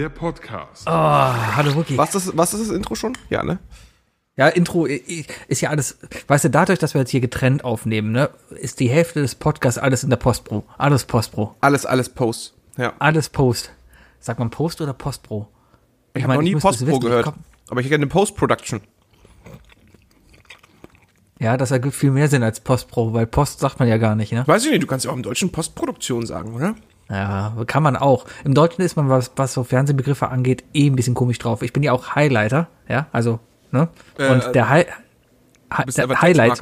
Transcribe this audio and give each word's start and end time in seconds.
Der 0.00 0.08
Podcast. 0.08 0.84
Oh, 0.86 0.90
hallo 0.90 1.74
Wookie. 1.74 1.98
Was 1.98 2.14
ist, 2.14 2.34
was 2.34 2.54
ist 2.54 2.70
das 2.70 2.74
Intro 2.74 2.94
schon? 2.94 3.12
Ja, 3.28 3.42
ne? 3.42 3.58
Ja, 4.34 4.48
Intro 4.48 4.86
ist 4.86 5.60
ja 5.60 5.68
alles, 5.68 5.98
weißt 6.26 6.44
du, 6.44 6.48
dadurch, 6.48 6.78
dass 6.78 6.94
wir 6.94 7.02
jetzt 7.02 7.10
hier 7.10 7.20
getrennt 7.20 7.64
aufnehmen, 7.64 8.10
ne, 8.10 8.30
ist 8.48 8.80
die 8.80 8.88
Hälfte 8.88 9.20
des 9.20 9.34
Podcasts 9.34 9.76
alles 9.76 10.02
in 10.02 10.08
der 10.08 10.16
Postpro. 10.16 10.64
Alles 10.78 11.04
Postpro. 11.04 11.54
Alles, 11.60 11.84
alles 11.84 12.08
Post. 12.08 12.54
Ja. 12.78 12.94
Alles 12.98 13.28
Post. 13.28 13.72
Sagt 14.20 14.38
man 14.38 14.48
Post 14.48 14.80
oder 14.80 14.94
Postpro? 14.94 15.48
Ich, 16.14 16.20
ich 16.20 16.24
habe 16.24 16.36
noch 16.36 16.40
nie 16.40 16.56
Postpro 16.56 16.98
gehört. 16.98 17.34
Aber 17.68 17.82
ich 17.82 17.90
kenne 17.90 18.06
Post-Production. 18.06 18.80
Ja, 21.38 21.58
das 21.58 21.72
ergibt 21.72 21.94
viel 21.94 22.10
mehr 22.10 22.28
Sinn 22.28 22.42
als 22.42 22.60
Postpro, 22.60 23.12
weil 23.12 23.26
Post 23.26 23.60
sagt 23.60 23.78
man 23.78 23.86
ja 23.86 23.98
gar 23.98 24.14
nicht, 24.14 24.32
ne? 24.32 24.44
Weiß 24.46 24.64
ich 24.64 24.70
nicht, 24.70 24.82
du 24.82 24.86
kannst 24.86 25.04
ja 25.04 25.10
auch 25.10 25.16
im 25.16 25.22
Deutschen 25.22 25.52
Postproduktion 25.52 26.24
sagen, 26.24 26.54
oder? 26.54 26.74
Ja, 27.10 27.52
kann 27.66 27.82
man 27.82 27.96
auch. 27.96 28.24
Im 28.44 28.54
Deutschen 28.54 28.82
ist 28.82 28.96
man, 28.96 29.08
was, 29.08 29.32
was 29.34 29.52
so 29.52 29.64
Fernsehbegriffe 29.64 30.28
angeht, 30.28 30.64
eh 30.72 30.88
ein 30.88 30.94
bisschen 30.94 31.14
komisch 31.14 31.38
drauf. 31.38 31.62
Ich 31.62 31.72
bin 31.72 31.82
ja 31.82 31.92
auch 31.92 32.14
Highlighter, 32.14 32.68
ja, 32.88 33.08
also, 33.10 33.40
ne? 33.72 33.88
Äh, 34.16 34.30
Und 34.30 34.54
der, 34.54 34.68
Hi 34.68 34.86
du 35.86 36.06
der 36.06 36.22
Highlight. 36.22 36.60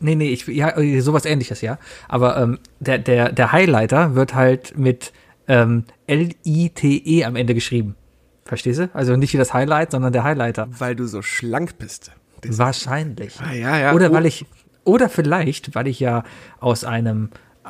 Nee, 0.00 0.14
nee, 0.14 0.30
ich, 0.30 0.46
ja, 0.46 0.72
sowas 1.02 1.24
ähnliches, 1.24 1.60
ja. 1.60 1.78
Aber 2.08 2.36
ähm, 2.38 2.58
der, 2.78 2.98
der, 2.98 3.32
der 3.32 3.52
Highlighter 3.52 4.14
wird 4.14 4.34
halt 4.34 4.76
mit 4.76 5.12
ähm, 5.46 5.84
L-I-T-E 6.06 7.24
am 7.24 7.36
Ende 7.36 7.54
geschrieben. 7.54 7.96
Verstehst 8.44 8.80
du? 8.80 8.90
Also 8.94 9.16
nicht 9.16 9.32
wie 9.34 9.38
das 9.38 9.52
Highlight, 9.52 9.90
sondern 9.90 10.12
der 10.12 10.24
Highlighter. 10.24 10.68
Weil 10.78 10.96
du 10.96 11.06
so 11.06 11.22
schlank 11.22 11.78
bist. 11.78 12.12
Wahrscheinlich. 12.44 13.38
Ah, 13.40 13.52
ja, 13.52 13.78
ja. 13.78 13.92
Oder 13.92 14.10
oh. 14.10 14.14
weil 14.14 14.26
ich, 14.26 14.46
oder 14.84 15.08
vielleicht, 15.08 15.74
weil 15.74 15.86
ich 15.86 16.00
ja 16.00 16.24
aus 16.60 16.84
einem 16.84 17.28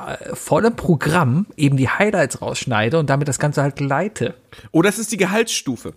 äh, 0.09 0.34
vollen 0.34 0.77
Programm 0.77 1.47
eben 1.56 1.77
die 1.77 1.89
Highlights 1.89 2.43
rausschneide 2.43 2.98
und 2.98 3.11
damit 3.11 3.29
das 3.29 3.39
Ganze 3.39 3.62
halt 3.62 3.81
leite. 3.81 4.34
Oder 4.73 4.89
es 4.89 4.98
ist 4.98 5.12
die 5.12 5.17
Gehaltsstufe. 5.17 5.95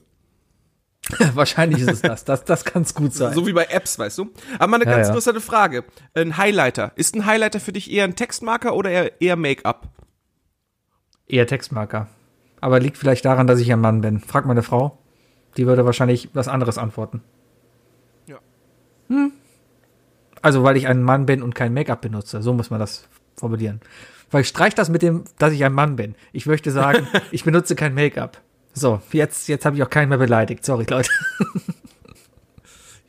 Wahrscheinlich 1.34 1.82
ist 1.82 1.92
es 1.92 2.02
das. 2.02 2.24
Das, 2.24 2.46
das 2.46 2.64
kann 2.64 2.84
es 2.84 2.94
gut 2.94 3.14
sein. 3.14 3.34
So 3.34 3.46
wie 3.46 3.54
bei 3.54 3.66
Apps, 3.66 4.00
weißt 4.00 4.18
du? 4.18 4.30
Aber 4.58 4.68
mal 4.68 4.76
eine 4.78 4.86
ganz 4.86 4.98
ja, 4.98 5.02
ja. 5.02 5.08
interessante 5.08 5.42
Frage. 5.42 5.84
Ein 6.14 6.38
Highlighter. 6.38 6.94
Ist 6.96 7.16
ein 7.16 7.26
Highlighter 7.26 7.60
für 7.60 7.74
dich 7.74 7.92
eher 7.92 8.06
ein 8.06 8.16
Textmarker 8.16 8.76
oder 8.76 8.90
eher, 8.90 9.22
eher 9.22 9.36
Make-up? 9.36 9.90
Eher 11.28 11.48
Textmarker. 11.48 12.08
Aber 12.62 12.80
liegt 12.80 12.98
vielleicht 12.98 13.26
daran, 13.26 13.48
dass 13.48 13.60
ich 13.60 13.72
ein 13.72 13.82
Mann 13.82 14.02
bin. 14.02 14.20
Frag 14.20 14.46
meine 14.46 14.64
Frau. 14.64 14.98
Die 15.58 15.68
würde 15.68 15.86
wahrscheinlich 15.86 16.30
was 16.34 16.48
anderes 16.48 16.78
antworten. 16.78 17.22
Hm. 19.10 19.32
Also, 20.42 20.64
weil 20.64 20.78
ich 20.78 20.88
ein 20.88 21.04
Mann 21.04 21.26
bin 21.26 21.42
und 21.42 21.56
kein 21.56 21.74
Make-up 21.74 22.02
benutze. 22.02 22.42
So 22.42 22.54
muss 22.54 22.70
man 22.70 22.80
das 22.80 23.08
formulieren. 23.36 23.82
Weil 24.32 24.44
streich 24.44 24.74
das 24.74 24.90
mit 24.90 25.02
dem, 25.02 25.26
dass 25.38 25.54
ich 25.54 25.64
ein 25.64 25.74
Mann 25.74 25.96
bin. 25.96 26.16
Ich 26.32 26.46
möchte 26.46 26.72
sagen, 26.72 27.08
ich 27.32 27.44
benutze 27.44 27.76
kein 27.76 27.94
Make-up. 27.94 28.42
So, 28.74 29.02
jetzt, 29.12 29.48
jetzt 29.48 29.66
habe 29.66 29.76
ich 29.76 29.84
auch 29.84 29.90
keinen 29.90 30.10
mehr 30.10 30.18
beleidigt. 30.18 30.66
Sorry, 30.66 30.86
Leute. 30.90 31.10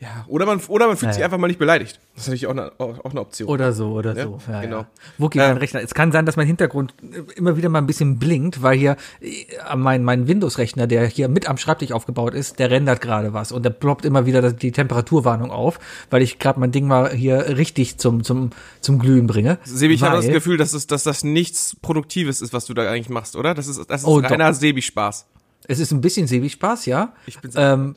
Ja, 0.05 0.27
oder 0.29 0.45
man, 0.45 0.61
oder 0.69 0.87
man 0.87 0.99
fühlt 0.99 1.07
naja. 1.07 1.15
sich 1.15 1.25
einfach 1.25 1.39
mal 1.39 1.47
nicht 1.47 1.59
beleidigt. 1.59 1.99
Das 2.15 2.25
ist 2.25 2.29
natürlich 2.29 2.47
auch 2.47 2.51
eine, 2.51 2.73
auch 2.77 3.11
eine 3.11 3.21
Option. 3.21 3.49
Oder 3.49 3.73
so, 3.73 3.93
oder 3.93 4.15
ja, 4.15 4.25
so. 4.25 4.39
Ja, 4.51 4.61
genau. 4.61 4.81
Ja. 4.81 4.87
Wookie, 5.17 5.39
mein 5.39 5.57
Rechner. 5.57 5.81
Es 5.81 5.95
kann 5.95 6.13
sein, 6.13 6.27
dass 6.27 6.37
mein 6.37 6.47
Hintergrund 6.47 6.95
immer 7.37 7.57
wieder 7.57 7.71
mal 7.71 7.79
ein 7.79 7.87
bisschen 7.87 8.19
blinkt, 8.19 8.63
weil 8.63 8.77
hier 8.77 8.97
äh, 9.23 9.77
mein, 9.77 10.05
mein 10.05 10.29
Windows-Rechner, 10.29 10.87
der 10.87 11.07
hier 11.07 11.29
mit 11.29 11.49
am 11.49 11.57
Schreibtisch 11.57 11.93
aufgebaut 11.93 12.35
ist, 12.35 12.59
der 12.59 12.71
rendert 12.71 13.01
gerade 13.01 13.33
was 13.33 13.51
und 13.51 13.63
der 13.63 13.71
ploppt 13.71 14.05
immer 14.05 14.27
wieder 14.27 14.53
die 14.53 14.73
Temperaturwarnung 14.73 15.51
auf, 15.51 15.81
weil 16.11 16.21
ich 16.21 16.39
gerade 16.39 16.61
mein 16.61 16.71
Ding 16.71 16.87
mal 16.87 17.11
hier 17.11 17.57
richtig 17.57 17.97
zum, 17.97 18.25
zum, 18.25 18.51
zum 18.83 18.99
Glühen 18.99 19.27
bringe. 19.27 19.57
Sebi, 19.65 19.95
ich 19.95 20.03
habe 20.03 20.17
das 20.17 20.29
Gefühl, 20.29 20.59
dass, 20.59 20.75
es, 20.75 20.87
dass 20.87 21.05
das 21.05 21.25
nichts 21.25 21.77
Produktives 21.81 22.43
ist, 22.43 22.53
was 22.53 22.67
du 22.67 22.75
da 22.75 22.91
eigentlich 22.91 23.09
machst, 23.09 23.37
oder? 23.37 23.55
Das 23.55 23.69
ist, 23.69 23.79
das 23.89 24.03
ist 24.03 24.07
oh, 24.07 24.19
reiner 24.19 24.53
Sebi-Spaß. 24.53 25.25
Es 25.67 25.79
ist 25.79 25.93
ein 25.93 26.03
bisschen 26.03 26.27
Sebi-Spaß, 26.27 26.85
ja. 26.85 27.15
Ich 27.25 27.39
bin 27.39 27.51
ähm, 27.57 27.97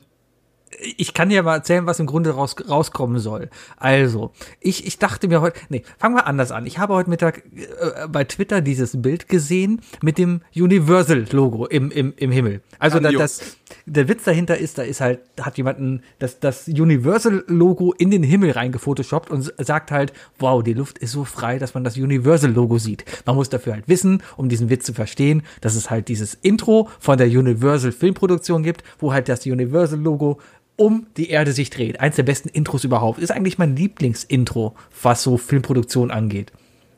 ich 0.96 1.14
kann 1.14 1.28
dir 1.28 1.42
mal 1.42 1.56
erzählen, 1.56 1.86
was 1.86 2.00
im 2.00 2.06
Grunde 2.06 2.30
raus, 2.30 2.56
rauskommen 2.68 3.18
soll. 3.18 3.50
Also, 3.76 4.32
ich, 4.60 4.86
ich 4.86 4.98
dachte 4.98 5.28
mir 5.28 5.40
heute, 5.40 5.58
nee, 5.68 5.82
fangen 5.98 6.14
wir 6.14 6.26
anders 6.26 6.52
an. 6.52 6.66
Ich 6.66 6.78
habe 6.78 6.94
heute 6.94 7.10
Mittag 7.10 7.42
äh, 7.56 8.08
bei 8.08 8.24
Twitter 8.24 8.60
dieses 8.60 9.00
Bild 9.00 9.28
gesehen 9.28 9.80
mit 10.02 10.18
dem 10.18 10.42
Universal-Logo 10.54 11.66
im, 11.66 11.90
im, 11.90 12.12
im 12.16 12.30
Himmel. 12.30 12.60
Also 12.78 13.00
da, 13.00 13.10
das, 13.10 13.56
der 13.86 14.08
Witz 14.08 14.24
dahinter 14.24 14.58
ist, 14.58 14.78
da 14.78 14.82
ist 14.82 15.00
halt, 15.00 15.20
hat 15.40 15.56
jemand 15.56 16.02
das, 16.18 16.40
das 16.40 16.68
Universal-Logo 16.68 17.94
in 17.98 18.10
den 18.10 18.22
Himmel 18.22 18.52
reingefotoshoppt 18.52 19.30
und 19.30 19.52
sagt 19.58 19.90
halt, 19.90 20.12
wow, 20.38 20.62
die 20.62 20.74
Luft 20.74 20.98
ist 20.98 21.12
so 21.12 21.24
frei, 21.24 21.58
dass 21.58 21.74
man 21.74 21.84
das 21.84 21.96
Universal-Logo 21.96 22.78
sieht. 22.78 23.04
Man 23.26 23.36
muss 23.36 23.48
dafür 23.48 23.74
halt 23.74 23.88
wissen, 23.88 24.22
um 24.36 24.48
diesen 24.48 24.70
Witz 24.70 24.84
zu 24.84 24.94
verstehen, 24.94 25.42
dass 25.60 25.74
es 25.74 25.90
halt 25.90 26.08
dieses 26.08 26.34
Intro 26.34 26.88
von 26.98 27.18
der 27.18 27.26
Universal-Filmproduktion 27.26 28.62
gibt, 28.62 28.82
wo 28.98 29.12
halt 29.12 29.28
das 29.28 29.46
Universal-Logo 29.46 30.38
um 30.78 31.08
die 31.16 31.28
Erde 31.28 31.52
sich 31.52 31.70
dreht. 31.70 32.00
Eins 32.00 32.16
der 32.16 32.22
besten 32.22 32.48
Intros 32.48 32.84
überhaupt. 32.84 33.18
Ist 33.18 33.32
eigentlich 33.32 33.58
mein 33.58 33.76
Lieblingsintro, 33.76 34.74
was 35.02 35.22
so 35.22 35.36
Filmproduktion 35.36 36.10
angeht. 36.10 36.52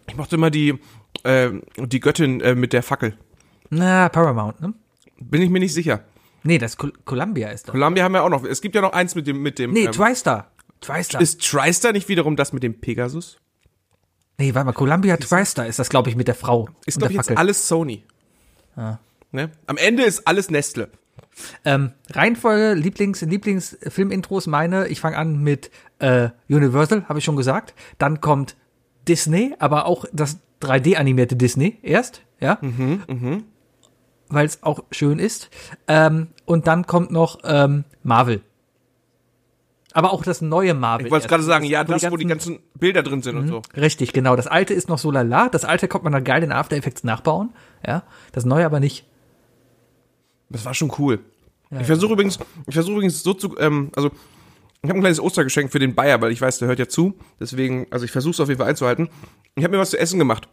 Ich 0.07 0.17
mochte 0.17 0.37
immer 0.37 0.51
die, 0.51 0.79
äh, 1.25 1.51
die 1.79 2.01
Göttin 2.01 2.41
äh, 2.41 2.55
mit 2.55 2.73
der 2.73 2.83
Fackel. 2.83 3.17
Na, 3.71 4.09
Paramount, 4.09 4.61
ne? 4.61 4.75
Bin 5.19 5.43
ich 5.43 5.51
mir 5.51 5.61
nicht 5.61 5.75
sicher. 5.75 6.05
Nee, 6.43 6.59
das 6.59 6.77
Col 6.77 6.93
Columbia 7.05 7.49
ist 7.49 7.69
doch. 7.69 7.73
Columbia 7.73 8.05
haben 8.05 8.13
wir 8.13 8.23
auch 8.23 8.31
noch. 8.31 8.45
Es 8.45 8.61
gibt 8.61 8.75
ja 8.75 8.81
noch 8.81 8.93
eins 8.93 9.15
mit 9.15 9.27
dem, 9.27 9.43
mit 9.43 9.59
dem. 9.59 9.73
Nee, 9.73 9.85
ähm, 9.85 9.93
TriStar. 9.93 10.51
TriStar. 10.81 11.21
Ist 11.21 11.43
TriStar 11.43 11.93
nicht 11.93 12.09
wiederum 12.09 12.37
das 12.37 12.53
mit 12.53 12.63
dem 12.63 12.81
Pegasus? 12.81 13.39
Nee, 14.39 14.55
warte 14.55 14.67
mal, 14.67 14.73
Columbia 14.73 15.15
ist, 15.15 15.29
TriStar 15.29 15.67
ist 15.67 15.79
das, 15.79 15.91
glaube 15.91 16.09
ich, 16.09 16.17
mit 16.17 16.29
der 16.29 16.35
Frau. 16.35 16.69
Ist, 16.87 16.99
glaube 16.99 17.13
ich, 17.13 17.19
jetzt 17.19 17.37
alles 17.37 17.69
Sony. 17.69 18.05
Ah. 18.75 18.99
Ne? 19.33 19.51
Am 19.67 19.77
Ende 19.77 20.03
ist 20.03 20.27
alles 20.27 20.51
Nestle. 20.51 20.91
Ähm, 21.65 21.93
Reihenfolge, 22.11 22.75
Lieblings, 22.75 23.23
Lieblingsfilmintros 23.23 24.47
meine, 24.47 24.89
ich 24.89 25.01
fange 25.01 25.17
an 25.17 25.43
mit 25.43 25.71
äh, 25.99 26.31
Universal, 26.49 27.09
habe 27.09 27.19
ich 27.19 27.25
schon 27.25 27.37
gesagt. 27.37 27.75
Dann 27.99 28.21
kommt 28.21 28.57
Disney, 29.09 29.55
aber 29.59 29.87
auch 29.87 30.05
das 30.13 30.39
3D-animierte 30.63 31.37
Disney 31.37 31.79
erst, 31.83 32.23
ja. 32.41 32.59
Mhm, 32.61 33.03
mh. 33.09 33.39
Weil 34.29 34.47
es 34.47 34.63
auch 34.63 34.85
schön 34.91 35.19
ist. 35.19 35.51
Ähm, 35.89 36.29
und 36.45 36.67
dann 36.67 36.87
kommt 36.87 37.11
noch 37.11 37.41
ähm, 37.45 37.85
Marvel. 38.03 38.43
Aber 39.93 40.13
auch 40.13 40.23
das 40.23 40.41
neue 40.41 40.75
Marvel. 40.75 41.07
Ich 41.07 41.13
wollte 41.13 41.27
gerade 41.27 41.43
sagen, 41.43 41.65
ja, 41.65 41.83
das, 41.83 42.09
wo 42.11 42.17
die 42.17 42.27
ganzen 42.27 42.61
Bilder 42.79 43.03
drin 43.03 43.23
sind 43.23 43.37
und 43.37 43.47
mhm. 43.47 43.49
so. 43.49 43.63
Richtig, 43.77 44.13
genau. 44.13 44.37
Das 44.37 44.47
alte 44.47 44.73
ist 44.73 44.89
noch 44.89 44.99
so 44.99 45.11
lala. 45.11 45.49
Das 45.49 45.65
alte 45.65 45.89
kommt 45.89 46.05
man 46.05 46.13
dann 46.13 46.23
geil 46.23 46.45
in 46.45 46.53
After 46.53 46.77
Effects 46.77 47.03
nachbauen. 47.03 47.51
Ja. 47.85 48.05
Das 48.31 48.45
neue 48.45 48.65
aber 48.65 48.79
nicht. 48.79 49.05
Das 50.51 50.65
war 50.65 50.75
schon 50.75 50.93
cool. 50.99 51.21
Ja, 51.71 51.81
ich 51.81 51.87
versuche 51.87 52.13
übrigens, 52.13 52.39
ich 52.67 52.75
versuche 52.75 52.95
übrigens 52.95 53.23
so 53.23 53.33
zu, 53.33 53.57
ähm, 53.59 53.91
also 53.95 54.11
ich 54.83 54.89
habe 54.89 54.99
ein 54.99 55.03
kleines 55.03 55.21
Ostergeschenk 55.21 55.71
für 55.71 55.79
den 55.79 55.95
Bayer, 55.95 56.21
weil 56.21 56.33
ich 56.33 56.41
weiß, 56.41 56.59
der 56.59 56.69
hört 56.69 56.79
ja 56.79 56.89
zu. 56.89 57.15
Deswegen, 57.39 57.87
also 57.91 58.05
ich 58.05 58.11
versuche 58.11 58.33
es 58.33 58.41
auf 58.41 58.49
jeden 58.49 58.59
Fall 58.59 58.69
einzuhalten. 58.69 59.09
Ich 59.55 59.65
habe 59.65 59.77
mir 59.77 59.81
was 59.81 59.91
zu 59.91 59.99
essen 59.99 60.19
gemacht. 60.19 60.49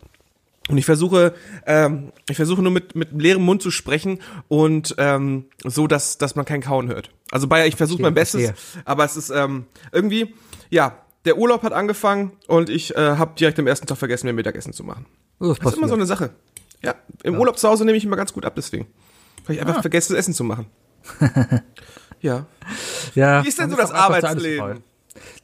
Und 0.70 0.78
ich 0.78 0.86
versuche, 0.86 1.34
ähm, 1.66 2.12
ich 2.30 2.36
versuche 2.36 2.62
nur 2.62 2.72
mit, 2.72 2.94
mit 2.94 3.14
leerem 3.14 3.42
Mund 3.44 3.62
zu 3.62 3.72
sprechen 3.72 4.20
und 4.50 4.96
ähm, 4.98 5.46
so, 5.64 5.88
dass, 5.88 6.18
dass 6.18 6.36
man 6.36 6.44
kein 6.44 6.62
Kauen 6.62 6.90
hört. 6.90 7.10
Also 7.32 7.48
Bayer, 7.48 7.68
ich 7.68 7.78
versuche 7.78 8.02
mein 8.02 8.14
Bestes, 8.14 8.52
aber 8.84 9.06
es 9.06 9.16
ist 9.16 9.30
ähm, 9.30 9.66
irgendwie, 9.94 10.36
ja, 10.70 10.98
der 11.24 11.38
Urlaub 11.38 11.64
hat 11.64 11.72
angefangen 11.72 12.34
und 12.48 12.70
ich 12.70 12.96
äh, 12.96 13.00
habe 13.00 13.34
direkt 13.40 13.60
am 13.60 13.68
ersten 13.68 13.88
Tag 13.88 13.98
vergessen, 13.98 14.28
mir 14.28 14.34
Mittagessen 14.34 14.74
zu 14.74 14.84
machen. 14.84 15.06
Oh, 15.40 15.48
das, 15.48 15.60
das 15.60 15.72
ist 15.72 15.78
immer 15.78 15.88
so 15.88 15.96
eine 15.96 16.06
Sache. 16.06 16.32
Ja, 16.84 16.96
im 17.24 17.34
ja. 17.34 17.40
Urlaub 17.40 17.58
zu 17.58 17.68
Hause 17.70 17.86
nehme 17.86 17.98
ich 17.98 18.04
immer 18.04 18.18
ganz 18.18 18.34
gut 18.34 18.46
ab, 18.46 18.54
deswegen. 18.56 18.88
Weil 19.48 19.56
ich 19.56 19.62
einfach 19.62 19.78
ah. 19.78 19.82
vergesse, 19.82 20.18
Essen 20.18 20.34
zu 20.34 20.44
machen. 20.44 20.68
ja. 22.22 22.46
ja. 23.16 23.44
Wie 23.44 23.48
ist 23.48 23.60
denn 23.60 23.70
so 23.70 23.78
das 23.78 23.92
Arbeitsleben? 23.92 24.84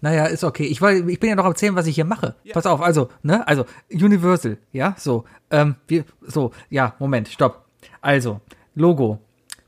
Naja, 0.02 0.26
ist 0.26 0.44
okay. 0.44 0.66
Ich, 0.66 0.82
will, 0.82 1.10
ich 1.10 1.20
bin 1.20 1.30
ja 1.30 1.36
noch 1.36 1.46
erzählen, 1.46 1.76
was 1.76 1.88
ich 1.88 1.96
hier 1.96 2.06
mache. 2.06 2.36
Ja. 2.44 2.54
Pass 2.54 2.66
auf, 2.66 2.82
also, 2.82 3.10
ne, 3.24 3.48
also, 3.48 3.66
Universal, 3.92 4.58
ja, 4.72 4.96
so, 4.98 5.24
ähm, 5.50 5.76
wir, 5.88 6.06
so, 6.22 6.52
ja, 6.70 6.96
Moment, 7.00 7.30
stopp. 7.30 7.66
Also, 8.02 8.42
Logo, 8.76 9.20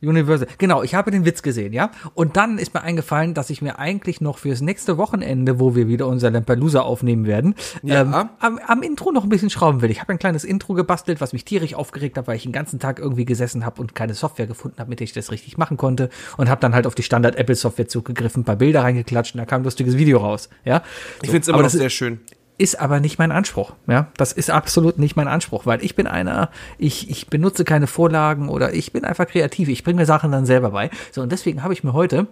Universal. 0.02 0.48
Genau, 0.58 0.84
ich 0.84 0.96
habe 0.96 1.12
den 1.12 1.26
Witz 1.26 1.42
gesehen, 1.42 1.74
ja. 1.74 1.92
Und 2.14 2.38
dann 2.38 2.58
ist 2.58 2.74
mir 2.74 2.82
eingefallen, 2.82 3.34
dass 3.34 3.50
ich 3.50 3.62
mir 3.62 3.80
eigentlich 3.80 4.22
noch 4.22 4.38
fürs 4.38 4.62
nächste 4.62 4.98
Wochenende, 4.98 5.60
wo 5.60 5.76
wir 5.76 5.88
wieder 5.88 6.08
unser 6.08 6.32
Lampelusa 6.32 6.82
aufnehmen 6.82 7.26
werden, 7.26 7.56
ja. 7.84 8.02
ähm, 8.02 8.14
am, 8.14 8.60
am, 8.66 8.84
Intro 8.84 9.12
noch 9.12 9.24
ein 9.24 9.30
bisschen 9.30 9.50
schrauben 9.50 9.82
will. 9.82 9.90
Ich 9.92 10.02
habe 10.02 10.12
ein 10.12 10.20
kleines 10.20 10.44
Intro 10.44 10.74
gebastelt, 10.74 11.22
was 11.22 11.34
mich 11.34 11.46
tierisch 11.46 11.74
aufgeregt 11.74 12.18
hat, 12.18 12.28
weil 12.28 12.36
ich 12.36 12.44
den 12.44 12.52
ganzen 12.52 12.80
Tag 12.80 13.00
irgendwie 13.00 13.26
gesessen 13.26 13.66
habe 13.66 13.82
und 13.82 13.96
keine 13.96 14.14
Software 14.14 14.48
gefunden 14.48 14.78
habe, 14.80 14.90
mit 14.90 15.00
der 15.00 15.06
ich 15.06 15.14
das 15.14 15.32
richtig 15.32 15.58
machen 15.58 15.78
konnte. 15.78 16.10
Und 16.38 16.50
habe 16.50 16.62
dann 16.62 16.76
halt 16.76 16.88
auf 16.88 16.96
die 16.96 17.04
Standard-Apple-Software 17.04 17.88
zugegriffen, 17.88 18.42
ein 18.42 18.46
paar 18.46 18.58
Bilder 18.58 18.84
reingeklatscht 18.84 19.36
und 19.36 19.40
da 19.40 19.46
kam 19.46 19.62
ein 19.62 19.66
lustiges 19.66 19.98
Video 19.98 20.20
raus, 20.20 20.50
ja. 20.64 20.84
Ich 21.22 21.28
so, 21.28 21.32
finde 21.32 21.42
es 21.42 21.48
immer 21.48 21.62
noch 21.62 21.70
sehr 21.70 21.90
schön 21.90 22.20
ist 22.58 22.80
aber 22.80 23.00
nicht 23.00 23.20
mein 23.20 23.32
Anspruch. 23.32 23.74
Ja, 23.88 24.08
das 24.18 24.32
ist 24.32 24.50
absolut 24.50 24.98
nicht 24.98 25.16
mein 25.16 25.28
Anspruch, 25.28 25.66
weil 25.66 25.84
ich 25.84 25.96
bin 25.96 26.08
einer, 26.08 26.50
ich, 26.78 27.10
ich 27.10 27.28
benutze 27.28 27.66
keine 27.66 27.88
Vorlagen 27.88 28.50
oder 28.50 28.74
ich 28.74 28.94
bin 28.94 29.04
einfach 29.04 29.28
kreativ. 29.28 29.70
Ich 29.70 29.84
bringe 29.84 30.00
mir 30.00 30.06
Sachen 30.06 30.32
dann 30.32 30.46
selber 30.46 30.72
bei. 30.72 30.90
So, 31.12 31.22
und 31.22 31.32
deswegen 31.32 31.64
habe 31.64 31.74
ich 31.74 31.84
mir 31.84 31.94
heute 31.94 32.28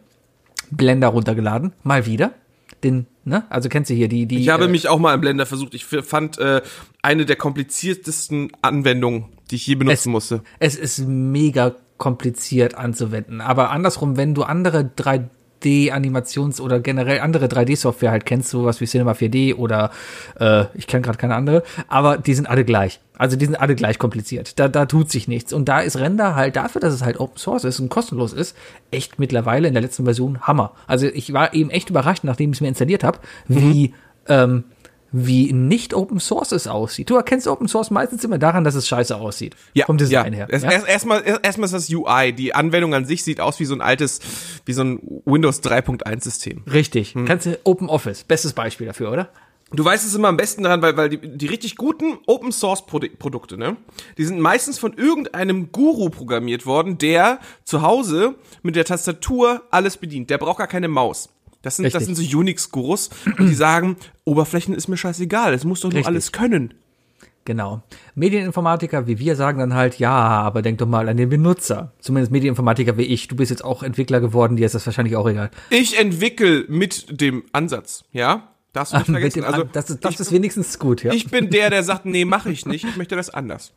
Blender 0.71 1.09
runtergeladen, 1.09 1.73
mal 1.83 2.05
wieder. 2.05 2.31
Den, 2.83 3.07
ne? 3.23 3.45
Also 3.49 3.69
kennst 3.69 3.89
du 3.89 3.93
hier 3.93 4.09
die, 4.09 4.25
die. 4.25 4.39
Ich 4.39 4.49
habe 4.49 4.65
äh, 4.65 4.67
mich 4.67 4.89
auch 4.89 4.99
mal 4.99 5.13
im 5.13 5.21
Blender 5.21 5.45
versucht. 5.45 5.73
Ich 5.73 5.85
fand 5.85 6.37
äh, 6.37 6.61
eine 7.01 7.25
der 7.25 7.37
kompliziertesten 7.37 8.51
Anwendungen, 8.61 9.25
die 9.51 9.55
ich 9.55 9.67
je 9.67 9.75
benutzen 9.75 10.09
es, 10.09 10.11
musste. 10.11 10.41
Es 10.59 10.75
ist 10.75 10.99
mega 11.07 11.75
kompliziert 11.97 12.75
anzuwenden. 12.75 13.39
Aber 13.39 13.69
andersrum, 13.69 14.17
wenn 14.17 14.33
du 14.33 14.43
andere 14.43 14.83
3D-Animations- 15.63 16.61
oder 16.61 16.79
generell 16.79 17.19
andere 17.19 17.45
3D-Software 17.45 18.11
halt 18.11 18.25
kennst, 18.25 18.49
sowas 18.49 18.81
wie 18.81 18.85
Cinema 18.85 19.11
4D 19.13 19.55
oder 19.55 19.91
äh, 20.39 20.65
ich 20.73 20.87
kenne 20.87 21.01
gerade 21.01 21.17
keine 21.17 21.35
andere, 21.35 21.63
aber 21.87 22.17
die 22.17 22.33
sind 22.33 22.49
alle 22.49 22.65
gleich. 22.65 22.99
Also 23.17 23.37
die 23.37 23.45
sind 23.45 23.55
alle 23.55 23.75
gleich 23.75 23.99
kompliziert. 23.99 24.59
Da, 24.59 24.67
da 24.67 24.85
tut 24.85 25.11
sich 25.11 25.27
nichts. 25.27 25.53
Und 25.53 25.69
da 25.69 25.79
ist 25.79 25.97
Render 25.97 26.35
halt 26.35 26.55
dafür, 26.55 26.81
dass 26.81 26.93
es 26.93 27.03
halt 27.03 27.19
Open 27.19 27.37
Source 27.37 27.63
ist 27.63 27.79
und 27.79 27.89
kostenlos 27.89 28.33
ist, 28.33 28.57
echt 28.91 29.19
mittlerweile 29.19 29.67
in 29.67 29.73
der 29.73 29.83
letzten 29.83 30.03
Version 30.03 30.41
Hammer. 30.41 30.71
Also 30.87 31.07
ich 31.07 31.31
war 31.31 31.53
eben 31.53 31.69
echt 31.69 31.89
überrascht, 31.89 32.23
nachdem 32.23 32.51
ich 32.51 32.57
es 32.57 32.61
mir 32.61 32.69
installiert 32.69 33.03
habe, 33.03 33.19
wie 33.47 33.89
mhm. 33.89 33.93
ähm, 34.27 34.63
wie 35.13 35.53
nicht 35.53 35.93
Open 35.93 36.19
Source 36.19 36.51
es 36.51 36.67
aussieht. 36.67 37.09
Du 37.09 37.15
erkennst 37.15 37.47
Open 37.47 37.67
Source 37.67 37.91
meistens 37.91 38.23
immer 38.23 38.39
daran, 38.39 38.63
dass 38.63 38.75
es 38.75 38.87
scheiße 38.87 39.15
aussieht. 39.15 39.55
Ja, 39.73 39.85
vom 39.85 39.97
Design 39.97 40.33
ja. 40.33 40.39
her. 40.39 40.47
Erst, 40.49 40.65
ja? 40.65 40.71
Erstmal 40.71 41.23
erst, 41.23 41.45
erstmal 41.45 41.65
ist 41.67 41.73
das 41.73 41.89
UI. 41.89 42.33
Die 42.33 42.55
Anwendung 42.55 42.93
an 42.95 43.05
sich 43.05 43.23
sieht 43.23 43.39
aus 43.39 43.59
wie 43.59 43.65
so 43.65 43.75
ein 43.75 43.81
altes, 43.81 44.19
wie 44.65 44.73
so 44.73 44.83
ein 44.83 44.99
Windows 45.25 45.61
3.1 45.61 46.23
System. 46.23 46.63
Richtig. 46.71 47.13
Hm. 47.13 47.25
Kannst 47.25 47.45
du 47.45 47.59
Open 47.63 47.89
Office, 47.89 48.23
bestes 48.23 48.53
Beispiel 48.53 48.87
dafür, 48.87 49.11
oder? 49.11 49.29
Du 49.75 49.83
weißt 49.83 50.05
es 50.05 50.13
immer 50.13 50.27
am 50.27 50.37
besten 50.37 50.63
daran, 50.63 50.83
weil, 50.83 50.97
weil 50.97 51.09
die, 51.09 51.17
die 51.17 51.47
richtig 51.47 51.77
guten 51.77 52.19
Open 52.27 52.51
Source 52.51 52.85
Produkte, 52.85 53.57
ne, 53.57 53.75
die 54.19 54.25
sind 54.25 54.39
meistens 54.39 54.77
von 54.77 54.93
irgendeinem 54.93 55.71
Guru 55.71 56.09
programmiert 56.09 56.67
worden, 56.67 56.99
der 56.99 57.39
zu 57.63 57.81
Hause 57.81 58.35
mit 58.61 58.75
der 58.75 58.85
Tastatur 58.85 59.63
alles 59.71 59.97
bedient. 59.97 60.29
Der 60.29 60.37
braucht 60.37 60.59
gar 60.59 60.67
keine 60.67 60.89
Maus. 60.89 61.29
Das 61.63 61.77
sind, 61.77 61.93
das 61.95 62.05
sind 62.05 62.15
so 62.15 62.37
Unix-Gurus, 62.37 63.09
die 63.39 63.53
sagen, 63.53 63.95
Oberflächen 64.25 64.75
ist 64.75 64.89
mir 64.89 64.97
scheißegal, 64.97 65.53
es 65.53 65.63
muss 65.63 65.79
doch 65.79 65.89
nur 65.89 65.99
Richtig. 65.99 66.07
alles 66.07 66.31
können. 66.31 66.73
Genau. 67.45 67.81
Medieninformatiker 68.15 69.07
wie 69.07 69.19
wir 69.19 69.35
sagen 69.35 69.59
dann 69.59 69.73
halt, 69.73 69.99
ja, 69.99 70.11
aber 70.11 70.61
denk 70.61 70.77
doch 70.77 70.87
mal 70.87 71.09
an 71.09 71.17
den 71.17 71.29
Benutzer. 71.29 71.91
Zumindest 71.99 72.31
Medieninformatiker 72.31 72.97
wie 72.97 73.03
ich. 73.03 73.27
Du 73.27 73.35
bist 73.35 73.49
jetzt 73.49 73.63
auch 73.63 73.83
Entwickler 73.83 74.21
geworden, 74.21 74.55
dir 74.55 74.65
ist 74.65 74.75
das 74.75 74.85
wahrscheinlich 74.85 75.15
auch 75.15 75.27
egal. 75.27 75.51
Ich 75.69 75.99
entwickle 75.99 76.65
mit 76.67 77.19
dem 77.21 77.43
Ansatz, 77.51 78.05
ja? 78.11 78.49
Das, 78.71 78.91
du 78.91 78.97
nicht 78.97 79.11
vergessen. 79.11 79.43
also, 79.43 79.63
das, 79.63 79.89
ist, 79.89 80.05
das 80.05 80.19
ist 80.19 80.31
wenigstens 80.31 80.79
gut, 80.79 81.03
ja. 81.03 81.13
Ich 81.13 81.29
bin 81.29 81.49
der, 81.49 81.69
der 81.69 81.83
sagt, 81.83 82.05
nee, 82.05 82.25
mache 82.25 82.51
ich 82.51 82.65
nicht, 82.65 82.85
ich 82.85 82.97
möchte 82.97 83.15
das 83.15 83.29
anders. 83.29 83.73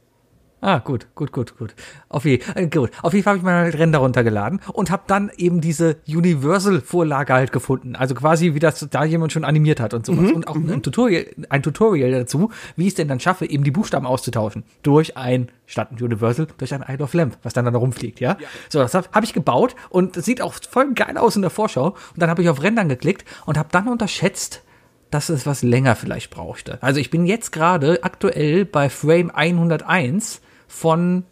Ah, 0.66 0.80
gut, 0.80 1.06
gut, 1.14 1.30
gut, 1.30 1.56
gut. 1.56 1.76
Auf, 2.08 2.24
je, 2.24 2.40
äh, 2.56 2.66
gut. 2.66 2.90
Auf 3.02 3.12
jeden 3.14 3.22
Fall 3.22 3.34
habe 3.34 3.38
ich 3.38 3.44
mal 3.44 3.70
Render 3.70 4.00
runtergeladen 4.00 4.60
und 4.72 4.90
habe 4.90 5.04
dann 5.06 5.30
eben 5.36 5.60
diese 5.60 5.98
Universal-Vorlage 6.08 7.34
halt 7.34 7.52
gefunden. 7.52 7.94
Also 7.94 8.16
quasi, 8.16 8.54
wie 8.54 8.58
das 8.58 8.84
da 8.90 9.04
jemand 9.04 9.32
schon 9.32 9.44
animiert 9.44 9.78
hat 9.78 9.94
und 9.94 10.04
sowas. 10.04 10.22
Mhm, 10.22 10.32
und 10.32 10.48
auch 10.48 10.56
ein 10.56 10.66
mhm. 10.66 10.82
Tutorial, 10.82 11.26
ein 11.50 11.62
Tutorial 11.62 12.10
dazu, 12.10 12.50
wie 12.74 12.82
ich 12.82 12.88
es 12.88 12.94
denn 12.96 13.06
dann 13.06 13.20
schaffe, 13.20 13.48
eben 13.48 13.62
die 13.62 13.70
Buchstaben 13.70 14.06
auszutauschen. 14.06 14.64
Durch 14.82 15.16
ein, 15.16 15.50
statt 15.66 15.92
ein 15.92 16.02
Universal, 16.02 16.48
durch 16.58 16.74
ein 16.74 16.84
Isle 16.88 17.04
of 17.04 17.14
Lamp, 17.14 17.38
was 17.44 17.52
dann 17.52 17.64
da 17.64 17.70
rumfliegt, 17.70 18.18
ja? 18.18 18.30
ja. 18.30 18.48
So, 18.68 18.80
das 18.80 18.92
habe 18.94 19.06
hab 19.12 19.22
ich 19.22 19.34
gebaut 19.34 19.76
und 19.88 20.20
sieht 20.20 20.42
auch 20.42 20.54
voll 20.68 20.94
geil 20.94 21.16
aus 21.16 21.36
in 21.36 21.42
der 21.42 21.52
Vorschau. 21.52 21.90
Und 21.90 21.96
dann 22.16 22.28
habe 22.28 22.42
ich 22.42 22.48
auf 22.48 22.60
Rendern 22.60 22.88
geklickt 22.88 23.24
und 23.44 23.56
habe 23.56 23.68
dann 23.70 23.86
unterschätzt, 23.86 24.64
dass 25.12 25.28
es 25.28 25.46
was 25.46 25.62
länger 25.62 25.94
vielleicht 25.94 26.30
brauchte. 26.30 26.82
Also 26.82 26.98
ich 26.98 27.10
bin 27.10 27.24
jetzt 27.24 27.52
gerade 27.52 28.02
aktuell 28.02 28.64
bei 28.64 28.90
Frame 28.90 29.30
101 29.30 30.40
von 30.66 31.24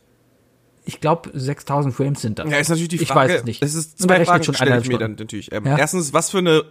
ich 0.86 1.00
glaube, 1.00 1.30
6000 1.32 1.94
Frames 1.94 2.20
sind 2.20 2.38
das. 2.38 2.50
Ja, 2.50 2.58
ist 2.58 2.68
natürlich 2.68 2.88
die 2.88 2.98
Frage. 2.98 3.26
Ich 3.26 3.32
weiß 3.32 3.40
es 3.40 3.44
nicht. 3.46 3.62
Das 3.62 3.74
ist 3.74 4.02
zwei 4.02 4.24
Fragen 4.24 4.44
schon 4.44 4.54
stelle 4.54 4.78
ich 4.78 4.88
mir 4.88 4.98
dann 4.98 5.14
natürlich. 5.14 5.50
Ähm, 5.50 5.66
ja. 5.66 5.78
Erstens, 5.78 6.12
was 6.12 6.30
für 6.30 6.38
eine 6.38 6.64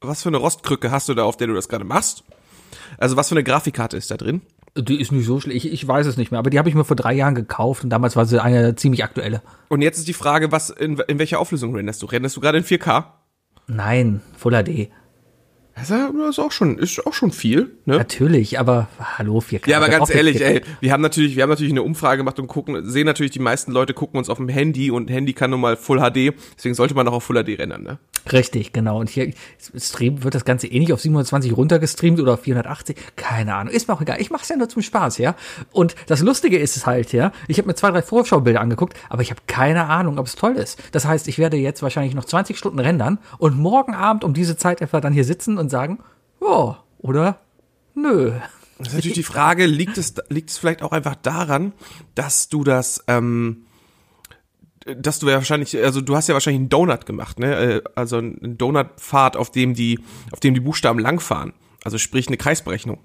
was 0.00 0.22
für 0.22 0.30
eine 0.30 0.38
Rostkrücke 0.38 0.90
hast 0.90 1.08
du 1.08 1.14
da, 1.14 1.24
auf 1.24 1.36
der 1.36 1.46
du 1.46 1.54
das 1.54 1.68
gerade 1.68 1.84
machst? 1.84 2.24
Also 2.98 3.16
was 3.16 3.28
für 3.28 3.34
eine 3.34 3.44
Grafikkarte 3.44 3.96
ist 3.96 4.10
da 4.10 4.16
drin? 4.16 4.40
Die 4.76 5.00
ist 5.00 5.12
nicht 5.12 5.26
so 5.26 5.40
schlecht. 5.40 5.64
Ich, 5.64 5.72
ich 5.72 5.86
weiß 5.86 6.06
es 6.06 6.16
nicht 6.16 6.30
mehr, 6.30 6.38
aber 6.38 6.50
die 6.50 6.58
habe 6.58 6.68
ich 6.68 6.74
mir 6.74 6.84
vor 6.84 6.96
drei 6.96 7.12
Jahren 7.12 7.34
gekauft 7.34 7.84
und 7.84 7.90
damals 7.90 8.16
war 8.16 8.24
sie 8.24 8.42
eine 8.42 8.76
ziemlich 8.76 9.04
aktuelle. 9.04 9.42
Und 9.68 9.82
jetzt 9.82 9.98
ist 9.98 10.08
die 10.08 10.14
Frage, 10.14 10.52
was 10.52 10.70
in, 10.70 10.98
in 11.08 11.18
welcher 11.18 11.40
Auflösung 11.40 11.74
renderst 11.74 12.02
du? 12.02 12.06
Renderst 12.06 12.36
du 12.36 12.40
gerade 12.40 12.58
in 12.58 12.64
4K? 12.64 13.04
Nein, 13.66 14.20
Full 14.36 14.52
HD. 14.52 14.90
Das 15.74 15.90
ist 15.90 16.38
auch 16.38 16.52
schon, 16.52 16.78
ist 16.78 17.06
auch 17.06 17.14
schon 17.14 17.32
viel, 17.32 17.70
ne? 17.86 17.96
Natürlich, 17.96 18.58
aber 18.58 18.88
hallo, 18.98 19.38
4K. 19.38 19.68
Ja, 19.70 19.78
aber 19.78 19.88
ganz 19.88 20.10
ehrlich, 20.10 20.40
ey, 20.42 20.62
wir 20.80 20.92
haben 20.92 21.00
natürlich, 21.00 21.36
wir 21.36 21.42
haben 21.42 21.50
natürlich 21.50 21.72
eine 21.72 21.82
Umfrage 21.82 22.18
gemacht 22.18 22.38
und 22.38 22.48
gucken, 22.48 22.88
sehen 22.88 23.06
natürlich, 23.06 23.32
die 23.32 23.38
meisten 23.38 23.72
Leute 23.72 23.94
gucken 23.94 24.18
uns 24.18 24.28
auf 24.28 24.36
dem 24.36 24.48
Handy 24.48 24.90
und 24.90 25.10
Handy 25.10 25.32
kann 25.32 25.50
nun 25.50 25.60
mal 25.60 25.76
Full 25.76 25.98
HD, 25.98 26.34
deswegen 26.56 26.74
sollte 26.74 26.94
man 26.94 27.08
auch 27.08 27.14
auf 27.14 27.24
Full 27.24 27.42
HD 27.42 27.58
rendern, 27.58 27.82
ne? 27.82 27.98
Richtig, 28.32 28.72
genau. 28.72 29.00
Und 29.00 29.08
hier 29.08 29.32
stream, 29.76 30.22
wird 30.22 30.34
das 30.34 30.44
Ganze 30.44 30.66
eh 30.66 30.78
nicht 30.78 30.92
auf 30.92 31.00
720 31.00 31.56
runtergestreamt 31.56 32.20
oder 32.20 32.34
auf 32.34 32.40
480. 32.40 32.96
Keine 33.16 33.54
Ahnung. 33.54 33.72
Ist 33.72 33.88
mir 33.88 33.94
auch 33.94 34.00
egal. 34.00 34.20
Ich 34.20 34.30
mache 34.30 34.42
es 34.42 34.48
ja 34.48 34.56
nur 34.56 34.68
zum 34.68 34.82
Spaß, 34.82 35.18
ja. 35.18 35.34
Und 35.72 35.94
das 36.06 36.20
Lustige 36.20 36.58
ist 36.58 36.76
es 36.76 36.86
halt, 36.86 37.12
ja. 37.12 37.32
Ich 37.48 37.58
habe 37.58 37.68
mir 37.68 37.74
zwei, 37.74 37.90
drei 37.90 38.02
Vorschaubilder 38.02 38.60
angeguckt, 38.60 38.96
aber 39.08 39.22
ich 39.22 39.30
habe 39.30 39.40
keine 39.46 39.86
Ahnung, 39.86 40.18
ob 40.18 40.26
es 40.26 40.36
toll 40.36 40.56
ist. 40.56 40.78
Das 40.92 41.06
heißt, 41.06 41.28
ich 41.28 41.38
werde 41.38 41.56
jetzt 41.56 41.82
wahrscheinlich 41.82 42.14
noch 42.14 42.24
20 42.24 42.56
Stunden 42.58 42.78
rendern 42.78 43.18
und 43.38 43.58
morgen 43.58 43.94
Abend 43.94 44.24
um 44.24 44.34
diese 44.34 44.56
Zeit 44.56 44.80
etwa 44.80 45.00
dann 45.00 45.12
hier 45.12 45.24
sitzen 45.24 45.58
und 45.58 45.70
sagen, 45.70 45.98
ja, 46.40 46.78
oder 46.98 47.38
nö. 47.94 48.32
Das 48.78 48.88
ist 48.88 48.94
natürlich 48.94 49.14
die 49.14 49.22
Frage, 49.22 49.66
liegt 49.66 49.98
es, 49.98 50.14
liegt 50.28 50.50
es 50.50 50.58
vielleicht 50.58 50.82
auch 50.82 50.92
einfach 50.92 51.14
daran, 51.14 51.72
dass 52.14 52.48
du 52.48 52.64
das, 52.64 53.04
ähm, 53.08 53.66
dass 54.96 55.18
du 55.18 55.28
ja 55.28 55.36
wahrscheinlich, 55.36 55.76
also 55.82 56.00
du 56.00 56.16
hast 56.16 56.28
ja 56.28 56.34
wahrscheinlich 56.34 56.60
einen 56.60 56.68
Donut 56.68 57.06
gemacht, 57.06 57.38
ne? 57.38 57.56
Äh, 57.56 57.82
also 57.94 58.18
einen 58.18 58.56
Donut-Pfad, 58.58 59.36
auf 59.36 59.50
dem 59.50 59.74
die, 59.74 59.98
auf 60.32 60.40
dem 60.40 60.54
die 60.54 60.60
Buchstaben 60.60 60.98
langfahren. 60.98 61.52
Also 61.84 61.98
sprich 61.98 62.28
eine 62.28 62.36
Kreisberechnung. 62.36 62.98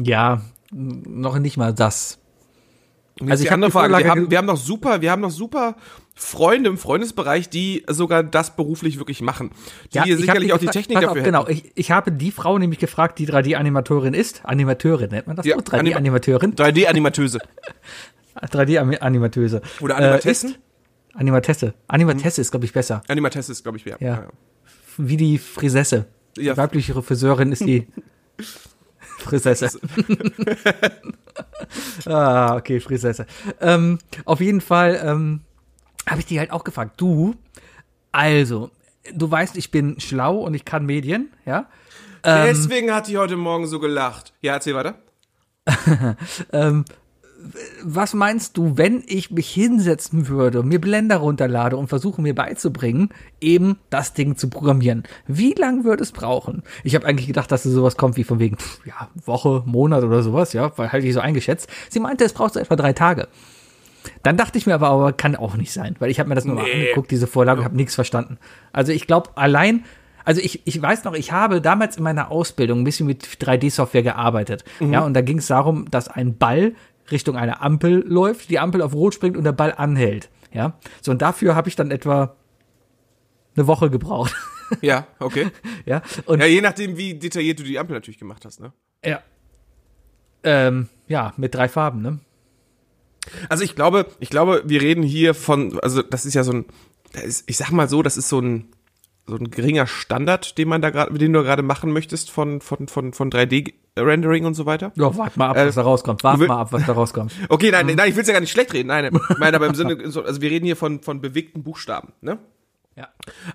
Ja, 0.00 0.42
noch 0.72 1.38
nicht 1.38 1.56
mal 1.56 1.72
das. 1.72 2.18
Also 3.20 3.44
ich 3.44 3.50
habe 3.50 3.62
eine 3.62 3.70
Frage. 3.70 3.96
Wir 3.98 4.10
haben, 4.10 4.30
wir 4.30 4.38
haben 4.38 4.46
noch 4.46 4.56
super, 4.56 5.00
wir 5.00 5.10
haben 5.10 5.20
noch 5.20 5.30
super 5.30 5.76
Freunde 6.14 6.70
im 6.70 6.78
Freundesbereich, 6.78 7.48
die 7.48 7.84
sogar 7.88 8.22
das 8.22 8.56
beruflich 8.56 8.98
wirklich 8.98 9.20
machen. 9.22 9.50
Die 9.92 9.98
ja, 9.98 10.04
sicherlich 10.16 10.52
auch 10.52 10.58
die 10.58 10.66
Technik 10.66 11.00
dafür 11.00 11.20
auf, 11.20 11.22
Genau, 11.22 11.48
ich, 11.48 11.72
ich 11.74 11.90
habe 11.90 12.12
die 12.12 12.30
Frau 12.30 12.58
nämlich 12.58 12.78
gefragt, 12.78 13.18
die 13.18 13.28
3D-Animatorin 13.28 14.14
ist. 14.14 14.44
Animateurin 14.44 15.10
nennt 15.10 15.26
man 15.26 15.36
das 15.36 15.46
ja, 15.46 15.56
3D-Animateurin. 15.56 16.54
3D-Animatöse. 16.54 17.38
3D-Animatöse. 18.40 19.62
Oder 19.80 19.96
Animatessen? 19.96 20.52
Äh, 20.52 20.71
Animatesse. 21.14 21.74
Animatesse 21.88 22.36
hm. 22.36 22.42
ist, 22.42 22.50
glaube 22.50 22.66
ich, 22.66 22.72
besser. 22.72 23.02
Animatesse 23.08 23.52
ist, 23.52 23.62
glaube 23.62 23.78
ich, 23.78 23.84
ja. 23.84 23.96
ja. 24.00 24.26
Wie 24.96 25.16
die 25.16 25.38
Frisesse. 25.38 26.06
Ja. 26.36 26.54
Die 26.54 26.58
weibliche 26.58 27.00
Friseurin 27.02 27.52
ist 27.52 27.64
die 27.64 27.86
Frisesse. 29.18 29.80
ah, 32.06 32.56
okay, 32.56 32.80
Frisesse. 32.80 33.26
Ähm, 33.60 33.98
auf 34.24 34.40
jeden 34.40 34.60
Fall 34.60 35.00
ähm, 35.04 35.40
habe 36.08 36.20
ich 36.20 36.26
die 36.26 36.38
halt 36.38 36.50
auch 36.50 36.64
gefragt. 36.64 37.00
Du, 37.00 37.34
also, 38.10 38.70
du 39.14 39.30
weißt, 39.30 39.56
ich 39.56 39.70
bin 39.70 40.00
schlau 40.00 40.38
und 40.38 40.54
ich 40.54 40.64
kann 40.64 40.86
Medien, 40.86 41.30
ja? 41.44 41.68
Ähm, 42.24 42.46
Deswegen 42.46 42.92
hat 42.92 43.08
die 43.08 43.18
heute 43.18 43.36
Morgen 43.36 43.66
so 43.66 43.80
gelacht. 43.80 44.32
Ja, 44.40 44.54
erzähl 44.54 44.74
weiter. 44.74 44.94
ähm, 46.52 46.84
was 47.82 48.14
meinst 48.14 48.56
du, 48.56 48.76
wenn 48.76 49.02
ich 49.06 49.30
mich 49.30 49.48
hinsetzen 49.48 50.28
würde, 50.28 50.62
mir 50.62 50.80
Blender 50.80 51.16
runterlade 51.16 51.76
und 51.76 51.88
versuche 51.88 52.20
mir 52.20 52.34
beizubringen, 52.34 53.10
eben 53.40 53.78
das 53.90 54.14
Ding 54.14 54.36
zu 54.36 54.48
programmieren? 54.48 55.04
Wie 55.26 55.54
lang 55.54 55.84
würde 55.84 56.02
es 56.02 56.12
brauchen? 56.12 56.62
Ich 56.84 56.94
habe 56.94 57.06
eigentlich 57.06 57.26
gedacht, 57.26 57.50
dass 57.50 57.64
es 57.64 57.72
sowas 57.72 57.96
kommt 57.96 58.16
wie 58.16 58.24
von 58.24 58.38
wegen, 58.38 58.56
ja, 58.84 59.08
Woche, 59.24 59.62
Monat 59.66 60.04
oder 60.04 60.22
sowas, 60.22 60.52
ja, 60.52 60.72
weil 60.76 60.92
halt 60.92 61.04
ich 61.04 61.14
so 61.14 61.20
eingeschätzt. 61.20 61.68
Sie 61.88 62.00
meinte, 62.00 62.24
es 62.24 62.32
braucht 62.32 62.54
so 62.54 62.60
etwa 62.60 62.76
drei 62.76 62.92
Tage. 62.92 63.28
Dann 64.22 64.36
dachte 64.36 64.58
ich 64.58 64.66
mir 64.66 64.74
aber, 64.74 64.88
aber 64.88 65.12
kann 65.12 65.36
auch 65.36 65.56
nicht 65.56 65.72
sein, 65.72 65.96
weil 65.98 66.10
ich 66.10 66.18
habe 66.18 66.28
mir 66.28 66.34
das 66.34 66.44
nur 66.44 66.56
nee. 66.56 66.62
mal 66.62 66.72
angeguckt, 66.72 67.10
diese 67.10 67.26
Vorlage, 67.26 67.60
und 67.60 67.64
habe 67.64 67.76
nichts 67.76 67.94
verstanden. 67.94 68.38
Also 68.72 68.92
ich 68.92 69.06
glaube, 69.06 69.30
allein 69.36 69.84
also 70.24 70.40
ich, 70.40 70.62
ich 70.66 70.80
weiß 70.80 71.04
noch, 71.04 71.14
ich 71.14 71.32
habe 71.32 71.60
damals 71.60 71.96
in 71.96 72.04
meiner 72.04 72.30
Ausbildung 72.30 72.80
ein 72.80 72.84
bisschen 72.84 73.06
mit 73.06 73.24
3D-Software 73.24 74.02
gearbeitet. 74.02 74.64
Mhm. 74.80 74.92
Ja, 74.92 75.00
und 75.00 75.14
da 75.14 75.20
ging 75.20 75.38
es 75.38 75.48
darum, 75.48 75.90
dass 75.90 76.08
ein 76.08 76.36
Ball 76.36 76.74
Richtung 77.12 77.36
einer 77.36 77.62
Ampel 77.62 78.04
läuft, 78.06 78.50
die 78.50 78.58
Ampel 78.58 78.82
auf 78.82 78.94
Rot 78.94 79.14
springt 79.14 79.36
und 79.36 79.44
der 79.44 79.52
Ball 79.52 79.72
anhält. 79.76 80.30
Ja, 80.52 80.78
so 81.00 81.12
und 81.12 81.22
dafür 81.22 81.54
habe 81.54 81.68
ich 81.68 81.76
dann 81.76 81.90
etwa 81.90 82.36
eine 83.56 83.66
Woche 83.66 83.90
gebraucht. 83.90 84.34
Ja, 84.80 85.06
okay. 85.18 85.50
ja, 85.84 86.00
und 86.24 86.40
ja, 86.40 86.46
je 86.46 86.62
nachdem, 86.62 86.96
wie 86.96 87.12
detailliert 87.12 87.58
du 87.58 87.62
die 87.62 87.78
Ampel 87.78 87.92
natürlich 87.92 88.16
gemacht 88.16 88.46
hast, 88.46 88.58
ne? 88.58 88.72
Ja. 89.04 89.20
Ähm, 90.44 90.88
ja, 91.08 91.34
mit 91.36 91.54
drei 91.54 91.68
Farben, 91.68 92.00
ne? 92.00 92.20
Also 93.50 93.64
ich 93.64 93.74
glaube, 93.74 94.06
ich 94.18 94.30
glaube, 94.30 94.62
wir 94.64 94.80
reden 94.80 95.02
hier 95.02 95.34
von, 95.34 95.78
also 95.80 96.00
das 96.00 96.24
ist 96.24 96.32
ja 96.32 96.42
so 96.42 96.52
ein, 96.52 96.64
ich 97.46 97.56
sag 97.58 97.70
mal 97.70 97.86
so, 97.86 98.02
das 98.02 98.16
ist 98.16 98.30
so 98.30 98.40
ein, 98.40 98.68
so 99.26 99.36
ein 99.36 99.50
geringer 99.50 99.86
Standard, 99.86 100.58
den 100.58 100.68
man 100.68 100.82
da 100.82 100.90
gerade, 100.90 101.16
den 101.16 101.32
du 101.32 101.42
gerade 101.42 101.62
machen 101.62 101.92
möchtest 101.92 102.30
von, 102.30 102.60
von, 102.60 102.88
von, 102.88 103.12
von 103.12 103.30
3D 103.30 103.72
Rendering 103.96 104.44
und 104.44 104.54
so 104.54 104.66
weiter. 104.66 104.92
Ja, 104.96 105.16
warte 105.16 105.38
mal 105.38 105.50
ab, 105.50 105.56
was 105.56 105.76
äh, 105.76 105.76
da 105.76 105.82
rauskommt. 105.82 106.24
Warte 106.24 106.46
mal 106.46 106.60
ab, 106.60 106.72
was 106.72 106.86
da 106.86 106.92
rauskommt. 106.92 107.32
okay, 107.48 107.70
nein, 107.70 107.86
nein, 107.86 108.08
ich 108.08 108.16
will 108.16 108.22
es 108.22 108.28
ja 108.28 108.34
gar 108.34 108.40
nicht 108.40 108.50
schlecht 108.50 108.72
reden. 108.72 108.88
Nein, 108.88 109.10
ich 109.30 109.38
meine 109.38 109.56
aber 109.56 109.66
im 109.66 109.74
Sinne, 109.74 109.98
also 110.02 110.40
wir 110.40 110.50
reden 110.50 110.64
hier 110.64 110.76
von, 110.76 111.00
von 111.02 111.20
bewegten 111.20 111.62
Buchstaben, 111.62 112.12
ne? 112.20 112.38
Ja. 112.94 113.08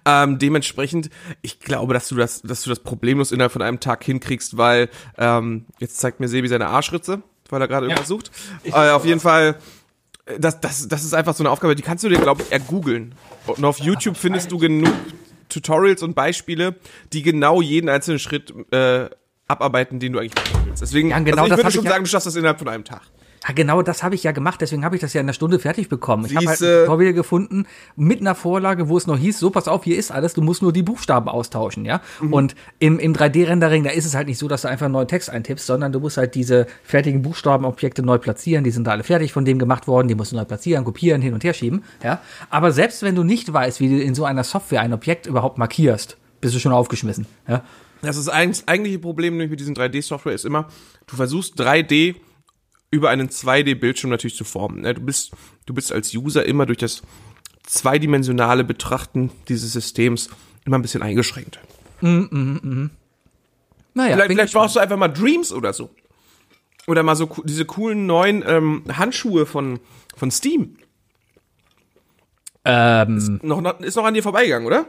Ähm, 0.06 0.40
dementsprechend, 0.40 1.12
ich 1.44 1.60
glaube, 1.60 1.94
dass 1.94 2.08
du 2.08 2.16
das, 2.16 2.42
dass 2.42 2.64
du 2.64 2.72
das 2.72 2.80
problemlos 2.80 3.32
innerhalb 3.32 3.52
von 3.52 3.62
einem 3.62 3.80
Tag 3.80 4.04
hinkriegst, 4.04 4.58
weil 4.58 4.90
ähm, 5.18 5.66
jetzt 5.78 6.00
zeigt 6.00 6.20
mir 6.20 6.28
Sebi 6.28 6.48
seine 6.48 6.68
Arschritze, 6.68 7.22
weil 7.50 7.62
er 7.62 7.68
gerade 7.68 7.86
ja. 7.86 7.92
irgendwas 7.92 8.08
sucht. 8.08 8.32
Äh, 8.64 8.90
auf 8.90 9.06
jeden 9.06 9.20
Fall 9.20 9.58
das, 10.40 10.60
das, 10.60 10.88
das 10.88 11.04
ist 11.04 11.14
einfach 11.14 11.36
so 11.36 11.44
eine 11.44 11.52
Aufgabe, 11.52 11.76
die 11.76 11.84
kannst 11.84 12.04
du 12.04 12.10
dir, 12.10 12.20
glaube 12.20 12.44
ich, 12.44 12.52
ergoogeln. 12.52 13.16
Und 13.46 13.64
auf 13.64 13.80
YouTube 13.80 14.18
findest 14.18 14.52
du 14.52 14.58
genug 14.58 14.94
Tutorials 15.50 16.04
und 16.04 16.16
Beispiele, 16.16 16.76
die 17.14 17.22
genau 17.22 17.62
jeden 17.62 17.90
einzelnen 17.90 18.20
Schritt 18.20 18.54
äh, 18.72 19.10
abarbeiten, 19.48 20.00
den 20.00 20.14
du 20.14 20.20
eigentlich 20.20 20.36
machen 20.36 20.66
willst. 20.66 20.82
Deswegen, 20.82 21.10
Ja, 21.10 21.20
genau 21.20 21.44
also 21.44 21.54
ich 21.56 21.58
würde 21.60 21.72
schon 21.72 21.86
ja- 21.86 21.92
sagen, 21.92 22.04
du 22.04 22.10
schaffst 22.10 22.28
das 22.28 22.36
innerhalb 22.36 22.60
von 22.60 22.68
einem 22.68 22.84
Tag. 22.84 23.02
Ja, 23.48 23.54
genau 23.54 23.82
das 23.82 24.04
habe 24.04 24.16
ich 24.16 24.24
ja 24.24 24.32
gemacht, 24.34 24.60
deswegen 24.60 24.84
habe 24.84 24.96
ich 24.96 25.02
das 25.02 25.14
ja 25.14 25.22
in 25.22 25.26
einer 25.26 25.34
Stunde 25.34 25.60
fertig 25.60 25.88
bekommen. 25.88 26.26
Ich 26.26 26.36
habe 26.36 26.48
halt 26.48 26.62
ein 26.62 26.86
Tutorial 26.86 27.14
gefunden 27.14 27.66
mit 27.96 28.20
einer 28.20 28.36
Vorlage, 28.36 28.90
wo 28.90 28.98
es 28.98 29.08
noch 29.08 29.18
hieß, 29.18 29.40
so 29.40 29.50
pass 29.52 29.68
auf, 29.68 29.86
hier 29.86 29.98
ist 29.98 30.12
alles, 30.12 30.34
du 30.34 30.42
musst 30.42 30.62
nur 30.62 30.74
die 30.74 30.84
Buchstaben 30.84 31.30
austauschen, 31.30 31.86
ja. 31.86 32.02
Mhm. 32.20 32.34
Und 32.34 32.56
im, 32.80 33.00
im 33.00 33.14
3D-Rendering, 33.14 33.84
da 33.84 33.92
ist 33.92 34.06
es 34.06 34.16
halt 34.16 34.28
nicht 34.28 34.38
so, 34.38 34.48
dass 34.48 34.64
du 34.64 34.68
einfach 34.68 34.86
einen 34.86 34.94
neuen 34.94 35.08
Text 35.08 35.30
eintippst, 35.30 35.66
sondern 35.66 35.92
du 35.92 36.00
musst 36.00 36.18
halt 36.18 36.36
diese 36.36 36.68
fertigen 36.84 37.22
Buchstabenobjekte 37.22 38.04
neu 38.04 38.18
platzieren, 38.18 38.64
die 38.64 38.72
sind 38.72 38.86
da 38.86 38.92
alle 38.92 39.04
fertig 39.04 39.32
von 39.32 39.46
dem 39.46 39.60
gemacht 39.60 39.88
worden, 39.88 40.08
die 40.08 40.16
musst 40.16 40.34
du 40.34 40.36
neu 40.36 40.46
platzieren, 40.46 40.84
kopieren, 40.84 41.22
hin 41.22 41.34
und 41.34 41.44
her 41.44 41.54
schieben, 41.54 41.84
ja. 42.04 42.20
Aber 42.50 42.72
selbst 42.72 43.02
wenn 43.04 43.16
du 43.16 43.24
nicht 43.24 43.52
weißt, 43.52 43.80
wie 43.80 43.90
du 43.90 44.02
in 44.02 44.14
so 44.14 44.26
einer 44.26 44.44
Software 44.44 44.82
ein 44.82 44.92
Objekt 44.92 45.26
überhaupt 45.26 45.58
markierst, 45.58 46.18
bist 46.42 46.54
du 46.54 46.60
schon 46.60 46.74
aufgeschmissen, 46.74 47.26
ja. 47.48 47.64
Das 48.02 48.18
ist 48.18 48.30
eigentlich 48.30 48.60
das 48.60 48.68
eigentliche 48.68 49.00
Problem 49.00 49.34
nämlich 49.34 49.50
mit 49.50 49.60
diesen 49.60 49.76
3D-Software 49.76 50.34
ist 50.34 50.46
immer, 50.46 50.68
du 51.08 51.16
versuchst 51.16 51.60
3D 51.60 52.16
über 52.92 53.10
einen 53.10 53.30
2D-Bildschirm 53.30 54.10
natürlich 54.10 54.36
zu 54.36 54.44
formen. 54.44 54.82
ne? 54.82 54.94
Du 54.94 55.02
bist, 55.02 55.32
du 55.66 55.74
bist 55.74 55.92
als 55.92 56.14
User 56.14 56.46
immer 56.46 56.66
durch 56.66 56.78
das 56.78 57.02
zweidimensionale 57.64 58.64
Betrachten 58.64 59.32
dieses 59.50 59.74
Systems 59.74 60.30
immer 60.66 60.78
ein 60.78 60.82
bisschen 60.82 61.02
eingeschränkt. 61.02 61.60
Naja, 63.94 64.14
vielleicht 64.14 64.32
vielleicht 64.32 64.54
brauchst 64.54 64.76
du 64.76 64.80
einfach 64.80 64.98
mal 64.98 65.08
Dreams 65.10 65.52
oder 65.52 65.74
so. 65.74 65.90
Oder 66.86 67.04
mal 67.04 67.16
so 67.16 67.30
diese 67.44 67.66
coolen 67.66 68.06
neuen 68.06 68.44
ähm, 68.48 68.84
Handschuhe 68.88 69.46
von, 69.46 69.80
von 70.16 70.32
Steam. 70.32 70.78
ähm, 72.64 73.40
Noch, 73.44 73.60
noch, 73.62 73.80
ist 73.82 73.96
noch 73.96 74.06
an 74.06 74.14
dir 74.14 74.24
vorbeigegangen, 74.24 74.66
oder? 74.68 74.88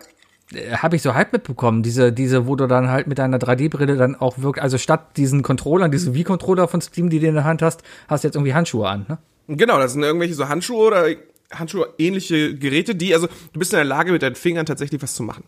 Habe 0.72 0.96
ich 0.96 1.02
so 1.02 1.14
halb 1.14 1.32
mitbekommen, 1.32 1.82
diese, 1.82 2.12
diese, 2.12 2.46
wo 2.46 2.56
du 2.56 2.66
dann 2.66 2.88
halt 2.88 3.06
mit 3.06 3.18
deiner 3.18 3.38
3D-Brille 3.38 3.96
dann 3.96 4.16
auch 4.16 4.38
wirklich, 4.38 4.62
also 4.62 4.78
statt 4.78 5.16
diesen 5.16 5.42
Controllern, 5.42 5.90
diesen 5.90 6.14
Wii-Controller 6.14 6.68
von 6.68 6.80
Steam, 6.80 7.10
die 7.10 7.20
du 7.20 7.26
in 7.26 7.34
der 7.34 7.44
Hand 7.44 7.60
hast, 7.60 7.82
hast 8.08 8.24
du 8.24 8.28
jetzt 8.28 8.34
irgendwie 8.34 8.54
Handschuhe 8.54 8.88
an, 8.88 9.06
ne? 9.08 9.18
Genau, 9.48 9.78
das 9.78 9.92
sind 9.92 10.02
irgendwelche 10.02 10.34
so 10.34 10.48
Handschuhe 10.48 10.86
oder 10.86 11.06
Handschuhe-ähnliche 11.52 12.54
Geräte, 12.54 12.94
die, 12.94 13.14
also 13.14 13.26
du 13.26 13.58
bist 13.58 13.72
in 13.72 13.76
der 13.78 13.84
Lage, 13.84 14.12
mit 14.12 14.22
deinen 14.22 14.34
Fingern 14.34 14.66
tatsächlich 14.66 15.02
was 15.02 15.14
zu 15.14 15.22
machen. 15.22 15.44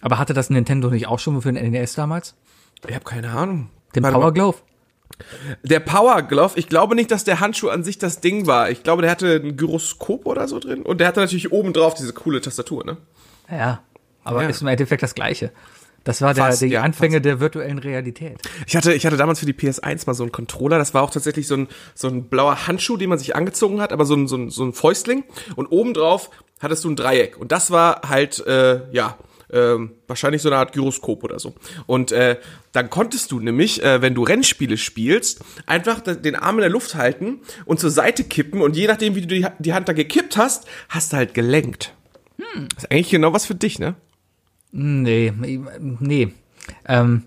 Aber 0.00 0.18
hatte 0.18 0.34
das 0.34 0.50
Nintendo 0.50 0.90
nicht 0.90 1.06
auch 1.06 1.18
schon 1.18 1.40
für 1.40 1.52
den 1.52 1.70
NES 1.70 1.94
damals? 1.94 2.34
Ich 2.86 2.94
habe 2.94 3.04
keine 3.04 3.30
Ahnung. 3.30 3.70
Den 3.94 4.02
Warte 4.02 4.18
Power. 4.18 4.32
Glove? 4.32 4.58
Der 5.62 5.80
Power 5.80 6.22
Glove, 6.22 6.58
ich 6.58 6.68
glaube 6.68 6.94
nicht, 6.94 7.10
dass 7.10 7.24
der 7.24 7.40
Handschuh 7.40 7.68
an 7.68 7.84
sich 7.84 7.98
das 7.98 8.20
Ding 8.20 8.46
war. 8.46 8.70
Ich 8.70 8.82
glaube, 8.82 9.02
der 9.02 9.10
hatte 9.10 9.40
ein 9.42 9.56
Gyroskop 9.56 10.26
oder 10.26 10.48
so 10.48 10.58
drin 10.58 10.82
und 10.82 10.98
der 10.98 11.06
hatte 11.06 11.20
natürlich 11.20 11.52
oben 11.52 11.72
drauf 11.72 11.94
diese 11.94 12.12
coole 12.12 12.40
Tastatur, 12.40 12.84
ne? 12.84 12.96
Ja. 13.50 13.80
Aber 14.24 14.42
Ja. 14.42 14.48
ist 14.48 14.62
im 14.62 14.68
Endeffekt 14.68 15.02
das 15.02 15.14
Gleiche. 15.14 15.52
Das 16.02 16.20
war 16.20 16.34
der, 16.34 16.44
Fast, 16.44 16.60
die 16.60 16.66
ja, 16.66 16.82
Anfänge 16.82 17.22
der 17.22 17.40
virtuellen 17.40 17.78
Realität. 17.78 18.38
Ich 18.66 18.76
hatte, 18.76 18.92
ich 18.92 19.06
hatte 19.06 19.16
damals 19.16 19.38
für 19.40 19.46
die 19.46 19.54
PS1 19.54 20.06
mal 20.06 20.12
so 20.12 20.22
einen 20.22 20.32
Controller, 20.32 20.76
das 20.76 20.92
war 20.92 21.02
auch 21.02 21.10
tatsächlich 21.10 21.46
so 21.46 21.56
ein, 21.56 21.68
so 21.94 22.08
ein 22.08 22.24
blauer 22.28 22.66
Handschuh, 22.66 22.98
den 22.98 23.08
man 23.08 23.18
sich 23.18 23.34
angezogen 23.34 23.80
hat, 23.80 23.90
aber 23.90 24.04
so 24.04 24.14
ein, 24.14 24.28
so 24.28 24.36
ein, 24.36 24.50
so 24.50 24.64
ein 24.64 24.74
Fäustling 24.74 25.24
und 25.56 25.66
obendrauf 25.68 26.28
hattest 26.60 26.84
du 26.84 26.90
ein 26.90 26.96
Dreieck 26.96 27.38
und 27.38 27.52
das 27.52 27.70
war 27.70 28.02
halt, 28.06 28.46
äh, 28.46 28.82
ja, 28.92 29.16
ähm, 29.50 29.92
wahrscheinlich 30.06 30.42
so 30.42 30.48
eine 30.50 30.56
Art 30.58 30.72
Gyroskop 30.72 31.22
oder 31.22 31.38
so. 31.38 31.54
Und 31.86 32.12
äh, 32.12 32.38
dann 32.72 32.90
konntest 32.90 33.30
du 33.30 33.40
nämlich, 33.40 33.82
äh, 33.82 34.02
wenn 34.02 34.14
du 34.14 34.24
Rennspiele 34.24 34.76
spielst, 34.76 35.40
einfach 35.66 36.00
den 36.00 36.34
Arm 36.34 36.56
in 36.56 36.62
der 36.62 36.70
Luft 36.70 36.96
halten 36.96 37.40
und 37.64 37.78
zur 37.80 37.90
Seite 37.90 38.24
kippen 38.24 38.60
und 38.60 38.76
je 38.76 38.88
nachdem, 38.88 39.14
wie 39.14 39.20
du 39.22 39.26
die, 39.28 39.46
die 39.58 39.72
Hand 39.72 39.88
da 39.88 39.92
gekippt 39.92 40.36
hast, 40.36 40.66
hast 40.88 41.12
du 41.12 41.16
halt 41.18 41.32
gelenkt. 41.34 41.94
Das 42.74 42.84
ist 42.84 42.90
eigentlich 42.90 43.10
genau 43.10 43.32
was 43.32 43.46
für 43.46 43.54
dich, 43.54 43.78
ne? 43.78 43.94
Nee, 44.76 45.32
nee. 46.00 46.32
Ähm, 46.86 47.22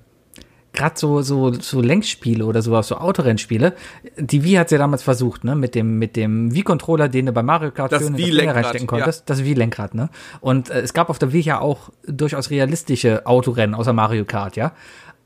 Gerade 0.73 0.99
so, 0.99 1.21
so, 1.21 1.53
so 1.53 1.81
Lenkspiele 1.81 2.45
oder 2.45 2.61
sowas, 2.61 2.89
so 2.89 2.97
Autorennspiele. 2.97 3.73
Die 4.17 4.43
Wii 4.43 4.55
hat's 4.55 4.71
ja 4.71 4.77
damals 4.77 5.01
versucht, 5.01 5.43
ne? 5.43 5.55
Mit 5.55 5.73
dem, 5.73 5.97
mit 5.97 6.15
dem 6.15 6.53
Wii-Controller, 6.53 7.07
den 7.07 7.25
du 7.25 7.31
bei 7.31 7.41
Mario 7.41 7.71
Kart 7.71 7.91
Das 7.91 8.03
schön 8.03 8.15
in 8.15 8.37
das 8.45 8.55
reinstecken 8.55 8.85
konntest. 8.85 9.27
Das 9.29 9.43
Wii-Lenkrad, 9.43 9.95
ne? 9.95 10.09
Und 10.39 10.69
äh, 10.69 10.81
es 10.81 10.93
gab 10.93 11.09
auf 11.09 11.17
der 11.17 11.33
Wii 11.33 11.41
ja 11.41 11.61
auch 11.61 11.89
durchaus 12.05 12.51
realistische 12.51 13.25
Autorennen 13.25 13.73
außer 13.73 13.93
Mario 13.93 14.25
Kart, 14.25 14.55
ja. 14.55 14.73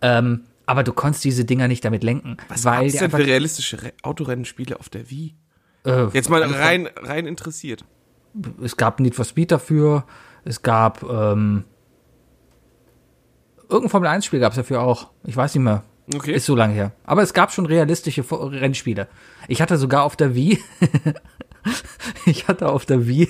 Ähm, 0.02 0.42
aber 0.68 0.84
du 0.84 0.94
konntest 0.94 1.26
diese 1.26 1.44
Dinger 1.44 1.68
nicht 1.68 1.84
damit 1.84 2.04
lenken. 2.04 2.38
Was 2.48 2.64
weil 2.64 2.84
gab's 2.84 2.94
denn 2.94 3.04
einfach, 3.06 3.18
für 3.18 3.26
realistische 3.26 3.82
Re 3.82 3.94
Autorennenspiele 4.04 4.80
auf 4.80 4.88
der 4.88 5.10
Wii? 5.10 5.34
äh, 5.86 6.06
Jetzt 6.14 6.30
mal 6.30 6.44
rein, 6.44 6.88
rein 6.96 7.26
interessiert. 7.26 7.84
es 8.64 8.78
gab 8.78 9.00
Need 9.00 9.16
for 9.16 9.26
Speed 9.26 9.52
dafür, 9.52 10.06
es 10.46 10.62
gab 10.62 11.04
ähm, 11.04 11.66
irgendein 13.72 13.90
Formel 13.90 14.10
1 14.10 14.26
Spiel 14.26 14.40
gab 14.40 14.52
es 14.52 14.58
dafür 14.58 14.82
auch. 14.82 15.10
Ich 15.24 15.36
weiß 15.36 15.56
nicht 15.56 15.64
mehr. 15.64 15.84
Okay. 16.14 16.34
Ist 16.34 16.46
so 16.46 16.56
lange 16.56 16.74
her. 16.74 16.92
Aber 17.06 17.22
es 17.22 17.34
gab 17.34 17.52
schon 17.52 17.66
realistische 17.66 18.24
Rennspiele. 18.30 19.08
Ich 19.48 19.62
hatte 19.62 19.78
sogar 19.78 20.04
auf 20.04 20.16
der 20.16 20.36
Wii, 20.36 20.60
ich 22.26 22.48
hatte 22.48 22.70
auf 22.70 22.86
der 22.86 23.08
Wii 23.08 23.30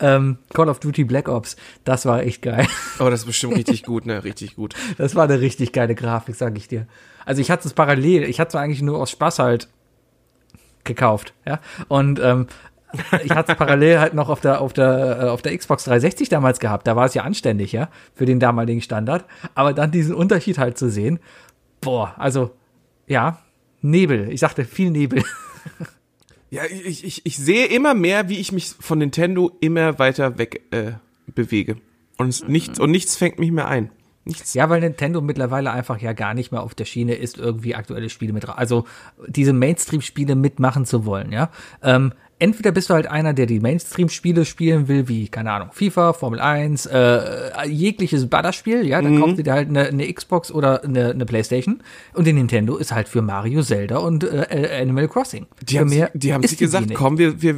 ähm, 0.00 0.38
Call 0.52 0.68
of 0.68 0.80
Duty 0.80 1.04
Black 1.04 1.28
Ops. 1.28 1.56
Das 1.84 2.06
war 2.06 2.22
echt 2.22 2.42
geil. 2.42 2.66
Oh, 2.98 3.10
das 3.10 3.20
ist 3.20 3.26
bestimmt 3.26 3.56
richtig 3.56 3.82
gut, 3.82 4.06
ne? 4.06 4.22
Richtig 4.22 4.54
gut. 4.56 4.74
Das 4.98 5.14
war 5.14 5.24
eine 5.24 5.40
richtig 5.40 5.72
geile 5.72 5.94
Grafik, 5.94 6.36
sag 6.36 6.56
ich 6.56 6.68
dir. 6.68 6.86
Also 7.24 7.40
ich 7.40 7.50
hatte 7.50 7.66
es 7.66 7.74
parallel, 7.74 8.24
ich 8.24 8.38
hatte 8.38 8.56
es 8.56 8.62
eigentlich 8.62 8.82
nur 8.82 8.98
aus 8.98 9.10
Spaß 9.10 9.38
halt 9.38 9.68
gekauft, 10.84 11.32
ja. 11.46 11.60
Und 11.88 12.20
ähm, 12.20 12.46
ich 13.24 13.30
hatte 13.30 13.52
es 13.52 13.58
parallel 13.58 13.98
halt 14.00 14.14
noch 14.14 14.28
auf 14.28 14.40
der 14.40 14.60
auf 14.60 14.72
der 14.72 15.18
äh, 15.20 15.28
auf 15.28 15.42
der 15.42 15.56
Xbox 15.56 15.84
360 15.84 16.28
damals 16.28 16.60
gehabt. 16.60 16.86
Da 16.86 16.96
war 16.96 17.06
es 17.06 17.14
ja 17.14 17.22
anständig, 17.22 17.72
ja, 17.72 17.88
für 18.14 18.26
den 18.26 18.40
damaligen 18.40 18.80
Standard. 18.80 19.24
Aber 19.54 19.72
dann 19.72 19.90
diesen 19.90 20.14
Unterschied 20.14 20.58
halt 20.58 20.78
zu 20.78 20.90
sehen, 20.90 21.18
boah, 21.80 22.14
also 22.16 22.50
ja, 23.06 23.38
Nebel. 23.82 24.30
Ich 24.30 24.40
sagte 24.40 24.64
viel 24.64 24.90
Nebel. 24.90 25.22
Ja, 26.54 26.62
ich, 26.66 27.04
ich, 27.04 27.26
ich 27.26 27.36
sehe 27.36 27.66
immer 27.66 27.94
mehr, 27.94 28.28
wie 28.28 28.38
ich 28.38 28.52
mich 28.52 28.68
von 28.78 28.98
Nintendo 28.98 29.50
immer 29.60 29.98
weiter 29.98 30.38
weg 30.38 30.62
äh, 30.70 30.92
bewege. 31.26 31.78
Und 32.16 32.48
nichts, 32.48 32.78
und 32.78 32.92
nichts 32.92 33.16
fängt 33.16 33.40
mich 33.40 33.50
mehr 33.50 33.66
ein. 33.66 33.90
Nichts. 34.24 34.54
Ja, 34.54 34.70
weil 34.70 34.80
Nintendo 34.80 35.20
mittlerweile 35.20 35.72
einfach 35.72 36.00
ja 36.00 36.12
gar 36.12 36.32
nicht 36.32 36.52
mehr 36.52 36.62
auf 36.62 36.76
der 36.76 36.84
Schiene 36.84 37.14
ist, 37.14 37.38
irgendwie 37.38 37.74
aktuelle 37.74 38.08
Spiele 38.08 38.32
mit, 38.32 38.48
also 38.48 38.84
diese 39.26 39.52
Mainstream-Spiele 39.52 40.36
mitmachen 40.36 40.86
zu 40.86 41.04
wollen, 41.04 41.32
ja. 41.32 41.50
Ähm, 41.82 42.12
entweder 42.44 42.72
bist 42.72 42.90
du 42.90 42.94
halt 42.94 43.06
einer, 43.06 43.32
der 43.32 43.46
die 43.46 43.58
Mainstream-Spiele 43.58 44.44
spielen 44.44 44.86
will, 44.86 45.08
wie, 45.08 45.28
keine 45.28 45.50
Ahnung, 45.50 45.70
FIFA, 45.72 46.12
Formel 46.12 46.40
1, 46.40 46.84
äh, 46.86 47.66
jegliches 47.66 48.28
Ballerspiel, 48.28 48.86
ja, 48.86 49.00
dann 49.00 49.18
kaufst 49.18 49.38
du 49.38 49.42
dir 49.42 49.54
halt 49.54 49.70
eine, 49.70 49.86
eine 49.86 50.12
Xbox 50.12 50.52
oder 50.52 50.84
eine, 50.84 51.10
eine 51.10 51.24
Playstation 51.24 51.82
und 52.12 52.26
die 52.26 52.34
Nintendo 52.34 52.76
ist 52.76 52.92
halt 52.92 53.08
für 53.08 53.22
Mario, 53.22 53.62
Zelda 53.62 53.96
und 53.96 54.24
äh, 54.24 54.42
äh, 54.42 54.82
Animal 54.82 55.08
Crossing. 55.08 55.46
Die 55.62 55.74
für 55.74 55.80
haben, 55.80 55.88
mehr 55.88 56.10
die 56.12 56.34
haben 56.34 56.42
sich 56.42 56.58
gesagt, 56.58 56.92
komm, 56.94 57.16
wir, 57.16 57.40
wir, 57.40 57.54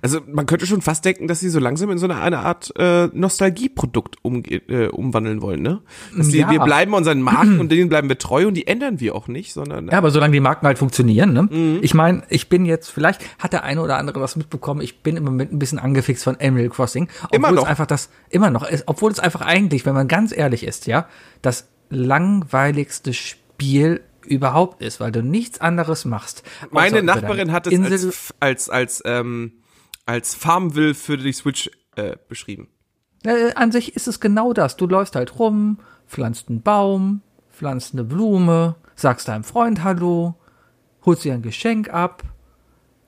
also 0.00 0.20
man 0.26 0.46
könnte 0.46 0.66
schon 0.66 0.80
fast 0.80 1.04
denken, 1.04 1.28
dass 1.28 1.40
sie 1.40 1.50
so 1.50 1.58
langsam 1.58 1.90
in 1.90 1.98
so 1.98 2.06
eine, 2.06 2.18
eine 2.20 2.38
Art 2.38 2.72
äh, 2.78 3.08
Nostalgieprodukt 3.12 4.16
um, 4.22 4.42
äh, 4.46 4.86
umwandeln 4.86 5.42
wollen, 5.42 5.60
ne? 5.60 5.80
Dass 6.16 6.28
die, 6.28 6.38
Ja. 6.38 6.50
wir 6.50 6.60
bleiben 6.60 6.94
unseren 6.94 7.20
Marken 7.20 7.60
und 7.60 7.70
denen 7.70 7.90
bleiben 7.90 8.08
wir 8.08 8.16
treu 8.16 8.46
und 8.46 8.54
die 8.54 8.66
ändern 8.66 9.00
wir 9.00 9.14
auch 9.14 9.28
nicht, 9.28 9.52
sondern 9.52 9.88
Ja, 9.88 9.98
aber 9.98 10.10
solange 10.10 10.32
die 10.32 10.40
Marken 10.40 10.66
halt 10.66 10.78
funktionieren, 10.78 11.34
ne? 11.34 11.42
Mhm. 11.42 11.78
Ich 11.82 11.92
meine, 11.92 12.22
ich 12.30 12.48
bin 12.48 12.64
jetzt, 12.64 12.90
vielleicht 12.90 13.20
hat 13.38 13.52
der 13.52 13.64
eine 13.64 13.82
oder 13.82 13.98
andere 13.98 14.20
was 14.30 14.36
mitbekommen, 14.36 14.80
ich 14.80 15.02
bin 15.02 15.16
im 15.16 15.24
Moment 15.24 15.52
ein 15.52 15.58
bisschen 15.58 15.78
angefixt 15.78 16.24
von 16.24 16.36
Animal 16.40 16.68
Crossing. 16.68 17.08
Obwohl 17.24 17.36
Immer 17.36 17.52
noch? 17.52 17.64
Es 17.64 17.68
einfach 17.68 17.86
das, 17.86 18.10
immer 18.28 18.50
noch, 18.50 18.68
ist, 18.68 18.84
obwohl 18.86 19.10
es 19.10 19.18
einfach 19.18 19.40
eigentlich, 19.40 19.84
wenn 19.86 19.94
man 19.94 20.08
ganz 20.08 20.36
ehrlich 20.36 20.64
ist, 20.64 20.86
ja, 20.86 21.08
das 21.42 21.68
langweiligste 21.88 23.12
Spiel 23.12 24.02
überhaupt 24.24 24.82
ist, 24.82 25.00
weil 25.00 25.12
du 25.12 25.22
nichts 25.22 25.60
anderes 25.60 26.04
machst. 26.04 26.42
Meine 26.70 27.02
Nachbarin 27.02 27.52
hat 27.52 27.66
es 27.66 27.72
Insel, 27.72 28.08
als, 28.08 28.34
als, 28.40 28.70
als, 28.70 29.02
ähm, 29.04 29.52
als 30.06 30.34
Farmville 30.34 30.94
für 30.94 31.18
die 31.18 31.32
Switch 31.32 31.70
äh, 31.96 32.16
beschrieben. 32.28 32.68
Äh, 33.24 33.54
an 33.54 33.72
sich 33.72 33.96
ist 33.96 34.08
es 34.08 34.20
genau 34.20 34.52
das. 34.52 34.76
Du 34.76 34.86
läufst 34.86 35.16
halt 35.16 35.38
rum, 35.38 35.78
pflanzt 36.06 36.48
einen 36.48 36.62
Baum, 36.62 37.22
pflanzt 37.52 37.92
eine 37.92 38.04
Blume, 38.04 38.76
sagst 38.94 39.28
deinem 39.28 39.44
Freund 39.44 39.82
Hallo, 39.82 40.36
holst 41.04 41.24
dir 41.24 41.34
ein 41.34 41.42
Geschenk 41.42 41.92
ab, 41.92 42.22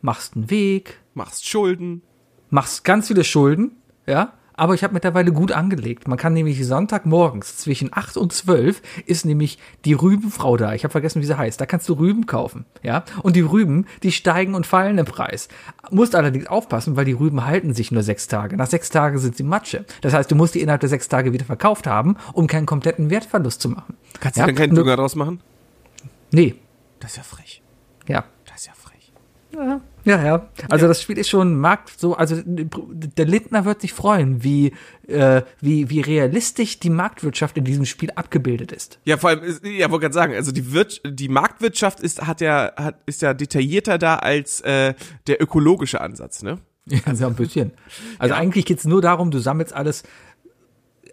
machst 0.01 0.35
einen 0.35 0.51
Weg, 0.51 1.02
Machst 1.15 1.47
Schulden. 1.49 2.03
machst 2.51 2.85
ganz 2.85 3.09
viele 3.09 3.25
Schulden, 3.25 3.73
ja, 4.07 4.33
aber 4.55 4.75
ich 4.75 4.85
habe 4.85 4.93
mittlerweile 4.95 5.33
gut 5.33 5.51
angelegt. 5.51 6.07
Man 6.09 6.19
kann 6.19 6.35
nämlich 6.35 6.65
Sonntagmorgens 6.67 7.57
zwischen 7.57 7.89
8 7.93 8.19
und 8.19 8.33
12 8.35 8.83
ist 9.07 9.25
nämlich 9.25 9.59
die 9.87 9.95
Rübenfrau 9.95 10.59
da. 10.59 10.75
Ich 10.75 10.85
habe 10.85 10.93
vergessen, 10.93 11.23
wie 11.23 11.27
sie 11.27 11.37
heißt. 11.39 11.59
Da 11.61 11.65
kannst 11.67 11.89
du 11.89 11.95
Rüben 11.95 12.27
kaufen, 12.27 12.67
ja? 12.83 13.05
Und 13.23 13.35
die 13.35 13.41
Rüben, 13.41 13.87
die 14.03 14.13
steigen 14.13 14.55
und 14.55 14.67
fallen 14.67 14.99
im 14.99 15.07
Preis. 15.07 15.49
Musst 15.91 16.15
allerdings 16.15 16.47
aufpassen, 16.49 16.97
weil 16.97 17.07
die 17.07 17.13
Rüben 17.13 17.47
halten 17.47 17.73
sich 17.73 17.91
nur 17.93 18.03
sechs 18.03 18.29
Tage. 18.29 18.57
Nach 18.59 18.67
sechs 18.69 18.91
Tagen 18.91 19.19
sind 19.19 19.37
sie 19.37 19.43
Matsche. 19.43 19.87
Das 20.03 20.13
heißt, 20.13 20.31
du 20.31 20.35
musst 20.37 20.55
die 20.55 20.61
innerhalb 20.61 20.81
der 20.81 20.91
sechs 20.91 21.09
Tage 21.09 21.33
wieder 21.33 21.47
verkauft 21.47 21.87
haben, 21.87 22.17
um 22.35 22.47
keinen 22.47 22.67
kompletten 22.67 23.09
Wertverlust 23.09 23.61
zu 23.63 23.71
machen. 23.71 23.97
Kannst 24.21 24.37
ja? 24.37 24.45
du 24.45 24.49
denn 24.49 24.57
keinen 24.57 24.75
Dünger 24.75 24.97
draus 24.97 25.15
machen? 25.17 25.41
Nee, 26.31 26.55
Das 27.01 27.13
ist 27.13 27.17
ja 27.17 27.23
frech. 27.23 27.63
ja. 28.07 28.25
Das 28.47 28.61
ist 28.61 28.67
ja 28.67 28.73
frech. 28.75 29.13
Ja, 29.55 29.81
Ja, 30.05 30.25
ja. 30.25 30.49
Also 30.69 30.85
ja. 30.85 30.89
das 30.89 31.03
Spiel 31.03 31.19
ist 31.19 31.29
schon 31.29 31.59
Markt 31.59 31.99
so, 31.99 32.15
also 32.17 32.41
der 32.45 33.25
Lindner 33.25 33.65
wird 33.65 33.81
sich 33.81 33.93
freuen, 33.93 34.43
wie, 34.43 34.73
äh, 35.07 35.43
wie, 35.61 35.91
wie 35.91 36.01
realistisch 36.01 36.81
die 36.81 36.91
Marktwirtschaft 36.91 37.57
in 37.57 37.65
diesem 37.65 37.85
Spiel 37.85 38.11
abgebildet 38.13 38.73
ist. 38.73 38.99
Ja, 39.05 39.17
vor 39.17 39.31
allem, 39.31 39.43
ja, 39.63 39.91
wollte 39.91 40.05
gerade 40.05 40.15
sagen, 40.15 40.35
also 40.35 40.53
die, 40.53 40.73
Wir 40.73 40.87
die 41.05 41.29
Marktwirtschaft 41.29 42.01
ist, 42.01 42.27
hat 42.27 42.41
ja, 42.41 42.73
hat, 42.77 42.97
ist 43.07 43.23
ja 43.23 43.35
detaillierter 43.35 43.99
da 43.99 44.17
als 44.17 44.61
äh, 44.63 44.95
der 45.27 45.41
ökologische 45.41 46.01
Ansatz, 46.01 46.43
ne? 46.43 46.59
Ja, 46.87 47.15
so 47.15 47.27
ein 47.27 47.35
bisschen. 47.35 47.71
Also 48.19 48.35
ja. 48.35 48.41
eigentlich 48.41 48.65
geht's 48.65 48.85
nur 48.85 49.01
darum, 49.01 49.31
du 49.31 49.39
sammelst 49.39 49.73
alles, 49.73 50.03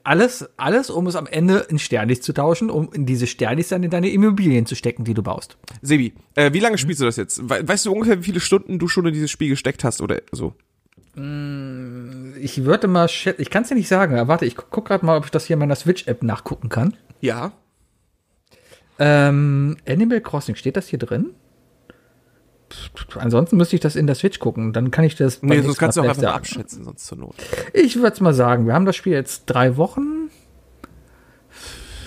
alles, 0.03 0.49
alles, 0.57 0.89
um 0.89 1.07
es 1.07 1.15
am 1.15 1.27
Ende 1.27 1.65
in 1.69 1.79
Sternis 1.79 2.21
zu 2.21 2.33
tauschen, 2.33 2.69
um 2.69 2.91
in 2.93 3.05
diese 3.05 3.27
Sternis 3.27 3.69
dann 3.69 3.83
in 3.83 3.89
deine 3.89 4.09
Immobilien 4.09 4.65
zu 4.65 4.75
stecken, 4.75 5.03
die 5.03 5.13
du 5.13 5.23
baust. 5.23 5.57
Sebi, 5.81 6.13
äh, 6.35 6.53
wie 6.53 6.59
lange 6.59 6.77
spielst 6.77 7.01
du 7.01 7.05
das 7.05 7.17
jetzt? 7.17 7.41
Weißt 7.47 7.85
du 7.85 7.91
ungefähr, 7.91 8.19
wie 8.19 8.23
viele 8.23 8.39
Stunden 8.39 8.79
du 8.79 8.87
schon 8.87 9.05
in 9.05 9.13
dieses 9.13 9.31
Spiel 9.31 9.49
gesteckt 9.49 9.83
hast 9.83 10.01
oder 10.01 10.21
so? 10.31 10.53
Mm, 11.15 12.33
ich 12.39 12.63
würde 12.63 12.87
mal 12.87 13.07
schätzen, 13.07 13.41
ich 13.41 13.49
kann 13.49 13.63
es 13.63 13.69
dir 13.69 13.75
nicht 13.75 13.87
sagen. 13.87 14.27
Warte, 14.27 14.45
ich 14.45 14.55
guck 14.55 14.85
gerade 14.85 15.05
mal, 15.05 15.17
ob 15.17 15.25
ich 15.25 15.31
das 15.31 15.45
hier 15.45 15.55
in 15.55 15.59
meiner 15.59 15.75
Switch-App 15.75 16.23
nachgucken 16.23 16.69
kann. 16.69 16.95
Ja. 17.21 17.51
Ähm, 18.97 19.77
Animal 19.87 20.21
Crossing, 20.21 20.55
steht 20.55 20.77
das 20.77 20.87
hier 20.87 20.99
drin? 20.99 21.31
Ansonsten 23.15 23.57
müsste 23.57 23.75
ich 23.75 23.81
das 23.81 23.95
in 23.95 24.07
der 24.07 24.15
Switch 24.15 24.39
gucken. 24.39 24.73
Dann 24.73 24.91
kann 24.91 25.05
ich 25.05 25.15
das. 25.15 25.41
Nee, 25.41 25.61
sonst 25.61 25.77
kannst 25.77 25.97
du 25.97 26.01
auch 26.01 26.09
einfach 26.09 26.33
abschätzen, 26.33 26.83
sonst 26.83 27.05
zur 27.05 27.17
Not. 27.17 27.35
Ich 27.73 27.95
würde 27.97 28.13
es 28.13 28.21
mal 28.21 28.33
sagen. 28.33 28.67
Wir 28.67 28.73
haben 28.73 28.85
das 28.85 28.95
Spiel 28.95 29.13
jetzt 29.13 29.45
drei 29.45 29.77
Wochen. 29.77 30.29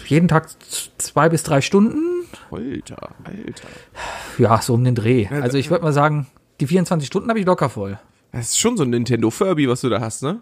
Jeden 0.07 0.29
Tag 0.29 0.51
zwei 0.99 1.29
bis 1.29 1.43
drei 1.43 1.61
Stunden. 1.61 2.27
Alter, 2.51 3.11
Alter. 3.25 3.69
Ja, 4.39 4.61
so 4.61 4.75
um 4.75 4.85
den 4.85 4.95
Dreh. 4.95 5.27
Also 5.29 5.59
ich 5.59 5.71
würde 5.71 5.85
mal 5.85 5.93
sagen, 5.93 6.27
die 6.61 6.67
24 6.67 7.07
Stunden 7.07 7.29
habe 7.29 7.41
ich 7.41 7.47
locker 7.47 7.69
voll. 7.69 7.99
Das 8.31 8.51
ist 8.51 8.59
schon 8.59 8.77
so 8.77 8.85
ein 8.85 8.91
Nintendo 8.91 9.31
Furby, 9.31 9.69
was 9.69 9.83
du 9.83 9.89
da 9.89 10.01
hast, 10.01 10.23
ne? 10.23 10.41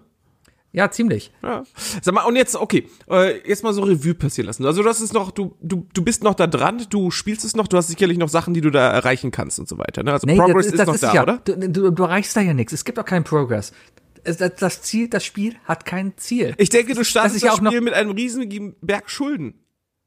Ja, 0.73 0.91
ziemlich. 0.91 1.33
Ja. 1.43 1.65
Sag 2.01 2.15
mal, 2.15 2.25
und 2.25 2.37
jetzt, 2.37 2.55
okay, 2.55 2.89
äh, 3.11 3.47
jetzt 3.47 3.65
mal 3.65 3.73
so 3.73 3.83
Revue 3.83 4.15
passieren 4.15 4.47
lassen. 4.47 4.65
Also 4.65 4.83
das 4.85 5.01
ist 5.01 5.13
noch, 5.13 5.33
du, 5.33 5.57
du, 5.61 5.87
du 5.93 6.03
bist 6.03 6.23
noch 6.23 6.35
da 6.35 6.47
dran, 6.47 6.87
du 6.89 7.11
spielst 7.11 7.45
es 7.45 7.57
noch, 7.57 7.67
du 7.67 7.77
hast 7.77 7.89
sicherlich 7.89 8.19
noch 8.19 8.29
Sachen, 8.29 8.55
die 8.55 8.61
du 8.61 8.71
da 8.71 8.89
erreichen 8.89 9.33
kannst 9.33 9.59
und 9.59 9.69
so 9.69 9.79
weiter. 9.79 10.05
Ne? 10.05 10.13
Also 10.13 10.27
nee, 10.27 10.37
Progress 10.37 10.67
das, 10.67 10.73
ist, 10.73 10.79
das 10.79 10.87
noch 10.87 10.95
ist 10.95 11.03
da, 11.03 11.15
ja, 11.15 11.23
oder? 11.23 11.39
Du, 11.39 11.57
du, 11.57 11.91
du 11.91 12.03
erreichst 12.05 12.37
da 12.37 12.41
ja 12.41 12.55
nichts. 12.55 12.73
Es 12.73 12.85
gibt 12.85 12.99
auch 13.01 13.05
keinen 13.05 13.25
Progress. 13.25 13.73
Das 14.23 14.83
Ziel, 14.83 15.09
das 15.09 15.25
Spiel 15.25 15.57
hat 15.65 15.87
kein 15.87 16.17
Ziel. 16.19 16.55
Ich 16.59 16.69
denke, 16.69 16.95
du 16.95 17.05
startest 17.05 17.43
das, 17.43 17.57
das 17.57 17.67
Spiel 17.67 17.81
mit 17.81 17.95
einem 17.95 18.11
riesigen 18.11 18.77
Berg 18.81 19.11
Schulden. 19.11 19.55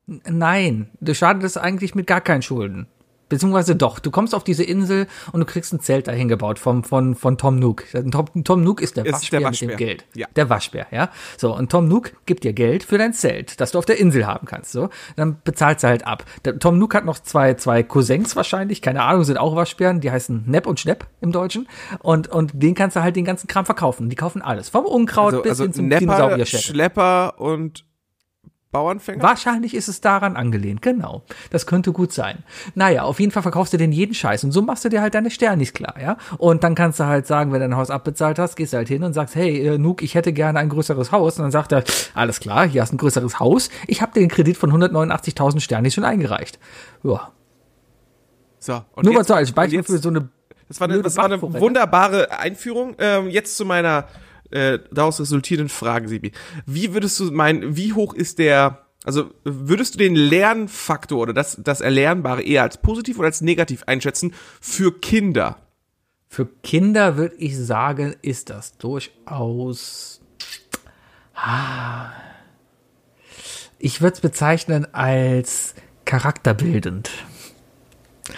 Nein, 0.05 0.89
du 1.01 1.15
startest 1.15 1.57
eigentlich 1.57 1.95
mit 1.95 2.07
gar 2.07 2.21
keinen 2.21 2.41
Schulden. 2.41 2.87
Beziehungsweise 3.33 3.75
doch, 3.75 3.97
du 3.97 4.11
kommst 4.11 4.35
auf 4.35 4.43
diese 4.43 4.63
Insel 4.63 5.07
und 5.31 5.39
du 5.39 5.45
kriegst 5.47 5.73
ein 5.73 5.79
Zelt 5.79 6.07
dahin 6.07 6.27
gebaut 6.27 6.59
vom, 6.59 6.83
von, 6.83 7.15
von 7.15 7.35
Tom 7.39 7.57
Nook. 7.57 7.83
Tom, 8.11 8.43
Tom 8.43 8.63
Nook 8.63 8.79
ist 8.79 8.95
der, 8.95 9.07
ist 9.07 9.13
Waschbär, 9.13 9.39
der 9.39 9.49
Waschbär 9.49 9.69
mit 9.69 9.79
dem 9.79 9.83
Geld. 9.83 10.05
Ja. 10.13 10.27
Der 10.35 10.51
Waschbär, 10.51 10.85
ja. 10.91 11.09
So, 11.35 11.55
und 11.55 11.71
Tom 11.71 11.87
Nook 11.87 12.11
gibt 12.27 12.43
dir 12.43 12.53
Geld 12.53 12.83
für 12.83 12.99
dein 12.99 13.11
Zelt, 13.11 13.59
das 13.59 13.71
du 13.71 13.79
auf 13.79 13.85
der 13.85 13.97
Insel 13.97 14.27
haben 14.27 14.45
kannst. 14.45 14.71
So, 14.71 14.89
dann 15.15 15.37
bezahlst 15.43 15.83
du 15.83 15.87
halt 15.87 16.05
ab. 16.05 16.25
Der, 16.45 16.59
Tom 16.59 16.77
Nook 16.77 16.93
hat 16.93 17.05
noch 17.05 17.17
zwei, 17.17 17.55
zwei 17.55 17.81
Cousins 17.81 18.35
wahrscheinlich, 18.35 18.83
keine 18.83 19.01
Ahnung, 19.01 19.23
sind 19.23 19.37
auch 19.37 19.55
Waschbären, 19.55 19.99
die 19.99 20.11
heißen 20.11 20.43
Nepp 20.45 20.67
und 20.67 20.79
Schnepp 20.79 21.07
im 21.19 21.31
Deutschen. 21.31 21.67
Und, 22.03 22.27
und 22.27 22.51
den 22.53 22.75
kannst 22.75 22.95
du 22.95 23.01
halt 23.01 23.15
den 23.15 23.25
ganzen 23.25 23.47
Kram 23.47 23.65
verkaufen. 23.65 24.09
Die 24.09 24.15
kaufen 24.15 24.43
alles. 24.43 24.69
Vom 24.69 24.85
Unkraut 24.85 25.33
also, 25.33 25.41
bis 25.41 25.49
also 25.49 25.63
hin 25.63 25.73
zum 25.73 25.87
Nepper, 25.87 26.45
Schlepper 26.45 27.39
und 27.39 27.83
Bauernfänger? 28.73 29.23
Wahrscheinlich 29.23 29.73
ist 29.73 29.87
es 29.87 30.01
daran 30.01 30.35
angelehnt, 30.35 30.81
genau. 30.81 31.23
Das 31.51 31.65
könnte 31.65 31.93
gut 31.93 32.11
sein. 32.11 32.39
Naja, 32.75 33.03
auf 33.03 33.21
jeden 33.21 33.31
Fall 33.31 33.43
verkaufst 33.43 33.71
du 33.71 33.77
den 33.77 33.93
jeden 33.93 34.13
Scheiß 34.13 34.43
und 34.43 34.51
so 34.51 34.61
machst 34.61 34.83
du 34.83 34.89
dir 34.89 35.01
halt 35.01 35.13
deine 35.13 35.31
Sternis 35.31 35.71
klar, 35.71 35.95
ja? 36.01 36.17
Und 36.37 36.65
dann 36.65 36.75
kannst 36.75 36.99
du 36.99 37.05
halt 37.05 37.25
sagen, 37.25 37.53
wenn 37.53 37.61
du 37.61 37.69
dein 37.69 37.77
Haus 37.77 37.89
abbezahlt 37.89 38.37
hast, 38.39 38.57
gehst 38.57 38.73
du 38.73 38.77
halt 38.77 38.89
hin 38.89 39.03
und 39.03 39.13
sagst, 39.13 39.35
hey, 39.35 39.65
äh, 39.65 39.77
Nuke, 39.77 40.03
ich 40.03 40.15
hätte 40.15 40.33
gerne 40.33 40.59
ein 40.59 40.67
größeres 40.67 41.13
Haus. 41.13 41.37
Und 41.37 41.43
dann 41.43 41.51
sagt 41.51 41.71
er, 41.71 41.83
alles 42.13 42.41
klar, 42.41 42.67
hier 42.67 42.81
hast 42.81 42.91
du 42.91 42.95
ein 42.95 42.97
größeres 42.97 43.39
Haus. 43.39 43.69
Ich 43.87 44.01
habe 44.01 44.11
den 44.13 44.27
Kredit 44.27 44.57
von 44.57 44.71
189.000 44.73 45.61
Sternis 45.61 45.93
schon 45.93 46.03
eingereicht. 46.03 46.59
Ja. 47.03 47.31
So, 48.59 48.81
und 48.93 49.05
Nur 49.05 49.13
mal 49.13 49.23
so 49.23 49.33
als 49.33 49.51
Beispiel 49.51 49.79
jetzt, 49.79 49.87
für 49.87 49.97
so 49.99 50.09
eine 50.09 50.29
das 50.67 50.79
war 50.79 50.89
eine, 50.89 51.01
das 51.01 51.17
war 51.17 51.25
eine 51.25 51.41
wunderbare 51.41 52.31
Einführung. 52.31 52.95
Ähm, 52.97 53.29
jetzt 53.29 53.57
zu 53.57 53.65
meiner 53.65 54.07
äh, 54.53 54.79
daraus 54.91 55.19
resultierenden 55.19 55.69
Fragen, 55.69 56.07
Sibi. 56.07 56.31
Wie 56.65 56.93
würdest 56.93 57.19
du 57.19 57.31
meinen, 57.31 57.75
wie 57.75 57.93
hoch 57.93 58.13
ist 58.13 58.39
der, 58.39 58.85
also 59.03 59.31
würdest 59.43 59.95
du 59.95 59.97
den 59.97 60.15
Lernfaktor 60.15 61.19
oder 61.19 61.33
das, 61.33 61.57
das 61.61 61.81
Erlernbare 61.81 62.43
eher 62.43 62.63
als 62.63 62.77
positiv 62.77 63.17
oder 63.17 63.27
als 63.27 63.41
negativ 63.41 63.83
einschätzen 63.87 64.33
für 64.61 64.99
Kinder? 64.99 65.57
Für 66.29 66.45
Kinder 66.45 67.17
würde 67.17 67.35
ich 67.35 67.57
sagen, 67.57 68.15
ist 68.21 68.49
das 68.49 68.77
durchaus. 68.77 70.21
Ah, 71.35 72.11
ich 73.79 74.01
würde 74.01 74.13
es 74.15 74.21
bezeichnen 74.21 74.87
als 74.93 75.75
charakterbildend. 76.05 77.09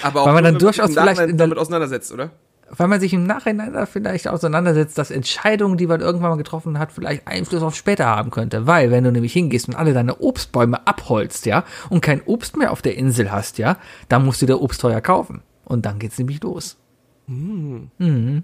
Aber 0.01 0.21
auch 0.21 0.25
Weil 0.28 0.34
man 0.34 0.43
dann 0.43 0.58
durchaus 0.60 0.91
vielleicht 0.91 1.39
damit 1.39 1.58
auseinandersetzt, 1.58 2.12
oder? 2.12 2.32
Weil 2.69 2.88
man 2.88 2.99
sich 2.99 3.13
im 3.13 3.25
Nachhinein 3.25 3.73
da 3.73 3.86
vielleicht 3.86 4.28
auseinandersetzt, 4.28 4.97
dass 4.97 5.12
Entscheidungen, 5.12 5.78
die 5.78 5.88
man 5.88 6.01
irgendwann 6.01 6.32
mal 6.32 6.38
getroffen 6.38 6.80
hat, 6.80 6.91
vielleicht 6.91 7.28
Einfluss 7.28 7.62
auf 7.62 7.75
später 7.75 8.06
haben 8.08 8.32
könnte. 8.32 8.67
Weil, 8.67 8.91
wenn 8.91 9.04
du 9.04 9.12
nämlich 9.12 9.34
hingehst 9.34 9.67
und 9.67 9.75
alle 9.75 9.93
deine 9.93 10.19
Obstbäume 10.19 10.86
abholst, 10.88 11.45
ja, 11.45 11.63
und 11.89 12.01
kein 12.01 12.21
Obst 12.21 12.58
mehr 12.58 12.71
auf 12.71 12.82
der 12.82 12.97
Insel 12.97 13.32
hast, 13.32 13.58
ja, 13.58 13.78
dann 14.10 14.25
musst 14.25 14.41
du 14.41 14.45
dir 14.45 14.62
Obst 14.62 14.82
teuer 14.82 15.01
kaufen. 15.01 15.41
Und 15.63 15.86
dann 15.86 15.99
geht's 15.99 16.17
nämlich 16.17 16.41
los. 16.41 16.78
Mhm. 17.28 17.91
Mhm. 17.97 18.43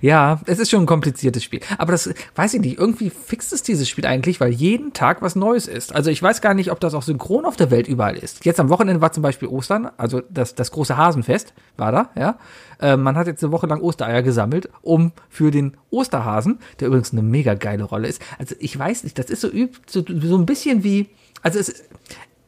Ja, 0.00 0.40
es 0.46 0.58
ist 0.58 0.70
schon 0.70 0.82
ein 0.82 0.86
kompliziertes 0.86 1.42
Spiel. 1.42 1.60
Aber 1.78 1.92
das 1.92 2.12
weiß 2.34 2.54
ich 2.54 2.60
nicht. 2.60 2.78
Irgendwie 2.78 3.10
fixt 3.10 3.52
es 3.52 3.62
dieses 3.62 3.88
Spiel 3.88 4.06
eigentlich, 4.06 4.40
weil 4.40 4.52
jeden 4.52 4.92
Tag 4.92 5.22
was 5.22 5.36
Neues 5.36 5.66
ist. 5.66 5.94
Also 5.94 6.10
ich 6.10 6.22
weiß 6.22 6.40
gar 6.40 6.54
nicht, 6.54 6.70
ob 6.70 6.80
das 6.80 6.94
auch 6.94 7.02
synchron 7.02 7.44
auf 7.44 7.56
der 7.56 7.70
Welt 7.70 7.88
überall 7.88 8.16
ist. 8.16 8.44
Jetzt 8.44 8.60
am 8.60 8.68
Wochenende 8.68 9.00
war 9.00 9.12
zum 9.12 9.22
Beispiel 9.22 9.48
Ostern, 9.48 9.90
also 9.96 10.22
das, 10.30 10.54
das 10.54 10.70
große 10.70 10.96
Hasenfest 10.96 11.54
war 11.76 11.92
da, 11.92 12.10
ja. 12.16 12.38
Äh, 12.80 12.96
man 12.96 13.16
hat 13.16 13.26
jetzt 13.26 13.42
eine 13.42 13.52
Woche 13.52 13.66
lang 13.66 13.80
Ostereier 13.80 14.22
gesammelt, 14.22 14.68
um 14.82 15.12
für 15.28 15.50
den 15.50 15.76
Osterhasen, 15.90 16.58
der 16.80 16.88
übrigens 16.88 17.12
eine 17.12 17.22
mega 17.22 17.54
geile 17.54 17.84
Rolle 17.84 18.08
ist. 18.08 18.20
Also 18.38 18.54
ich 18.58 18.78
weiß 18.78 19.04
nicht, 19.04 19.18
das 19.18 19.26
ist 19.26 19.40
so, 19.40 19.48
so, 19.86 20.04
so 20.06 20.36
ein 20.36 20.46
bisschen 20.46 20.84
wie, 20.84 21.08
also 21.42 21.58
es, 21.58 21.84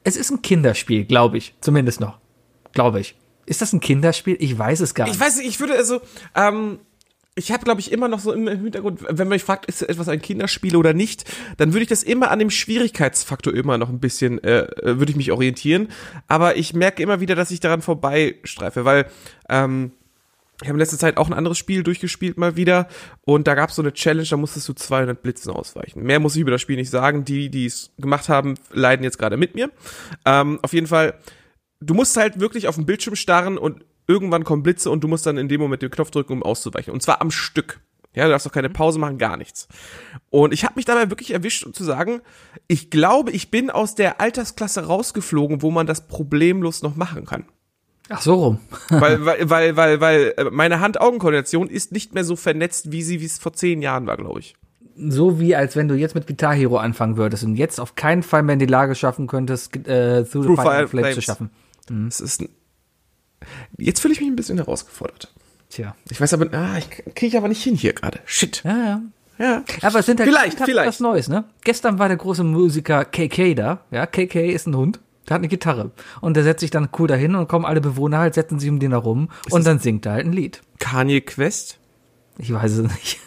es 0.05 0.17
ist 0.17 0.31
ein 0.31 0.43
Kinderspiel, 0.43 1.05
glaube 1.05 1.39
ich, 1.39 1.55
zumindest 1.61 2.01
noch. 2.01 2.19
Glaube 2.73 3.01
ich. 3.01 3.17
Ist 3.47 3.63
das 3.63 3.73
ein 3.73 3.81
Kinderspiel? 3.81 4.37
Ich 4.41 4.59
weiß 4.59 4.81
es 4.81 4.95
gar 4.95 5.05
nicht. 5.05 5.15
Ich 5.15 5.21
weiß 5.21 5.37
nicht, 5.37 5.49
ich 5.49 5.61
würde 5.61 5.75
also, 5.75 6.01
ähm, 6.35 6.81
ich 7.39 7.53
habe, 7.53 7.65
glaube 7.65 7.81
ich, 7.81 7.93
immer 7.93 8.09
noch 8.09 8.19
so 8.19 8.33
im 8.33 8.49
Hintergrund, 8.49 9.03
wenn 9.03 9.17
man 9.17 9.29
mich 9.29 9.45
fragt, 9.45 9.67
ist 9.67 9.83
etwas 9.83 10.09
ein 10.09 10.23
Kinderspiel 10.23 10.75
oder 10.75 10.95
nicht, 10.95 11.25
dann 11.59 11.75
würde 11.75 11.83
ich 11.83 11.89
das 11.89 12.03
immer 12.03 12.31
an 12.31 12.39
dem 12.39 12.49
Schwierigkeitsfaktor 12.49 13.53
immer 13.53 13.77
noch 13.77 13.91
ein 13.91 14.01
bisschen, 14.01 14.43
äh, 14.43 14.67
würde 14.83 15.11
ich 15.11 15.17
mich 15.17 15.31
orientieren. 15.31 15.89
Aber 16.29 16.57
ich 16.57 16.73
merke 16.73 17.03
immer 17.03 17.21
wieder, 17.21 17.35
dass 17.35 17.51
ich 17.51 17.61
daran 17.61 17.83
vorbeistreife, 17.83 18.87
weil 18.87 19.07
ähm, 19.51 19.93
ich 20.63 20.69
habe 20.69 20.77
in 20.77 20.81
letzter 20.81 20.97
Zeit 20.97 21.19
auch 21.19 21.27
ein 21.27 21.35
anderes 21.35 21.59
Spiel 21.59 21.83
durchgespielt 21.83 22.39
mal 22.39 22.57
wieder 22.57 22.89
und 23.27 23.47
da 23.47 23.55
gab 23.55 23.69
es 23.69 23.77
so 23.77 23.83
eine 23.83 23.93
Challenge, 23.93 24.27
da 24.27 24.39
musstest 24.39 24.67
du 24.71 24.73
200 24.73 25.23
Blitzen 25.23 25.53
ausweichen. 25.53 26.03
Mehr 26.03 26.19
muss 26.19 26.35
ich 26.35 26.41
über 26.41 26.51
das 26.51 26.63
Spiel 26.63 26.77
nicht 26.77 26.89
sagen. 26.89 27.27
Die, 27.27 27.51
die 27.51 27.67
es 27.67 27.91
gemacht 27.99 28.31
haben, 28.31 28.55
leiden 28.73 29.05
jetzt 29.05 29.19
gerade 29.19 29.37
mit 29.37 29.55
mir. 29.55 29.71
Ähm, 30.25 30.59
auf 30.63 30.73
jeden 30.73 30.87
Fall, 30.87 31.21
du 31.81 31.93
musst 31.93 32.17
halt 32.17 32.41
wirklich 32.41 32.67
auf 32.67 32.77
den 32.77 32.87
Bildschirm 32.87 33.17
starren 33.17 33.59
und 33.59 33.85
irgendwann 34.07 34.45
kommen 34.45 34.63
Blitze 34.63 34.91
und 34.91 35.03
du 35.03 35.09
musst 35.09 35.27
dann 35.27 35.39
in 35.39 35.49
dem 35.49 35.61
Moment 35.61 35.83
den 35.83 35.91
Knopf 35.91 36.11
drücken, 36.11 36.35
um 36.35 36.43
auszuweichen. 36.43 36.93
Und 36.93 37.03
zwar 37.03 37.21
am 37.21 37.31
Stück. 37.31 37.81
Ja, 38.15 38.25
du 38.25 38.31
darfst 38.31 38.47
auch 38.47 38.53
keine 38.53 38.71
mhm. 38.71 38.73
Pause 38.73 38.99
machen, 38.99 39.19
gar 39.19 39.37
nichts. 39.37 39.69
Und 40.31 40.55
ich 40.55 40.65
habe 40.65 40.75
mich 40.77 40.87
dabei 40.87 41.11
wirklich 41.11 41.33
erwischt, 41.33 41.65
um 41.65 41.75
zu 41.75 41.85
sagen, 41.85 42.23
ich 42.67 42.91
glaube, 42.91 43.31
ich 43.31 43.51
bin 43.51 43.71
aus 43.71 43.95
der 43.95 44.21
Altersklasse 44.21 44.87
rausgeflogen, 44.87 45.61
wo 45.61 45.71
man 45.71 45.87
das 45.87 46.09
problemlos 46.09 46.83
noch 46.83 46.97
machen 46.97 47.27
kann. 47.27 47.45
Ach 48.09 48.23
so 48.23 48.35
rum. 48.35 48.59
weil, 48.89 49.25
weil, 49.27 49.51
weil, 49.51 49.77
weil, 49.77 50.01
weil 50.01 50.35
äh, 50.37 50.45
meine 50.45 50.81
Hand-Augen-Koordination 50.81 51.69
ist 51.69 51.93
nicht 51.93 52.15
mehr 52.15 52.25
so 52.25 52.37
vernetzt, 52.37 52.91
wie 52.91 53.03
sie 53.03 53.21
wie 53.21 53.27
es 53.27 53.39
vor 53.39 53.53
zehn 53.53 53.83
Jahren 53.83 54.07
war, 54.07 54.17
glaube 54.17 54.41
ich. 54.41 54.55
So 54.97 55.39
wie 55.39 55.55
als 55.55 55.77
wenn 55.77 55.89
du 55.89 55.95
jetzt 55.95 56.15
mit 56.15 56.27
Guitar 56.27 56.55
Hero 56.55 56.79
anfangen 56.79 57.19
würdest 57.19 57.45
und 57.45 57.57
jetzt 57.57 57.79
auf 57.81 57.97
keinen 57.97 58.23
Fall 58.23 58.43
mehr 58.43 58.55
in 58.55 58.61
die 58.61 58.67
Lage 58.67 58.95
schaffen 58.95 59.27
könntest, 59.27 59.77
äh, 59.87 60.25
Through 60.25 60.57
the 60.57 60.57
Fire 60.57 60.89
Flames 60.89 61.17
zu 61.17 61.21
schaffen. 61.21 61.51
Mhm. 61.91 62.07
Es 62.07 62.21
ist 62.21 62.49
Jetzt 63.79 64.01
fühle 64.01 64.15
ich 64.15 64.21
mich 64.21 64.29
ein 64.29 64.37
bisschen 64.37 64.59
herausgefordert. 64.59 65.33
Tja. 65.69 65.95
Ich 66.11 66.21
weiß 66.21 66.35
aber, 66.35 66.53
ah, 66.53 66.79
ich 66.79 67.15
kriege 67.15 67.37
aber 67.37 67.49
nicht 67.49 67.63
hin 67.63 67.75
hier 67.75 67.93
gerade. 67.93 68.21
Shit. 68.25 68.63
Ja, 68.65 68.77
ja. 68.77 69.03
Ja. 69.39 69.65
Aber 69.83 69.99
es 69.99 70.07
sind 70.07 70.19
halt 70.21 70.31
vielleicht, 70.31 70.59
vielleicht. 70.65 70.89
was 70.89 71.01
Neues, 71.01 71.29
ne? 71.29 71.45
Gestern 71.63 71.99
war 71.99 72.09
der 72.09 72.17
große 72.17 72.43
Musiker 72.43 73.05
KK 73.05 73.55
da. 73.55 73.81
Ja, 73.91 74.07
KK 74.07 74.51
ist 74.51 74.67
ein 74.67 74.77
Hund. 74.77 75.01
Der 75.29 75.35
hat 75.35 75.41
eine 75.41 75.49
Gitarre. 75.49 75.91
Und 76.21 76.37
der 76.37 76.45
setzt 76.45 76.61
sich 76.61 76.71
dann 76.71 76.89
cool 76.99 77.09
dahin 77.09 77.35
und 77.35 77.49
kommen 77.49 77.65
alle 77.65 77.81
Bewohner 77.81 78.19
halt, 78.19 78.35
setzen 78.35 78.59
sich 78.59 78.71
um 78.71 78.79
den 78.79 78.93
herum 78.93 79.29
ist 79.47 79.53
und 79.53 79.67
dann 79.67 79.79
singt 79.81 80.07
er 80.07 80.13
halt 80.13 80.27
ein 80.27 80.33
Lied. 80.33 80.63
Kanye 80.79 81.21
Quest? 81.21 81.79
Ich 82.39 82.53
weiß 82.53 82.73
es 82.73 82.91
nicht. 82.91 83.19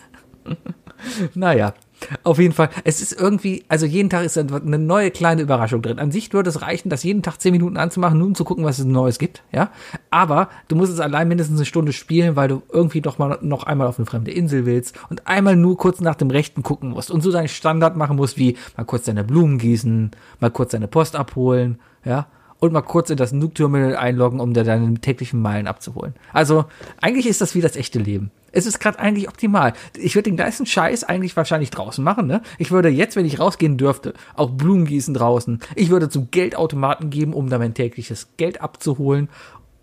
naja. 1.36 1.74
Auf 2.24 2.40
jeden 2.40 2.54
Fall, 2.54 2.70
es 2.84 3.02
ist 3.02 3.20
irgendwie, 3.20 3.66
also 3.68 3.86
jeden 3.86 4.10
Tag 4.10 4.24
ist 4.24 4.38
eine 4.38 4.80
neue 4.80 5.12
kleine 5.12 5.42
Überraschung 5.42 5.82
drin. 5.82 6.00
An 6.00 6.12
sich 6.12 6.32
würde 6.34 6.50
es 6.50 6.62
reichen, 6.62 6.90
das 6.90 7.04
jeden 7.04 7.24
Tag 7.24 7.38
zehn 7.40 7.52
Minuten 7.52 7.78
anzumachen, 7.78 8.18
nur 8.18 8.28
um 8.28 8.36
zu 8.36 8.44
gucken, 8.44 8.64
was 8.64 8.80
es 8.80 8.86
Neues 8.86 9.20
gibt, 9.20 9.44
ja. 9.52 9.72
Aber 10.10 10.50
du 10.68 10.76
musst 10.76 10.94
es 10.94 11.00
allein 11.00 11.28
mindestens 11.28 11.60
eine 11.60 11.66
Stunde 11.66 11.94
spielen, 11.94 12.36
weil 12.36 12.48
du 12.48 12.62
irgendwie 12.72 13.02
doch 13.02 13.18
mal 13.18 13.38
noch 13.42 13.64
einmal 13.64 13.88
auf 13.88 14.00
eine 14.00 14.06
fremde 14.06 14.32
Insel 14.32 14.66
willst 14.66 14.98
und 15.10 15.28
einmal 15.28 15.56
nur 15.56 15.78
kurz 15.78 16.00
nach 16.00 16.16
dem 16.16 16.32
Rechten 16.32 16.64
gucken 16.64 16.92
musst 16.92 17.12
und 17.12 17.22
so 17.22 17.32
deinen 17.32 17.48
Standard 17.48 17.98
machen 17.98 18.16
musst, 18.16 18.38
wie 18.38 18.58
mal 18.78 18.86
kurz 18.86 19.06
deine 19.06 19.24
Blumen 19.24 19.58
gießen, 19.58 20.12
mal 20.40 20.52
kurz 20.52 20.72
deine 20.72 20.88
Post 20.88 21.16
abholen, 21.16 21.80
ja, 22.06 22.28
und 22.60 22.74
mal 22.74 22.82
kurz 22.82 23.10
in 23.10 23.18
das 23.18 23.32
Nuke-Terminal 23.32 23.96
einloggen, 23.96 24.40
um 24.40 24.54
dir 24.54 24.64
deine 24.64 24.94
täglichen 24.96 25.42
Meilen 25.42 25.68
abzuholen. 25.68 26.14
Also, 26.34 26.66
eigentlich 27.02 27.28
ist 27.28 27.42
das 27.42 27.56
wie 27.56 27.62
das 27.62 27.76
echte 27.76 28.00
Leben. 28.00 28.32
Es 28.52 28.66
ist 28.66 28.80
gerade 28.80 29.00
eigentlich 29.00 29.30
optimal. 29.30 29.74
Ich 29.98 30.16
würde 30.16 30.30
den 30.30 30.36
gleichen 30.36 30.66
Scheiß 30.66 31.04
eigentlich 31.04 31.36
wahrscheinlich 31.38 31.70
draußen 31.70 32.04
machen, 32.04 32.28
ne? 32.28 32.42
Ich 32.58 32.72
würde 32.72 32.90
jetzt, 32.90 33.16
wenn 33.16 33.26
ich 33.26 33.40
rausgehen 33.40 33.78
dürfte, 33.78 34.14
auch 34.36 34.50
Blumen 34.50 34.86
gießen 34.86 35.14
draußen. 35.14 35.60
Ich 35.76 35.90
würde 35.90 36.10
zum 36.10 36.32
Geldautomaten 36.32 37.10
geben, 37.10 37.34
um 37.34 37.50
da 37.50 37.60
mein 37.60 37.74
tägliches 37.74 38.30
Geld 38.38 38.62
abzuholen. 38.62 39.30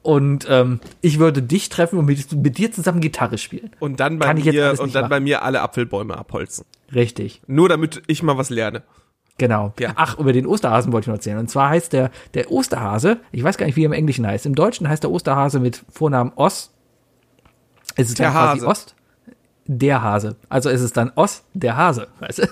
Und 0.03 0.47
ähm, 0.49 0.81
ich 1.01 1.19
würde 1.19 1.43
dich 1.43 1.69
treffen 1.69 1.99
und 1.99 2.07
mit, 2.07 2.33
mit 2.33 2.59
dir 2.59 2.71
zusammen 2.71 3.01
Gitarre 3.01 3.39
spielen. 3.39 3.71
Und 3.81 3.99
dann 3.99 4.19
bei 4.19 4.27
Kann 4.27 4.37
mir 4.37 4.77
und 4.79 4.95
dann 4.95 5.03
machen. 5.03 5.11
bei 5.11 5.21
mir 5.21 5.43
alle 5.43 5.63
Apfelbäume 5.63 6.17
abholzen. 6.17 6.65
Richtig. 6.95 7.43
Nur 7.49 7.69
damit 7.69 8.03
ich 8.07 8.23
mal 8.23 8.39
was 8.39 8.51
lerne. 8.51 8.83
Genau. 9.39 9.73
Ja. 9.79 9.93
Ach, 9.97 10.19
über 10.19 10.33
den 10.33 10.47
Osterhasen 10.47 10.93
wollte 10.93 11.05
ich 11.05 11.09
noch 11.09 11.17
erzählen. 11.17 11.39
Und 11.39 11.51
zwar 11.51 11.69
heißt 11.71 11.93
der, 11.93 12.11
der 12.35 12.51
Osterhase, 12.51 13.19
ich 13.33 13.45
weiß 13.45 13.59
gar 13.59 13.67
nicht, 13.67 13.77
wie 13.77 13.83
er 13.83 13.87
im 13.87 13.93
Englischen 13.93 14.27
heißt. 14.27 14.47
Im 14.47 14.55
Deutschen 14.55 14.89
heißt 14.89 15.03
der 15.03 15.11
Osterhase 15.11 15.61
mit 15.61 15.85
Vornamen 15.91 16.33
Oss. 16.37 16.73
Es 17.97 18.09
ist 18.09 18.19
Der 18.19 18.35
Hase. 18.35 18.67
Ost. 18.67 18.96
Der 19.69 20.03
Hase. 20.03 20.37
Also 20.49 20.71
ist 20.71 20.81
es 20.81 20.93
dann 20.93 21.11
Oss, 21.17 21.43
der 21.53 21.77
Hase. 21.77 22.07
Weißt 22.21 22.39
du? 22.39 22.47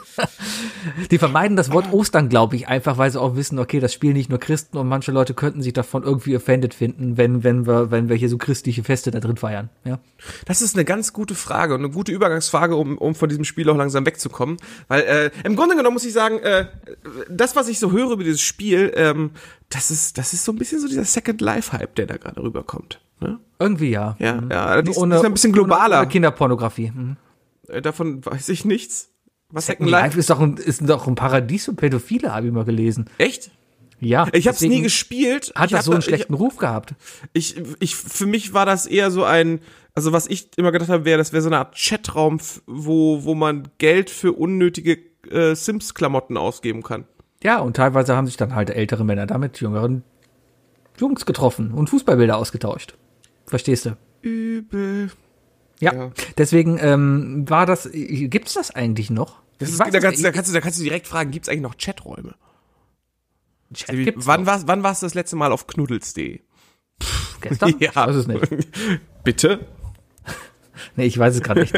Die 1.11 1.19
vermeiden 1.19 1.57
das 1.57 1.71
Wort 1.71 1.93
Ostern, 1.93 2.29
glaube 2.29 2.57
ich, 2.57 2.67
einfach, 2.67 2.99
weil 2.99 3.11
sie 3.11 3.21
auch 3.21 3.37
wissen, 3.37 3.59
okay, 3.59 3.79
das 3.79 3.93
spielen 3.93 4.15
nicht 4.15 4.31
nur 4.31 4.41
Christen 4.41 4.77
und 4.79 4.89
manche 4.89 5.13
Leute 5.13 5.33
könnten 5.33 5.63
sich 5.63 5.73
davon 5.73 6.03
irgendwie 6.03 6.37
offended 6.37 6.75
finden, 6.75 7.17
wenn, 7.17 7.45
wenn 7.45 7.67
wir, 7.67 7.91
wenn 7.91 8.09
wir 8.09 8.17
hier 8.17 8.29
so 8.29 8.37
christliche 8.37 8.83
Feste 8.83 9.13
da 9.13 9.21
drin 9.21 9.37
feiern. 9.37 9.71
Ja. 9.85 10.01
Das 10.45 10.61
ist 10.61 10.75
eine 10.75 10.85
ganz 10.85 11.13
gute 11.13 11.35
Frage 11.35 11.75
und 11.75 11.81
eine 11.81 11.91
gute 11.91 12.11
Übergangsfrage, 12.11 12.75
um, 12.75 12.99
um 12.99 13.15
von 13.15 13.29
diesem 13.29 13.45
Spiel 13.45 13.71
auch 13.71 13.77
langsam 13.77 14.05
wegzukommen. 14.07 14.57
Weil 14.89 15.03
äh, 15.03 15.31
im 15.45 15.55
Grunde 15.55 15.77
genommen 15.77 15.95
muss 15.95 16.05
ich 16.05 16.13
sagen, 16.13 16.39
äh, 16.41 16.67
das, 17.31 17.55
was 17.55 17.69
ich 17.69 17.79
so 17.79 17.93
höre 17.93 18.11
über 18.11 18.25
dieses 18.25 18.41
Spiel, 18.41 18.93
ähm, 18.97 19.31
das 19.71 19.91
ist, 19.91 20.19
das 20.19 20.33
ist 20.33 20.45
so 20.45 20.53
ein 20.53 20.59
bisschen 20.59 20.81
so 20.81 20.89
dieser 20.89 21.05
Second 21.05 21.41
Life-Hype, 21.41 21.95
der 21.95 22.07
da 22.07 22.17
gerade 22.17 22.43
rüberkommt. 22.43 23.01
Ne? 23.21 23.39
Irgendwie 23.59 23.91
ja. 23.91 24.17
Ja, 24.19 24.41
Mhm. 24.41 24.51
ja, 24.51 24.83
die 24.83 24.91
ist, 24.91 24.97
Ohne- 24.99 25.15
die 25.15 25.21
ist 25.21 25.27
ein 25.27 25.33
bisschen 25.33 25.53
globaler. 25.53 26.07
Kinderpornografie. 26.07 26.91
Mhm. 26.95 27.17
Äh, 27.69 27.81
Davon 27.83 28.25
weiß 28.25 28.49
ich 28.51 28.65
nichts. 28.65 29.11
Was 29.51 29.67
Second 29.67 29.89
Life 29.89 30.19
ist 30.19 30.31
doch 30.31 30.41
ein, 30.41 30.57
ist 30.57 30.89
doch 30.89 31.07
ein 31.07 31.15
Paradies 31.15 31.67
für 31.67 31.75
Pädophile, 31.75 32.35
habe 32.35 32.47
ich 32.49 32.53
mal 32.53 32.65
gelesen. 32.65 33.09
Echt? 33.19 33.51
Ja. 34.01 34.27
Ich 34.33 34.49
habe 34.49 34.57
es 34.57 34.61
nie 34.63 34.83
gespielt. 34.83 35.53
Hat 35.55 35.67
ich 35.71 35.77
das 35.77 35.85
so 35.85 35.93
einen 35.93 36.01
da- 36.01 36.05
schlechten 36.07 36.35
Ruf 36.35 36.57
gehabt? 36.57 36.95
Ich, 37.33 37.57
ich, 37.57 37.67
ich, 37.79 37.97
für 37.97 38.27
mich 38.27 38.53
war 38.53 38.67
das 38.67 38.87
eher 38.87 39.11
so 39.13 39.23
ein, 39.25 39.61
also 39.95 40.13
was 40.13 40.27
ich 40.27 40.49
immer 40.57 40.73
gedacht 40.73 40.91
habe, 40.91 41.05
wäre, 41.05 41.19
das 41.19 41.33
wäre 41.33 41.41
so 41.43 41.49
eine 41.49 41.59
Art 41.59 41.77
Chatraum, 41.77 42.41
wo, 42.67 43.23
wo 43.25 43.35
man 43.35 43.69
Geld 43.79 44.11
für 44.11 44.33
unnötige 44.33 44.99
äh, 45.31 45.55
Sims-Klamotten 45.55 46.37
ausgeben 46.37 46.83
kann. 46.83 47.05
Ja, 47.45 47.61
und 47.61 47.77
teilweise 47.77 48.17
haben 48.17 48.27
sich 48.27 48.37
dann 48.37 48.55
halt 48.55 48.71
ältere 48.71 49.05
Männer 49.05 49.27
damit 49.27 49.61
jüngeren 49.61 50.03
Jungs 50.99 51.25
getroffen 51.27 51.73
und 51.73 51.89
Fußballbilder 51.91 52.37
ausgetauscht. 52.37 52.97
Verstehst 53.47 53.87
du? 53.87 53.97
Übel. 54.23 55.11
Ja. 55.81 55.93
Ja. 55.95 56.11
Deswegen 56.39 56.79
ähm, 56.81 57.49
war 57.49 57.67
das, 57.67 57.89
gibt's 57.93 58.55
das 58.55 58.71
eigentlich 58.71 59.11
noch? 59.11 59.43
Das 59.59 59.71
ist, 59.71 59.79
da, 59.81 59.87
es 59.87 60.01
kannst, 60.03 60.19
du- 60.19 60.23
da, 60.23 60.33
kannst 60.33 60.51
du, 60.51 60.55
da 60.55 60.61
kannst 60.61 60.79
du 60.79 60.83
direkt 60.85 61.07
fragen, 61.07 61.31
gibt's 61.31 61.49
eigentlich 61.49 61.63
noch 61.63 61.77
Chaträume? 61.77 62.35
Chat 63.73 63.97
gibt's 63.97 64.27
wann 64.27 64.41
noch. 64.43 64.47
war's, 64.47 64.67
wann 64.67 64.83
war's 64.83 65.01
das 65.01 65.15
letzte 65.15 65.37
Mal 65.37 65.51
auf 65.53 65.67
knuddels.de? 65.67 66.41
Gestern? 67.41 67.75
Ich 67.81 67.95
weiß 67.97 68.15
es 68.17 68.27
nicht. 68.27 68.49
Bitte? 69.25 69.67
Nee, 70.97 71.07
ich 71.07 71.17
weiß 71.19 71.37
es 71.37 71.41
gerade 71.43 71.61
nicht. 71.61 71.73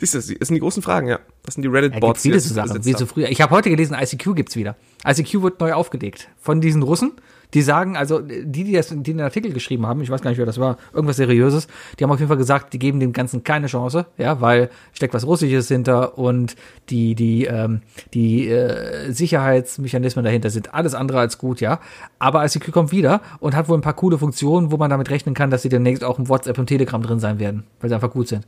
Siehst 0.00 0.14
du, 0.14 0.18
das 0.18 0.26
sind 0.26 0.54
die 0.54 0.58
großen 0.60 0.82
Fragen, 0.82 1.06
ja. 1.06 1.20
Das 1.44 1.54
sind 1.54 1.62
die 1.62 1.68
Ja, 1.68 1.80
gibt 1.80 1.84
Reddit-Bots. 1.92 2.22
viele 2.22 2.34
die 2.34 2.40
so 2.40 2.52
Sachen, 2.54 2.84
wie 2.84 2.92
so 2.94 3.06
früher. 3.06 3.28
Ich 3.28 3.40
habe 3.40 3.54
heute 3.54 3.70
gelesen, 3.70 3.94
ICQ 3.98 4.34
gibt's 4.34 4.56
wieder. 4.56 4.76
ICQ 5.06 5.42
wird 5.42 5.60
neu 5.60 5.72
aufgelegt. 5.72 6.28
Von 6.36 6.60
diesen 6.60 6.82
Russen, 6.82 7.12
die 7.54 7.62
sagen, 7.62 7.96
also 7.96 8.20
die, 8.20 8.64
die, 8.64 8.72
das, 8.72 8.88
die 8.88 9.02
den 9.02 9.20
Artikel 9.20 9.52
geschrieben 9.52 9.86
haben, 9.86 10.00
ich 10.02 10.10
weiß 10.10 10.22
gar 10.22 10.30
nicht, 10.30 10.38
wer 10.38 10.46
das 10.46 10.58
war, 10.58 10.76
irgendwas 10.92 11.16
Seriöses, 11.16 11.68
die 11.98 12.04
haben 12.04 12.10
auf 12.10 12.18
jeden 12.18 12.28
Fall 12.28 12.36
gesagt, 12.36 12.72
die 12.72 12.78
geben 12.78 13.00
dem 13.00 13.12
Ganzen 13.12 13.44
keine 13.44 13.66
Chance, 13.66 14.06
ja, 14.18 14.40
weil 14.40 14.70
steckt 14.92 15.14
was 15.14 15.26
Russisches 15.26 15.68
hinter 15.68 16.18
und 16.18 16.56
die, 16.88 17.14
die, 17.14 17.44
ähm, 17.44 17.82
die 18.14 18.48
äh, 18.48 19.12
Sicherheitsmechanismen 19.12 20.24
dahinter 20.24 20.50
sind 20.50 20.74
alles 20.74 20.94
andere 20.94 21.20
als 21.20 21.38
gut, 21.38 21.60
ja. 21.60 21.80
Aber 22.18 22.44
ICQ 22.44 22.72
kommt 22.72 22.92
wieder 22.92 23.20
und 23.40 23.54
hat 23.56 23.68
wohl 23.68 23.78
ein 23.78 23.82
paar 23.82 23.94
coole 23.94 24.18
Funktionen, 24.18 24.70
wo 24.70 24.76
man 24.76 24.90
damit 24.90 25.10
rechnen 25.10 25.34
kann, 25.34 25.50
dass 25.50 25.62
sie 25.62 25.68
demnächst 25.68 26.04
auch 26.04 26.18
im 26.18 26.28
WhatsApp 26.28 26.58
und 26.58 26.66
Telegram 26.66 27.02
drin 27.02 27.18
sein 27.18 27.38
werden, 27.38 27.64
weil 27.80 27.88
sie 27.88 27.94
einfach 27.94 28.10
gut 28.10 28.28
sind. 28.28 28.46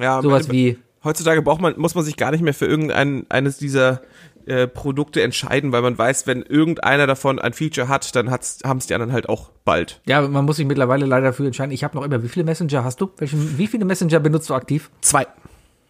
Ja, 0.00 0.22
Sowas 0.22 0.50
wie 0.50 0.78
Heutzutage 1.02 1.40
braucht 1.40 1.62
man, 1.62 1.78
muss 1.78 1.94
man 1.94 2.04
sich 2.04 2.16
gar 2.16 2.30
nicht 2.30 2.42
mehr 2.42 2.52
für 2.52 2.66
irgendein 2.66 3.24
eines 3.30 3.56
dieser 3.56 4.02
äh, 4.46 4.66
Produkte 4.66 5.22
entscheiden, 5.22 5.72
weil 5.72 5.82
man 5.82 5.96
weiß, 5.96 6.26
wenn 6.26 6.42
irgendeiner 6.42 7.06
davon 7.06 7.38
ein 7.38 7.52
Feature 7.52 7.88
hat, 7.88 8.14
dann 8.16 8.30
haben 8.30 8.78
es 8.78 8.86
die 8.86 8.94
anderen 8.94 9.12
halt 9.12 9.28
auch 9.28 9.50
bald. 9.64 10.00
Ja, 10.06 10.22
man 10.22 10.44
muss 10.44 10.56
sich 10.56 10.66
mittlerweile 10.66 11.06
leider 11.06 11.28
dafür 11.28 11.46
entscheiden. 11.46 11.72
Ich 11.72 11.84
habe 11.84 11.96
noch 11.96 12.04
immer, 12.04 12.22
wie 12.22 12.28
viele 12.28 12.44
Messenger 12.44 12.84
hast 12.84 13.00
du? 13.00 13.10
Welchen, 13.18 13.58
wie 13.58 13.66
viele 13.66 13.84
Messenger 13.84 14.20
benutzt 14.20 14.50
du 14.50 14.54
aktiv? 14.54 14.90
Zwei. 15.00 15.26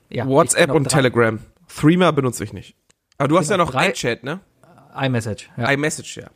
Ja, 0.08 0.26
WhatsApp 0.26 0.72
und 0.72 0.84
drei. 0.84 0.96
Telegram. 0.96 1.38
Threema 1.68 2.10
benutze 2.10 2.44
ich 2.44 2.52
nicht. 2.52 2.74
Aber 3.18 3.28
du 3.28 3.38
hast 3.38 3.50
ja 3.50 3.56
noch 3.56 3.70
drei. 3.70 3.90
iChat, 3.90 4.24
ne? 4.24 4.40
iMessage, 4.96 5.50
ja. 5.56 5.70
iMessage, 5.70 6.16
ja. 6.16 6.30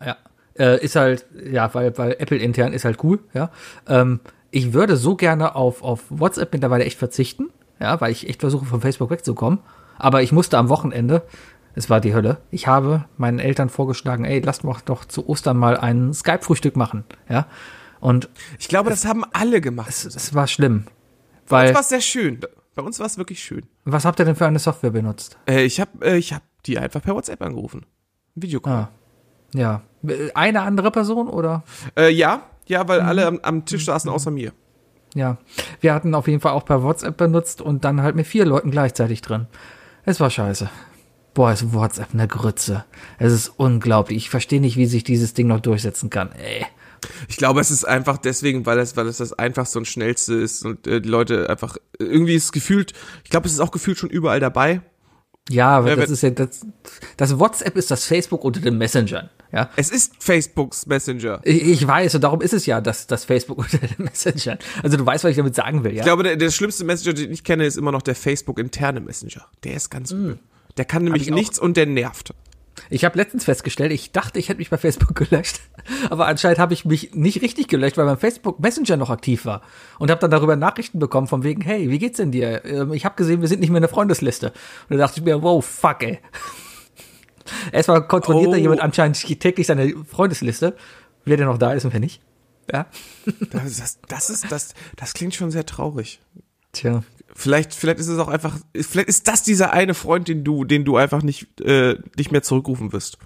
ja. 0.00 0.06
ja. 0.06 0.16
Äh, 0.58 0.84
ist 0.84 0.96
halt, 0.96 1.26
ja, 1.50 1.72
weil, 1.74 1.96
weil 1.98 2.12
Apple 2.18 2.38
intern 2.38 2.72
ist 2.72 2.84
halt 2.84 3.02
cool, 3.02 3.18
ja. 3.34 3.50
Ähm, 3.88 4.20
ich 4.50 4.72
würde 4.72 4.96
so 4.96 5.16
gerne 5.16 5.54
auf, 5.54 5.82
auf 5.82 6.04
WhatsApp 6.08 6.52
mittlerweile 6.52 6.84
echt 6.84 6.98
verzichten, 6.98 7.50
ja, 7.80 8.00
weil 8.00 8.12
ich 8.12 8.28
echt 8.28 8.40
versuche, 8.40 8.64
von 8.64 8.80
Facebook 8.80 9.10
wegzukommen. 9.10 9.58
Aber 9.98 10.22
ich 10.22 10.32
musste 10.32 10.58
am 10.58 10.68
Wochenende, 10.68 11.22
es 11.76 11.88
war 11.88 12.00
die 12.00 12.12
Hölle, 12.14 12.38
ich 12.50 12.66
habe 12.66 13.04
meinen 13.16 13.38
Eltern 13.38 13.68
vorgeschlagen, 13.68 14.24
ey, 14.24 14.40
lasst 14.40 14.64
doch 14.64 14.80
doch 14.80 15.04
zu 15.04 15.28
Ostern 15.28 15.56
mal 15.56 15.76
ein 15.76 16.12
Skype-Frühstück 16.12 16.74
machen, 16.76 17.04
ja. 17.28 17.46
Und 18.00 18.28
Ich 18.58 18.66
glaube, 18.68 18.90
das 18.90 19.04
haben 19.06 19.24
alle 19.32 19.60
gemacht. 19.60 19.88
es, 19.90 20.04
es 20.04 20.34
war 20.34 20.46
schlimm. 20.48 20.86
Bei 21.48 21.56
Weil, 21.58 21.66
uns 21.68 21.74
war 21.74 21.80
es 21.82 21.88
sehr 21.90 22.00
schön. 22.00 22.40
Bei 22.74 22.82
uns 22.82 22.98
war 22.98 23.06
es 23.06 23.16
wirklich 23.18 23.42
schön. 23.42 23.62
was 23.84 24.04
habt 24.04 24.18
ihr 24.20 24.24
denn 24.26 24.36
für 24.36 24.46
eine 24.46 24.58
Software 24.58 24.90
benutzt? 24.90 25.38
Äh, 25.48 25.62
ich 25.64 25.80
habe 25.80 25.90
äh, 26.04 26.16
ich 26.16 26.32
hab 26.34 26.42
die 26.66 26.78
einfach 26.78 27.00
per 27.02 27.14
WhatsApp 27.14 27.40
angerufen. 27.42 27.86
Videocall. 28.34 28.72
Ah. 28.74 28.88
Ja. 29.54 29.82
Eine 30.34 30.60
andere 30.62 30.90
Person 30.90 31.28
oder? 31.28 31.62
Äh, 31.96 32.10
ja, 32.10 32.42
ja, 32.66 32.86
weil 32.88 33.00
Mhm. 33.02 33.08
alle 33.08 33.26
am, 33.26 33.40
am 33.42 33.64
Tisch 33.64 33.86
saßen 33.86 34.10
außer 34.10 34.30
mir. 34.30 34.52
Ja. 35.14 35.38
Wir 35.80 35.94
hatten 35.94 36.14
auf 36.14 36.28
jeden 36.28 36.40
Fall 36.40 36.52
auch 36.52 36.64
per 36.66 36.82
WhatsApp 36.82 37.16
benutzt 37.16 37.62
und 37.62 37.84
dann 37.84 38.02
halt 38.02 38.14
mit 38.16 38.26
vier 38.26 38.44
Leuten 38.44 38.70
gleichzeitig 38.70 39.22
drin. 39.22 39.46
Es 40.04 40.20
war 40.20 40.28
scheiße. 40.30 40.68
Boah, 41.36 41.52
ist 41.52 41.74
WhatsApp 41.74 42.14
eine 42.14 42.26
Grütze. 42.26 42.86
Es 43.18 43.30
ist 43.30 43.52
unglaublich. 43.58 44.16
Ich 44.16 44.30
verstehe 44.30 44.58
nicht, 44.58 44.78
wie 44.78 44.86
sich 44.86 45.04
dieses 45.04 45.34
Ding 45.34 45.48
noch 45.48 45.60
durchsetzen 45.60 46.08
kann. 46.08 46.32
Ey. 46.32 46.64
Ich 47.28 47.36
glaube, 47.36 47.60
es 47.60 47.70
ist 47.70 47.84
einfach 47.84 48.16
deswegen, 48.16 48.64
weil 48.64 48.78
es, 48.78 48.96
weil 48.96 49.06
es 49.06 49.18
das 49.18 49.34
einfachste 49.34 49.76
und 49.76 49.84
schnellste 49.86 50.32
ist 50.32 50.64
und 50.64 50.86
äh, 50.86 51.02
die 51.02 51.10
Leute 51.10 51.50
einfach 51.50 51.76
irgendwie 51.98 52.36
ist 52.36 52.52
gefühlt, 52.52 52.94
ich 53.22 53.28
glaube, 53.28 53.46
es 53.46 53.52
ist 53.52 53.60
auch 53.60 53.70
gefühlt 53.70 53.98
schon 53.98 54.08
überall 54.08 54.40
dabei. 54.40 54.80
Ja, 55.50 55.76
aber 55.76 55.90
Ja, 55.90 55.96
das 55.96 56.08
ist 56.08 56.22
ja 56.22 56.30
das, 56.30 56.66
das 57.18 57.38
WhatsApp 57.38 57.76
ist 57.76 57.90
das 57.90 58.06
Facebook 58.06 58.42
unter 58.42 58.60
den 58.60 58.78
Messengern. 58.78 59.28
Ja. 59.52 59.68
Es 59.76 59.90
ist 59.90 60.14
Facebooks 60.18 60.86
Messenger. 60.86 61.40
Ich, 61.44 61.62
ich 61.62 61.86
weiß, 61.86 62.14
und 62.14 62.24
darum 62.24 62.40
ist 62.40 62.54
es 62.54 62.64
ja 62.64 62.80
das, 62.80 63.08
das 63.08 63.26
Facebook 63.26 63.58
unter 63.70 63.76
den 63.76 64.06
Messengern. 64.06 64.56
Also 64.82 64.96
du 64.96 65.04
weißt, 65.04 65.22
was 65.22 65.32
ich 65.32 65.36
damit 65.36 65.54
sagen 65.54 65.84
will, 65.84 65.92
ja? 65.92 65.98
Ich 65.98 66.06
glaube, 66.06 66.22
der, 66.22 66.36
der 66.36 66.50
schlimmste 66.50 66.84
Messenger, 66.84 67.12
den 67.12 67.30
ich 67.30 67.44
kenne, 67.44 67.66
ist 67.66 67.76
immer 67.76 67.92
noch 67.92 68.00
der 68.00 68.14
Facebook-interne 68.14 69.00
Messenger. 69.00 69.44
Der 69.64 69.74
ist 69.74 69.90
ganz 69.90 70.12
übel. 70.12 70.38
Der 70.76 70.84
kann 70.84 71.04
nämlich 71.04 71.30
auch. 71.30 71.34
nichts 71.34 71.58
und 71.58 71.76
der 71.76 71.86
nervt. 71.86 72.34
Ich 72.90 73.04
habe 73.04 73.16
letztens 73.18 73.44
festgestellt, 73.44 73.90
ich 73.90 74.12
dachte, 74.12 74.38
ich 74.38 74.48
hätte 74.50 74.58
mich 74.58 74.68
bei 74.70 74.76
Facebook 74.76 75.14
gelöscht, 75.28 75.60
aber 76.10 76.26
anscheinend 76.26 76.58
habe 76.58 76.74
ich 76.74 76.84
mich 76.84 77.14
nicht 77.14 77.40
richtig 77.42 77.68
gelöscht, 77.68 77.96
weil 77.96 78.04
mein 78.04 78.18
Facebook 78.18 78.60
Messenger 78.60 78.96
noch 78.98 79.08
aktiv 79.10 79.46
war 79.46 79.62
und 79.98 80.10
habe 80.10 80.20
dann 80.20 80.30
darüber 80.30 80.56
Nachrichten 80.56 80.98
bekommen 80.98 81.26
von 81.26 81.42
wegen, 81.42 81.62
hey, 81.62 81.90
wie 81.90 81.98
geht's 81.98 82.18
denn 82.18 82.30
dir? 82.32 82.64
Ähm, 82.66 82.92
Ich 82.92 83.04
habe 83.06 83.16
gesehen, 83.16 83.40
wir 83.40 83.48
sind 83.48 83.60
nicht 83.60 83.70
mehr 83.70 83.78
in 83.78 83.82
der 83.82 83.88
Freundesliste. 83.88 84.48
Und 84.88 84.98
da 84.98 85.06
dachte 85.06 85.20
ich 85.20 85.24
mir, 85.24 85.42
wow, 85.42 85.64
fuck, 85.64 86.02
ey. 86.02 86.18
Erstmal 87.72 88.06
kontrolliert 88.06 88.52
da 88.52 88.56
Oh. 88.56 88.60
jemand 88.60 88.80
anscheinend 88.80 89.40
täglich 89.40 89.66
seine 89.66 89.94
Freundesliste, 90.04 90.76
wer 91.24 91.36
denn 91.36 91.46
noch 91.46 91.58
da 91.58 91.72
ist 91.72 91.84
und 91.84 91.92
wer 91.92 92.00
nicht. 92.00 92.20
Ja. 92.72 92.86
Das, 93.52 93.76
das, 93.78 93.98
das 94.08 94.30
ist, 94.30 94.50
das, 94.52 94.74
das 94.96 95.14
klingt 95.14 95.34
schon 95.34 95.50
sehr 95.50 95.64
traurig. 95.64 96.20
Tja. 96.72 97.02
Vielleicht, 97.38 97.74
vielleicht 97.74 97.98
ist 97.98 98.08
es 98.08 98.18
auch 98.18 98.28
einfach, 98.28 98.56
vielleicht 98.74 99.08
ist 99.08 99.28
das 99.28 99.42
dieser 99.42 99.72
eine 99.74 99.92
Freund, 99.92 100.26
den 100.26 100.42
du, 100.42 100.64
den 100.64 100.86
du 100.86 100.96
einfach 100.96 101.22
nicht, 101.22 101.60
äh, 101.60 101.96
nicht 102.16 102.32
mehr 102.32 102.42
zurückrufen 102.42 102.94
wirst. 102.94 103.18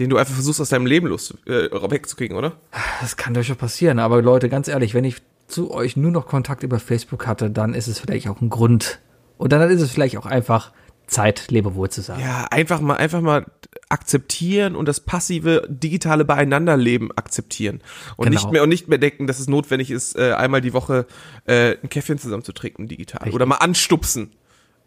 Den 0.00 0.10
du 0.10 0.16
einfach 0.16 0.34
versuchst, 0.34 0.60
aus 0.60 0.70
deinem 0.70 0.86
Leben 0.86 1.06
los, 1.06 1.32
äh, 1.46 1.70
wegzukriegen, 1.70 2.36
oder? 2.36 2.54
Das 3.00 3.16
kann 3.16 3.34
durchaus 3.34 3.56
passieren, 3.56 4.00
aber 4.00 4.20
Leute, 4.20 4.48
ganz 4.48 4.66
ehrlich, 4.66 4.94
wenn 4.94 5.04
ich 5.04 5.22
zu 5.46 5.70
euch 5.70 5.96
nur 5.96 6.10
noch 6.10 6.26
Kontakt 6.26 6.64
über 6.64 6.80
Facebook 6.80 7.26
hatte, 7.28 7.50
dann 7.50 7.72
ist 7.74 7.86
es 7.86 8.00
vielleicht 8.00 8.28
auch 8.28 8.40
ein 8.40 8.50
Grund. 8.50 8.98
Und 9.38 9.52
dann 9.52 9.70
ist 9.70 9.80
es 9.80 9.92
vielleicht 9.92 10.16
auch 10.16 10.26
einfach 10.26 10.72
Zeit, 11.06 11.50
Lebewohl 11.50 11.90
zu 11.90 12.00
sagen. 12.00 12.22
Ja, 12.22 12.46
einfach 12.50 12.80
mal, 12.80 12.96
einfach 12.96 13.20
mal 13.20 13.46
akzeptieren 13.88 14.74
und 14.74 14.86
das 14.86 15.00
passive 15.00 15.66
digitale 15.68 16.24
Beieinanderleben 16.24 17.10
akzeptieren 17.12 17.82
und 18.16 18.26
Genau. 18.26 18.40
nicht 18.40 18.50
mehr 18.50 18.62
und 18.62 18.70
nicht 18.70 18.88
mehr 18.88 18.98
denken, 18.98 19.26
dass 19.26 19.38
es 19.38 19.48
notwendig 19.48 19.90
ist, 19.90 20.16
äh, 20.16 20.32
einmal 20.32 20.60
die 20.62 20.72
Woche 20.72 21.06
äh, 21.46 21.76
ein 21.82 21.90
Käffchen 21.90 22.18
zusammen 22.18 22.42
zu 22.42 22.52
trinken 22.52 22.88
digital 22.88 23.30
oder 23.30 23.44
mal 23.44 23.56
anstupsen. 23.56 24.32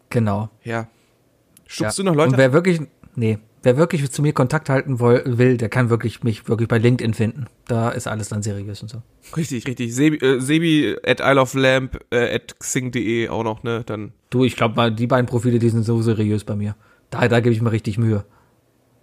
Genau. 0.10 0.50
Ja. 0.64 0.88
Stupst 1.68 1.98
ja. 1.98 2.04
du 2.04 2.10
noch 2.10 2.16
Leute? 2.16 2.32
Und 2.32 2.38
wer 2.38 2.54
wirklich, 2.54 2.82
nee, 3.16 3.40
wer 3.66 3.76
wirklich 3.78 4.10
zu 4.12 4.22
mir 4.22 4.32
Kontakt 4.34 4.70
halten 4.70 5.00
will, 5.00 5.58
der 5.58 5.68
kann 5.70 5.90
wirklich 5.90 6.24
mich 6.24 6.48
wirklich 6.48 6.70
bei 6.70 6.78
LinkedIn 6.78 7.14
finden. 7.14 7.48
Da 7.68 7.90
ist 7.90 8.08
alles 8.08 8.30
dann 8.30 8.42
seriös 8.42 8.82
und 8.82 8.90
so. 8.90 9.02
Richtig, 9.36 9.68
richtig. 9.68 9.94
Sebi, 9.94 10.18
äh, 10.26 10.40
Sebi 10.40 10.96
at 11.06 11.20
Isle 11.20 11.42
of 11.42 11.54
Lamp 11.56 12.00
äh, 12.12 12.34
at 12.36 12.58
xing.de 12.60 13.28
auch 13.30 13.44
noch, 13.44 13.64
ne? 13.64 13.84
Dann 13.86 14.14
Du, 14.30 14.46
ich 14.46 14.56
glaube, 14.56 14.92
die 14.92 15.08
beiden 15.08 15.26
Profile, 15.26 15.60
die 15.60 15.70
sind 15.70 15.84
so 15.84 16.02
seriös 16.02 16.44
bei 16.46 16.56
mir. 16.56 16.76
Da, 17.10 17.28
da 17.28 17.40
gebe 17.42 17.54
ich 17.54 17.62
mir 17.62 17.72
richtig 17.72 17.98
Mühe. 17.98 18.24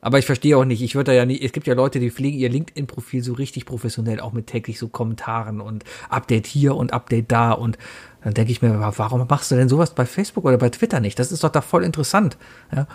Aber 0.05 0.19
ich 0.19 0.27
verstehe 0.27 0.57
auch 0.59 0.65
nicht, 0.65 0.83
ich 0.83 0.97
würde 0.97 1.13
da 1.13 1.17
ja 1.17 1.25
nie, 1.25 1.41
es 1.41 1.53
gibt 1.53 1.69
ja 1.69 1.75
Leute, 1.75 2.01
die 2.01 2.11
pflegen 2.11 2.37
ihr 2.37 2.49
LinkedIn-Profil 2.49 3.23
so 3.23 3.35
richtig 3.35 3.67
professionell, 3.67 4.19
auch 4.19 4.33
mit 4.33 4.49
täglich 4.49 4.77
so 4.81 4.89
Kommentaren 4.89 5.61
und 5.61 5.85
Update 6.11 6.49
hier 6.49 6.75
und 6.75 6.93
Update 6.93 7.31
da 7.31 7.53
und 7.53 7.79
dann 8.25 8.35
denke 8.35 8.51
ich 8.51 8.63
mir, 8.63 8.81
wa- 8.81 8.93
warum 8.97 9.25
machst 9.29 9.53
du 9.53 9.55
denn 9.55 9.69
sowas 9.69 9.95
bei 9.95 10.05
Facebook 10.05 10.45
oder 10.45 10.59
bei 10.59 10.71
Twitter 10.71 10.99
nicht? 10.99 11.21
Das 11.21 11.31
ist 11.31 11.45
doch 11.45 11.51
da 11.51 11.61
voll 11.61 11.85
interessant, 11.85 12.37
ja. 12.75 12.89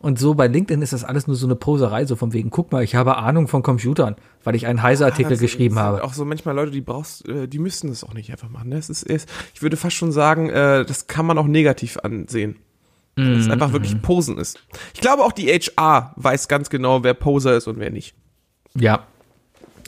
Und 0.00 0.18
so 0.20 0.34
bei 0.34 0.46
LinkedIn 0.46 0.80
ist 0.80 0.92
das 0.92 1.02
alles 1.02 1.26
nur 1.26 1.34
so 1.34 1.46
eine 1.46 1.56
Poserei, 1.56 2.04
so 2.06 2.14
von 2.14 2.32
wegen, 2.32 2.50
guck 2.50 2.70
mal, 2.70 2.84
ich 2.84 2.94
habe 2.94 3.16
Ahnung 3.16 3.48
von 3.48 3.62
Computern, 3.64 4.14
weil 4.44 4.54
ich 4.54 4.66
einen 4.68 4.82
Heise-Artikel 4.82 5.30
das- 5.32 5.40
geschrieben 5.40 5.74
das 5.74 5.82
sind 5.84 5.92
habe. 5.94 6.04
Auch 6.04 6.12
so 6.14 6.24
manchmal 6.24 6.54
Leute, 6.54 6.70
die 6.70 6.80
brauchst, 6.80 7.28
äh, 7.28 7.48
die 7.48 7.58
müssten 7.58 7.88
das 7.88 8.04
auch 8.04 8.14
nicht 8.14 8.30
einfach 8.30 8.48
machen. 8.48 8.68
Ne? 8.68 8.76
Es 8.76 8.88
ist, 8.90 9.02
es, 9.02 9.26
ich 9.54 9.60
würde 9.62 9.76
fast 9.76 9.96
schon 9.96 10.12
sagen, 10.12 10.50
äh, 10.50 10.84
das 10.84 11.08
kann 11.08 11.26
man 11.26 11.36
auch 11.36 11.48
negativ 11.48 11.98
ansehen. 11.98 12.56
Mhm, 13.16 13.40
es 13.40 13.50
einfach 13.50 13.72
wirklich 13.72 14.00
Posen 14.00 14.38
ist. 14.38 14.60
Ich 14.94 15.00
glaube 15.00 15.24
auch 15.24 15.32
die 15.32 15.48
HR 15.48 16.12
weiß 16.14 16.46
ganz 16.46 16.70
genau, 16.70 17.02
wer 17.02 17.14
Poser 17.14 17.56
ist 17.56 17.66
und 17.66 17.80
wer 17.80 17.90
nicht. 17.90 18.14
Ja. 18.76 19.04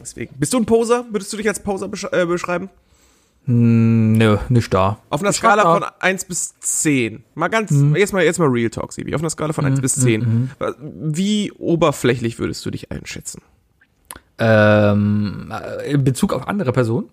Deswegen. 0.01 0.35
Bist 0.39 0.53
du 0.53 0.57
ein 0.59 0.67
Poser? 0.67 1.05
Würdest 1.11 1.33
du 1.33 1.37
dich 1.37 1.47
als 1.47 1.61
Poser 1.63 1.87
besch 1.87 2.07
äh, 2.11 2.27
beschreiben? 2.27 2.69
Nö, 3.47 4.37
nicht 4.49 4.73
da. 4.73 4.99
Auf 5.09 5.21
einer 5.23 5.31
Ich 5.31 5.37
Skala 5.37 5.63
von 5.63 5.85
1 6.01 6.27
bis 6.27 6.55
10. 6.61 7.25
Mal 7.35 7.49
ganz, 7.49 7.71
Mhm. 7.73 7.97
jetzt 7.97 8.13
mal, 8.13 8.23
jetzt 8.23 8.39
mal 8.39 8.49
Real 8.49 8.71
Talk, 8.71 8.93
Sibi. 8.93 9.15
Auf 9.15 9.21
einer 9.23 9.31
Skala 9.31 9.53
von 9.53 9.65
1 9.65 9.81
bis 9.81 9.95
10. 9.95 10.51
Wie 10.79 11.51
oberflächlich 11.53 12.39
würdest 12.39 12.65
du 12.65 12.71
dich 12.71 12.91
einschätzen? 12.93 13.43
Ähm, 14.39 15.53
äh, 15.53 15.91
in 15.91 16.05
Bezug 16.05 16.33
auf 16.33 16.47
andere 16.49 16.73
Personen? 16.73 17.09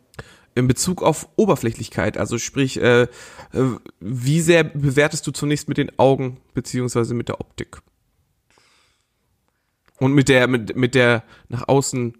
in 0.56 0.68
Bezug 0.68 1.04
auf 1.04 1.30
Oberflächlichkeit, 1.36 2.18
also 2.18 2.40
sprich, 2.40 2.82
äh, 2.82 3.04
äh, 3.04 3.08
wie 4.00 4.42
sehr 4.42 4.64
bewertest 4.64 5.28
du 5.28 5.32
zunächst 5.32 5.70
mit 5.70 5.78
den 5.78 6.00
Augen 6.00 6.38
beziehungsweise 6.56 7.14
mit 7.14 7.28
der 7.30 7.40
Optik? 7.40 7.78
Und 10.00 10.14
mit 10.14 10.30
der, 10.30 10.48
mit, 10.48 10.76
mit 10.76 10.96
der 10.96 11.24
nach 11.48 11.68
außen, 11.68 12.18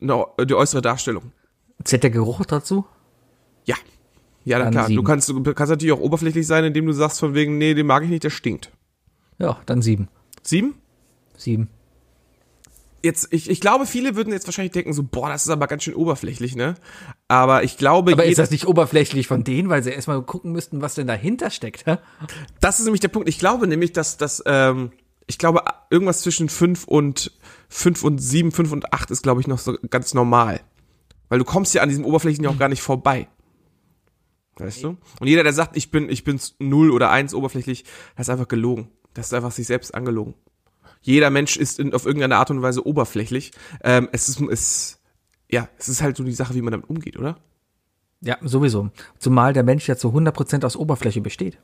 die 0.00 0.54
äußere 0.54 0.82
Darstellung. 0.82 1.30
Zählt 1.84 2.02
der 2.02 2.10
Geruch 2.10 2.44
dazu? 2.46 2.86
Ja. 3.64 3.76
Ja, 4.44 4.58
na 4.58 4.70
klar. 4.70 4.84
Du 4.84 4.88
sieben. 4.88 5.04
kannst, 5.04 5.28
du 5.28 5.42
kannst 5.42 5.70
natürlich 5.70 5.92
auch 5.92 6.00
oberflächlich 6.00 6.46
sein, 6.46 6.64
indem 6.64 6.86
du 6.86 6.92
sagst 6.92 7.20
von 7.20 7.34
wegen, 7.34 7.58
nee, 7.58 7.74
den 7.74 7.86
mag 7.86 8.04
ich 8.04 8.10
nicht, 8.10 8.24
der 8.24 8.30
stinkt. 8.30 8.70
Ja, 9.38 9.58
dann 9.66 9.82
sieben. 9.82 10.08
Sieben? 10.42 10.76
Sieben. 11.36 11.68
Jetzt, 13.02 13.28
ich, 13.32 13.50
ich 13.50 13.60
glaube, 13.60 13.86
viele 13.86 14.16
würden 14.16 14.32
jetzt 14.32 14.46
wahrscheinlich 14.46 14.72
denken 14.72 14.92
so, 14.92 15.02
boah, 15.04 15.28
das 15.28 15.44
ist 15.44 15.50
aber 15.50 15.66
ganz 15.66 15.84
schön 15.84 15.94
oberflächlich, 15.94 16.56
ne? 16.56 16.74
Aber 17.28 17.62
ich 17.62 17.76
glaube, 17.76 18.12
Aber 18.12 18.24
ist 18.24 18.38
das 18.38 18.50
nicht 18.50 18.66
oberflächlich 18.66 19.28
von 19.28 19.44
denen, 19.44 19.68
weil 19.68 19.82
sie 19.82 19.90
erstmal 19.90 20.20
gucken 20.22 20.52
müssten, 20.52 20.80
was 20.80 20.94
denn 20.94 21.06
dahinter 21.06 21.50
steckt, 21.50 21.86
hä? 21.86 21.98
Das 22.60 22.78
ist 22.78 22.84
nämlich 22.84 23.00
der 23.00 23.08
Punkt. 23.08 23.28
Ich 23.28 23.38
glaube 23.38 23.66
nämlich, 23.66 23.92
dass 23.92 24.16
das, 24.16 24.42
ähm, 24.46 24.90
ich 25.26 25.38
glaube, 25.38 25.62
irgendwas 25.90 26.22
zwischen 26.22 26.48
fünf 26.48 26.84
und 26.84 27.32
fünf 27.68 28.02
und 28.02 28.18
sieben, 28.18 28.50
fünf 28.50 28.72
und 28.72 28.92
acht 28.92 29.10
ist, 29.10 29.22
glaube 29.22 29.40
ich, 29.40 29.46
noch 29.46 29.58
so 29.58 29.76
ganz 29.88 30.14
normal. 30.14 30.60
Weil 31.28 31.38
du 31.38 31.44
kommst 31.44 31.74
ja 31.74 31.82
an 31.82 31.88
diesem 31.88 32.04
Oberflächen 32.04 32.44
ja 32.44 32.50
auch 32.50 32.58
gar 32.58 32.68
nicht 32.68 32.82
vorbei. 32.82 33.28
Weißt 34.58 34.84
du? 34.84 34.96
Und 35.20 35.26
jeder, 35.26 35.42
der 35.42 35.52
sagt, 35.52 35.76
ich 35.76 35.90
bin, 35.90 36.08
ich 36.08 36.24
bin 36.24 36.40
null 36.58 36.90
oder 36.90 37.10
eins 37.10 37.34
oberflächlich, 37.34 37.84
das 38.16 38.26
ist 38.26 38.30
einfach 38.30 38.48
gelogen. 38.48 38.90
Das 39.12 39.26
ist 39.26 39.34
einfach 39.34 39.52
sich 39.52 39.66
selbst 39.66 39.94
angelogen. 39.94 40.34
Jeder 41.02 41.30
Mensch 41.30 41.56
ist 41.56 41.78
in, 41.78 41.94
auf 41.94 42.06
irgendeine 42.06 42.36
Art 42.36 42.50
und 42.50 42.62
Weise 42.62 42.86
oberflächlich. 42.86 43.52
Ähm, 43.82 44.08
es 44.12 44.28
ist, 44.28 44.40
es, 44.40 45.00
ja, 45.50 45.68
es 45.78 45.88
ist 45.88 46.02
halt 46.02 46.16
so 46.16 46.24
die 46.24 46.32
Sache, 46.32 46.54
wie 46.54 46.62
man 46.62 46.72
damit 46.72 46.88
umgeht, 46.88 47.18
oder? 47.18 47.38
Ja, 48.22 48.38
sowieso. 48.40 48.90
Zumal 49.18 49.52
der 49.52 49.62
Mensch 49.62 49.86
ja 49.88 49.96
zu 49.96 50.08
100% 50.08 50.64
aus 50.64 50.76
Oberfläche 50.76 51.20
besteht. 51.20 51.58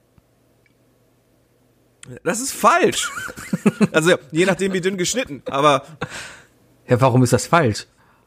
Das 2.25 2.41
ist 2.41 2.53
falsch. 2.53 3.11
also, 3.93 4.17
je 4.33 4.45
nachdem, 4.45 4.73
wie 4.73 4.81
dünn 4.81 4.97
geschnitten. 4.97 5.43
Aber 5.47 5.85
Ja, 6.89 7.01
warum 7.01 7.23
ist 7.23 7.33
das 7.33 7.47
falsch? 7.47 7.87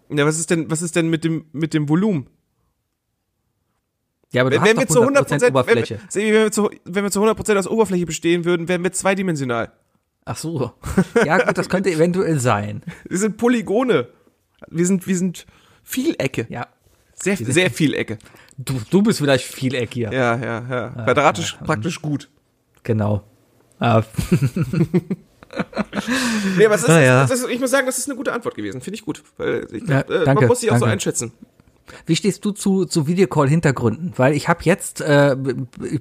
Ja, 0.09 0.25
was 0.25 0.39
ist 0.39 0.49
denn, 0.49 0.69
was 0.69 0.81
ist 0.81 0.95
denn 0.95 1.09
mit 1.09 1.23
dem, 1.23 1.45
mit 1.51 1.73
dem 1.73 1.89
Volumen? 1.89 2.27
Ja, 4.31 4.41
aber 4.41 4.49
du 4.49 4.57
Wenn, 4.57 4.61
hast 4.61 4.69
wenn 4.69 4.77
wir 4.77 4.85
doch 4.85 4.93
zu 4.93 5.01
100% 5.01 5.05
100 5.05 5.41
wenn, 5.41 5.49
Oberfläche. 5.51 5.99
wir- 6.01 6.11
Sebi, 6.11 6.33
wenn 6.33 6.43
wir 6.43 6.51
zu, 6.51 6.69
wenn 6.85 7.03
wir 7.03 7.11
zu 7.11 7.19
100 7.21 7.57
aus 7.57 7.67
Oberfläche 7.67 8.05
bestehen 8.05 8.43
würden, 8.45 8.67
wären 8.67 8.83
wir 8.83 8.91
zweidimensional. 8.91 9.71
Ach 10.25 10.37
so. 10.37 10.71
Ja, 11.23 11.37
gut, 11.45 11.57
das 11.57 11.69
könnte 11.69 11.91
eventuell 11.91 12.39
sein. 12.39 12.81
Wir 13.07 13.19
sind 13.19 13.37
Polygone. 13.37 14.07
Wir 14.69 14.85
sind, 14.87 15.05
wir 15.05 15.15
sind 15.15 15.45
Vielecke. 15.83 16.47
Ja. 16.49 16.67
Sehr, 17.13 17.37
sehr 17.37 17.69
Vielecke. 17.69 18.17
Du, 18.57 18.73
du 18.89 19.03
bist 19.03 19.19
vielleicht 19.19 19.45
vieleckiger. 19.45 20.11
Ja, 20.11 20.35
ja, 20.35 20.67
ja. 20.67 20.89
Quadratisch 21.03 21.57
praktisch 21.63 22.01
gut. 22.01 22.29
Genau. 22.81 23.23
Ah, 25.55 26.01
Nee, 26.57 26.65
aber 26.65 26.75
es 26.75 26.83
ist, 26.83 26.89
Ah, 26.89 27.01
ja. 27.01 27.21
das 27.25 27.31
ist, 27.39 27.49
ich 27.49 27.59
muss 27.59 27.71
sagen, 27.71 27.85
das 27.85 27.97
ist 27.97 28.07
eine 28.09 28.15
gute 28.17 28.33
Antwort 28.33 28.55
gewesen. 28.55 28.81
Finde 28.81 28.95
ich 28.95 29.05
gut. 29.05 29.23
Weil 29.37 29.67
ich 29.71 29.87
Ja, 29.87 30.01
glaub, 30.01 30.09
äh, 30.21 30.25
danke, 30.25 30.41
man 30.41 30.47
muss 30.49 30.59
sie 30.61 30.71
auch 30.71 30.77
so 30.77 30.85
einschätzen. 30.85 31.31
Wie 32.07 32.15
stehst 32.15 32.43
du 32.43 32.51
zu, 32.51 32.85
zu 32.85 33.05
Videocall-Hintergründen? 33.05 34.13
Weil 34.15 34.33
ich 34.33 34.47
habe 34.47 34.61
jetzt 34.63 35.01
äh, 35.01 35.35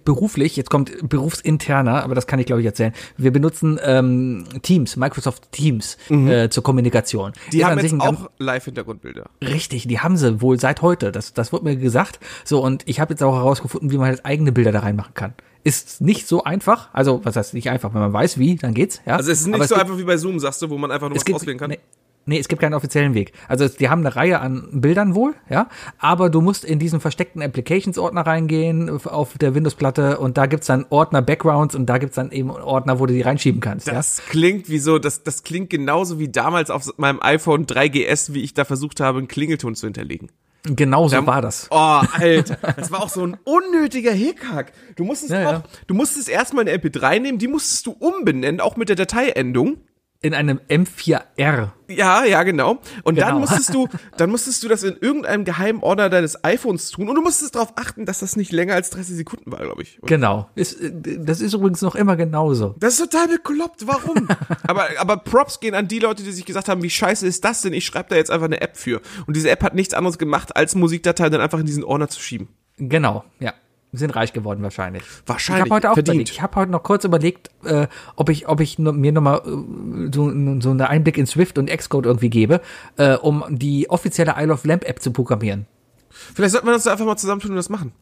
beruflich, 0.02 0.56
jetzt 0.56 0.70
kommt 0.70 1.06
berufsinterner, 1.08 2.02
aber 2.02 2.14
das 2.14 2.26
kann 2.26 2.38
ich 2.38 2.46
glaube 2.46 2.62
ich 2.62 2.66
erzählen. 2.66 2.94
Wir 3.18 3.30
benutzen 3.32 3.78
ähm, 3.84 4.46
Teams, 4.62 4.96
Microsoft 4.96 5.52
Teams 5.52 5.98
äh, 6.08 6.48
zur 6.48 6.62
Kommunikation. 6.62 7.30
Mhm. 7.32 7.50
Die 7.52 7.58
Ist 7.58 7.64
haben 7.66 7.78
jetzt 7.80 8.00
auch 8.00 8.30
Live-Hintergrundbilder. 8.38 9.26
Richtig, 9.42 9.86
die 9.86 10.00
haben 10.00 10.16
sie 10.16 10.40
wohl 10.40 10.58
seit 10.58 10.80
heute. 10.80 11.12
Das, 11.12 11.34
das 11.34 11.52
wurde 11.52 11.64
mir 11.64 11.76
gesagt. 11.76 12.18
So, 12.44 12.62
und 12.62 12.82
ich 12.86 12.98
habe 12.98 13.12
jetzt 13.12 13.22
auch 13.22 13.34
herausgefunden, 13.36 13.90
wie 13.90 13.98
man 13.98 14.06
halt 14.06 14.24
eigene 14.24 14.52
Bilder 14.52 14.72
da 14.72 14.80
reinmachen 14.80 15.12
kann. 15.12 15.34
Ist 15.64 16.00
nicht 16.02 16.28
so 16.28 16.44
einfach. 16.44 16.90
Also, 16.92 17.20
was 17.24 17.36
heißt 17.36 17.54
nicht 17.54 17.70
einfach? 17.70 17.92
Wenn 17.94 18.00
man 18.02 18.12
weiß, 18.12 18.38
wie, 18.38 18.56
dann 18.56 18.74
geht's. 18.74 19.00
Ja? 19.06 19.16
Also 19.16 19.30
es 19.32 19.40
ist 19.40 19.46
nicht 19.46 19.54
Aber 19.56 19.66
so 19.66 19.74
gibt- 19.74 19.80
einfach 19.86 19.98
wie 19.98 20.04
bei 20.04 20.16
Zoom, 20.18 20.38
sagst 20.38 20.60
du, 20.62 20.70
wo 20.70 20.76
man 20.78 20.90
einfach 20.90 21.08
nur 21.08 21.16
was 21.16 21.24
gibt, 21.24 21.36
auswählen 21.36 21.56
kann. 21.58 21.70
Nee, 21.70 21.78
nee, 22.26 22.38
es 22.38 22.48
gibt 22.48 22.60
keinen 22.60 22.74
offiziellen 22.74 23.14
Weg. 23.14 23.32
Also 23.48 23.66
die 23.68 23.88
haben 23.88 24.00
eine 24.00 24.14
Reihe 24.14 24.40
an 24.40 24.68
Bildern 24.72 25.14
wohl, 25.14 25.34
ja, 25.48 25.68
aber 25.98 26.28
du 26.28 26.42
musst 26.42 26.64
in 26.66 26.78
diesen 26.78 27.00
versteckten 27.00 27.40
Applications-Ordner 27.40 28.26
reingehen 28.26 28.90
auf- 29.06 29.38
der 29.38 29.54
Windows-Platte 29.54 30.18
und 30.18 30.36
da 30.36 30.44
gibt's 30.46 30.66
dann 30.66 30.84
Ordner 30.90 31.22
Backgrounds 31.22 31.74
und 31.74 31.86
da 31.86 31.96
gibt's 31.96 32.16
dann 32.16 32.30
eben 32.30 32.50
Ordner, 32.50 32.98
wo 33.00 33.06
du 33.06 33.14
die 33.14 33.22
reinschieben 33.22 33.62
kannst. 33.62 33.88
Das 33.88 34.22
klingt 34.28 34.68
wie 34.68 34.78
so, 34.78 34.98
das, 34.98 35.22
das 35.22 35.44
klingt 35.44 35.70
genauso 35.70 36.18
wie 36.18 36.28
damals 36.28 36.68
auf 36.70 36.88
meinem 36.98 37.20
iPhone 37.22 37.64
3GS, 37.66 38.34
wie 38.34 38.42
ich 38.42 38.52
da 38.52 38.66
versucht 38.66 39.00
habe, 39.00 39.16
einen 39.18 39.28
Klingelton 39.28 39.74
zu 39.74 39.86
hinterlegen. 39.86 40.28
Genau 40.66 41.08
so 41.08 41.26
war 41.26 41.42
das. 41.42 41.68
Oh, 41.70 41.76
Alter, 41.76 42.56
das 42.76 42.90
war 42.90 43.02
auch 43.02 43.10
so 43.10 43.26
ein 43.26 43.36
unnötiger 43.44 44.12
Hickhack. 44.12 44.72
Du 44.96 45.04
musstest 45.04 45.32
Ja, 45.32 45.46
auch, 45.46 45.52
ja. 45.52 45.62
du 45.86 45.94
musstest 45.94 46.28
erstmal 46.28 46.66
eine 46.66 46.78
MP3 46.78 47.20
nehmen, 47.20 47.38
die 47.38 47.48
musstest 47.48 47.86
du 47.86 47.92
umbenennen, 47.92 48.60
auch 48.60 48.76
mit 48.76 48.88
der 48.88 48.96
Dateiendung. 48.96 49.76
In 50.24 50.32
einem 50.34 50.58
M4R. 50.70 51.68
Ja, 51.88 52.24
ja, 52.24 52.42
genau. 52.44 52.78
Und 53.02 53.18
dann 53.18 53.28
Genau. 53.28 53.40
musstest 53.40 53.74
du, 53.74 53.88
dann 54.16 54.30
musstest 54.30 54.62
du 54.64 54.68
das 54.68 54.82
in 54.82 54.96
irgendeinem 54.98 55.44
geheimen 55.44 55.82
Ordner 55.82 56.08
deines 56.08 56.42
iPhones 56.44 56.90
tun 56.90 57.10
und 57.10 57.14
du 57.14 57.20
musstest 57.20 57.54
darauf 57.54 57.74
achten, 57.76 58.06
dass 58.06 58.20
das 58.20 58.34
nicht 58.36 58.50
länger 58.50 58.74
als 58.74 58.88
30 58.88 59.16
Sekunden 59.16 59.52
war, 59.52 59.58
glaube 59.60 59.82
ich. 59.82 60.02
Und 60.02 60.08
Genau. 60.08 60.48
Ist, 60.54 60.80
äh, 60.80 60.92
das 61.18 61.42
ist 61.42 61.52
übrigens 61.52 61.82
noch 61.82 61.94
immer 61.94 62.16
genauso. 62.16 62.74
Das 62.78 62.94
ist 62.98 63.10
total 63.10 63.28
bekloppt, 63.28 63.86
warum? 63.86 64.26
aber, 64.66 64.88
aber 64.98 65.18
Props 65.18 65.60
gehen 65.60 65.74
an 65.74 65.88
die 65.88 65.98
Leute, 65.98 66.22
die 66.22 66.32
sich 66.32 66.46
gesagt 66.46 66.68
haben, 66.68 66.82
wie 66.82 66.88
scheiße 66.90 67.26
ist 67.26 67.44
das 67.44 67.60
denn? 67.60 67.74
Ich 67.74 67.84
schreibe 67.84 68.08
da 68.08 68.16
jetzt 68.16 68.30
einfach 68.30 68.46
eine 68.46 68.62
App 68.62 68.78
für. 68.78 69.02
Und 69.26 69.36
diese 69.36 69.50
App 69.50 69.62
hat 69.62 69.74
nichts 69.74 69.92
anderes 69.92 70.16
gemacht, 70.16 70.56
als 70.56 70.74
Musikdateien 70.74 71.32
dann 71.32 71.42
einfach 71.42 71.58
in 71.60 71.66
diesen 71.66 71.84
Ordner 71.84 72.08
zu 72.08 72.20
schieben. 72.20 72.48
Genau, 72.78 73.24
ja. 73.40 73.52
Wir 73.94 73.98
sind 74.00 74.10
reich 74.16 74.32
geworden 74.32 74.60
wahrscheinlich. 74.64 75.04
Wahrscheinlich. 75.24 75.66
Ich 75.66 75.70
habe 75.70 75.74
heute 75.76 75.90
auch 75.90 75.94
Verdient. 75.94 76.14
überlegt. 76.16 76.30
Ich 76.30 76.42
habe 76.42 76.56
heute 76.56 76.72
noch 76.72 76.82
kurz 76.82 77.04
überlegt, 77.04 77.50
äh, 77.64 77.86
ob 78.16 78.28
ich, 78.28 78.48
ob 78.48 78.58
ich 78.60 78.76
mir 78.80 79.12
nochmal 79.12 79.38
äh, 79.46 80.10
so, 80.12 80.24
so 80.60 80.70
einen 80.70 80.80
Einblick 80.80 81.16
in 81.16 81.26
Swift 81.26 81.58
und 81.58 81.70
Xcode 81.70 82.06
irgendwie 82.06 82.28
gebe, 82.28 82.60
äh, 82.96 83.14
um 83.14 83.44
die 83.50 83.88
offizielle 83.88 84.34
Isle 84.36 84.52
of 84.52 84.64
Lamp 84.64 84.82
App 84.84 85.00
zu 85.00 85.12
programmieren. 85.12 85.66
Vielleicht 86.10 86.52
sollten 86.52 86.66
wir 86.66 86.74
uns 86.74 86.82
da 86.82 86.90
einfach 86.92 87.06
mal 87.06 87.16
zusammentun 87.16 87.52
und 87.52 87.56
das 87.56 87.68
machen. 87.68 87.92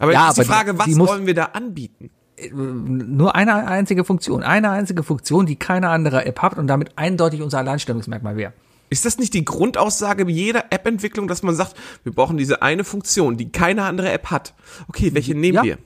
Aber 0.00 0.12
Ja, 0.12 0.26
jetzt 0.28 0.38
ist 0.38 0.48
die 0.48 0.52
Frage, 0.52 0.72
die- 0.72 0.78
was 0.80 0.86
die 0.86 0.98
wollen 0.98 1.26
wir 1.26 1.34
da 1.34 1.44
anbieten? 1.52 2.10
Nur 2.52 3.36
eine 3.36 3.68
einzige 3.68 4.02
Funktion, 4.04 4.42
eine 4.42 4.70
einzige 4.70 5.04
Funktion, 5.04 5.46
die 5.46 5.54
keine 5.54 5.90
andere 5.90 6.26
App 6.26 6.42
hat 6.42 6.58
und 6.58 6.66
damit 6.66 6.90
eindeutig 6.98 7.40
unser 7.42 7.58
Alleinstellungsmerkmal 7.58 8.36
wäre. 8.36 8.52
Ist 8.94 9.04
das 9.04 9.18
nicht 9.18 9.34
die 9.34 9.44
Grundaussage 9.44 10.24
jeder 10.30 10.66
App-Entwicklung, 10.70 11.26
dass 11.26 11.42
man 11.42 11.56
sagt, 11.56 11.74
wir 12.04 12.12
brauchen 12.12 12.36
diese 12.36 12.62
eine 12.62 12.84
Funktion, 12.84 13.36
die 13.36 13.50
keine 13.50 13.82
andere 13.82 14.12
App 14.12 14.30
hat? 14.30 14.54
Okay, 14.86 15.12
welche 15.14 15.34
nehmen 15.34 15.56
Ja. 15.56 15.62
wir? 15.64 15.78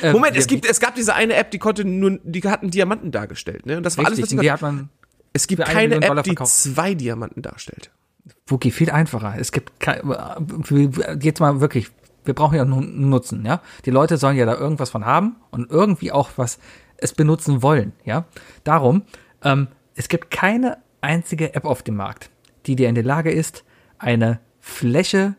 Äh, 0.00 0.12
Moment, 0.12 0.36
es 0.36 0.46
gibt, 0.46 0.64
es 0.64 0.78
gab 0.78 0.94
diese 0.94 1.16
eine 1.16 1.34
App, 1.34 1.50
die 1.50 1.58
konnte 1.58 1.84
nur, 1.84 2.20
die 2.22 2.40
hatten 2.44 2.70
Diamanten 2.70 3.10
dargestellt, 3.10 3.66
ne? 3.66 3.76
Und 3.76 3.82
das 3.82 3.98
war 3.98 4.04
alles, 4.06 4.18
was 4.18 4.22
Richtig, 4.22 4.30
sie 4.30 4.36
und 4.36 4.42
die 4.44 4.52
hat 4.52 4.62
man, 4.62 4.88
Es 5.32 5.48
gibt 5.48 5.64
keine 5.64 5.98
Million 5.98 6.18
App, 6.18 6.24
die 6.24 6.36
zwei 6.36 6.94
Diamanten 6.94 7.42
darstellt. 7.42 7.90
Wookie, 8.46 8.70
viel 8.70 8.92
einfacher. 8.92 9.34
Es 9.36 9.50
gibt 9.50 9.72
jetzt 11.20 11.40
mal 11.40 11.60
wirklich, 11.60 11.88
wir 12.24 12.34
brauchen 12.34 12.54
ja 12.54 12.64
nur 12.64 12.78
einen 12.78 13.08
Nutzen, 13.08 13.44
ja. 13.44 13.60
Die 13.84 13.90
Leute 13.90 14.16
sollen 14.16 14.36
ja 14.36 14.46
da 14.46 14.54
irgendwas 14.56 14.90
von 14.90 15.04
haben 15.04 15.34
und 15.50 15.72
irgendwie 15.72 16.12
auch 16.12 16.30
was 16.36 16.60
es 16.98 17.14
benutzen 17.14 17.62
wollen, 17.62 17.94
ja. 18.04 18.26
Darum, 18.62 19.02
ähm, 19.42 19.66
es 19.96 20.08
gibt 20.08 20.30
keine 20.30 20.78
einzige 21.00 21.54
App 21.54 21.64
auf 21.64 21.82
dem 21.82 21.96
Markt, 21.96 22.30
die 22.66 22.76
dir 22.76 22.88
in 22.88 22.94
der 22.94 23.04
Lage 23.04 23.30
ist, 23.30 23.64
eine 23.98 24.40
Fläche 24.60 25.34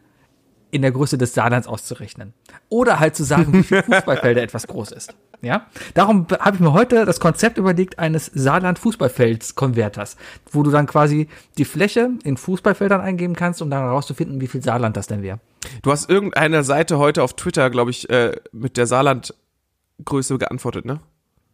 in 0.71 0.81
der 0.81 0.91
Größe 0.91 1.17
des 1.17 1.33
Saarlands 1.33 1.67
auszurechnen. 1.67 2.33
Oder 2.69 2.99
halt 2.99 3.15
zu 3.15 3.23
sagen, 3.23 3.53
wie 3.53 3.63
viel 3.63 3.83
Fußballfelder 3.83 4.41
etwas 4.41 4.67
groß 4.67 4.91
ist. 4.91 5.15
Ja, 5.41 5.67
darum 5.93 6.27
habe 6.39 6.57
ich 6.57 6.59
mir 6.59 6.73
heute 6.73 7.05
das 7.05 7.21
Konzept 7.21 7.57
überlegt 7.57 7.97
eines 7.97 8.25
Saarland-Fußballfelds-Konverters, 8.33 10.17
wo 10.51 10.63
du 10.63 10.71
dann 10.71 10.85
quasi 10.85 11.29
die 11.57 11.63
Fläche 11.63 12.09
in 12.23 12.35
Fußballfeldern 12.35 12.99
eingeben 12.99 13.35
kannst, 13.35 13.61
um 13.61 13.69
dann 13.69 13.83
herauszufinden, 13.83 14.41
wie 14.41 14.47
viel 14.47 14.61
Saarland 14.61 14.97
das 14.97 15.07
denn 15.07 15.21
wäre. 15.21 15.39
Du 15.81 15.91
hast 15.91 16.09
irgendeiner 16.09 16.63
Seite 16.63 16.97
heute 16.97 17.23
auf 17.23 17.35
Twitter, 17.35 17.69
glaube 17.69 17.91
ich, 17.91 18.09
äh, 18.09 18.33
mit 18.51 18.75
der 18.75 18.85
Saarland-Größe 18.85 20.37
geantwortet, 20.37 20.83
ne? 20.83 20.99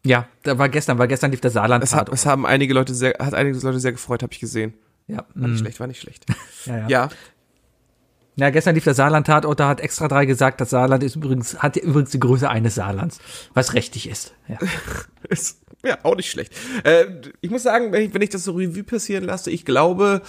Ja, 0.05 0.27
da 0.43 0.57
war 0.57 0.69
gestern, 0.69 0.99
weil 0.99 1.07
gestern 1.07 1.31
lief 1.31 1.41
der 1.41 1.51
Saarland. 1.51 1.83
Es, 1.83 1.95
hat, 1.95 2.09
es 2.09 2.25
haben 2.25 2.45
einige 2.45 2.73
Leute 2.73 2.93
sehr, 2.93 3.15
hat 3.19 3.33
einige 3.33 3.57
Leute 3.57 3.79
sehr 3.79 3.91
gefreut, 3.91 4.21
habe 4.23 4.31
ich 4.31 4.39
gesehen. 4.39 4.75
ja, 5.07 5.25
War 5.33 5.47
mm, 5.47 5.51
nicht 5.51 5.59
schlecht, 5.59 5.79
war 5.79 5.87
nicht 5.87 5.99
schlecht. 5.99 6.25
ja, 6.65 6.77
ja. 6.77 6.87
Ja, 6.87 7.09
ja, 8.37 8.49
gestern 8.49 8.75
lief 8.75 8.83
der 8.83 8.93
Saarland-Tatort, 8.93 9.59
da 9.59 9.69
hat 9.69 9.79
extra 9.79 10.07
drei 10.09 10.25
gesagt, 10.25 10.59
das 10.59 10.69
Saarland 10.69 11.03
ist 11.03 11.15
übrigens, 11.15 11.59
hat 11.59 11.77
übrigens 11.77 12.11
die 12.11 12.19
Größe 12.19 12.49
eines 12.49 12.75
Saarlands, 12.75 13.19
was 13.53 13.73
richtig 13.73 14.09
ist. 14.09 14.35
Ja. 14.47 14.57
ist 15.29 15.61
ja 15.85 15.99
auch 16.03 16.15
nicht 16.15 16.29
schlecht. 16.29 16.53
Äh, 16.83 17.05
ich 17.39 17.49
muss 17.49 17.63
sagen, 17.63 17.93
wenn 17.93 18.03
ich, 18.03 18.13
wenn 18.13 18.21
ich 18.21 18.29
das 18.29 18.43
so 18.43 18.51
Revue 18.51 18.83
passieren 18.83 19.23
lasse, 19.23 19.51
ich 19.51 19.63
glaube, 19.63 20.21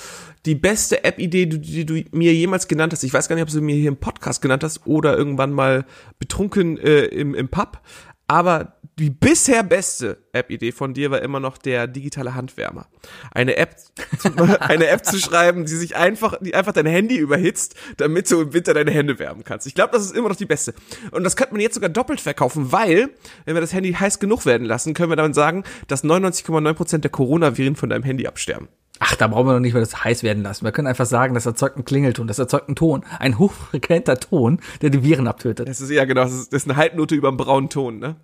die 0.47 0.55
beste 0.55 1.03
App-Idee, 1.03 1.47
die, 1.47 1.61
die 1.61 1.85
du 1.85 2.03
mir 2.17 2.33
jemals 2.33 2.69
genannt 2.69 2.93
hast, 2.93 3.03
ich 3.03 3.13
weiß 3.13 3.29
gar 3.29 3.35
nicht, 3.35 3.43
ob 3.43 3.51
du 3.51 3.61
mir 3.61 3.75
hier 3.75 3.89
im 3.89 3.97
Podcast 3.97 4.41
genannt 4.41 4.63
hast 4.63 4.87
oder 4.87 5.17
irgendwann 5.17 5.53
mal 5.53 5.85
betrunken 6.21 6.79
äh, 6.79 7.07
im, 7.07 7.35
im 7.35 7.49
Pub, 7.49 7.81
aber 8.29 8.76
die 8.99 9.11
bisher 9.11 9.63
beste 9.63 10.19
App-Idee 10.33 10.73
von 10.73 10.95
dir 10.95 11.11
war 11.11 11.21
immer 11.21 11.39
noch 11.39 11.59
der 11.59 11.87
digitale 11.87 12.35
Handwärmer. 12.35 12.87
Eine 13.31 13.57
App, 13.57 13.77
zu, 13.79 14.31
eine 14.61 14.87
App 14.87 15.05
zu 15.05 15.19
schreiben, 15.19 15.67
die 15.67 15.75
sich 15.75 15.97
einfach, 15.97 16.39
die 16.41 16.55
einfach 16.55 16.73
dein 16.73 16.87
Handy 16.87 17.17
überhitzt, 17.17 17.75
damit 17.99 18.31
du 18.31 18.41
im 18.41 18.55
Winter 18.55 18.73
deine 18.73 18.91
Hände 18.91 19.19
wärmen 19.19 19.45
kannst. 19.45 19.67
Ich 19.67 19.75
glaube, 19.75 19.93
das 19.93 20.03
ist 20.03 20.17
immer 20.17 20.31
noch 20.31 20.37
die 20.37 20.47
beste. 20.47 20.73
Und 21.11 21.25
das 21.25 21.37
könnte 21.37 21.53
man 21.53 21.61
jetzt 21.61 21.75
sogar 21.75 21.91
doppelt 21.91 22.23
verkaufen, 22.23 22.73
weil, 22.73 23.11
wenn 23.45 23.55
wir 23.55 23.61
das 23.61 23.75
Handy 23.75 23.93
heiß 23.93 24.19
genug 24.19 24.47
werden 24.47 24.67
lassen, 24.67 24.95
können 24.95 25.11
wir 25.11 25.17
damit 25.17 25.35
sagen, 25.35 25.65
dass 25.89 26.03
99,9% 26.03 26.99
der 26.99 27.11
Coronaviren 27.11 27.77
von 27.77 27.91
deinem 27.91 28.03
Handy 28.03 28.27
absterben. 28.27 28.69
Ach, 28.99 29.15
da 29.15 29.27
brauchen 29.27 29.47
wir 29.47 29.53
noch 29.53 29.61
nicht 29.61 29.75
mal 29.75 29.81
das 29.81 30.05
heiß 30.05 30.23
werden 30.23 30.43
lassen. 30.43 30.65
Wir 30.65 30.73
können 30.73 30.89
einfach 30.89 31.05
sagen, 31.05 31.35
das 31.35 31.45
erzeugt 31.45 31.77
einen 31.77 31.85
Klingelton, 31.85 32.29
das 32.29 32.39
erzeugt 32.39 32.69
einen 32.69 32.77
Ton, 32.77 33.05
ein 33.19 33.39
hochfrequenter 33.39 34.19
Ton, 34.19 34.61
der 34.81 34.89
die 34.89 35.03
Viren 35.03 35.29
abtötet. 35.29 35.69
Das 35.69 35.83
ist 35.83 35.91
ja 35.91 36.07
genau, 36.07 36.23
das 36.23 36.33
ist, 36.33 36.53
das 36.55 36.63
ist 36.63 36.71
eine 36.71 36.79
Halbnote 36.79 37.15
über 37.15 37.29
einen 37.29 37.37
braunen 37.37 37.69
Ton, 37.69 37.99
ne? 37.99 38.17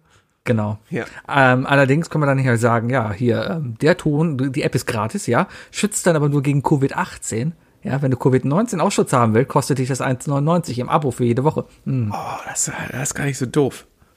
Genau. 0.44 0.78
Ja. 0.90 1.04
Ähm, 1.28 1.66
allerdings 1.66 2.10
können 2.10 2.22
wir 2.22 2.26
dann 2.26 2.38
nicht 2.38 2.60
sagen, 2.60 2.90
ja, 2.90 3.12
hier, 3.12 3.48
ähm, 3.50 3.76
der 3.80 3.96
Ton, 3.96 4.52
die 4.52 4.62
App 4.62 4.74
ist 4.74 4.86
gratis, 4.86 5.26
ja, 5.26 5.46
schützt 5.70 6.06
dann 6.06 6.16
aber 6.16 6.28
nur 6.28 6.42
gegen 6.42 6.62
Covid-18. 6.62 7.52
Ja, 7.84 8.00
wenn 8.00 8.10
du 8.12 8.16
Covid-19 8.16 8.78
Ausschutz 8.78 9.12
haben 9.12 9.34
willst, 9.34 9.48
kostet 9.48 9.78
dich 9.78 9.88
das 9.88 10.00
1,99 10.00 10.78
im 10.78 10.88
Abo 10.88 11.10
für 11.10 11.24
jede 11.24 11.42
Woche. 11.44 11.64
Hm. 11.84 12.12
Oh, 12.14 12.38
das, 12.46 12.70
das 12.90 13.02
ist 13.02 13.14
gar 13.14 13.24
nicht 13.24 13.38
so 13.38 13.46
doof. 13.46 13.86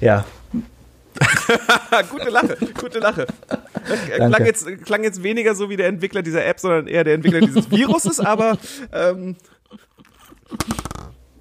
Ja. 0.00 0.24
gute 2.10 2.30
Lache, 2.30 2.56
gute 2.80 2.98
Lache. 2.98 3.26
Klang 4.16 4.44
jetzt, 4.44 4.66
klang 4.84 5.04
jetzt 5.04 5.22
weniger 5.22 5.54
so 5.54 5.68
wie 5.68 5.76
der 5.76 5.86
Entwickler 5.88 6.22
dieser 6.22 6.44
App, 6.44 6.58
sondern 6.60 6.86
eher 6.86 7.04
der 7.04 7.14
Entwickler 7.14 7.40
dieses 7.40 7.70
Viruses, 7.70 8.20
aber 8.20 8.58
ähm, 8.92 9.36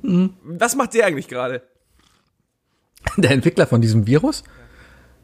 was 0.01 0.75
macht 0.75 0.93
der 0.93 1.05
eigentlich 1.05 1.27
gerade? 1.27 1.62
Der 3.17 3.31
Entwickler 3.31 3.67
von 3.67 3.81
diesem 3.81 4.07
Virus? 4.07 4.43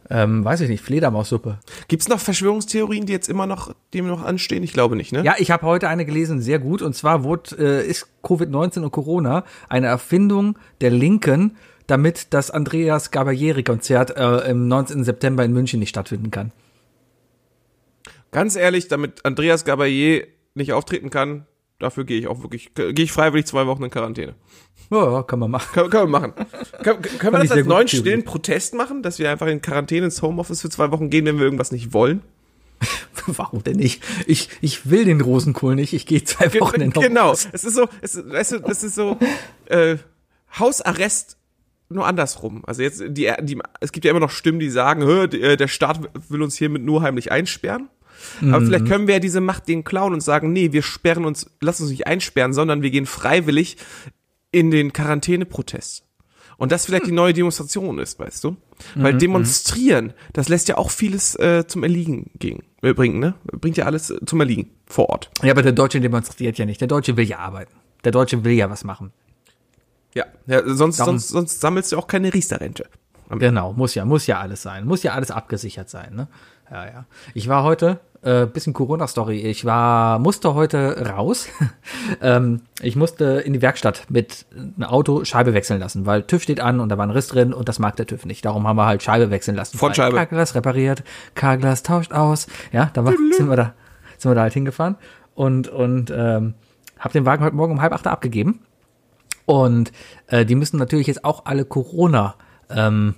Ähm, 0.10 0.46
weiß 0.46 0.62
ich 0.62 0.70
nicht, 0.70 0.84
Fledermaussuppe. 0.84 1.60
Gibt's 1.88 2.08
noch 2.08 2.20
Verschwörungstheorien, 2.20 3.06
die 3.06 3.14
jetzt 3.14 3.28
immer 3.28 3.48
noch, 3.48 3.74
die 3.92 4.02
noch 4.02 4.24
anstehen? 4.24 4.62
Ich 4.62 4.74
glaube 4.74 4.96
nicht, 4.96 5.12
ne? 5.12 5.24
Ja, 5.24 5.36
ich 5.40 5.50
habe 5.50 5.66
heute 5.66 5.90
eine 5.90 6.06
gelesen, 6.06 6.42
sehr 6.42 6.60
gut. 6.60 6.84
Und 6.84 6.94
zwar 6.94 7.24
wurde, 7.24 7.56
äh, 7.58 7.88
ist 7.88 8.08
Covid-19 8.24 8.82
und 8.82 8.92
Corona 8.92 9.46
eine 9.68 9.88
Erfindung 9.88 10.60
der 10.82 10.92
Linken, 10.92 11.58
damit 11.88 12.34
das 12.34 12.52
Andreas 12.52 13.10
Gabalieri-Konzert 13.12 14.16
äh, 14.16 14.50
im 14.50 14.68
19. 14.68 15.04
September 15.04 15.44
in 15.44 15.54
München 15.54 15.80
nicht 15.80 15.90
stattfinden 15.90 16.30
kann. 16.30 16.52
Ganz 18.32 18.56
ehrlich, 18.56 18.88
damit 18.88 19.26
Andreas 19.26 19.66
Gabayé 19.66 20.28
nicht 20.54 20.74
auftreten 20.74 21.10
kann, 21.10 21.48
dafür 21.80 22.04
gehe 22.06 22.20
ich 22.20 22.28
auch 22.28 22.42
wirklich, 22.42 22.74
gehe 22.74 22.94
ich 22.94 23.12
freiwillig 23.12 23.46
zwei 23.46 23.68
Wochen 23.68 23.84
in 23.84 23.90
Quarantäne. 23.90 24.36
Ja, 24.92 25.24
kann 25.24 25.40
man 25.40 25.52
machen. 25.52 25.72
Können, 25.74 25.90
können 25.90 26.04
wir 26.12 26.20
machen. 26.20 26.34
Können, 26.84 27.02
können 27.02 27.34
wir 27.34 27.40
das 27.40 27.52
als 27.52 27.66
neuen 27.66 27.88
stillen 27.88 28.24
Protest 28.24 28.74
machen, 28.76 29.02
dass 29.04 29.20
wir 29.20 29.30
einfach 29.32 29.48
in 29.48 29.62
Quarantäne 29.62 30.06
ins 30.06 30.22
Homeoffice 30.22 30.62
für 30.62 30.70
zwei 30.70 30.92
Wochen 30.92 31.10
gehen, 31.10 31.26
wenn 31.26 31.38
wir 31.38 31.46
irgendwas 31.46 31.72
nicht 31.72 31.94
wollen? 31.94 32.22
Warum 33.28 33.64
denn 33.64 33.78
nicht? 33.78 34.04
Ich, 34.28 34.50
ich 34.62 34.90
will 34.90 35.06
den 35.06 35.22
Rosenkohl 35.22 35.76
nicht. 35.76 35.94
Ich 35.94 36.06
gehe 36.06 36.24
zwei 36.24 36.54
Wochen 36.60 36.82
in 36.82 36.92
genau. 36.92 37.32
Es 37.32 37.46
ist 37.46 37.74
so, 37.74 37.88
es, 38.02 38.16
ist- 38.16 38.30
weißt 38.30 38.52
du, 38.54 38.60
das 38.60 38.84
ist 38.84 38.96
so 38.96 39.18
äh, 39.68 39.96
Hausarrest 40.60 41.38
nur 41.90 42.06
andersrum. 42.06 42.64
Also 42.66 42.82
jetzt 42.82 43.02
die, 43.08 43.32
die 43.42 43.60
es 43.80 43.92
gibt 43.92 44.06
ja 44.06 44.12
immer 44.12 44.20
noch 44.20 44.32
Stimmen, 44.32 44.60
die 44.60 44.70
sagen, 44.70 45.04
"Hö, 45.04 45.28
die, 45.28 45.42
äh, 45.42 45.56
der 45.58 45.68
Staat 45.68 46.00
will 46.30 46.42
uns 46.42 46.56
hiermit 46.58 46.84
nur 46.84 47.02
heimlich 47.02 47.32
einsperren. 47.32 47.90
Aber 48.42 48.60
Mhm. 48.60 48.66
vielleicht 48.68 48.86
können 48.88 49.08
wir 49.08 49.16
ja 49.16 49.20
diese 49.20 49.42
Macht 49.42 49.68
denen 49.68 49.84
klauen 49.84 50.14
und 50.14 50.22
sagen, 50.22 50.52
nee, 50.54 50.72
wir 50.72 50.82
sperren 50.84 51.26
uns, 51.26 51.50
lassen 51.62 51.84
uns 51.84 51.92
nicht 51.92 52.08
einsperren, 52.08 52.54
sondern 52.54 52.82
wir 52.82 52.92
gehen 52.92 53.06
freiwillig 53.06 53.78
in 54.52 54.72
den 54.72 54.94
Quarantäneprotest. 54.94 56.04
Und 56.58 56.72
das 56.72 56.86
vielleicht 56.86 57.06
die 57.06 57.10
Hm. 57.10 57.16
neue 57.16 57.34
Demonstration 57.34 58.00
ist, 58.00 58.18
weißt 58.18 58.44
du? 58.46 58.56
Weil 58.96 59.14
Mhm, 59.16 59.20
demonstrieren, 59.20 60.14
das 60.32 60.48
lässt 60.48 60.70
ja 60.70 60.78
auch 60.78 60.90
vieles 60.90 61.36
äh, 61.36 61.66
zum 61.68 61.84
Erliegen 61.84 62.32
gehen, 62.40 62.64
äh, 62.82 62.94
bringen, 62.94 63.20
ne? 63.20 63.34
Bringt 63.44 63.76
ja 63.76 63.86
alles 63.86 64.10
äh, 64.10 64.18
zum 64.26 64.40
Erliegen 64.40 64.70
vor 64.86 65.10
Ort. 65.10 65.30
Ja, 65.44 65.52
aber 65.52 65.64
der 65.64 65.74
Deutsche 65.74 66.00
demonstriert 66.00 66.58
ja 66.58 66.66
nicht. 66.66 66.80
Der 66.80 66.88
Deutsche 66.88 67.18
will 67.18 67.26
ja 67.26 67.40
arbeiten. 67.40 67.74
Der 68.06 68.14
Deutsche 68.14 68.44
will 68.46 68.54
ja 68.54 68.70
was 68.70 68.86
machen. 68.86 69.12
Ja, 70.14 70.26
ja 70.48 70.62
sonst, 70.66 70.98
Darum- 71.00 71.18
sonst, 71.20 71.28
sonst 71.30 71.60
sammelst 71.60 71.92
du 71.92 71.98
auch 71.98 72.08
keine 72.08 72.34
Riester-Rente. 72.34 72.86
Genau, 73.32 73.74
muss 73.74 73.96
ja, 73.96 74.06
muss 74.06 74.28
ja 74.28 74.40
alles 74.40 74.62
sein. 74.62 74.86
Muss 74.86 75.04
ja 75.04 75.14
alles 75.14 75.32
abgesichert 75.32 75.90
sein, 75.90 76.16
ne? 76.16 76.28
Ja, 76.72 76.86
ja. 76.86 77.06
Ich 77.34 77.48
war 77.50 77.64
heute, 77.64 78.00
äh, 78.26 78.48
bisschen 78.48 78.74
Corona-Story, 78.74 79.38
ich 79.40 79.66
war, 79.66 80.20
musste 80.20 80.56
heute 80.56 81.08
raus. 81.08 81.48
ähm, 82.22 82.62
ich 82.82 82.96
musste 82.96 83.26
in 83.46 83.54
die 83.54 83.62
Werkstatt 83.62 84.08
mit 84.10 84.46
einem 84.52 84.84
Auto 84.84 85.24
Scheibe 85.24 85.54
wechseln 85.54 85.80
lassen, 85.80 86.06
weil 86.06 86.24
TÜV 86.24 86.42
steht 86.42 86.60
an 86.60 86.80
und 86.80 86.90
da 86.90 86.98
war 86.98 87.06
ein 87.06 87.12
Riss 87.12 87.28
drin 87.28 87.54
und 87.54 87.70
das 87.70 87.80
mag 87.80 87.96
der 87.96 88.08
TÜV 88.08 88.26
nicht. 88.26 88.44
Darum 88.44 88.68
haben 88.68 88.78
wir 88.78 88.86
halt 88.86 89.04
Scheibe 89.04 89.30
wechseln 89.30 89.56
lassen. 89.56 89.78
Frontscheibe. 89.78 90.16
Carglass 90.16 90.56
repariert, 90.56 91.04
Carglass 91.36 91.84
tauscht 91.84 92.14
aus. 92.14 92.48
Ja, 92.72 92.90
da 92.94 93.06
war, 93.06 93.14
sind 93.38 93.48
wir 93.48 93.56
da, 93.56 93.74
sind 94.18 94.32
wir 94.32 94.36
da 94.36 94.42
halt 94.42 94.54
hingefahren 94.54 94.96
und, 95.36 95.68
und, 95.68 96.12
ähm, 96.16 96.56
hab 97.00 97.12
den 97.12 97.26
Wagen 97.26 97.44
heute 97.44 97.56
Morgen 97.56 97.74
um 97.74 97.82
halb 97.82 97.94
acht 97.94 98.08
abgegeben. 98.08 98.62
Und 99.46 99.92
äh, 100.28 100.46
die 100.46 100.56
müssen 100.56 100.78
natürlich 100.78 101.06
jetzt 101.06 101.24
auch 101.24 101.46
alle 101.46 101.66
Corona 101.66 102.36
ähm, 102.70 103.14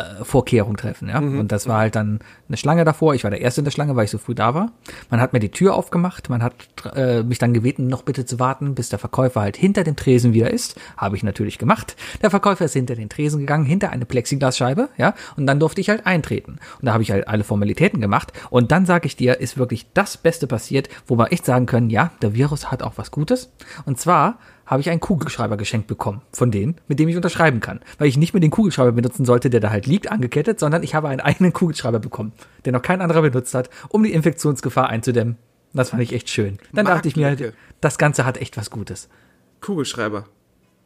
äh, 0.00 0.24
Vorkehrungen 0.24 0.76
treffen, 0.76 1.08
ja. 1.08 1.18
Und 1.18 1.52
das 1.52 1.68
war 1.68 1.78
halt 1.78 1.96
dann 1.96 2.20
eine 2.48 2.56
Schlange 2.56 2.84
davor. 2.84 3.14
Ich 3.14 3.24
war 3.24 3.30
der 3.30 3.40
Erste 3.40 3.60
in 3.60 3.64
der 3.64 3.70
Schlange, 3.70 3.96
weil 3.96 4.04
ich 4.04 4.10
so 4.10 4.18
früh 4.18 4.34
da 4.34 4.54
war. 4.54 4.72
Man 5.10 5.20
hat 5.20 5.32
mir 5.32 5.40
die 5.40 5.50
Tür 5.50 5.74
aufgemacht, 5.74 6.28
man 6.28 6.42
hat 6.42 6.54
äh, 6.94 7.22
mich 7.22 7.38
dann 7.38 7.52
gebeten, 7.54 7.86
noch 7.86 8.02
bitte 8.02 8.24
zu 8.24 8.38
warten, 8.38 8.74
bis 8.74 8.88
der 8.88 8.98
Verkäufer 8.98 9.40
halt 9.40 9.56
hinter 9.56 9.84
dem 9.84 9.96
Tresen 9.96 10.32
wieder 10.32 10.50
ist. 10.50 10.78
Habe 10.96 11.16
ich 11.16 11.22
natürlich 11.22 11.58
gemacht. 11.58 11.96
Der 12.22 12.30
Verkäufer 12.30 12.64
ist 12.64 12.72
hinter 12.72 12.94
den 12.94 13.08
Tresen 13.08 13.40
gegangen, 13.40 13.64
hinter 13.64 13.90
eine 13.90 14.06
Plexiglasscheibe, 14.06 14.88
ja, 14.96 15.14
und 15.36 15.46
dann 15.46 15.60
durfte 15.60 15.80
ich 15.80 15.88
halt 15.88 16.06
eintreten. 16.06 16.58
Und 16.80 16.86
da 16.86 16.92
habe 16.92 17.02
ich 17.02 17.10
halt 17.10 17.28
alle 17.28 17.44
Formalitäten 17.44 18.00
gemacht. 18.00 18.32
Und 18.50 18.72
dann 18.72 18.86
sage 18.86 19.06
ich 19.06 19.16
dir, 19.16 19.40
ist 19.40 19.58
wirklich 19.58 19.86
das 19.94 20.16
Beste 20.16 20.46
passiert, 20.46 20.88
wo 21.06 21.16
wir 21.16 21.32
echt 21.32 21.44
sagen 21.44 21.66
können, 21.66 21.90
ja, 21.90 22.10
der 22.22 22.34
Virus 22.34 22.70
hat 22.70 22.82
auch 22.82 22.94
was 22.96 23.10
Gutes. 23.10 23.52
Und 23.84 23.98
zwar 23.98 24.38
habe 24.70 24.80
ich 24.80 24.88
einen 24.88 25.00
Kugelschreiber 25.00 25.56
geschenkt 25.56 25.88
bekommen 25.88 26.22
von 26.32 26.52
denen, 26.52 26.76
mit 26.86 27.00
dem 27.00 27.08
ich 27.08 27.16
unterschreiben 27.16 27.58
kann. 27.58 27.80
Weil 27.98 28.06
ich 28.06 28.16
nicht 28.16 28.32
mehr 28.32 28.40
den 28.40 28.52
Kugelschreiber 28.52 28.92
benutzen 28.92 29.24
sollte, 29.24 29.50
der 29.50 29.58
da 29.58 29.70
halt 29.70 29.86
liegt, 29.86 30.10
angekettet, 30.10 30.60
sondern 30.60 30.84
ich 30.84 30.94
habe 30.94 31.08
einen 31.08 31.20
eigenen 31.20 31.52
Kugelschreiber 31.52 31.98
bekommen, 31.98 32.32
den 32.64 32.74
noch 32.74 32.82
kein 32.82 33.00
anderer 33.00 33.22
benutzt 33.22 33.52
hat, 33.52 33.68
um 33.88 34.04
die 34.04 34.12
Infektionsgefahr 34.12 34.88
einzudämmen. 34.88 35.36
Das 35.72 35.90
fand 35.90 36.02
ich 36.02 36.12
echt 36.12 36.30
schön. 36.30 36.58
Dann 36.72 36.86
dachte 36.86 37.08
ich 37.08 37.16
mir 37.16 37.26
halt, 37.26 37.52
das 37.80 37.98
Ganze 37.98 38.24
hat 38.24 38.38
echt 38.38 38.56
was 38.56 38.70
Gutes. 38.70 39.08
Kugelschreiber. 39.60 40.26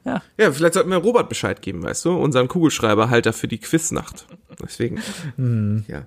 Ja. 0.04 0.22
Ja, 0.38 0.50
vielleicht 0.50 0.74
sollten 0.74 0.90
wir 0.90 0.96
Robert 0.96 1.28
Bescheid 1.28 1.60
geben, 1.60 1.82
weißt 1.82 2.06
du? 2.06 2.16
Unseren 2.16 2.48
Kugelschreiberhalter 2.48 3.34
für 3.34 3.48
die 3.48 3.58
Quiznacht. 3.58 4.26
Deswegen. 4.62 5.00
Ja. 5.88 6.06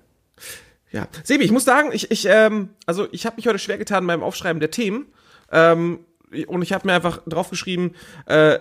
Ja. 0.90 1.06
Sebi, 1.22 1.44
ich 1.44 1.52
muss 1.52 1.64
sagen, 1.64 1.90
ich, 1.92 2.10
ich, 2.10 2.26
ähm, 2.28 2.70
also 2.86 3.06
ich 3.12 3.26
habe 3.26 3.36
mich 3.36 3.46
heute 3.46 3.58
schwer 3.58 3.78
getan 3.78 4.06
beim 4.06 4.22
Aufschreiben 4.22 4.58
der 4.58 4.70
Themen. 4.70 5.06
Ähm, 5.52 6.00
und 6.46 6.62
ich 6.62 6.72
habe 6.72 6.86
mir 6.86 6.94
einfach 6.94 7.20
draufgeschrieben, 7.26 7.94
äh, 8.26 8.58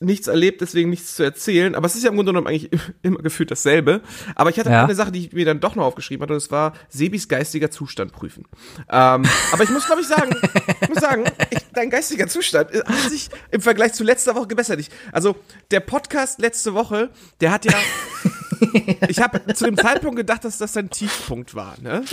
nichts 0.00 0.28
erlebt, 0.28 0.60
deswegen 0.60 0.90
nichts 0.90 1.16
zu 1.16 1.24
erzählen. 1.24 1.74
Aber 1.74 1.86
es 1.86 1.96
ist 1.96 2.04
ja 2.04 2.10
im 2.10 2.16
Grunde 2.16 2.30
genommen 2.30 2.46
eigentlich 2.46 2.70
immer 3.02 3.18
gefühlt 3.18 3.50
dasselbe. 3.50 4.00
Aber 4.34 4.50
ich 4.50 4.58
hatte 4.58 4.70
ja. 4.70 4.84
eine 4.84 4.94
Sache, 4.94 5.12
die 5.12 5.26
ich 5.26 5.32
mir 5.32 5.44
dann 5.44 5.60
doch 5.60 5.74
noch 5.74 5.84
aufgeschrieben 5.84 6.22
hatte, 6.22 6.34
und 6.34 6.42
das 6.42 6.50
war 6.50 6.74
Sebis 6.88 7.28
geistiger 7.28 7.70
Zustand 7.70 8.12
prüfen. 8.12 8.44
Ähm, 8.88 9.24
aber 9.52 9.64
ich 9.64 9.70
muss, 9.70 9.86
glaube 9.86 10.02
ich, 10.02 10.06
sagen, 10.06 10.34
ich 10.80 10.88
muss 10.88 10.98
sagen, 10.98 11.24
ich, 11.50 11.58
dein 11.74 11.90
geistiger 11.90 12.28
Zustand 12.28 12.72
hat 12.72 13.10
sich 13.10 13.28
im 13.50 13.60
Vergleich 13.60 13.92
zu 13.92 14.04
letzter 14.04 14.34
Woche 14.34 14.46
gebessert. 14.46 14.78
Ich, 14.78 14.90
also 15.12 15.36
der 15.70 15.80
Podcast 15.80 16.40
letzte 16.40 16.74
Woche, 16.74 17.10
der 17.40 17.50
hat 17.50 17.64
ja. 17.64 17.72
ich 19.08 19.20
habe 19.20 19.40
zu 19.54 19.64
dem 19.64 19.76
Zeitpunkt 19.76 20.16
gedacht, 20.16 20.44
dass 20.44 20.58
das 20.58 20.72
dein 20.72 20.90
Tiefpunkt 20.90 21.54
war, 21.54 21.76
ne? 21.80 22.04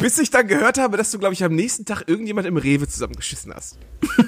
Bis 0.00 0.18
ich 0.18 0.30
dann 0.30 0.48
gehört 0.48 0.78
habe, 0.78 0.96
dass 0.96 1.10
du, 1.10 1.18
glaube 1.18 1.34
ich, 1.34 1.44
am 1.44 1.54
nächsten 1.54 1.84
Tag 1.84 2.04
irgendjemand 2.06 2.46
im 2.46 2.56
Rewe 2.56 2.88
zusammengeschissen 2.88 3.54
hast. 3.54 3.78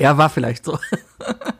Ja, 0.00 0.16
war 0.16 0.30
vielleicht 0.30 0.64
so. 0.64 0.78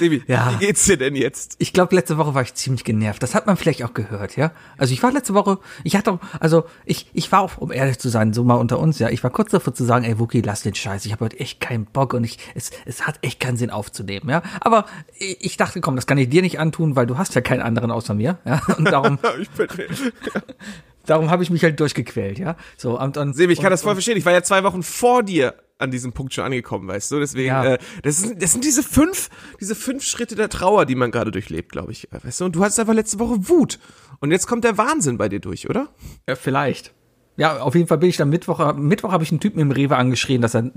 Sebi, 0.00 0.22
ja. 0.26 0.54
wie 0.54 0.66
geht's 0.66 0.86
dir 0.86 0.96
denn 0.96 1.14
jetzt? 1.14 1.56
Ich 1.58 1.74
glaube, 1.74 1.94
letzte 1.94 2.16
Woche 2.16 2.34
war 2.34 2.40
ich 2.40 2.54
ziemlich 2.54 2.84
genervt. 2.84 3.22
Das 3.22 3.34
hat 3.34 3.46
man 3.46 3.58
vielleicht 3.58 3.84
auch 3.84 3.92
gehört, 3.92 4.34
ja. 4.34 4.50
Also 4.78 4.94
ich 4.94 5.02
war 5.02 5.12
letzte 5.12 5.34
Woche, 5.34 5.58
ich 5.84 5.94
hatte, 5.94 6.18
also 6.40 6.64
ich, 6.86 7.10
ich 7.12 7.30
war 7.30 7.40
auch, 7.40 7.58
um 7.58 7.70
ehrlich 7.70 7.98
zu 7.98 8.08
sein, 8.08 8.32
so 8.32 8.42
mal 8.42 8.54
unter 8.54 8.78
uns, 8.78 8.98
ja. 8.98 9.10
Ich 9.10 9.22
war 9.22 9.30
kurz 9.30 9.50
davor 9.50 9.74
zu 9.74 9.84
sagen, 9.84 10.06
ey 10.06 10.18
Wookie, 10.18 10.40
lass 10.40 10.62
den 10.62 10.74
Scheiß. 10.74 11.04
Ich 11.04 11.12
habe 11.12 11.26
heute 11.26 11.38
echt 11.38 11.60
keinen 11.60 11.84
Bock 11.84 12.14
und 12.14 12.24
ich, 12.24 12.38
es, 12.54 12.70
es 12.86 13.06
hat 13.06 13.18
echt 13.20 13.40
keinen 13.40 13.58
Sinn 13.58 13.68
aufzunehmen, 13.68 14.30
ja. 14.30 14.42
Aber 14.62 14.86
ich 15.18 15.58
dachte, 15.58 15.82
komm, 15.82 15.96
das 15.96 16.06
kann 16.06 16.16
ich 16.16 16.30
dir 16.30 16.40
nicht 16.40 16.58
antun, 16.58 16.96
weil 16.96 17.06
du 17.06 17.18
hast 17.18 17.34
ja 17.34 17.42
keinen 17.42 17.60
anderen 17.60 17.90
außer 17.90 18.14
mir, 18.14 18.38
ja. 18.46 18.62
Und 18.78 18.90
darum. 18.90 19.18
ich 19.40 19.50
bin, 19.50 19.68
darum 21.04 21.30
habe 21.30 21.42
ich 21.42 21.50
mich 21.50 21.62
halt 21.62 21.78
durchgequält, 21.78 22.38
ja. 22.38 22.56
So 22.78 22.98
und, 22.98 23.18
und 23.18 23.34
Sebi, 23.34 23.52
ich 23.52 23.58
kann 23.58 23.66
und, 23.66 23.72
das 23.72 23.82
voll 23.82 23.94
verstehen. 23.94 24.16
Ich 24.16 24.24
war 24.24 24.32
ja 24.32 24.42
zwei 24.42 24.64
Wochen 24.64 24.82
vor 24.82 25.22
dir 25.22 25.54
an 25.80 25.90
diesem 25.90 26.12
Punkt 26.12 26.34
schon 26.34 26.44
angekommen, 26.44 26.88
weißt 26.88 27.10
du? 27.12 27.18
Deswegen, 27.18 27.48
ja. 27.48 27.74
äh, 27.74 27.78
das, 28.02 28.18
sind, 28.18 28.42
das 28.42 28.52
sind 28.52 28.64
diese 28.64 28.82
fünf, 28.82 29.30
diese 29.60 29.74
fünf 29.74 30.04
Schritte 30.04 30.34
der 30.34 30.48
Trauer, 30.48 30.86
die 30.86 30.94
man 30.94 31.10
gerade 31.10 31.30
durchlebt, 31.30 31.72
glaube 31.72 31.92
ich. 31.92 32.08
Weißt 32.10 32.40
du? 32.40 32.44
Und 32.46 32.56
du 32.56 32.62
hattest 32.62 32.80
einfach 32.80 32.94
letzte 32.94 33.18
Woche 33.18 33.48
Wut. 33.48 33.78
Und 34.20 34.30
jetzt 34.30 34.46
kommt 34.46 34.64
der 34.64 34.78
Wahnsinn 34.78 35.18
bei 35.18 35.28
dir 35.28 35.40
durch, 35.40 35.68
oder? 35.68 35.88
Ja, 36.28 36.36
vielleicht. 36.36 36.92
Ja, 37.40 37.60
auf 37.60 37.74
jeden 37.74 37.86
Fall 37.86 37.96
bin 37.96 38.10
ich 38.10 38.18
dann 38.18 38.28
Mittwoch, 38.28 38.74
Mittwoch 38.74 39.12
habe 39.12 39.24
ich 39.24 39.30
einen 39.30 39.40
Typen 39.40 39.60
im 39.60 39.70
Rewe 39.70 39.96
angeschrien, 39.96 40.42
dass 40.42 40.54
er, 40.54 40.70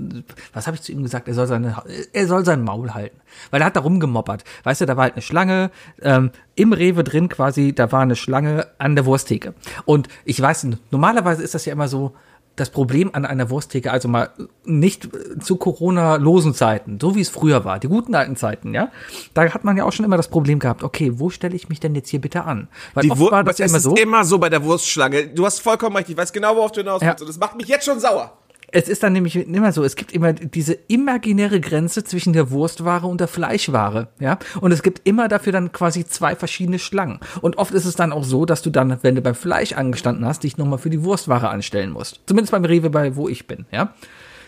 was 0.54 0.66
habe 0.66 0.76
ich 0.76 0.82
zu 0.82 0.92
ihm 0.92 1.02
gesagt? 1.02 1.28
Er 1.28 1.34
soll 1.34 1.46
seine, 1.46 1.82
er 2.14 2.26
soll 2.26 2.44
sein 2.46 2.64
Maul 2.64 2.94
halten, 2.94 3.20
weil 3.50 3.60
er 3.60 3.66
hat 3.66 3.76
da 3.76 3.80
rumgemoppert. 3.80 4.44
Weißt 4.62 4.80
du, 4.80 4.86
da 4.86 4.96
war 4.96 5.02
halt 5.02 5.12
eine 5.12 5.20
Schlange 5.20 5.70
ähm, 6.00 6.30
im 6.54 6.72
Rewe 6.72 7.04
drin 7.04 7.28
quasi, 7.28 7.74
da 7.74 7.92
war 7.92 8.00
eine 8.00 8.16
Schlange 8.16 8.68
an 8.78 8.94
der 8.94 9.04
Wursttheke. 9.04 9.52
Und 9.84 10.08
ich 10.24 10.40
weiß, 10.40 10.68
normalerweise 10.90 11.42
ist 11.42 11.54
das 11.54 11.66
ja 11.66 11.72
immer 11.74 11.88
so, 11.88 12.14
das 12.56 12.70
Problem 12.70 13.10
an 13.12 13.24
einer 13.24 13.50
Wursttheke, 13.50 13.90
also 13.90 14.08
mal 14.08 14.30
nicht 14.64 15.08
zu 15.40 15.56
Corona-losen 15.56 16.54
Zeiten, 16.54 16.98
so 17.00 17.14
wie 17.14 17.20
es 17.20 17.28
früher 17.28 17.64
war, 17.64 17.78
die 17.78 17.88
guten 17.88 18.14
alten 18.14 18.36
Zeiten, 18.36 18.74
ja, 18.74 18.90
da 19.34 19.52
hat 19.52 19.64
man 19.64 19.76
ja 19.76 19.84
auch 19.84 19.92
schon 19.92 20.04
immer 20.04 20.16
das 20.16 20.28
Problem 20.28 20.58
gehabt, 20.58 20.82
okay, 20.84 21.12
wo 21.16 21.30
stelle 21.30 21.56
ich 21.56 21.68
mich 21.68 21.80
denn 21.80 21.94
jetzt 21.94 22.08
hier 22.08 22.20
bitte 22.20 22.44
an? 22.44 22.68
Weil 22.94 23.02
die 23.02 23.10
oft 23.10 23.32
war 23.32 23.44
das 23.44 23.58
es 23.58 23.70
immer 23.70 23.80
so. 23.80 23.94
immer 23.96 24.24
so 24.24 24.38
bei 24.38 24.48
der 24.48 24.62
Wurstschlange. 24.62 25.28
Du 25.28 25.44
hast 25.44 25.60
vollkommen 25.60 25.96
recht, 25.96 26.08
ich 26.08 26.16
weiß 26.16 26.32
genau, 26.32 26.56
worauf 26.56 26.72
du 26.72 26.80
hinaus 26.80 27.00
willst. 27.00 27.20
Ja. 27.20 27.24
Und 27.24 27.28
das 27.28 27.38
macht 27.38 27.56
mich 27.56 27.66
jetzt 27.66 27.84
schon 27.84 27.98
sauer. 27.98 28.32
Es 28.76 28.88
ist 28.88 29.04
dann 29.04 29.12
nämlich 29.12 29.36
immer 29.36 29.70
so, 29.70 29.84
es 29.84 29.94
gibt 29.94 30.10
immer 30.10 30.32
diese 30.32 30.76
imaginäre 30.88 31.60
Grenze 31.60 32.02
zwischen 32.02 32.32
der 32.32 32.50
Wurstware 32.50 33.06
und 33.06 33.20
der 33.20 33.28
Fleischware, 33.28 34.08
ja. 34.18 34.36
Und 34.60 34.72
es 34.72 34.82
gibt 34.82 35.06
immer 35.06 35.28
dafür 35.28 35.52
dann 35.52 35.70
quasi 35.70 36.04
zwei 36.04 36.34
verschiedene 36.34 36.80
Schlangen. 36.80 37.20
Und 37.40 37.56
oft 37.56 37.72
ist 37.72 37.84
es 37.84 37.94
dann 37.94 38.10
auch 38.10 38.24
so, 38.24 38.46
dass 38.46 38.62
du 38.62 38.70
dann, 38.70 38.98
wenn 39.02 39.14
du 39.14 39.22
beim 39.22 39.36
Fleisch 39.36 39.74
angestanden 39.74 40.26
hast, 40.26 40.42
dich 40.42 40.56
nochmal 40.56 40.80
für 40.80 40.90
die 40.90 41.04
Wurstware 41.04 41.50
anstellen 41.50 41.92
musst. 41.92 42.18
Zumindest 42.26 42.50
beim 42.50 42.64
Rewe, 42.64 42.90
bei 42.90 43.14
wo 43.14 43.28
ich 43.28 43.46
bin, 43.46 43.64
ja. 43.70 43.94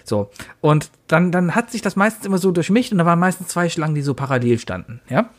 So. 0.02 0.28
Und 0.60 0.90
dann, 1.06 1.30
dann 1.30 1.54
hat 1.54 1.70
sich 1.70 1.82
das 1.82 1.94
meistens 1.94 2.26
immer 2.26 2.38
so 2.38 2.50
durchmischt 2.50 2.90
und 2.90 2.98
da 2.98 3.06
waren 3.06 3.20
meistens 3.20 3.46
zwei 3.46 3.68
Schlangen, 3.68 3.94
die 3.94 4.02
so 4.02 4.14
parallel 4.14 4.58
standen, 4.58 5.00
ja. 5.08 5.30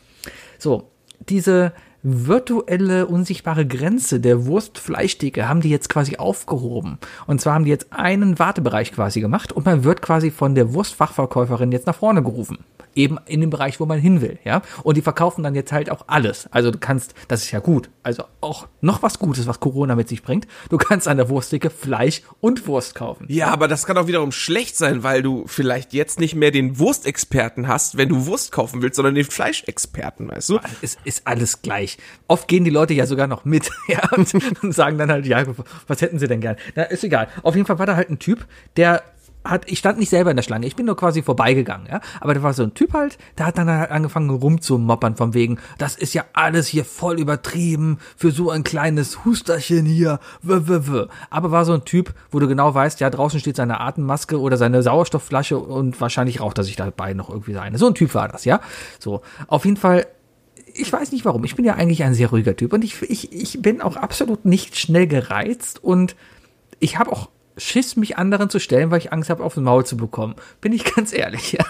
So. 0.58 0.90
Diese, 1.28 1.74
virtuelle, 2.02 3.06
unsichtbare 3.06 3.66
Grenze 3.66 4.20
der 4.20 4.46
Wurstfleischtheke 4.46 5.48
haben 5.48 5.60
die 5.60 5.70
jetzt 5.70 5.88
quasi 5.88 6.16
aufgehoben. 6.16 6.98
Und 7.26 7.40
zwar 7.40 7.54
haben 7.54 7.64
die 7.64 7.70
jetzt 7.70 7.92
einen 7.92 8.38
Wartebereich 8.38 8.92
quasi 8.92 9.20
gemacht 9.20 9.52
und 9.52 9.66
man 9.66 9.84
wird 9.84 10.02
quasi 10.02 10.30
von 10.30 10.54
der 10.54 10.74
Wurstfachverkäuferin 10.74 11.72
jetzt 11.72 11.86
nach 11.86 11.96
vorne 11.96 12.22
gerufen 12.22 12.58
eben 12.98 13.16
in 13.26 13.40
dem 13.40 13.50
Bereich, 13.50 13.80
wo 13.80 13.86
man 13.86 13.98
hin 13.98 14.20
will, 14.20 14.38
ja. 14.44 14.60
Und 14.82 14.96
die 14.96 15.02
verkaufen 15.02 15.42
dann 15.42 15.54
jetzt 15.54 15.72
halt 15.72 15.88
auch 15.90 16.04
alles. 16.08 16.48
Also 16.50 16.70
du 16.70 16.78
kannst, 16.78 17.14
das 17.28 17.44
ist 17.44 17.52
ja 17.52 17.60
gut, 17.60 17.88
also 18.02 18.24
auch 18.40 18.66
noch 18.80 19.02
was 19.02 19.18
Gutes, 19.18 19.46
was 19.46 19.60
Corona 19.60 19.94
mit 19.94 20.08
sich 20.08 20.22
bringt. 20.22 20.46
Du 20.68 20.76
kannst 20.76 21.08
an 21.08 21.16
der 21.16 21.28
Wurstdicke 21.28 21.70
Fleisch 21.70 22.22
und 22.40 22.66
Wurst 22.66 22.94
kaufen. 22.94 23.26
Ja, 23.28 23.48
aber 23.48 23.68
das 23.68 23.86
kann 23.86 23.96
auch 23.96 24.08
wiederum 24.08 24.32
schlecht 24.32 24.76
sein, 24.76 25.02
weil 25.04 25.22
du 25.22 25.44
vielleicht 25.46 25.94
jetzt 25.94 26.18
nicht 26.18 26.34
mehr 26.34 26.50
den 26.50 26.78
Wurstexperten 26.78 27.68
hast, 27.68 27.96
wenn 27.96 28.08
du 28.08 28.26
Wurst 28.26 28.50
kaufen 28.50 28.82
willst, 28.82 28.96
sondern 28.96 29.14
den 29.14 29.24
Fleischexperten, 29.24 30.28
weißt 30.28 30.48
du? 30.50 30.60
Es 30.82 30.98
ist 31.04 31.26
alles 31.26 31.62
gleich. 31.62 31.98
Oft 32.26 32.48
gehen 32.48 32.64
die 32.64 32.70
Leute 32.70 32.94
ja 32.94 33.06
sogar 33.06 33.28
noch 33.28 33.44
mit, 33.44 33.70
ja, 33.88 34.00
und, 34.16 34.34
und 34.62 34.74
sagen 34.74 34.98
dann 34.98 35.10
halt, 35.10 35.26
ja, 35.26 35.44
was 35.86 36.00
hätten 36.02 36.18
sie 36.18 36.26
denn 36.26 36.40
gern? 36.40 36.56
Na, 36.74 36.82
ist 36.84 37.04
egal. 37.04 37.28
Auf 37.42 37.54
jeden 37.54 37.66
Fall 37.66 37.78
war 37.78 37.86
da 37.86 37.94
halt 37.94 38.10
ein 38.10 38.18
Typ, 38.18 38.46
der 38.76 39.02
hat, 39.48 39.70
ich 39.70 39.78
stand 39.78 39.98
nicht 39.98 40.10
selber 40.10 40.30
in 40.30 40.36
der 40.36 40.42
Schlange, 40.42 40.66
ich 40.66 40.76
bin 40.76 40.86
nur 40.86 40.96
quasi 40.96 41.22
vorbeigegangen, 41.22 41.86
ja. 41.90 42.00
Aber 42.20 42.34
da 42.34 42.42
war 42.42 42.52
so 42.52 42.62
ein 42.62 42.74
Typ 42.74 42.92
halt, 42.92 43.18
der 43.38 43.46
hat 43.46 43.58
dann 43.58 43.68
halt 43.68 43.90
angefangen 43.90 44.30
rumzumoppern 44.30 45.16
von 45.16 45.34
wegen, 45.34 45.58
das 45.78 45.96
ist 45.96 46.14
ja 46.14 46.24
alles 46.32 46.66
hier 46.66 46.84
voll 46.84 47.18
übertrieben 47.18 47.98
für 48.16 48.30
so 48.30 48.50
ein 48.50 48.64
kleines 48.64 49.24
Husterchen 49.24 49.86
hier. 49.86 50.20
W 50.42 50.54
-w 50.54 50.88
-w. 50.88 51.08
Aber 51.30 51.50
war 51.50 51.64
so 51.64 51.72
ein 51.72 51.84
Typ, 51.84 52.14
wo 52.30 52.38
du 52.38 52.48
genau 52.48 52.74
weißt, 52.74 53.00
ja, 53.00 53.10
draußen 53.10 53.40
steht 53.40 53.56
seine 53.56 53.80
Atemmaske 53.80 54.40
oder 54.40 54.56
seine 54.56 54.82
Sauerstoffflasche 54.82 55.58
und 55.58 56.00
wahrscheinlich 56.00 56.40
raucht 56.40 56.58
er 56.58 56.64
sich 56.64 56.76
dabei 56.76 57.14
noch 57.14 57.30
irgendwie 57.30 57.54
seine. 57.54 57.78
So 57.78 57.86
ein 57.86 57.94
Typ 57.94 58.14
war 58.14 58.28
das, 58.28 58.44
ja. 58.44 58.60
So. 58.98 59.22
Auf 59.46 59.64
jeden 59.64 59.76
Fall 59.76 60.06
ich 60.74 60.92
weiß 60.92 61.12
nicht 61.12 61.24
warum. 61.24 61.44
Ich 61.44 61.56
bin 61.56 61.64
ja 61.64 61.74
eigentlich 61.74 62.04
ein 62.04 62.14
sehr 62.14 62.30
ruhiger 62.30 62.54
Typ 62.54 62.72
und 62.72 62.84
ich, 62.84 63.02
ich, 63.02 63.32
ich 63.32 63.60
bin 63.60 63.80
auch 63.80 63.96
absolut 63.96 64.44
nicht 64.44 64.78
schnell 64.78 65.06
gereizt 65.06 65.82
und 65.82 66.14
ich 66.78 66.98
habe 66.98 67.10
auch 67.10 67.30
Schiss, 67.58 67.96
mich 67.96 68.16
anderen 68.18 68.50
zu 68.50 68.58
stellen, 68.58 68.90
weil 68.90 68.98
ich 68.98 69.12
Angst 69.12 69.30
habe, 69.30 69.42
auf 69.42 69.54
den 69.54 69.64
Maul 69.64 69.84
zu 69.84 69.96
bekommen. 69.96 70.34
Bin 70.60 70.72
ich 70.72 70.84
ganz 70.94 71.12
ehrlich, 71.12 71.52
ja. 71.52 71.64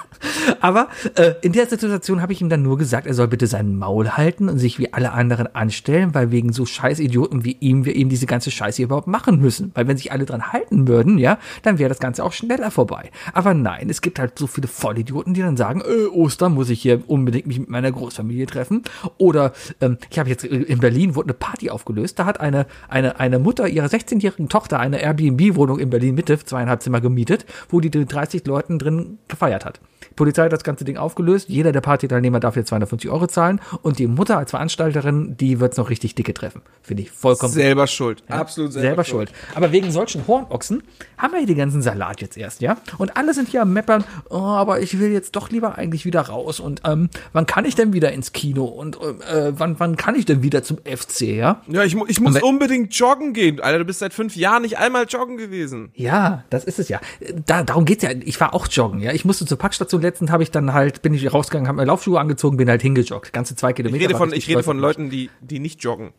Aber 0.61 0.89
äh, 1.14 1.34
in 1.43 1.53
der 1.53 1.66
Situation 1.66 2.22
habe 2.22 2.32
ich 2.32 2.41
ihm 2.41 2.49
dann 2.49 2.62
nur 2.62 2.78
gesagt, 2.78 3.07
er 3.07 3.14
soll 3.14 3.28
bitte 3.28 3.47
seinen 3.47 3.76
Maul 3.76 4.11
halten 4.11 4.49
und 4.49 4.59
sich 4.59 4.78
wie 4.78 4.93
alle 4.93 5.12
anderen 5.12 5.55
anstellen, 5.55 6.14
weil 6.14 6.30
wegen 6.30 6.53
so 6.53 6.66
scheiß 6.66 6.99
Idioten 6.99 7.45
wie 7.45 7.57
ihm 7.61 7.84
wir 7.84 7.95
eben 7.95 8.11
diese 8.11 8.26
ganze 8.26 8.51
Scheiße 8.51 8.82
überhaupt 8.82 9.07
machen 9.07 9.41
müssen. 9.41 9.72
Weil 9.74 9.86
wenn 9.89 9.97
sich 9.97 10.12
alle 10.12 10.24
dran 10.24 10.53
halten 10.53 10.89
würden, 10.89 11.18
ja, 11.18 11.39
dann 11.62 11.78
wäre 11.78 11.89
das 11.89 11.99
Ganze 11.99 12.24
auch 12.24 12.32
schneller 12.32 12.70
vorbei. 12.70 13.11
Aber 13.32 13.55
nein, 13.55 13.89
es 13.91 14.01
gibt 14.01 14.18
halt 14.18 14.39
so 14.39 14.47
viele 14.47 14.68
Vollidioten, 14.68 15.34
die 15.34 15.41
dann 15.41 15.57
sagen, 15.57 15.80
äh, 15.80 16.07
Ostern 16.07 16.55
muss 16.55 16.70
ich 16.70 16.82
hier 16.82 17.03
unbedingt 17.07 17.47
mich 17.47 17.59
mit 17.59 17.68
meiner 17.68 17.93
Großfamilie 17.93 18.47
treffen. 18.47 18.82
Oder 19.16 19.53
ähm, 19.80 19.99
ich 20.11 20.18
habe 20.18 20.28
jetzt 20.28 20.45
äh, 20.45 20.49
in 20.49 20.78
Berlin 20.78 21.14
wurde 21.14 21.26
eine 21.26 21.34
Party 21.34 21.70
aufgelöst. 21.70 22.18
Da 22.18 22.26
hat 22.26 22.41
eine, 22.41 22.66
eine, 22.89 23.20
eine 23.20 23.39
Mutter 23.39 23.68
ihrer 23.68 23.86
16-jährigen 23.86 24.49
Tochter 24.49 24.80
eine 24.80 25.01
Airbnb-Wohnung 25.01 25.77
In 25.78 25.90
Berlin 25.90 26.14
Mitte, 26.14 26.38
zweieinhalb 26.38 26.82
Zimmer 26.82 27.00
gemietet, 27.00 27.46
wo 27.68 27.80
die 27.80 27.90
30 27.90 28.46
Leuten 28.46 28.78
drin 28.78 29.18
gefeiert 29.28 29.64
hat. 29.64 29.80
Die 30.11 30.14
Polizei 30.14 30.44
hat 30.44 30.53
das 30.53 30.64
ganze 30.64 30.84
Ding 30.84 30.96
aufgelöst. 30.96 31.49
Jeder 31.49 31.72
der 31.72 31.80
Partyteilnehmer 31.80 32.40
darf 32.40 32.57
jetzt 32.57 32.68
250 32.68 33.11
Euro 33.11 33.26
zahlen 33.26 33.61
und 33.82 33.99
die 33.99 34.07
Mutter 34.07 34.38
als 34.38 34.51
Veranstalterin, 34.51 35.36
die 35.36 35.61
wird 35.61 35.72
es 35.72 35.78
noch 35.78 35.90
richtig 35.90 36.14
dicke 36.14 36.34
treffen. 36.34 36.62
Finde 36.82 37.03
ich 37.03 37.11
vollkommen. 37.11 37.53
Selber 37.53 37.86
schuld. 37.86 38.22
Ja? 38.28 38.36
Absolut 38.36 38.72
selber, 38.72 38.88
selber 38.88 39.05
schuld. 39.05 39.30
schuld. 39.30 39.57
Aber 39.57 39.72
wegen 39.72 39.90
solchen 39.90 40.26
Hornochsen 40.26 40.82
haben 41.16 41.32
wir 41.32 41.38
hier 41.38 41.49
den 41.49 41.59
ganzen 41.59 41.82
Salat 41.82 42.20
jetzt 42.20 42.36
erst, 42.36 42.61
ja? 42.61 42.78
Und 42.99 43.16
alle 43.16 43.34
sind 43.34 43.49
hier 43.49 43.62
am 43.62 43.72
Meppern, 43.72 44.05
oh, 44.30 44.36
aber 44.36 44.80
ich 44.80 44.99
will 44.99 45.11
jetzt 45.11 45.36
doch 45.36 45.51
lieber 45.51 45.76
eigentlich 45.76 46.05
wieder 46.05 46.20
raus 46.22 46.61
und 46.61 46.82
ähm, 46.84 47.11
wann 47.32 47.46
kann 47.46 47.64
ich 47.64 47.74
denn 47.74 47.92
wieder 47.92 48.12
ins 48.12 48.32
Kino 48.32 48.64
und 48.64 48.96
äh, 48.96 49.53
wann, 49.59 49.78
wann 49.78 49.96
kann 49.96 50.14
ich 50.14 50.24
denn 50.24 50.42
wieder 50.42 50.62
zum 50.62 50.78
FC, 50.78 51.22
ja? 51.22 51.62
Ja, 51.66 51.84
ich, 51.84 51.96
ich 52.09 52.20
muss 52.20 52.40
unbedingt 52.40 52.94
joggen 52.94 53.32
gehen. 53.32 53.61
Alter, 53.61 53.78
du 53.78 53.84
bist 53.84 53.99
seit 53.99 54.12
fünf 54.12 54.36
Jahren 54.36 54.62
nicht 54.62 54.78
einmal 54.78 55.07
joggen 55.09 55.36
gewesen. 55.36 55.90
Ja, 55.94 56.44
das 56.51 56.64
ist 56.64 56.78
es 56.78 56.88
ja. 56.88 57.01
Da, 57.46 57.62
darum 57.62 57.84
geht's 57.84 58.03
ja. 58.03 58.11
Ich 58.24 58.40
war 58.40 58.55
auch 58.55 58.66
joggen, 58.68 59.01
ja. 59.01 59.12
Ich 59.12 59.24
musste 59.24 59.46
zur 59.46 59.59
Packstation 59.89 60.03
letztens, 60.03 60.30
habe 60.30 60.43
ich 60.43 60.51
dann 60.51 60.72
halt, 60.72 61.03
bin 61.03 61.14
ich 61.14 61.32
rausgegangen, 61.32 61.68
habe 61.68 61.78
mir 61.78 61.84
Laufschuhe 61.84 62.20
angezogen, 62.20 62.57
bin 62.57 62.68
halt 62.68 62.82
hingejoggt. 62.82 63.32
Ganze 63.32 63.57
zwei 63.57 63.72
Kilometer. 63.72 64.03
Ich 64.03 64.09
rede 64.09 64.18
von, 64.18 64.32
ich 64.32 64.49
rede 64.49 64.62
von 64.62 64.78
Leuten, 64.78 65.11
die, 65.11 65.30
die 65.41 65.59
nicht 65.59 65.82
joggen. 65.82 66.12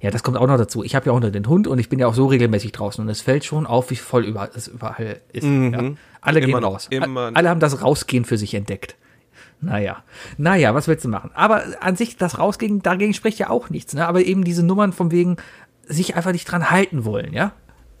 Ja, 0.00 0.10
das 0.10 0.22
kommt 0.22 0.38
auch 0.38 0.46
noch 0.46 0.56
dazu. 0.56 0.82
Ich 0.82 0.94
habe 0.94 1.06
ja 1.06 1.12
auch 1.12 1.20
nur 1.20 1.30
den 1.30 1.46
Hund 1.46 1.66
und 1.66 1.78
ich 1.78 1.90
bin 1.90 1.98
ja 1.98 2.06
auch 2.06 2.14
so 2.14 2.26
regelmäßig 2.26 2.72
draußen 2.72 3.04
und 3.04 3.10
es 3.10 3.20
fällt 3.20 3.44
schon 3.44 3.66
auf, 3.66 3.90
wie 3.90 3.96
voll 3.96 4.24
überall, 4.24 4.50
es 4.54 4.68
überall 4.68 5.20
ist. 5.32 5.44
Mhm. 5.44 5.72
Ja. 5.72 5.90
Alle 6.22 6.40
immer 6.40 6.58
gehen 6.58 6.64
raus. 6.64 6.86
Immer. 6.88 7.30
Alle 7.34 7.50
haben 7.50 7.60
das 7.60 7.82
Rausgehen 7.82 8.24
für 8.24 8.38
sich 8.38 8.54
entdeckt. 8.54 8.96
Naja, 9.60 10.02
naja, 10.38 10.74
was 10.74 10.88
willst 10.88 11.04
du 11.04 11.10
machen? 11.10 11.30
Aber 11.34 11.62
an 11.80 11.94
sich, 11.94 12.16
das 12.16 12.38
Rausgehen, 12.38 12.80
dagegen 12.80 13.12
spricht 13.12 13.38
ja 13.38 13.50
auch 13.50 13.68
nichts, 13.68 13.92
ne? 13.92 14.06
Aber 14.06 14.22
eben 14.24 14.42
diese 14.42 14.62
Nummern 14.62 14.94
von 14.94 15.10
wegen, 15.10 15.36
sich 15.86 16.16
einfach 16.16 16.32
nicht 16.32 16.50
dran 16.50 16.70
halten 16.70 17.04
wollen, 17.04 17.34
ja? 17.34 17.52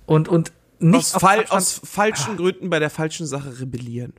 Und, 0.06 0.26
und 0.26 0.52
nicht 0.78 1.14
aus, 1.14 1.20
Fall, 1.20 1.44
aus 1.50 1.82
falschen 1.84 2.32
ah. 2.32 2.36
Gründen 2.36 2.70
bei 2.70 2.78
der 2.78 2.88
falschen 2.88 3.26
Sache 3.26 3.60
rebellieren. 3.60 4.14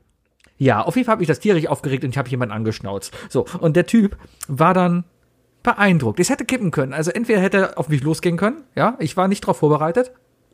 Ja, 0.61 0.81
auf 0.83 0.95
jeden 0.95 1.07
Fall 1.07 1.13
habe 1.13 1.23
ich 1.23 1.27
das 1.27 1.39
tierisch 1.39 1.65
aufgeregt 1.65 2.03
und 2.03 2.11
ich 2.11 2.19
habe 2.19 2.29
jemanden 2.29 2.53
angeschnauzt. 2.53 3.17
So, 3.29 3.47
und 3.59 3.75
der 3.75 3.87
Typ 3.87 4.15
war 4.47 4.75
dann 4.75 5.05
beeindruckt. 5.63 6.19
Es 6.19 6.29
hätte 6.29 6.45
kippen 6.45 6.69
können. 6.69 6.93
Also 6.93 7.09
entweder 7.09 7.39
hätte 7.39 7.57
er 7.57 7.79
auf 7.79 7.89
mich 7.89 8.03
losgehen 8.03 8.37
können, 8.37 8.63
ja, 8.75 8.95
ich 8.99 9.17
war 9.17 9.27
nicht 9.27 9.43
darauf 9.43 9.57
vorbereitet. 9.57 10.11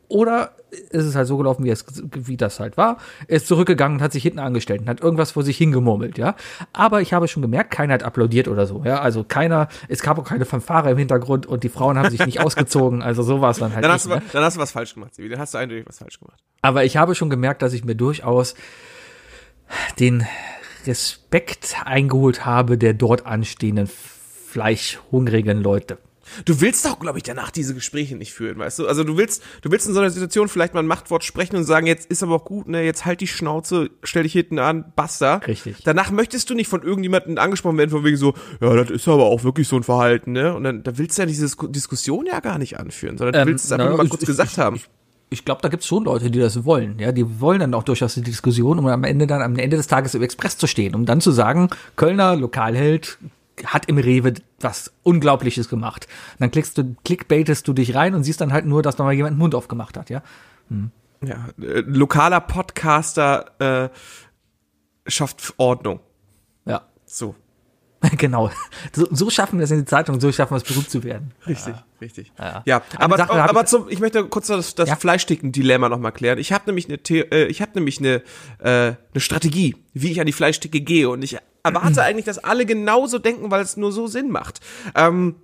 Oder 0.08 0.52
ist 0.70 1.04
es 1.04 1.14
halt 1.14 1.26
so 1.26 1.36
gelaufen, 1.36 1.62
wie, 1.62 1.68
es, 1.68 1.84
wie 2.10 2.38
das 2.38 2.58
halt 2.58 2.78
war. 2.78 2.96
Er 3.26 3.36
ist 3.36 3.46
zurückgegangen 3.46 3.98
und 3.98 4.02
hat 4.02 4.12
sich 4.12 4.22
hinten 4.22 4.38
angestellt 4.38 4.80
und 4.80 4.88
hat 4.88 5.02
irgendwas 5.02 5.32
vor 5.32 5.42
sich 5.42 5.58
hingemurmelt, 5.58 6.16
ja. 6.16 6.36
Aber 6.72 7.02
ich 7.02 7.12
habe 7.12 7.28
schon 7.28 7.42
gemerkt, 7.42 7.70
keiner 7.70 7.92
hat 7.92 8.02
applaudiert 8.02 8.48
oder 8.48 8.66
so, 8.66 8.84
ja. 8.86 9.00
Also 9.02 9.24
keiner, 9.24 9.68
es 9.88 10.00
gab 10.00 10.18
auch 10.18 10.24
keine 10.24 10.46
Fanfare 10.46 10.90
im 10.90 10.96
Hintergrund 10.96 11.44
und 11.44 11.64
die 11.64 11.68
Frauen 11.68 11.98
haben 11.98 12.08
sich 12.08 12.24
nicht 12.24 12.40
ausgezogen. 12.44 13.02
Also 13.02 13.22
so 13.22 13.42
war 13.42 13.50
es 13.50 13.58
dann 13.58 13.74
halt. 13.74 13.84
Dann 13.84 13.92
nicht, 13.92 14.04
hast, 14.04 14.06
du, 14.06 14.14
ne? 14.14 14.22
dann 14.32 14.42
hast 14.42 14.56
du 14.56 14.60
was 14.60 14.70
falsch 14.70 14.94
gemacht, 14.94 15.14
Sebi. 15.14 15.28
Dann 15.28 15.38
hast 15.38 15.52
du 15.52 15.58
eindeutig 15.58 15.86
was 15.86 15.98
falsch 15.98 16.18
gemacht. 16.18 16.42
Aber 16.62 16.84
ich 16.84 16.96
habe 16.96 17.14
schon 17.14 17.28
gemerkt, 17.28 17.60
dass 17.60 17.74
ich 17.74 17.84
mir 17.84 17.94
durchaus 17.94 18.54
den 19.98 20.26
Respekt 20.86 21.76
eingeholt 21.84 22.46
habe 22.46 22.78
der 22.78 22.94
dort 22.94 23.26
anstehenden 23.26 23.88
fleischhungrigen 23.88 25.62
Leute. 25.62 25.98
Du 26.44 26.60
willst 26.60 26.84
doch, 26.84 26.98
glaube 27.00 27.16
ich, 27.18 27.22
danach 27.24 27.50
diese 27.50 27.74
Gespräche 27.74 28.14
nicht 28.14 28.34
führen, 28.34 28.58
weißt 28.58 28.80
du? 28.80 28.86
Also 28.86 29.02
du 29.02 29.16
willst, 29.16 29.42
du 29.62 29.70
willst 29.70 29.86
in 29.88 29.94
so 29.94 30.00
einer 30.00 30.10
Situation 30.10 30.50
vielleicht 30.50 30.74
mal 30.74 30.80
ein 30.80 30.86
Machtwort 30.86 31.24
sprechen 31.24 31.56
und 31.56 31.64
sagen, 31.64 31.86
jetzt 31.86 32.10
ist 32.10 32.22
aber 32.22 32.34
auch 32.34 32.44
gut, 32.44 32.68
ne, 32.68 32.82
jetzt 32.84 33.06
halt 33.06 33.22
die 33.22 33.26
Schnauze, 33.26 33.88
stell 34.02 34.24
dich 34.24 34.34
hinten 34.34 34.58
an, 34.58 34.92
basta. 34.94 35.36
Richtig. 35.36 35.78
Danach 35.84 36.10
möchtest 36.10 36.50
du 36.50 36.54
nicht 36.54 36.68
von 36.68 36.82
irgendjemandem 36.82 37.38
angesprochen 37.38 37.78
werden, 37.78 37.88
von 37.90 38.04
wegen 38.04 38.18
so, 38.18 38.34
ja, 38.60 38.74
das 38.76 38.90
ist 38.90 39.08
aber 39.08 39.24
auch 39.24 39.42
wirklich 39.42 39.68
so 39.68 39.76
ein 39.76 39.84
Verhalten, 39.84 40.32
ne? 40.32 40.54
Und 40.54 40.64
dann, 40.64 40.82
da 40.82 40.98
willst 40.98 41.16
du 41.16 41.22
ja 41.22 41.26
diese 41.26 41.46
Disku- 41.46 41.70
Diskussion 41.70 42.26
ja 42.26 42.40
gar 42.40 42.58
nicht 42.58 42.78
anführen, 42.78 43.16
sondern 43.16 43.32
du 43.32 43.40
Ähm, 43.40 43.48
willst 43.48 43.64
es 43.64 43.72
einfach 43.72 43.88
na, 43.88 43.96
mal 43.96 44.04
ich- 44.04 44.10
kurz 44.10 44.22
ich- 44.22 44.26
gesagt 44.28 44.52
ich- 44.52 44.58
haben. 44.58 44.76
Ich, 44.76 44.88
ich 45.30 45.44
glaube, 45.44 45.60
da 45.62 45.68
gibt 45.68 45.82
es 45.82 45.86
schon 45.86 46.04
Leute, 46.04 46.30
die 46.30 46.38
das 46.38 46.64
wollen. 46.64 46.98
Ja, 46.98 47.12
die 47.12 47.40
wollen 47.40 47.60
dann 47.60 47.74
auch 47.74 47.82
durchaus 47.82 48.14
die 48.14 48.22
Diskussion, 48.22 48.78
um 48.78 48.86
am 48.86 49.04
Ende 49.04 49.26
dann 49.26 49.42
am 49.42 49.56
Ende 49.56 49.76
des 49.76 49.86
Tages 49.86 50.14
im 50.14 50.22
Express 50.22 50.56
zu 50.56 50.66
stehen, 50.66 50.94
um 50.94 51.06
dann 51.06 51.20
zu 51.20 51.30
sagen, 51.32 51.68
Kölner 51.96 52.36
Lokalheld 52.36 53.18
hat 53.64 53.86
im 53.86 53.98
Rewe 53.98 54.34
was 54.60 54.92
Unglaubliches 55.02 55.68
gemacht. 55.68 56.06
Und 56.34 56.40
dann 56.40 56.50
klickst 56.50 56.78
du, 56.78 56.96
clickbaitest 57.04 57.66
du 57.66 57.72
dich 57.72 57.94
rein 57.94 58.14
und 58.14 58.24
siehst 58.24 58.40
dann 58.40 58.52
halt 58.52 58.66
nur, 58.66 58.82
dass 58.82 58.96
da 58.96 59.04
mal 59.04 59.12
jemand 59.12 59.34
den 59.34 59.38
Mund 59.38 59.54
aufgemacht 59.54 59.96
hat, 59.96 60.10
ja. 60.10 60.22
Ja, 61.22 61.48
äh, 61.60 61.80
lokaler 61.80 62.40
Podcaster 62.40 63.90
äh, 63.90 65.10
schafft 65.10 65.54
Ordnung. 65.56 66.00
Ja, 66.64 66.82
So. 67.06 67.34
genau. 68.16 68.50
So, 68.92 69.08
so 69.10 69.28
schaffen 69.30 69.58
wir 69.58 69.64
es 69.64 69.70
in 69.70 69.78
die 69.80 69.84
Zeitung, 69.84 70.20
so 70.20 70.30
schaffen 70.30 70.52
wir 70.52 70.58
es 70.58 70.62
berühmt 70.64 70.88
zu 70.88 71.02
werden. 71.02 71.32
Richtig, 71.46 71.74
richtig. 72.00 72.32
Ja. 72.38 72.62
Ja, 72.64 72.82
aber, 72.96 73.16
Sache 73.16 73.34
hab 73.42 73.50
aber 73.50 73.62
ich- 73.62 73.66
zum, 73.66 73.88
ich 73.88 73.98
möchte 73.98 74.24
kurz 74.26 74.46
das, 74.46 74.74
das 74.76 74.88
Ja. 74.88 74.96
Fleischsticken-Dilemma 74.96 75.88
nochmal 75.88 76.12
klären. 76.12 76.38
Ich 76.38 76.52
habe 76.52 76.64
nämlich 76.66 76.88
eine, 76.88 76.98
The 77.04 77.20
äh, 77.20 77.46
ich 77.46 77.60
habe 77.60 77.72
nämlich 77.74 77.98
eine, 77.98 78.22
äh, 78.60 78.94
eine 78.94 78.96
Strategie, 79.20 79.76
wie 79.94 80.12
ich 80.12 80.20
an 80.20 80.26
die 80.26 80.32
Fleischsticke 80.32 80.80
gehe. 80.80 81.08
Und 81.10 81.22
ich 81.24 81.38
erwarte 81.64 82.02
eigentlich, 82.04 82.24
dass 82.24 82.38
alle 82.38 82.66
genauso 82.66 83.18
denken, 83.18 83.50
weil 83.50 83.62
es 83.62 83.76
nur 83.76 83.90
so 83.90 84.06
Sinn 84.06 84.30
macht. 84.30 84.60
Ähm, 84.94 85.34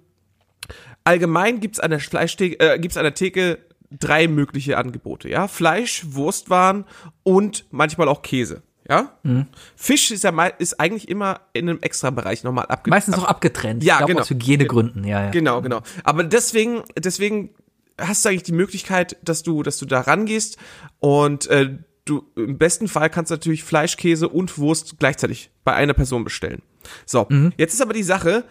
allgemein 1.04 1.60
gibt's 1.60 1.80
an 1.80 1.90
der 1.90 2.00
Fleischtheke, 2.00 2.58
äh, 2.74 2.78
gibt's 2.78 2.96
an 2.96 3.04
der 3.04 3.14
Theke 3.14 3.58
drei 3.90 4.26
mögliche 4.28 4.76
Angebote, 4.78 5.28
ja? 5.28 5.46
Fleisch, 5.48 6.04
Wurstwaren 6.08 6.84
und 7.22 7.64
manchmal 7.70 8.08
auch 8.08 8.22
Käse. 8.22 8.62
Ja? 8.88 9.16
Mhm. 9.22 9.46
Fisch 9.76 10.10
ist 10.10 10.24
ja 10.24 10.32
mal, 10.32 10.52
ist 10.58 10.78
eigentlich 10.78 11.08
immer 11.08 11.40
in 11.52 11.68
einem 11.68 11.78
extra 11.80 12.10
Bereich 12.10 12.44
nochmal 12.44 12.66
abge 12.66 12.90
Meistens 12.90 13.16
auch 13.16 13.24
abgetrennt. 13.24 13.82
Ja, 13.82 13.98
glaub, 13.98 14.08
genau. 14.08 14.20
aus 14.20 14.30
Hygienegründen, 14.30 15.04
ja, 15.04 15.24
ja. 15.24 15.30
Genau, 15.30 15.62
genau. 15.62 15.80
Aber 16.02 16.24
deswegen, 16.24 16.82
deswegen 16.96 17.50
hast 17.98 18.24
du 18.24 18.28
eigentlich 18.28 18.42
die 18.42 18.52
Möglichkeit, 18.52 19.16
dass 19.22 19.42
du, 19.42 19.62
dass 19.62 19.78
du 19.78 19.86
da 19.86 20.00
rangehst 20.00 20.58
und 21.00 21.46
äh, 21.46 21.78
du 22.04 22.26
im 22.36 22.58
besten 22.58 22.88
Fall 22.88 23.08
kannst 23.08 23.30
du 23.30 23.34
natürlich 23.34 23.64
Fleisch, 23.64 23.96
Käse 23.96 24.28
und 24.28 24.58
Wurst 24.58 24.98
gleichzeitig 24.98 25.50
bei 25.64 25.72
einer 25.74 25.94
Person 25.94 26.24
bestellen. 26.24 26.62
So, 27.06 27.26
jetzt 27.56 27.72
ist 27.72 27.80
aber 27.80 27.94
die 27.94 28.02
Sache, 28.02 28.44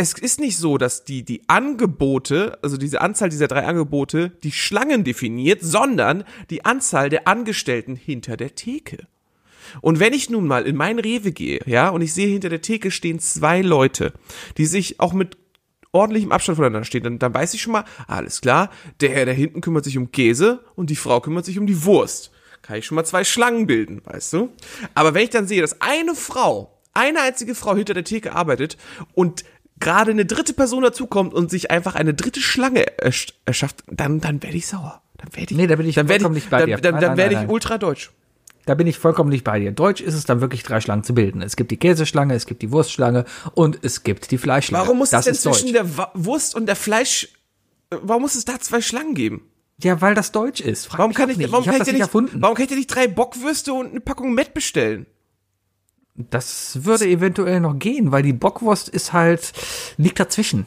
es 0.00 0.14
ist 0.14 0.40
nicht 0.40 0.56
so, 0.56 0.78
dass 0.78 1.04
die, 1.04 1.24
die 1.24 1.42
Angebote, 1.46 2.58
also 2.62 2.78
diese 2.78 3.02
Anzahl 3.02 3.28
dieser 3.28 3.48
drei 3.48 3.66
Angebote, 3.66 4.30
die 4.42 4.50
Schlangen 4.50 5.04
definiert, 5.04 5.60
sondern 5.60 6.24
die 6.48 6.64
Anzahl 6.64 7.10
der 7.10 7.28
Angestellten 7.28 7.96
hinter 7.96 8.38
der 8.38 8.54
Theke. 8.54 9.06
Und 9.82 10.00
wenn 10.00 10.14
ich 10.14 10.30
nun 10.30 10.46
mal 10.46 10.66
in 10.66 10.74
mein 10.74 10.98
Rewe 10.98 11.32
gehe, 11.32 11.60
ja, 11.66 11.90
und 11.90 12.00
ich 12.00 12.14
sehe 12.14 12.28
hinter 12.28 12.48
der 12.48 12.62
Theke 12.62 12.90
stehen 12.90 13.20
zwei 13.20 13.60
Leute, 13.60 14.14
die 14.56 14.64
sich 14.64 15.00
auch 15.00 15.12
mit 15.12 15.36
ordentlichem 15.92 16.32
Abstand 16.32 16.56
voneinander 16.56 16.86
stehen, 16.86 17.02
dann, 17.02 17.18
dann 17.18 17.34
weiß 17.34 17.52
ich 17.52 17.60
schon 17.60 17.74
mal, 17.74 17.84
alles 18.06 18.40
klar, 18.40 18.70
der 19.02 19.10
Herr 19.10 19.26
da 19.26 19.32
hinten 19.32 19.60
kümmert 19.60 19.84
sich 19.84 19.98
um 19.98 20.10
Käse 20.10 20.64
und 20.76 20.88
die 20.88 20.96
Frau 20.96 21.20
kümmert 21.20 21.44
sich 21.44 21.58
um 21.58 21.66
die 21.66 21.84
Wurst. 21.84 22.30
Kann 22.62 22.78
ich 22.78 22.86
schon 22.86 22.96
mal 22.96 23.04
zwei 23.04 23.22
Schlangen 23.22 23.66
bilden, 23.66 24.00
weißt 24.04 24.32
du? 24.32 24.50
Aber 24.94 25.12
wenn 25.12 25.24
ich 25.24 25.30
dann 25.30 25.46
sehe, 25.46 25.60
dass 25.60 25.82
eine 25.82 26.14
Frau, 26.14 26.78
eine 26.94 27.20
einzige 27.20 27.54
Frau 27.54 27.76
hinter 27.76 27.92
der 27.92 28.04
Theke 28.04 28.34
arbeitet 28.34 28.78
und 29.14 29.44
gerade 29.80 30.10
eine 30.12 30.24
dritte 30.26 30.52
Person 30.52 30.82
dazukommt 30.82 31.34
und 31.34 31.50
sich 31.50 31.70
einfach 31.70 31.94
eine 31.94 32.14
dritte 32.14 32.40
Schlange 32.40 32.84
ersch- 33.02 33.32
erschafft, 33.46 33.82
dann, 33.90 34.20
dann 34.20 34.42
werde 34.42 34.56
ich 34.56 34.66
sauer. 34.66 35.02
Dann 35.18 35.34
werde 35.34 35.52
ich, 35.52 35.56
Nee, 35.58 35.66
da 35.66 35.76
bin 35.76 35.86
ich 35.88 35.94
dann 35.96 36.06
vollkommen 36.08 36.36
ich, 36.36 36.44
nicht 36.44 36.50
bei 36.50 36.58
dann, 36.60 36.66
dir. 36.68 36.76
dann, 36.78 36.92
Nein, 36.94 37.00
dann 37.02 37.10
nein, 37.10 37.18
werde 37.30 37.44
ich 37.44 37.50
ultradeutsch. 37.50 38.10
Da 38.66 38.74
bin 38.74 38.86
ich 38.86 38.98
vollkommen 38.98 39.30
nicht 39.30 39.42
bei 39.42 39.58
dir. 39.58 39.72
Deutsch 39.72 40.00
ist 40.00 40.14
es 40.14 40.24
dann 40.26 40.40
wirklich 40.40 40.62
drei 40.62 40.80
Schlangen 40.80 41.02
zu 41.02 41.14
bilden. 41.14 41.42
Es 41.42 41.56
gibt 41.56 41.70
die 41.70 41.76
Käseschlange, 41.78 42.34
es 42.34 42.46
gibt 42.46 42.62
die 42.62 42.70
Wurstschlange 42.70 43.24
und 43.54 43.78
es 43.82 44.04
gibt 44.04 44.30
die 44.30 44.38
Fleischschlange. 44.38 44.84
Warum 44.84 44.98
muss 44.98 45.10
das 45.10 45.26
es 45.26 45.42
denn 45.42 45.52
zwischen 45.52 45.72
Deutsch. 45.72 45.88
der 45.96 46.10
Wurst 46.14 46.54
und 46.54 46.66
der 46.66 46.76
Fleisch, 46.76 47.28
äh, 47.90 47.96
warum 48.02 48.22
muss 48.22 48.34
es 48.34 48.44
da 48.44 48.60
zwei 48.60 48.80
Schlangen 48.82 49.14
geben? 49.14 49.42
Ja, 49.82 50.00
weil 50.02 50.14
das 50.14 50.30
Deutsch 50.30 50.60
ist. 50.60 50.86
Frag 50.86 50.98
Warum 50.98 51.14
kann 51.14 51.30
ich, 51.30 51.38
nicht. 51.38 51.50
warum 51.50 51.62
ich 51.64 51.70
kann 51.70 51.76
ich 51.76 51.86
nicht 51.86 51.92
nicht, 51.94 52.00
erfunden. 52.02 52.36
warum 52.42 52.54
kann 52.54 52.64
ich 52.64 52.68
dir 52.68 52.76
nicht 52.76 52.94
drei 52.94 53.08
Bockwürste 53.08 53.72
und 53.72 53.90
eine 53.90 54.00
Packung 54.00 54.34
Met 54.34 54.52
bestellen? 54.52 55.06
Das 56.14 56.84
würde 56.84 57.06
eventuell 57.06 57.60
noch 57.60 57.78
gehen, 57.78 58.12
weil 58.12 58.22
die 58.22 58.32
Bockwurst 58.32 58.88
ist 58.88 59.12
halt, 59.12 59.52
liegt 59.96 60.20
dazwischen. 60.20 60.66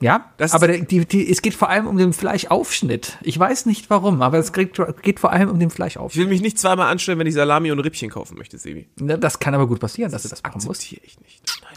Ja, 0.00 0.30
Das- 0.36 0.52
aber 0.52 0.66
der, 0.66 0.80
die, 0.80 1.06
die, 1.06 1.30
es 1.30 1.40
geht 1.40 1.54
vor 1.54 1.70
allem 1.70 1.86
um 1.86 1.96
den 1.96 2.12
Fleischaufschnitt. 2.12 3.16
Ich 3.22 3.38
weiß 3.38 3.64
nicht 3.66 3.88
warum, 3.88 4.20
aber 4.20 4.38
es 4.38 4.52
geht, 4.52 4.78
geht 5.02 5.20
vor 5.20 5.32
allem 5.32 5.48
um 5.48 5.58
den 5.58 5.68
Ich 5.68 5.74
Fleischaufschnitt. 5.74 6.22
will 6.22 6.28
mich 6.30 6.42
nicht 6.42 6.58
zweimal 6.58 6.90
anstellen, 6.90 7.18
wenn 7.18 7.26
ich 7.26 7.34
Salami 7.34 7.70
und 7.70 7.78
Rippchen 7.80 8.10
kaufen 8.10 8.36
möchte, 8.36 8.58
Sebi. 8.58 8.88
Ne, 9.00 9.18
Das 9.18 9.38
kann 9.38 9.54
aber 9.54 9.66
gut 9.66 9.80
passieren, 9.80 10.12
dass 10.12 10.22
du 10.24 10.28
das 10.28 10.42
machen 10.42 10.60
musst. 10.66 10.68
Akzeptiere 10.82 11.00
ich 11.06 11.18
nicht. 11.20 11.42
Nein. 11.62 11.72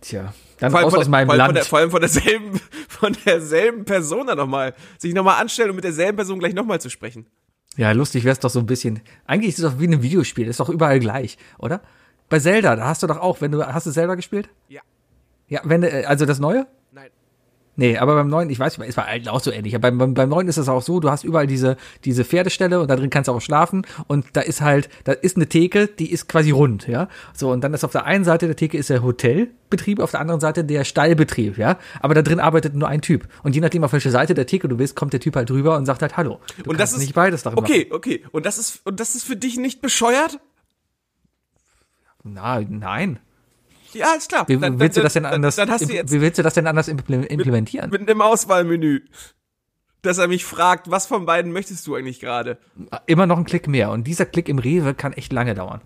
Tja, 0.00 0.34
dann 0.58 0.70
Vor 0.70 0.78
allem, 0.78 0.84
raus 0.86 0.94
von, 0.94 1.00
aus 1.02 1.08
meinem 1.08 1.26
vor, 1.28 1.36
Land. 1.36 1.48
von, 1.48 1.54
der, 1.54 1.64
vor 1.64 1.78
allem 1.78 1.90
von 1.90 2.00
derselben, 2.00 2.60
von 2.88 3.16
derselben 3.26 3.84
Person 3.84 4.26
dann 4.26 4.38
nochmal, 4.38 4.74
sich 4.98 5.14
nochmal 5.14 5.40
anstellen 5.40 5.70
und 5.70 5.76
mit 5.76 5.84
derselben 5.84 6.16
Person 6.16 6.38
gleich 6.40 6.54
nochmal 6.54 6.80
zu 6.80 6.88
sprechen. 6.90 7.26
Ja, 7.76 7.92
lustig 7.92 8.24
wäre 8.24 8.32
es 8.32 8.40
doch 8.40 8.50
so 8.50 8.58
ein 8.58 8.66
bisschen. 8.66 9.00
Eigentlich 9.26 9.50
ist 9.50 9.58
es 9.60 9.70
doch 9.70 9.78
wie 9.78 9.84
in 9.84 9.92
einem 9.92 10.02
Videospiel, 10.02 10.48
ist 10.48 10.58
doch 10.58 10.70
überall 10.70 10.98
gleich, 10.98 11.38
oder? 11.58 11.82
Bei 12.30 12.38
Zelda, 12.38 12.76
da 12.76 12.86
hast 12.86 13.02
du 13.02 13.06
doch 13.06 13.18
auch, 13.18 13.40
wenn 13.42 13.50
du, 13.52 13.62
hast 13.66 13.86
du 13.86 13.90
Zelda 13.90 14.14
gespielt? 14.14 14.48
Ja. 14.68 14.80
Ja, 15.48 15.60
wenn, 15.64 15.82
du- 15.82 16.08
also 16.08 16.24
das 16.24 16.38
Neue? 16.38 16.66
Nein. 16.92 17.10
Nee, 17.76 17.96
aber 17.98 18.14
beim 18.14 18.28
neuen, 18.28 18.50
ich 18.50 18.58
weiß, 18.58 18.78
es 18.78 18.96
war 18.96 19.06
alten 19.06 19.28
auch 19.28 19.40
so 19.40 19.50
ähnlich. 19.50 19.74
Aber 19.74 19.90
beim, 19.90 19.96
beim, 19.98 20.14
beim 20.14 20.28
neuen 20.28 20.48
ist 20.48 20.58
es 20.58 20.68
auch 20.68 20.82
so, 20.82 21.00
du 21.00 21.10
hast 21.10 21.24
überall 21.24 21.46
diese, 21.46 21.76
diese 22.04 22.24
Pferdestelle 22.24 22.78
und 22.80 22.88
da 22.88 22.94
drin 22.96 23.10
kannst 23.10 23.28
du 23.28 23.32
auch 23.32 23.40
schlafen 23.40 23.86
und 24.06 24.26
da 24.34 24.42
ist 24.42 24.60
halt, 24.60 24.88
da 25.04 25.12
ist 25.12 25.36
eine 25.36 25.48
Theke, 25.48 25.86
die 25.86 26.12
ist 26.12 26.28
quasi 26.28 26.50
rund, 26.50 26.86
ja. 26.88 27.08
So, 27.32 27.50
und 27.50 27.62
dann 27.64 27.72
ist 27.74 27.82
auf 27.82 27.92
der 27.92 28.04
einen 28.04 28.24
Seite 28.24 28.46
der 28.46 28.56
Theke 28.56 28.76
ist 28.76 28.90
der 28.90 29.02
Hotelbetrieb, 29.02 29.98
auf 30.00 30.10
der 30.10 30.20
anderen 30.20 30.40
Seite 30.40 30.62
der 30.64 30.84
Stallbetrieb, 30.84 31.58
ja. 31.58 31.78
Aber 32.00 32.14
da 32.14 32.22
drin 32.22 32.38
arbeitet 32.38 32.74
nur 32.74 32.86
ein 32.86 33.00
Typ. 33.00 33.26
Und 33.42 33.54
je 33.54 33.60
nachdem, 33.60 33.82
auf 33.82 33.92
welche 33.92 34.10
Seite 34.10 34.34
der 34.34 34.46
Theke 34.46 34.68
du 34.68 34.76
bist, 34.76 34.94
kommt 34.94 35.12
der 35.14 35.20
Typ 35.20 35.34
halt 35.36 35.48
drüber 35.48 35.76
und 35.76 35.86
sagt 35.86 36.02
halt 36.02 36.16
Hallo. 36.16 36.38
Du 36.62 36.70
Und 36.70 36.78
das 36.78 36.92
ist 36.92 36.98
nicht 37.00 37.14
beides 37.14 37.42
darin 37.44 37.58
Okay, 37.58 37.88
okay. 37.90 38.22
Und 38.30 38.46
das 38.46 38.58
ist 38.58 38.82
und 38.84 39.00
das 39.00 39.14
ist 39.14 39.24
für 39.24 39.36
dich 39.36 39.56
nicht 39.56 39.80
bescheuert? 39.80 40.38
Na, 42.22 42.60
nein. 42.60 43.18
Ja, 43.92 44.14
ist 44.16 44.28
klar. 44.28 44.46
Wie 44.48 44.56
Dann- 44.56 44.78
willst 44.78 44.96
du 44.96 45.00
dann- 45.00 45.04
das 45.06 45.12
denn 45.14 45.26
anders, 45.26 45.56
Dann 45.56 45.70
hast 45.70 45.88
du 45.88 45.92
jetzt 45.92 46.12
wie 46.12 46.20
willst 46.20 46.38
du 46.38 46.42
das 46.42 46.54
denn 46.54 46.66
anders 46.66 46.88
imple- 46.88 47.24
implementieren? 47.24 47.90
mit 47.90 48.00
einem 48.08 48.20
Auswahlmenü, 48.20 49.00
dass 50.02 50.18
er 50.18 50.28
mich 50.28 50.44
fragt, 50.44 50.90
was 50.90 51.06
von 51.06 51.26
beiden 51.26 51.52
möchtest 51.52 51.86
du 51.86 51.96
eigentlich 51.96 52.20
gerade? 52.20 52.58
Immer 53.06 53.26
noch 53.26 53.36
ein 53.38 53.44
Klick 53.44 53.66
mehr. 53.66 53.90
Und 53.90 54.04
dieser 54.06 54.26
Klick 54.26 54.48
im 54.48 54.58
Rewe 54.58 54.94
kann 54.94 55.12
echt 55.12 55.32
lange 55.32 55.54
dauern. 55.54 55.80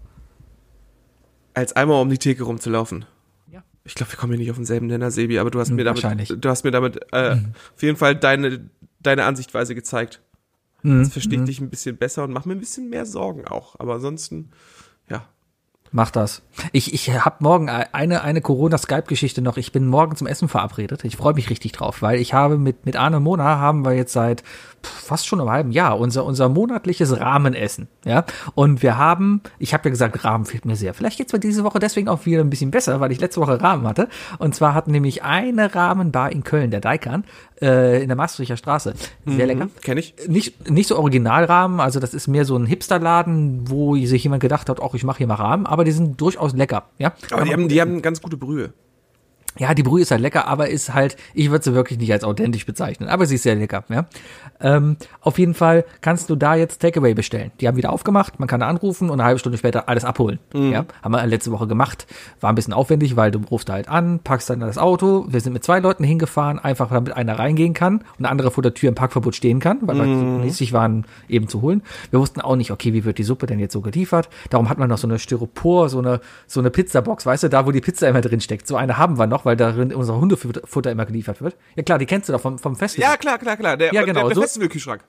Als 1.54 1.72
einmal 1.74 2.00
um 2.02 2.10
die 2.10 2.18
Theke 2.18 2.42
rumzulaufen. 2.44 3.04
Ja. 3.50 3.62
Ich 3.84 3.94
glaube, 3.94 4.12
wir 4.12 4.18
kommen 4.18 4.32
hier 4.32 4.40
nicht 4.40 4.50
auf 4.50 4.56
denselben 4.56 4.86
Nenner, 4.86 5.10
Sebi, 5.10 5.38
aber 5.38 5.50
du 5.50 5.60
hast 5.60 5.70
mir 5.70 5.84
damit, 5.84 6.02
wahrscheinlich. 6.02 6.32
du 6.36 6.48
hast 6.48 6.64
mir 6.64 6.72
damit 6.72 7.00
äh, 7.12 7.36
auf 7.76 7.82
jeden 7.82 7.96
Fall 7.96 8.16
deine, 8.16 8.68
deine 9.00 9.24
Ansichtweise 9.24 9.74
gezeigt. 9.74 10.20
Jetzt 10.82 11.12
verstehe 11.12 11.38
ich 11.38 11.44
dich 11.46 11.60
ein 11.62 11.70
bisschen 11.70 11.96
besser 11.96 12.24
und 12.24 12.32
mach 12.32 12.44
mir 12.44 12.52
ein 12.54 12.60
bisschen 12.60 12.90
mehr 12.90 13.06
Sorgen 13.06 13.46
auch. 13.46 13.80
Aber 13.80 13.94
ansonsten, 13.94 14.50
ja. 15.08 15.26
Mach 15.96 16.10
das. 16.10 16.42
Ich, 16.72 16.92
ich 16.92 17.08
habe 17.24 17.36
morgen 17.38 17.68
eine, 17.68 18.22
eine 18.22 18.40
Corona-Skype-Geschichte 18.40 19.42
noch. 19.42 19.58
Ich 19.58 19.70
bin 19.70 19.86
morgen 19.86 20.16
zum 20.16 20.26
Essen 20.26 20.48
verabredet. 20.48 21.04
Ich 21.04 21.16
freue 21.16 21.34
mich 21.34 21.50
richtig 21.50 21.70
drauf, 21.70 22.02
weil 22.02 22.18
ich 22.18 22.34
habe 22.34 22.58
mit, 22.58 22.84
mit 22.84 22.96
Arne 22.96 23.20
Mona 23.20 23.60
haben 23.60 23.84
wir 23.84 23.92
jetzt 23.92 24.12
seit 24.12 24.42
fast 24.82 25.24
schon 25.24 25.40
einem 25.40 25.50
halben 25.50 25.70
Jahr 25.70 26.00
unser, 26.00 26.24
unser 26.24 26.48
monatliches 26.48 27.20
Rahmenessen. 27.20 27.86
Ja. 28.04 28.24
Und 28.56 28.82
wir 28.82 28.98
haben, 28.98 29.40
ich 29.60 29.72
habe 29.72 29.84
ja 29.84 29.90
gesagt, 29.90 30.24
Rahmen 30.24 30.46
fehlt 30.46 30.64
mir 30.64 30.74
sehr. 30.74 30.94
Vielleicht 30.94 31.18
geht's 31.18 31.32
mir 31.32 31.38
diese 31.38 31.62
Woche 31.62 31.78
deswegen 31.78 32.08
auch 32.08 32.26
wieder 32.26 32.40
ein 32.40 32.50
bisschen 32.50 32.72
besser, 32.72 32.98
weil 32.98 33.12
ich 33.12 33.20
letzte 33.20 33.40
Woche 33.40 33.62
Rahmen 33.62 33.86
hatte. 33.86 34.08
Und 34.38 34.56
zwar 34.56 34.74
hatten 34.74 34.90
nämlich 34.90 35.22
eine 35.22 35.76
Rahmenbar 35.76 36.32
in 36.32 36.42
Köln, 36.42 36.72
der 36.72 36.80
Daikan, 36.80 37.22
äh, 37.64 38.02
in 38.02 38.08
der 38.08 38.16
Maastrichter 38.16 38.56
Straße. 38.56 38.94
Sehr 39.26 39.46
lecker 39.46 39.68
Kenn 39.82 39.98
ich. 39.98 40.14
nicht, 40.28 40.70
nicht 40.70 40.86
so 40.86 40.96
Originalrahmen, 40.96 41.80
also 41.80 41.98
das 42.00 42.14
ist 42.14 42.28
mehr 42.28 42.44
so 42.44 42.56
ein 42.56 42.66
Hipsterladen, 42.66 43.70
wo 43.70 43.96
sich 43.96 44.22
jemand 44.22 44.42
gedacht 44.42 44.68
hat, 44.68 44.80
auch 44.80 44.94
ich 44.94 45.04
mache 45.04 45.18
hier 45.18 45.26
mal 45.26 45.34
Rahmen, 45.34 45.66
aber 45.66 45.84
die 45.84 45.92
sind 45.92 46.20
durchaus 46.20 46.52
lecker, 46.54 46.84
ja. 46.98 47.12
Aber 47.30 47.44
die 47.44 47.52
haben, 47.52 47.68
die 47.68 47.80
haben 47.80 48.02
ganz 48.02 48.20
gute 48.20 48.36
Brühe. 48.36 48.72
Ja, 49.58 49.72
die 49.74 49.82
Brühe 49.82 50.02
ist 50.02 50.10
halt 50.10 50.20
lecker, 50.20 50.48
aber 50.48 50.68
ist 50.68 50.94
halt, 50.94 51.16
ich 51.32 51.50
würde 51.50 51.64
sie 51.64 51.74
wirklich 51.74 51.98
nicht 51.98 52.12
als 52.12 52.24
authentisch 52.24 52.66
bezeichnen, 52.66 53.08
aber 53.08 53.26
sie 53.26 53.36
ist 53.36 53.44
sehr 53.44 53.54
lecker. 53.54 53.84
Ja? 53.88 54.06
Ähm, 54.60 54.96
auf 55.20 55.38
jeden 55.38 55.54
Fall 55.54 55.84
kannst 56.00 56.28
du 56.28 56.36
da 56.36 56.54
jetzt 56.54 56.80
Takeaway 56.80 57.14
bestellen. 57.14 57.52
Die 57.60 57.68
haben 57.68 57.76
wieder 57.76 57.92
aufgemacht, 57.92 58.40
man 58.40 58.48
kann 58.48 58.60
da 58.60 58.68
anrufen 58.68 59.10
und 59.10 59.20
eine 59.20 59.26
halbe 59.26 59.38
Stunde 59.38 59.58
später 59.58 59.88
alles 59.88 60.04
abholen. 60.04 60.40
Mhm. 60.52 60.72
Ja? 60.72 60.84
Haben 61.02 61.12
wir 61.12 61.24
letzte 61.26 61.52
Woche 61.52 61.66
gemacht. 61.66 62.06
War 62.40 62.50
ein 62.50 62.56
bisschen 62.56 62.72
aufwendig, 62.72 63.16
weil 63.16 63.30
du 63.30 63.40
rufst 63.50 63.70
halt 63.70 63.88
an, 63.88 64.20
packst 64.20 64.50
dann 64.50 64.60
das 64.60 64.78
Auto. 64.78 65.26
Wir 65.28 65.40
sind 65.40 65.52
mit 65.52 65.62
zwei 65.62 65.78
Leuten 65.78 66.02
hingefahren, 66.02 66.58
einfach 66.58 66.90
damit 66.90 67.14
einer 67.14 67.38
reingehen 67.38 67.74
kann 67.74 67.98
und 67.98 68.22
der 68.22 68.30
andere 68.30 68.50
vor 68.50 68.62
der 68.62 68.74
Tür 68.74 68.88
im 68.88 68.94
Parkverbot 68.94 69.36
stehen 69.36 69.60
kann, 69.60 69.78
weil 69.82 69.94
mhm. 69.94 70.38
wir 70.38 70.44
mäßig 70.44 70.72
waren, 70.72 71.04
eben 71.28 71.48
zu 71.48 71.62
holen. 71.62 71.82
Wir 72.10 72.18
wussten 72.18 72.40
auch 72.40 72.56
nicht, 72.56 72.70
okay, 72.70 72.92
wie 72.92 73.04
wird 73.04 73.18
die 73.18 73.24
Suppe 73.24 73.46
denn 73.46 73.60
jetzt 73.60 73.72
so 73.72 73.80
geliefert? 73.80 74.28
Darum 74.50 74.68
hat 74.68 74.78
man 74.78 74.88
noch 74.88 74.98
so 74.98 75.06
eine 75.06 75.18
Styropor, 75.18 75.88
so 75.88 75.98
eine, 75.98 76.20
so 76.46 76.60
eine 76.60 76.70
Pizzabox, 76.70 77.24
weißt 77.24 77.44
du, 77.44 77.48
da 77.48 77.66
wo 77.66 77.70
die 77.70 77.80
Pizza 77.80 78.08
immer 78.08 78.20
drin 78.20 78.40
steckt. 78.40 78.66
So 78.66 78.76
eine 78.76 78.98
haben 78.98 79.18
wir 79.18 79.26
noch, 79.26 79.43
weil 79.44 79.56
darin 79.56 79.94
unser 79.94 80.20
Hundefutter 80.20 80.90
immer 80.90 81.06
geliefert 81.06 81.40
wird. 81.40 81.56
Ja 81.76 81.82
klar, 81.82 81.98
die 81.98 82.06
kennst 82.06 82.28
du 82.28 82.32
doch 82.32 82.40
vom, 82.40 82.58
vom 82.58 82.76
Festival. 82.76 83.10
Ja, 83.10 83.16
klar, 83.16 83.38
klar, 83.38 83.56
klar. 83.56 83.76
Der, 83.76 83.92
ja, 83.92 84.02
genau. 84.02 84.26
der, 84.26 84.34
der 84.34 84.42
Festivalkühlschrank. 84.42 85.04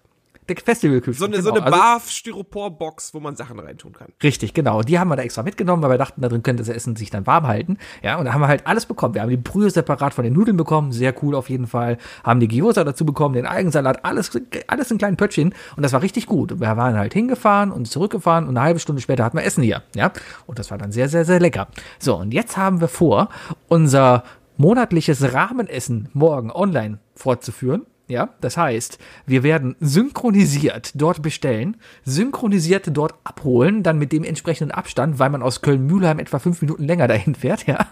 Der 0.48 0.56
Festivalkühlschrank. 0.58 1.18
So 1.18 1.26
eine, 1.26 1.44
genau. 1.44 1.56
so 1.56 1.62
eine 1.62 1.72
Barf-Styropor-Box, 1.72 3.14
wo 3.14 3.20
man 3.20 3.36
Sachen 3.36 3.60
reintun 3.60 3.94
kann. 3.94 4.10
Richtig, 4.22 4.54
genau. 4.54 4.82
Die 4.84 5.00
haben 5.00 5.08
wir 5.08 5.16
da 5.16 5.24
extra 5.24 5.42
mitgenommen, 5.44 5.82
weil 5.82 5.90
wir 5.90 5.98
dachten, 5.98 6.22
da 6.22 6.30
drin 6.30 6.44
könnte 6.44 6.62
das 6.62 6.70
Essen 6.70 6.96
sich 6.96 7.10
dann 7.10 7.26
warm 7.26 7.48
halten. 7.48 7.78
Ja, 8.04 8.18
und 8.18 8.26
da 8.26 8.34
haben 8.34 8.42
wir 8.42 8.48
halt 8.48 8.68
alles 8.68 8.86
bekommen. 8.86 9.16
Wir 9.16 9.22
haben 9.22 9.30
die 9.30 9.38
Brühe 9.38 9.70
separat 9.70 10.14
von 10.14 10.24
den 10.24 10.34
Nudeln 10.34 10.58
bekommen, 10.58 10.92
sehr 10.92 11.14
cool 11.24 11.36
auf 11.36 11.50
jeden 11.50 11.68
Fall. 11.68 11.98
Haben 12.24 12.40
die 12.40 12.48
Gyoza 12.48 12.84
dazu 12.84 13.06
bekommen, 13.06 13.34
den 13.34 13.48
Eigensalat, 13.48 14.06
alles, 14.06 14.32
alles 14.68 14.92
in 14.92 14.98
kleinen 14.98 15.18
Pöttchen. 15.18 15.54
Und 15.76 15.84
das 15.84 15.94
war 15.94 16.02
richtig 16.02 16.28
gut. 16.28 16.60
Wir 16.60 16.78
waren 16.78 16.98
halt 16.98 17.14
hingefahren 17.14 17.72
und 17.72 17.88
zurückgefahren 17.88 18.48
und 18.48 18.58
eine 18.58 18.66
halbe 18.66 18.80
Stunde 18.80 19.02
später 19.02 19.24
hatten 19.24 19.38
wir 19.38 19.44
Essen 19.44 19.64
hier. 19.64 19.82
Ja, 19.96 20.12
und 20.46 20.60
das 20.60 20.70
war 20.70 20.78
dann 20.78 20.92
sehr, 20.92 21.10
sehr, 21.10 21.26
sehr 21.26 21.40
lecker. 21.40 21.68
So, 22.00 22.18
und 22.18 22.34
jetzt 22.34 22.58
haben 22.58 22.82
wir 22.82 22.88
vor, 22.88 23.30
unser 23.68 24.24
monatliches 24.58 25.34
Rahmenessen 25.34 26.10
morgen 26.14 26.52
online 26.52 27.00
fortzuführen. 27.16 27.86
Ja, 28.08 28.30
das 28.40 28.56
heißt, 28.56 29.00
wir 29.26 29.42
werden 29.42 29.76
synchronisiert 29.80 30.92
dort 30.94 31.24
bestellen, 31.24 31.78
synchronisiert 32.04 32.96
dort 32.96 33.16
abholen, 33.24 33.82
dann 33.82 33.98
mit 33.98 34.12
dem 34.12 34.24
entsprechenden 34.24 34.72
Abstand, 34.72 35.18
weil 35.18 35.32
man 35.32 35.42
aus 35.42 35.62
Köln-Mühlheim 35.62 36.20
etwa 36.20 36.38
fünf 36.38 36.62
Minuten 36.62 36.84
länger 36.84 37.08
dahin 37.08 37.34
fährt, 37.34 37.66
ja, 37.66 37.88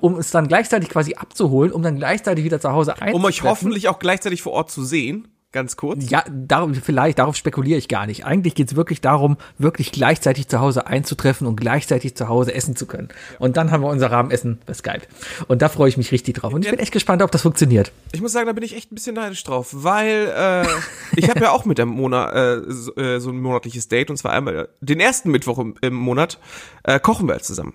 um 0.00 0.16
es 0.16 0.30
dann 0.30 0.48
gleichzeitig 0.48 0.88
quasi 0.88 1.14
abzuholen, 1.14 1.72
um 1.72 1.82
dann 1.82 1.96
gleichzeitig 1.96 2.42
wieder 2.44 2.58
zu 2.58 2.72
Hause 2.72 2.92
einzutreffen. 2.92 3.16
Um 3.16 3.24
euch 3.26 3.42
hoffentlich 3.42 3.88
auch 3.88 3.98
gleichzeitig 3.98 4.40
vor 4.40 4.52
Ort 4.52 4.70
zu 4.70 4.82
sehen. 4.82 5.28
Ganz 5.54 5.76
kurz. 5.76 6.10
Ja, 6.10 6.24
darum, 6.28 6.74
vielleicht, 6.74 7.20
darauf 7.20 7.36
spekuliere 7.36 7.78
ich 7.78 7.86
gar 7.86 8.06
nicht. 8.06 8.26
Eigentlich 8.26 8.56
geht's 8.56 8.74
wirklich 8.74 9.00
darum, 9.00 9.36
wirklich 9.56 9.92
gleichzeitig 9.92 10.48
zu 10.48 10.58
Hause 10.58 10.88
einzutreffen 10.88 11.46
und 11.46 11.54
gleichzeitig 11.54 12.16
zu 12.16 12.26
Hause 12.26 12.52
essen 12.52 12.74
zu 12.74 12.86
können. 12.86 13.06
Und 13.38 13.56
dann 13.56 13.70
haben 13.70 13.80
wir 13.80 13.88
unser 13.88 14.10
Rahmenessen 14.10 14.58
bei 14.66 14.74
Skype. 14.74 15.02
Und 15.46 15.62
da 15.62 15.68
freue 15.68 15.88
ich 15.88 15.96
mich 15.96 16.10
richtig 16.10 16.34
drauf. 16.34 16.52
Und 16.52 16.64
ich 16.64 16.70
bin 16.72 16.80
echt 16.80 16.90
gespannt, 16.90 17.22
ob 17.22 17.30
das 17.30 17.42
funktioniert. 17.42 17.92
Ich 18.10 18.20
muss 18.20 18.32
sagen, 18.32 18.46
da 18.46 18.52
bin 18.52 18.64
ich 18.64 18.74
echt 18.74 18.90
ein 18.90 18.96
bisschen 18.96 19.14
neidisch 19.14 19.44
drauf, 19.44 19.68
weil 19.72 20.32
äh, 20.36 20.66
ich 21.14 21.30
habe 21.30 21.38
ja 21.38 21.52
auch 21.52 21.64
mit 21.64 21.78
der 21.78 21.86
Mona 21.86 22.32
äh, 22.32 22.62
so, 22.66 22.96
äh, 22.96 23.20
so 23.20 23.30
ein 23.30 23.40
monatliches 23.40 23.86
Date 23.86 24.10
und 24.10 24.16
zwar 24.16 24.32
einmal 24.32 24.68
den 24.80 24.98
ersten 24.98 25.30
Mittwoch 25.30 25.60
im, 25.60 25.76
im 25.82 25.94
Monat 25.94 26.40
äh, 26.82 26.98
kochen 26.98 27.28
wir 27.28 27.34
halt 27.34 27.44
zusammen. 27.44 27.74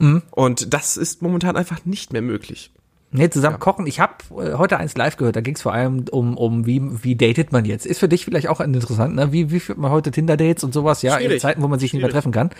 Mhm. 0.00 0.22
Und 0.32 0.74
das 0.74 0.96
ist 0.96 1.22
momentan 1.22 1.54
einfach 1.54 1.84
nicht 1.84 2.12
mehr 2.12 2.22
möglich. 2.22 2.72
Nee, 3.14 3.28
zusammen 3.28 3.54
ja. 3.54 3.58
kochen. 3.58 3.86
Ich 3.86 4.00
habe 4.00 4.14
äh, 4.38 4.54
heute 4.54 4.78
eins 4.78 4.96
live 4.96 5.18
gehört, 5.18 5.36
da 5.36 5.42
ging 5.42 5.54
es 5.54 5.60
vor 5.60 5.74
allem 5.74 6.06
um, 6.10 6.36
um 6.36 6.64
wie, 6.64 6.80
wie 7.04 7.14
datet 7.14 7.52
man 7.52 7.66
jetzt. 7.66 7.84
Ist 7.84 7.98
für 7.98 8.08
dich 8.08 8.24
vielleicht 8.24 8.48
auch 8.48 8.60
interessant, 8.60 9.14
ne? 9.14 9.32
Wie, 9.32 9.50
wie 9.50 9.60
führt 9.60 9.76
man 9.76 9.90
heute 9.90 10.10
Tinder-Dates 10.10 10.64
und 10.64 10.72
sowas, 10.72 11.02
ja, 11.02 11.18
Schwierig. 11.18 11.34
in 11.34 11.40
Zeiten, 11.40 11.62
wo 11.62 11.68
man 11.68 11.78
sich 11.78 11.90
Schwierig. 11.90 12.04
nicht 12.04 12.14
mehr 12.14 12.20
treffen 12.22 12.32
kann. 12.32 12.50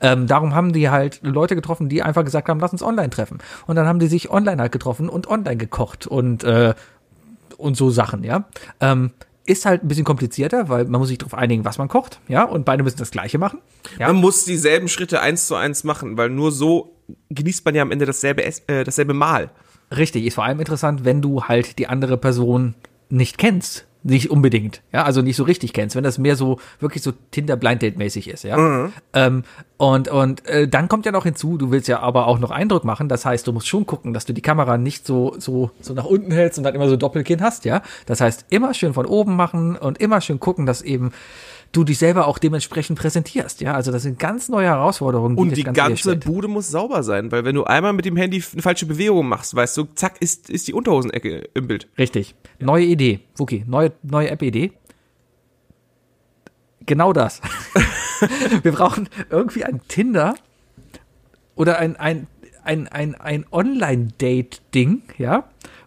Ähm, 0.00 0.28
darum 0.28 0.54
haben 0.54 0.72
die 0.72 0.90
halt 0.90 1.20
Leute 1.22 1.56
getroffen, 1.56 1.88
die 1.88 2.02
einfach 2.02 2.24
gesagt 2.24 2.48
haben, 2.48 2.60
lass 2.60 2.70
uns 2.70 2.84
online 2.84 3.10
treffen. 3.10 3.38
Und 3.66 3.74
dann 3.74 3.86
haben 3.86 3.98
die 3.98 4.06
sich 4.06 4.30
online 4.30 4.62
halt 4.62 4.70
getroffen 4.70 5.08
und 5.08 5.26
online 5.26 5.56
gekocht 5.56 6.06
und, 6.06 6.44
äh, 6.44 6.74
und 7.56 7.76
so 7.76 7.90
Sachen, 7.90 8.22
ja. 8.22 8.44
Ähm, 8.80 9.10
ist 9.44 9.64
halt 9.64 9.82
ein 9.82 9.88
bisschen 9.88 10.04
komplizierter, 10.04 10.68
weil 10.68 10.84
man 10.84 11.00
muss 11.00 11.08
sich 11.08 11.18
darauf 11.18 11.34
einigen, 11.34 11.64
was 11.64 11.78
man 11.78 11.88
kocht, 11.88 12.20
ja, 12.28 12.44
und 12.44 12.64
beide 12.64 12.82
müssen 12.82 12.98
das 12.98 13.10
Gleiche 13.10 13.38
machen. 13.38 13.60
Ja? 13.98 14.08
Man 14.08 14.16
muss 14.16 14.44
dieselben 14.44 14.88
Schritte 14.88 15.20
eins 15.20 15.46
zu 15.46 15.54
eins 15.54 15.84
machen, 15.84 16.16
weil 16.16 16.30
nur 16.30 16.52
so 16.52 16.96
genießt 17.30 17.64
man 17.64 17.74
ja 17.74 17.82
am 17.82 17.90
Ende 17.90 18.06
dasselbe, 18.06 18.44
äh, 18.44 18.84
dasselbe 18.84 19.14
Mahl. 19.14 19.50
Richtig, 19.94 20.24
ist 20.24 20.34
vor 20.34 20.44
allem 20.44 20.58
interessant, 20.58 21.04
wenn 21.04 21.22
du 21.22 21.44
halt 21.44 21.78
die 21.78 21.86
andere 21.86 22.16
Person 22.16 22.74
nicht 23.08 23.38
kennst. 23.38 23.86
Nicht 24.08 24.30
unbedingt, 24.30 24.82
ja, 24.92 25.02
also 25.02 25.20
nicht 25.20 25.34
so 25.34 25.42
richtig 25.42 25.72
kennst, 25.72 25.96
wenn 25.96 26.04
das 26.04 26.16
mehr 26.16 26.36
so 26.36 26.60
wirklich 26.78 27.02
so 27.02 27.12
Tinder 27.32 27.56
Blind 27.56 27.82
Date 27.82 27.98
mäßig 27.98 28.28
ist, 28.28 28.44
ja. 28.44 28.56
Mhm. 28.56 28.92
Ähm, 29.14 29.42
und 29.78 30.06
und 30.06 30.46
äh, 30.46 30.68
dann 30.68 30.86
kommt 30.86 31.06
ja 31.06 31.10
noch 31.10 31.24
hinzu, 31.24 31.58
du 31.58 31.72
willst 31.72 31.88
ja 31.88 31.98
aber 31.98 32.28
auch 32.28 32.38
noch 32.38 32.52
Eindruck 32.52 32.84
machen, 32.84 33.08
das 33.08 33.26
heißt, 33.26 33.44
du 33.48 33.52
musst 33.52 33.66
schon 33.66 33.84
gucken, 33.84 34.12
dass 34.12 34.24
du 34.24 34.32
die 34.32 34.42
Kamera 34.42 34.78
nicht 34.78 35.04
so 35.04 35.34
so 35.40 35.72
so 35.80 35.92
nach 35.92 36.04
unten 36.04 36.30
hältst 36.30 36.56
und 36.56 36.62
dann 36.62 36.76
immer 36.76 36.88
so 36.88 36.96
Doppelkinn 36.96 37.42
hast, 37.42 37.64
ja. 37.64 37.82
Das 38.06 38.20
heißt, 38.20 38.46
immer 38.48 38.74
schön 38.74 38.94
von 38.94 39.06
oben 39.06 39.34
machen 39.34 39.74
und 39.74 39.98
immer 39.98 40.20
schön 40.20 40.38
gucken, 40.38 40.66
dass 40.66 40.82
eben 40.82 41.10
du 41.72 41.84
dich 41.84 41.98
selber 41.98 42.26
auch 42.26 42.38
dementsprechend 42.38 42.98
präsentierst. 42.98 43.60
Ja, 43.60 43.74
also 43.74 43.92
das 43.92 44.02
sind 44.02 44.18
ganz 44.18 44.48
neue 44.48 44.66
Herausforderungen. 44.66 45.36
Die 45.36 45.42
und 45.42 45.56
die 45.56 45.62
ganze 45.64 46.16
Bude 46.16 46.48
muss 46.48 46.68
sauber 46.68 47.02
sein, 47.02 47.30
weil 47.32 47.44
wenn 47.44 47.54
du 47.54 47.64
einmal 47.64 47.92
mit 47.92 48.04
dem 48.04 48.16
Handy 48.16 48.42
eine 48.52 48.62
falsche 48.62 48.86
Bewegung 48.86 49.28
machst, 49.28 49.54
weißt 49.54 49.76
du, 49.76 49.84
zack, 49.94 50.16
ist, 50.20 50.48
ist 50.50 50.68
die 50.68 50.72
Unterhosenecke 50.72 51.48
im 51.54 51.66
Bild. 51.66 51.88
Richtig. 51.98 52.34
Neue 52.58 52.84
Idee. 52.84 53.20
Okay, 53.38 53.64
neue, 53.66 53.92
neue 54.02 54.30
App-Idee. 54.30 54.72
Genau 56.86 57.12
das. 57.12 57.40
Wir 58.62 58.72
brauchen 58.72 59.08
irgendwie 59.28 59.64
ein 59.64 59.80
Tinder 59.88 60.34
oder 61.56 61.78
ein, 61.78 61.96
ein, 61.96 62.28
ein, 62.62 62.88
ein, 62.88 63.14
ein 63.16 63.44
Online-Date-Ding, 63.50 65.02
ja, 65.18 65.44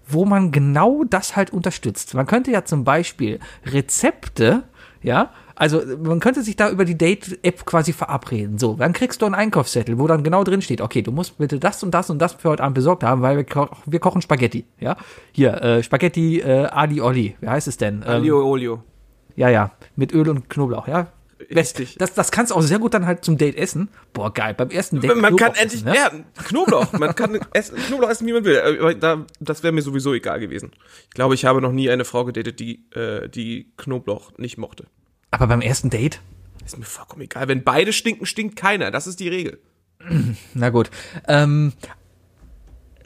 wo 0.08 0.26
man 0.26 0.52
genau 0.52 1.04
das 1.04 1.36
halt 1.36 1.52
unterstützt. 1.52 2.14
Man 2.14 2.26
könnte 2.26 2.52
ja 2.52 2.66
zum 2.66 2.84
Beispiel 2.84 3.40
Rezepte, 3.66 4.64
ja, 5.02 5.32
also 5.60 5.82
man 6.02 6.22
könnte 6.22 6.42
sich 6.42 6.56
da 6.56 6.70
über 6.70 6.86
die 6.86 6.98
Date-App 6.98 7.66
quasi 7.66 7.92
verabreden. 7.92 8.58
So, 8.58 8.76
dann 8.76 8.94
kriegst 8.94 9.22
du 9.22 9.26
einen 9.26 9.36
Einkaufszettel, 9.36 10.00
wo 10.00 10.08
dann 10.08 10.24
genau 10.24 10.46
drin 10.46 10.62
steht, 10.62 10.80
okay, 10.80 11.02
du 11.02 11.12
musst 11.12 11.38
bitte 11.38 11.60
das 11.60 11.84
und 11.84 11.92
das 11.92 12.10
und 12.10 12.20
das 12.20 12.34
für 12.34 12.50
heute 12.50 12.64
Abend 12.64 12.76
besorgt 12.76 13.04
haben, 13.04 13.22
weil 13.22 13.36
wir, 13.36 13.44
ko 13.44 13.68
wir 13.86 14.00
kochen 14.00 14.22
Spaghetti. 14.22 14.66
Ja, 14.80 14.96
hier 15.34 15.62
äh, 15.62 15.84
Spaghetti 15.84 16.40
äh, 16.40 16.66
Ali 16.66 17.02
Oli. 17.02 17.36
Wie 17.42 17.48
heißt 17.48 17.68
es 17.68 17.76
denn? 17.76 18.04
Ähm, 18.04 18.10
Alio 18.10 18.42
Olio. 18.50 18.84
Ja, 19.36 19.50
ja, 19.50 19.72
mit 19.96 20.14
Öl 20.14 20.30
und 20.30 20.50
Knoblauch. 20.50 20.88
Ja, 20.88 21.08
Richtig. 21.54 21.96
Das, 21.98 22.14
das 22.14 22.32
kannst 22.32 22.52
du 22.52 22.56
auch 22.56 22.62
sehr 22.62 22.80
gut 22.80 22.94
dann 22.94 23.06
halt 23.06 23.24
zum 23.24 23.38
Date 23.38 23.58
essen. 23.58 23.90
Boah, 24.14 24.34
geil. 24.34 24.54
Beim 24.54 24.70
ersten 24.70 25.00
Date. 25.00 25.16
Man 25.16 25.36
Knoblauch 25.36 25.40
kann 25.40 25.56
endlich, 25.56 25.86
essen, 25.86 25.86
ne? 25.86 25.96
ja, 25.96 26.12
Knoblauch. 26.44 26.94
Man 26.94 27.16
kann 27.16 27.40
essen, 27.54 27.78
Knoblauch 27.78 28.10
essen, 28.10 28.28
wie 28.28 28.34
man 28.34 28.44
will. 28.44 28.60
Aber 28.60 28.94
da, 28.94 29.26
das 29.40 29.64
wäre 29.64 29.72
mir 29.72 29.82
sowieso 29.82 30.14
egal 30.14 30.40
gewesen. 30.40 30.72
Ich 31.04 31.16
glaube, 31.16 31.36
ich 31.36 31.46
habe 31.46 31.62
noch 31.62 31.72
nie 31.72 31.90
eine 31.90 32.06
Frau 32.06 32.26
gedatet, 32.26 32.60
die, 32.60 32.86
äh, 32.94 33.30
die 33.30 33.72
Knoblauch 33.78 34.38
nicht 34.38 34.58
mochte. 34.58 34.88
Aber 35.32 35.48
beim 35.48 35.62
ersten 35.62 35.90
Date? 35.90 36.22
Ist 36.66 36.78
mir 36.78 36.86
vollkommen 36.86 37.22
egal. 37.24 37.48
Wenn 37.48 37.64
beide 37.64 37.94
stinken, 37.94 38.26
stinkt 38.26 38.56
keiner. 38.56 38.92
Das 38.92 39.08
ist 39.08 39.20
die 39.20 39.28
Regel. 39.28 39.60
Na 40.54 40.70
gut. 40.70 40.92
Ähm, 41.28 41.74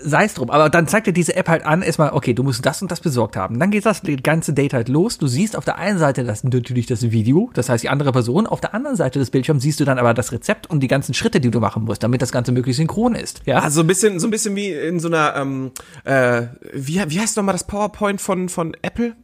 sei 0.04 0.26
es 0.26 0.34
drum. 0.34 0.50
Aber 0.50 0.70
dann 0.70 0.88
zeigt 0.88 1.08
dir 1.08 1.14
diese 1.14 1.36
App 1.36 1.48
halt 1.48 1.66
an, 1.66 1.82
erstmal, 1.82 2.12
okay, 2.12 2.34
du 2.34 2.44
musst 2.44 2.66
das 2.66 2.82
und 2.82 2.92
das 2.92 3.00
besorgt 3.00 3.36
haben. 3.36 3.60
Dann 3.60 3.72
geht 3.72 3.86
das 3.86 4.02
ganze 4.22 4.54
Date 4.54 4.74
halt 4.74 4.90
los. 4.90 5.18
Du 5.18 5.28
siehst 5.28 5.56
auf 5.56 5.66
der 5.66 5.78
einen 5.78 5.98
Seite 5.98 6.24
das 6.24 6.44
natürlich 6.44 6.86
das 6.86 7.12
Video, 7.12 7.50
das 7.54 7.70
heißt 7.70 7.84
die 7.84 7.90
andere 7.90 8.12
Person. 8.12 8.48
Auf 8.48 8.62
der 8.62 8.74
anderen 8.74 8.98
Seite 8.98 9.20
des 9.20 9.32
Bildschirms 9.32 9.64
siehst 9.64 9.80
du 9.80 9.86
dann 9.86 10.00
aber 10.00 10.14
das 10.14 10.32
Rezept 10.32 10.70
und 10.70 10.82
die 10.82 10.88
ganzen 10.88 11.14
Schritte, 11.14 11.40
die 11.40 11.52
du 11.52 11.60
machen 11.60 11.84
musst, 11.84 12.04
damit 12.04 12.22
das 12.22 12.32
Ganze 12.32 12.52
möglichst 12.52 12.78
synchron 12.78 13.16
ist. 13.16 13.42
Ja, 13.46 13.60
also 13.60 13.82
ein 13.82 13.88
bisschen, 13.88 14.20
so 14.20 14.28
ein 14.28 14.32
bisschen 14.32 14.56
wie 14.56 14.72
in 14.72 15.00
so 15.00 15.08
einer, 15.08 15.36
ähm, 15.36 15.72
äh, 16.04 16.44
wie, 16.74 17.02
wie 17.08 17.20
heißt 17.20 17.38
nochmal 17.38 17.54
das 17.54 17.66
PowerPoint 17.66 18.22
von, 18.22 18.50
von 18.50 18.76
Apple? 18.82 19.16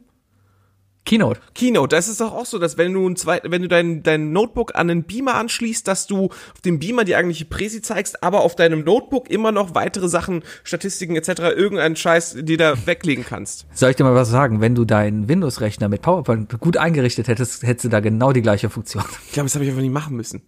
Keynote. 1.10 1.40
Keynote, 1.56 1.96
das 1.96 2.06
ist 2.06 2.20
doch 2.20 2.32
auch 2.32 2.46
so, 2.46 2.60
dass 2.60 2.78
wenn 2.78 2.92
du 2.92 3.08
ein 3.08 3.16
zweit, 3.16 3.42
wenn 3.44 3.62
du 3.62 3.66
dein, 3.66 4.04
dein 4.04 4.30
Notebook 4.30 4.76
an 4.76 4.88
einen 4.88 5.02
Beamer 5.02 5.34
anschließt, 5.34 5.88
dass 5.88 6.06
du 6.06 6.26
auf 6.26 6.60
dem 6.64 6.78
Beamer 6.78 7.02
die 7.02 7.16
eigentliche 7.16 7.46
Präsi 7.46 7.82
zeigst, 7.82 8.22
aber 8.22 8.42
auf 8.42 8.54
deinem 8.54 8.84
Notebook 8.84 9.28
immer 9.28 9.50
noch 9.50 9.74
weitere 9.74 10.08
Sachen, 10.08 10.44
Statistiken 10.62 11.16
etc., 11.16 11.40
irgendeinen 11.56 11.96
Scheiß, 11.96 12.36
die 12.42 12.56
da 12.56 12.86
weglegen 12.86 13.24
kannst. 13.24 13.66
Soll 13.74 13.90
ich 13.90 13.96
dir 13.96 14.04
mal 14.04 14.14
was 14.14 14.28
sagen? 14.28 14.60
Wenn 14.60 14.76
du 14.76 14.84
deinen 14.84 15.28
Windows-Rechner 15.28 15.88
mit 15.88 16.00
PowerPoint 16.00 16.60
gut 16.60 16.76
eingerichtet 16.76 17.26
hättest, 17.26 17.64
hättest 17.64 17.86
du 17.86 17.88
da 17.88 17.98
genau 17.98 18.32
die 18.32 18.42
gleiche 18.42 18.70
Funktion. 18.70 19.02
Ich 19.26 19.32
glaube, 19.32 19.46
das 19.46 19.56
habe 19.56 19.64
ich 19.64 19.70
einfach 19.70 19.82
nie 19.82 19.90
machen 19.90 20.16
müssen. 20.16 20.42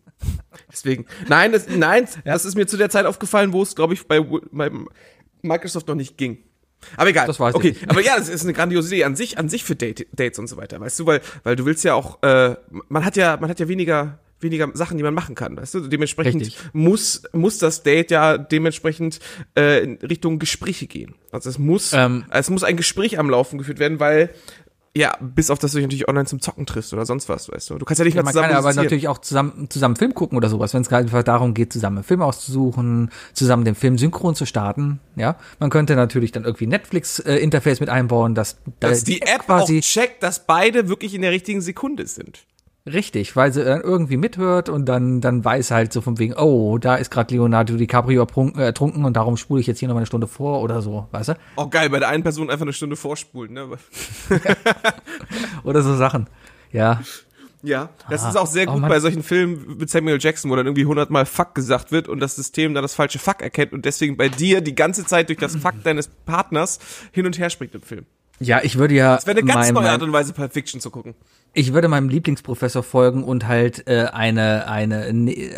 Deswegen. 0.70 1.06
Nein, 1.28 1.50
das, 1.50 1.66
nein, 1.68 2.04
ja. 2.24 2.34
das 2.34 2.44
ist 2.44 2.54
mir 2.54 2.68
zu 2.68 2.76
der 2.76 2.88
Zeit 2.88 3.06
aufgefallen, 3.06 3.52
wo 3.52 3.62
es, 3.62 3.74
glaube 3.74 3.94
ich, 3.94 4.06
bei, 4.06 4.20
bei 4.52 4.70
Microsoft 5.42 5.88
noch 5.88 5.96
nicht 5.96 6.16
ging. 6.16 6.38
Aber 6.96 7.10
egal. 7.10 7.26
Das 7.26 7.40
weiß 7.40 7.54
okay, 7.54 7.76
ich. 7.80 7.90
aber 7.90 8.00
ja, 8.00 8.16
das 8.16 8.28
ist 8.28 8.42
eine 8.44 8.52
grandiose 8.52 8.94
Idee 8.94 9.04
an 9.04 9.16
sich, 9.16 9.38
an 9.38 9.48
sich 9.48 9.64
für 9.64 9.76
Date, 9.76 10.06
Dates 10.12 10.38
und 10.38 10.46
so 10.48 10.56
weiter, 10.56 10.80
weißt 10.80 10.98
du, 11.00 11.06
weil, 11.06 11.20
weil 11.44 11.56
du 11.56 11.64
willst 11.64 11.84
ja 11.84 11.94
auch, 11.94 12.22
äh, 12.22 12.56
man 12.88 13.04
hat 13.04 13.16
ja, 13.16 13.36
man 13.40 13.48
hat 13.50 13.60
ja 13.60 13.68
weniger, 13.68 14.18
weniger 14.40 14.68
Sachen, 14.74 14.96
die 14.96 15.02
man 15.02 15.14
machen 15.14 15.34
kann, 15.34 15.56
weißt 15.56 15.74
du. 15.74 15.80
Dementsprechend 15.88 16.42
Richtig. 16.42 16.58
muss 16.72 17.22
muss 17.32 17.58
das 17.58 17.82
Date 17.82 18.10
ja 18.10 18.38
dementsprechend 18.38 19.20
äh, 19.56 19.84
in 19.84 19.96
Richtung 19.98 20.38
Gespräche 20.38 20.86
gehen. 20.86 21.14
Also 21.30 21.48
es 21.48 21.58
muss, 21.58 21.92
Ähm. 21.92 22.24
es 22.30 22.50
muss 22.50 22.64
ein 22.64 22.76
Gespräch 22.76 23.18
am 23.18 23.30
Laufen 23.30 23.58
geführt 23.58 23.78
werden, 23.78 24.00
weil 24.00 24.30
Ja, 24.94 25.16
bis 25.20 25.48
auf, 25.48 25.58
dass 25.58 25.72
du 25.72 25.78
dich 25.78 25.86
natürlich 25.86 26.06
online 26.06 26.26
zum 26.26 26.42
Zocken 26.42 26.66
triffst 26.66 26.92
oder 26.92 27.06
sonst 27.06 27.26
was, 27.30 27.50
weißt 27.50 27.70
du. 27.70 27.78
Du 27.78 27.86
kannst 27.86 27.98
ja 27.98 28.04
nicht 28.04 28.14
Ja, 28.14 28.22
man 28.22 28.32
zusammen 28.32 28.48
kann 28.48 28.52
ja 28.52 28.58
aber 28.58 28.74
natürlich 28.74 29.08
auch 29.08 29.18
zusammen, 29.18 29.70
zusammen 29.70 29.96
Film 29.96 30.14
gucken 30.14 30.36
oder 30.36 30.50
sowas, 30.50 30.74
wenn 30.74 30.82
es 30.82 30.90
gerade 30.90 31.04
einfach 31.04 31.22
darum 31.22 31.54
geht, 31.54 31.72
zusammen 31.72 31.98
einen 31.98 32.04
Film 32.04 32.20
auszusuchen, 32.20 33.10
zusammen 33.32 33.64
den 33.64 33.74
Film 33.74 33.96
synchron 33.96 34.34
zu 34.34 34.44
starten. 34.44 35.00
Ja, 35.16 35.36
man 35.58 35.70
könnte 35.70 35.96
natürlich 35.96 36.30
dann 36.32 36.44
irgendwie 36.44 36.66
Netflix-Interface 36.66 37.80
mit 37.80 37.88
einbauen, 37.88 38.34
dass, 38.34 38.58
dass 38.80 39.02
äh, 39.02 39.04
die 39.06 39.22
App 39.22 39.46
quasi 39.46 39.78
auch 39.78 39.82
checkt, 39.82 40.22
dass 40.22 40.44
beide 40.44 40.88
wirklich 40.88 41.14
in 41.14 41.22
der 41.22 41.30
richtigen 41.30 41.62
Sekunde 41.62 42.06
sind. 42.06 42.44
Richtig, 42.86 43.36
weil 43.36 43.52
sie 43.52 43.64
dann 43.64 43.80
irgendwie 43.80 44.16
mithört 44.16 44.68
und 44.68 44.86
dann 44.86 45.20
dann 45.20 45.44
weiß 45.44 45.70
halt 45.70 45.92
so 45.92 46.00
von 46.00 46.18
wegen, 46.18 46.34
oh, 46.34 46.78
da 46.78 46.96
ist 46.96 47.10
gerade 47.10 47.34
Leonardo 47.34 47.76
DiCaprio 47.76 48.26
ertrunken 48.56 49.04
und 49.04 49.16
darum 49.16 49.36
spule 49.36 49.60
ich 49.60 49.66
jetzt 49.66 49.78
hier 49.78 49.88
noch 49.88 49.94
mal 49.94 50.00
eine 50.00 50.06
Stunde 50.06 50.26
vor 50.26 50.60
oder 50.62 50.82
so, 50.82 51.06
weißt 51.12 51.30
du? 51.30 51.34
Auch 51.56 51.70
geil, 51.70 51.90
bei 51.90 51.98
der 52.00 52.08
einen 52.08 52.22
Person 52.22 52.50
einfach 52.50 52.64
eine 52.64 52.72
Stunde 52.72 52.96
vorspulen, 52.96 53.52
ne? 53.52 53.68
Oder 55.64 55.82
so 55.82 55.96
Sachen. 55.96 56.26
Ja, 56.72 57.00
Ja, 57.64 57.90
das 58.10 58.24
Ah. 58.24 58.30
ist 58.30 58.36
auch 58.36 58.46
sehr 58.48 58.66
Oh 58.68 58.72
gut 58.72 58.80
Mann. 58.80 58.88
bei 58.90 58.98
solchen 58.98 59.22
Filmen 59.22 59.76
mit 59.78 59.88
Samuel 59.88 60.18
Jackson, 60.20 60.50
wo 60.50 60.56
dann 60.56 60.66
irgendwie 60.66 60.84
hundertmal 60.84 61.24
Fuck 61.26 61.54
gesagt 61.54 61.92
wird 61.92 62.08
und 62.08 62.18
das 62.18 62.34
System 62.34 62.74
dann 62.74 62.82
das 62.82 62.94
falsche 62.94 63.20
Fuck 63.20 63.40
erkennt 63.40 63.72
und 63.72 63.84
deswegen 63.84 64.16
bei 64.16 64.28
dir 64.28 64.60
die 64.62 64.74
ganze 64.74 65.06
Zeit 65.06 65.28
durch 65.28 65.38
das 65.38 65.54
Fuck 65.54 65.74
deines 65.84 66.08
Partners 66.08 66.80
hin 67.12 67.24
und 67.24 67.38
her 67.38 67.50
springt 67.50 67.76
im 67.76 67.82
Film. 67.82 68.04
ja, 68.40 68.58
ich 68.64 68.78
würde 68.78 68.94
ja 68.96 69.14
Das 69.14 69.26
wäre 69.28 69.38
eine 69.38 69.46
ganz 69.46 69.66
mein- 69.70 69.74
neue 69.84 69.92
Art 69.92 70.02
und 70.02 70.12
Weise, 70.12 70.32
Pulp 70.32 70.52
Fiction 70.52 70.80
zu 70.80 70.90
gucken. 70.90 71.14
Ich 71.54 71.74
würde 71.74 71.88
meinem 71.88 72.08
Lieblingsprofessor 72.08 72.82
folgen 72.82 73.24
und 73.24 73.46
halt 73.46 73.86
äh, 73.86 74.06
eine 74.12 74.68
eine 74.68 75.12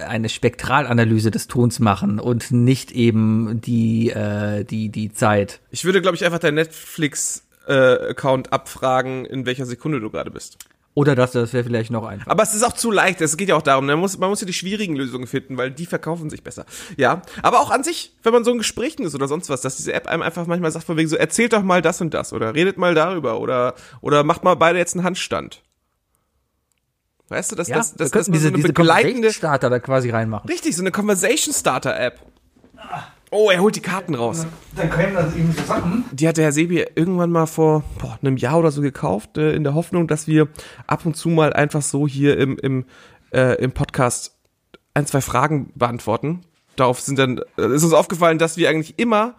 eine 0.09 0.28
Spektralanalyse 0.28 1.30
des 1.30 1.47
Tons 1.47 1.78
machen 1.78 2.18
und 2.18 2.51
nicht 2.51 2.90
eben 2.90 3.61
die 3.61 4.11
äh, 4.11 4.64
die 4.64 4.88
die 4.88 5.12
Zeit. 5.12 5.61
Ich 5.70 5.84
würde, 5.84 6.03
glaube 6.03 6.16
ich, 6.16 6.24
einfach 6.24 6.40
deinen 6.40 6.57
Netflix-Account 6.57 8.53
abfragen, 8.53 9.24
in 9.24 9.47
welcher 9.47 9.66
Sekunde 9.66 10.01
du 10.01 10.11
gerade 10.11 10.32
bist. 10.32 10.59
Oder 10.95 11.14
das, 11.16 11.32
das 11.32 11.53
wäre 11.53 11.64
vielleicht 11.64 11.90
noch 11.90 12.05
einfach. 12.05 12.28
Aber 12.28 12.42
es 12.45 12.55
ist 12.55 12.62
auch 12.62 12.72
zu 12.72 12.90
leicht. 12.92 13.20
Es 13.20 13.36
geht 13.36 13.49
ja 13.49 13.57
auch 13.57 13.62
darum, 13.62 13.86
man 13.86 13.99
muss, 13.99 14.16
man 14.16 14.30
muss 14.30 14.40
ja 14.40 14.47
die 14.47 14.53
schwierigen 14.53 14.95
Lösungen 14.95 15.26
finden, 15.26 15.57
weil 15.57 15.72
die 15.72 15.86
verkaufen 15.86 16.30
sich 16.30 16.45
besser. 16.45 16.66
Ja. 16.97 17.22
Aber 17.42 17.61
auch 17.61 17.70
an 17.70 17.82
sich, 17.82 18.14
wenn 18.22 18.32
man 18.32 18.45
so 18.45 18.53
in 18.53 18.59
Gesprächen 18.59 19.05
ist 19.05 19.14
oder 19.14 19.26
sonst 19.26 19.51
was, 19.51 19.61
dass 19.61 19.76
diese 19.76 19.92
App 19.92 20.07
einem 20.07 20.22
einfach 20.22 20.47
manchmal 20.47 20.70
sagt, 20.70 20.86
von 20.86 20.97
wegen 20.97 21.09
so, 21.09 21.16
erzählt 21.16 21.53
doch 21.53 21.64
mal 21.64 21.82
das 21.82 22.01
und 22.01 22.14
das 22.14 22.32
oder 22.32 22.55
redet 22.55 22.78
mal 22.78 22.95
darüber 22.95 23.40
oder, 23.40 23.74
oder 24.03 24.22
macht 24.22 24.45
mal 24.45 24.55
beide 24.55 24.78
jetzt 24.78 24.95
einen 24.95 25.05
Handstand. 25.05 25.62
Weißt 27.29 27.53
du, 27.53 27.57
dass 27.57 27.68
Ja, 27.68 27.77
das, 27.77 27.95
das, 27.95 28.11
das 28.11 28.14
man 28.14 28.25
so 28.25 28.33
diese, 28.33 28.49
eine 28.49 28.57
diese 28.57 28.68
begleitende, 28.68 29.33
Starter 29.33 29.70
da 29.70 29.79
quasi 29.79 30.11
reinmachen. 30.11 30.49
richtig, 30.49 30.77
so 30.77 30.83
eine 30.83 30.91
Conversation 30.91 31.55
Starter 31.55 31.99
App. 31.99 32.20
Oh, 33.31 33.51
er 33.51 33.61
holt 33.61 33.75
die 33.75 33.81
Karten 33.81 34.14
raus. 34.14 34.47
Dann 34.77 34.91
können 34.91 35.14
das 35.14 35.35
eben 35.35 35.53
so 35.53 35.64
Sachen. 35.64 36.05
Die 36.12 36.29
hat 36.29 36.37
der 36.37 36.45
Herr 36.45 36.53
Sebi 36.53 36.87
irgendwann 36.95 37.31
mal 37.31 37.47
vor 37.47 37.83
boah, 37.99 38.16
einem 38.22 38.37
Jahr 38.37 38.59
oder 38.59 38.70
so 38.70 38.81
gekauft, 38.81 39.39
äh, 39.39 39.55
in 39.55 39.64
der 39.64 39.75
Hoffnung, 39.75 40.07
dass 40.07 40.29
wir 40.29 40.49
ab 40.87 41.05
und 41.05 41.16
zu 41.16 41.31
mal 41.31 41.53
einfach 41.53 41.83
so 41.83 42.07
hier 42.07 42.39
im, 42.39 42.59
im, 42.59 42.85
äh, 43.33 43.57
im 43.61 43.72
Podcast 43.72 44.37
ein, 44.93 45.07
zwei 45.07 45.20
Fragen 45.20 45.72
beantworten. 45.75 46.43
Darauf 46.77 47.01
sind 47.01 47.18
dann, 47.18 47.41
äh, 47.59 47.75
ist 47.75 47.83
uns 47.83 47.93
aufgefallen, 47.93 48.39
dass 48.39 48.57
wir 48.57 48.68
eigentlich 48.68 48.99
immer, 48.99 49.35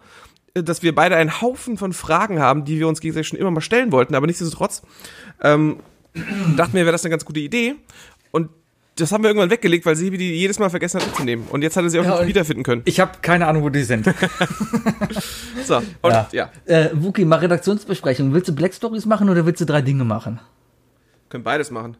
äh, 0.54 0.62
dass 0.62 0.82
wir 0.82 0.94
beide 0.94 1.16
einen 1.16 1.40
Haufen 1.40 1.78
von 1.78 1.94
Fragen 1.94 2.40
haben, 2.40 2.66
die 2.66 2.78
wir 2.78 2.88
uns 2.88 3.00
gegenseitig 3.00 3.28
schon 3.28 3.38
immer 3.38 3.50
mal 3.50 3.60
stellen 3.62 3.92
wollten, 3.92 4.14
aber 4.14 4.26
nichtsdestotrotz 4.26 4.82
ähm, 5.42 5.78
dachten 6.56 6.74
wir, 6.74 6.82
wäre 6.84 6.92
das 6.92 7.04
eine 7.04 7.10
ganz 7.10 7.24
gute 7.24 7.40
Idee. 7.40 7.74
Und 8.30 8.50
das 8.98 9.12
haben 9.12 9.22
wir 9.24 9.28
irgendwann 9.30 9.50
weggelegt, 9.50 9.84
weil 9.84 9.94
Sebi 9.96 10.16
die 10.16 10.32
jedes 10.34 10.58
Mal 10.58 10.70
vergessen 10.70 11.00
hat 11.00 11.06
mitzunehmen. 11.08 11.46
Und 11.50 11.62
jetzt 11.62 11.76
hat 11.76 11.84
er 11.84 11.90
sie 11.90 12.00
auch 12.00 12.04
Ja, 12.04 12.18
nicht 12.20 12.28
wiederfinden 12.28 12.62
können. 12.62 12.82
Ich 12.86 12.98
habe 13.00 13.12
keine 13.20 13.46
Ahnung, 13.46 13.62
wo 13.62 13.68
die 13.68 13.82
sind. 13.82 14.06
So, 15.66 15.82
und 16.00 16.14
ja, 16.32 16.50
Äh, 16.64 16.90
Wookie, 16.92 17.24
mal 17.24 17.40
Redaktionsbesprechung. 17.40 18.32
Willst 18.32 18.48
du 18.48 18.54
Black 18.54 18.72
Stories 18.72 19.04
machen 19.04 19.28
oder 19.28 19.44
willst 19.46 19.60
du 19.60 19.64
drei 19.64 19.82
Dinge 19.82 20.04
machen? 20.04 20.38
können 21.28 21.42
beides 21.42 21.72
machen. 21.72 21.96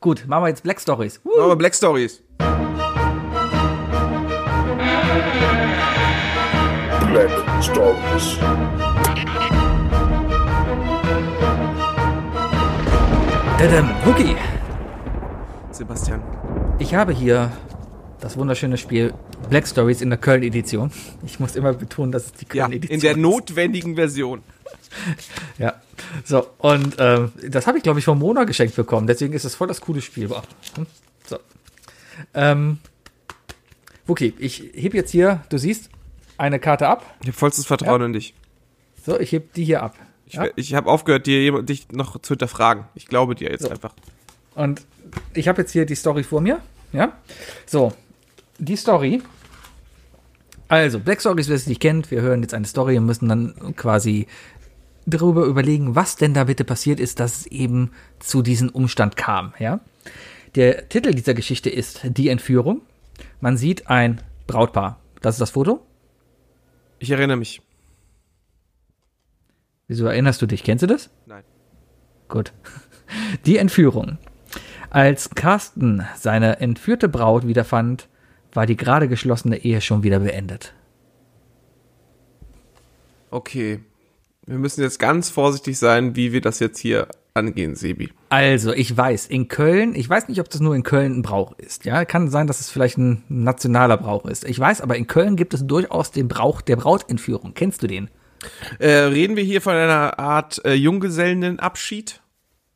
Gut, 0.00 0.24
machen 0.28 0.44
wir 0.44 0.48
jetzt 0.48 0.62
Black 0.62 0.78
Stories. 0.80 1.18
Woo. 1.24 1.40
Aber 1.40 1.56
Black 1.56 1.74
Stories. 1.74 2.22
Black 7.10 7.30
Stories. 7.62 8.36
Dadam, 13.58 13.88
Wookie, 14.04 14.36
Sebastian. 15.72 16.22
ich 16.78 16.94
habe 16.94 17.12
hier 17.12 17.52
das 18.20 18.36
wunderschöne 18.36 18.76
Spiel 18.76 19.14
Black 19.48 19.66
Stories 19.66 20.00
in 20.02 20.10
der 20.10 20.18
Köln-Edition. 20.18 20.90
Ich 21.24 21.40
muss 21.40 21.56
immer 21.56 21.72
betonen, 21.72 22.12
dass 22.12 22.26
es 22.26 22.32
die 22.32 22.46
Ja, 22.52 22.64
Köln-Edition 22.66 22.94
in 22.94 23.00
der 23.00 23.10
ist. 23.12 23.16
notwendigen 23.18 23.94
Version. 23.96 24.42
Ja. 25.58 25.74
So, 26.24 26.46
und 26.58 26.96
ähm, 26.98 27.32
das 27.48 27.66
habe 27.66 27.76
ich, 27.78 27.82
glaube 27.82 27.98
ich, 27.98 28.04
von 28.04 28.18
Mona 28.18 28.44
geschenkt 28.44 28.76
bekommen. 28.76 29.06
Deswegen 29.06 29.32
ist 29.34 29.44
es 29.44 29.54
voll 29.54 29.68
das 29.68 29.80
coole 29.80 30.00
Spiel. 30.00 30.28
Hm? 30.28 30.86
So. 31.26 31.38
Ähm, 32.34 32.78
okay, 34.06 34.32
ich 34.38 34.70
heb 34.74 34.94
jetzt 34.94 35.10
hier, 35.10 35.42
du 35.50 35.58
siehst, 35.58 35.90
eine 36.38 36.58
Karte 36.58 36.88
ab. 36.88 37.04
Ich 37.20 37.28
habe 37.28 37.36
vollstes 37.36 37.66
Vertrauen 37.66 38.02
in 38.02 38.12
dich. 38.14 38.34
So, 39.04 39.18
ich 39.20 39.32
heb 39.32 39.52
die 39.54 39.64
hier 39.64 39.82
ab. 39.82 39.94
Ich, 40.26 40.34
Ja? 40.34 40.46
ich 40.56 40.74
habe 40.74 40.90
aufgehört, 40.90 41.26
dir 41.26 41.62
dich 41.62 41.90
noch 41.92 42.20
zu 42.20 42.34
hinterfragen. 42.34 42.84
Ich 42.94 43.06
glaube 43.06 43.34
dir 43.34 43.50
jetzt 43.50 43.62
So. 43.64 43.70
einfach. 43.70 43.94
Und 44.54 44.84
ich 45.34 45.48
habe 45.48 45.62
jetzt 45.62 45.72
hier 45.72 45.86
die 45.86 45.94
Story 45.94 46.22
vor 46.24 46.40
mir. 46.40 46.60
Ja. 46.92 47.12
So, 47.66 47.92
die 48.58 48.76
Story. 48.76 49.22
Also, 50.68 50.98
Black 50.98 51.20
Stories, 51.20 51.48
wer 51.48 51.54
es 51.56 51.66
nicht 51.68 51.80
kennt, 51.80 52.10
wir 52.10 52.22
hören 52.22 52.42
jetzt 52.42 52.54
eine 52.54 52.66
Story 52.66 52.98
und 52.98 53.06
müssen 53.06 53.28
dann 53.28 53.76
quasi 53.76 54.26
darüber 55.04 55.44
überlegen, 55.44 55.94
was 55.94 56.16
denn 56.16 56.34
da 56.34 56.44
bitte 56.44 56.64
passiert 56.64 56.98
ist, 56.98 57.20
dass 57.20 57.40
es 57.40 57.46
eben 57.46 57.92
zu 58.18 58.42
diesem 58.42 58.70
Umstand 58.70 59.16
kam. 59.16 59.54
Ja. 59.60 59.80
Der 60.56 60.88
Titel 60.88 61.12
dieser 61.14 61.34
Geschichte 61.34 61.70
ist 61.70 62.00
Die 62.04 62.28
Entführung. 62.28 62.80
Man 63.40 63.56
sieht 63.56 63.86
ein 63.88 64.20
Brautpaar. 64.48 64.98
Das 65.20 65.36
ist 65.36 65.40
das 65.40 65.50
Foto. 65.50 65.84
Ich 66.98 67.10
erinnere 67.10 67.36
mich. 67.36 67.60
Wieso 69.88 70.06
erinnerst 70.06 70.42
du 70.42 70.46
dich? 70.46 70.64
Kennst 70.64 70.82
du 70.82 70.86
das? 70.86 71.10
Nein. 71.26 71.44
Gut. 72.28 72.52
Die 73.46 73.58
Entführung. 73.58 74.18
Als 74.90 75.30
Carsten 75.30 76.04
seine 76.16 76.60
entführte 76.60 77.08
Braut 77.08 77.46
wiederfand, 77.46 78.08
war 78.52 78.66
die 78.66 78.76
gerade 78.76 79.08
geschlossene 79.08 79.58
Ehe 79.58 79.80
schon 79.80 80.02
wieder 80.02 80.20
beendet. 80.20 80.74
Okay. 83.30 83.80
Wir 84.46 84.58
müssen 84.58 84.80
jetzt 84.80 84.98
ganz 84.98 85.28
vorsichtig 85.28 85.78
sein, 85.78 86.16
wie 86.16 86.32
wir 86.32 86.40
das 86.40 86.60
jetzt 86.60 86.78
hier 86.78 87.08
angehen, 87.34 87.74
Sebi. 87.74 88.10
Also, 88.28 88.72
ich 88.72 88.96
weiß, 88.96 89.26
in 89.26 89.48
Köln, 89.48 89.94
ich 89.94 90.08
weiß 90.08 90.28
nicht, 90.28 90.40
ob 90.40 90.48
das 90.48 90.60
nur 90.60 90.74
in 90.74 90.84
Köln 90.84 91.18
ein 91.18 91.22
Brauch 91.22 91.52
ist. 91.58 91.84
Ja, 91.84 92.04
kann 92.04 92.30
sein, 92.30 92.46
dass 92.46 92.60
es 92.60 92.70
vielleicht 92.70 92.96
ein 92.96 93.24
nationaler 93.28 93.96
Brauch 93.98 94.24
ist. 94.24 94.44
Ich 94.44 94.58
weiß, 94.58 94.80
aber 94.80 94.96
in 94.96 95.06
Köln 95.06 95.36
gibt 95.36 95.52
es 95.52 95.66
durchaus 95.66 96.12
den 96.12 96.28
Brauch 96.28 96.62
der 96.62 96.76
Brautentführung. 96.76 97.54
Kennst 97.54 97.82
du 97.82 97.88
den? 97.88 98.08
Äh, 98.78 98.90
reden 98.90 99.36
wir 99.36 99.44
hier 99.44 99.60
von 99.60 99.74
einer 99.74 100.18
Art 100.18 100.64
äh, 100.64 100.74
Junggesellenabschied? 100.74 102.20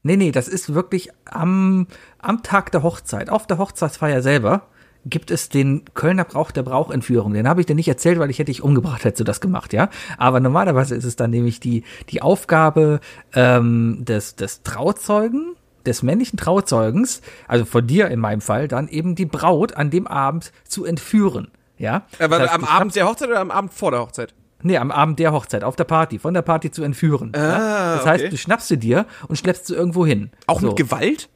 Nee, 0.02 0.16
nee, 0.16 0.32
das 0.32 0.48
ist 0.48 0.72
wirklich 0.72 1.10
am, 1.26 1.86
am 2.18 2.42
Tag 2.42 2.72
der 2.72 2.82
Hochzeit, 2.82 3.28
auf 3.28 3.46
der 3.46 3.58
Hochzeitsfeier 3.58 4.22
selber, 4.22 4.68
gibt 5.04 5.30
es 5.30 5.48
den 5.48 5.84
Kölner 5.94 6.24
Brauch 6.24 6.50
der 6.50 6.62
Brauchentführung. 6.62 7.34
Den 7.34 7.48
habe 7.48 7.60
ich 7.60 7.66
dir 7.66 7.74
nicht 7.74 7.88
erzählt, 7.88 8.18
weil 8.18 8.30
ich 8.30 8.38
hätte 8.38 8.50
dich 8.50 8.62
umgebracht, 8.62 9.04
hättest 9.04 9.20
du 9.20 9.24
das 9.24 9.40
gemacht, 9.40 9.72
ja. 9.72 9.88
Aber 10.18 10.40
normalerweise 10.40 10.94
ist 10.94 11.04
es 11.04 11.16
dann 11.16 11.30
nämlich 11.30 11.60
die, 11.60 11.84
die 12.08 12.22
Aufgabe 12.22 13.00
ähm, 13.34 14.04
des, 14.04 14.36
des 14.36 14.62
Trauzeugen, 14.62 15.54
des 15.86 16.02
männlichen 16.02 16.38
Trauzeugens, 16.38 17.22
also 17.48 17.64
von 17.64 17.86
dir 17.86 18.08
in 18.08 18.20
meinem 18.20 18.40
Fall, 18.40 18.68
dann 18.68 18.88
eben 18.88 19.14
die 19.14 19.26
Braut 19.26 19.76
an 19.76 19.90
dem 19.90 20.06
Abend 20.06 20.52
zu 20.64 20.84
entführen. 20.84 21.50
Ja, 21.78 22.04
Aber 22.18 22.38
Das 22.38 22.50
heißt, 22.50 22.54
am 22.54 22.64
Abend 22.64 22.94
der 22.94 23.08
Hochzeit 23.08 23.28
oder 23.28 23.40
am 23.40 23.50
Abend 23.50 23.72
vor 23.72 23.90
der 23.90 24.00
Hochzeit? 24.00 24.34
Nee, 24.62 24.76
am 24.76 24.90
Abend 24.90 25.18
der 25.18 25.32
Hochzeit, 25.32 25.64
auf 25.64 25.76
der 25.76 25.84
Party, 25.84 26.18
von 26.18 26.34
der 26.34 26.42
Party 26.42 26.70
zu 26.70 26.82
entführen. 26.82 27.32
ja? 27.34 27.96
Das 27.96 28.06
heißt, 28.06 28.24
okay. 28.24 28.30
du 28.30 28.36
schnappst 28.36 28.68
sie 28.68 28.78
dir 28.78 29.06
und 29.28 29.36
schleppst 29.36 29.66
sie 29.66 29.74
irgendwo 29.74 30.06
hin. 30.06 30.30
Auch 30.46 30.60
So. 30.60 30.68
mit 30.68 30.76
Gewalt? 30.76 31.28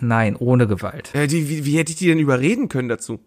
Nein, 0.00 0.36
ohne 0.36 0.66
Gewalt. 0.66 1.14
Äh, 1.14 1.26
die, 1.26 1.48
wie, 1.48 1.64
wie 1.64 1.78
hätte 1.78 1.92
ich 1.92 1.98
die 1.98 2.06
denn 2.06 2.18
überreden 2.18 2.68
können 2.68 2.88
dazu? 2.88 3.20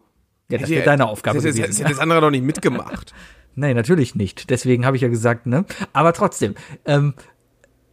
Ja, 0.50 0.58
das 0.60 0.70
wäre 0.70 0.86
deine 0.86 1.08
Aufgabe 1.08 1.38
das, 1.38 1.46
das, 1.46 1.56
gewesen. 1.56 1.70
das 1.72 1.80
hätte 1.80 1.90
das 1.92 2.00
andere 2.00 2.22
doch 2.22 2.30
nicht 2.30 2.44
mitgemacht. 2.44 3.14
Nein, 3.56 3.76
natürlich 3.76 4.16
nicht. 4.16 4.50
Deswegen 4.50 4.86
habe 4.86 4.96
ich 4.96 5.02
ja 5.02 5.10
gesagt, 5.10 5.46
ne? 5.46 5.66
Aber 5.94 6.14
trotzdem, 6.14 6.56
ähm, 6.86 7.14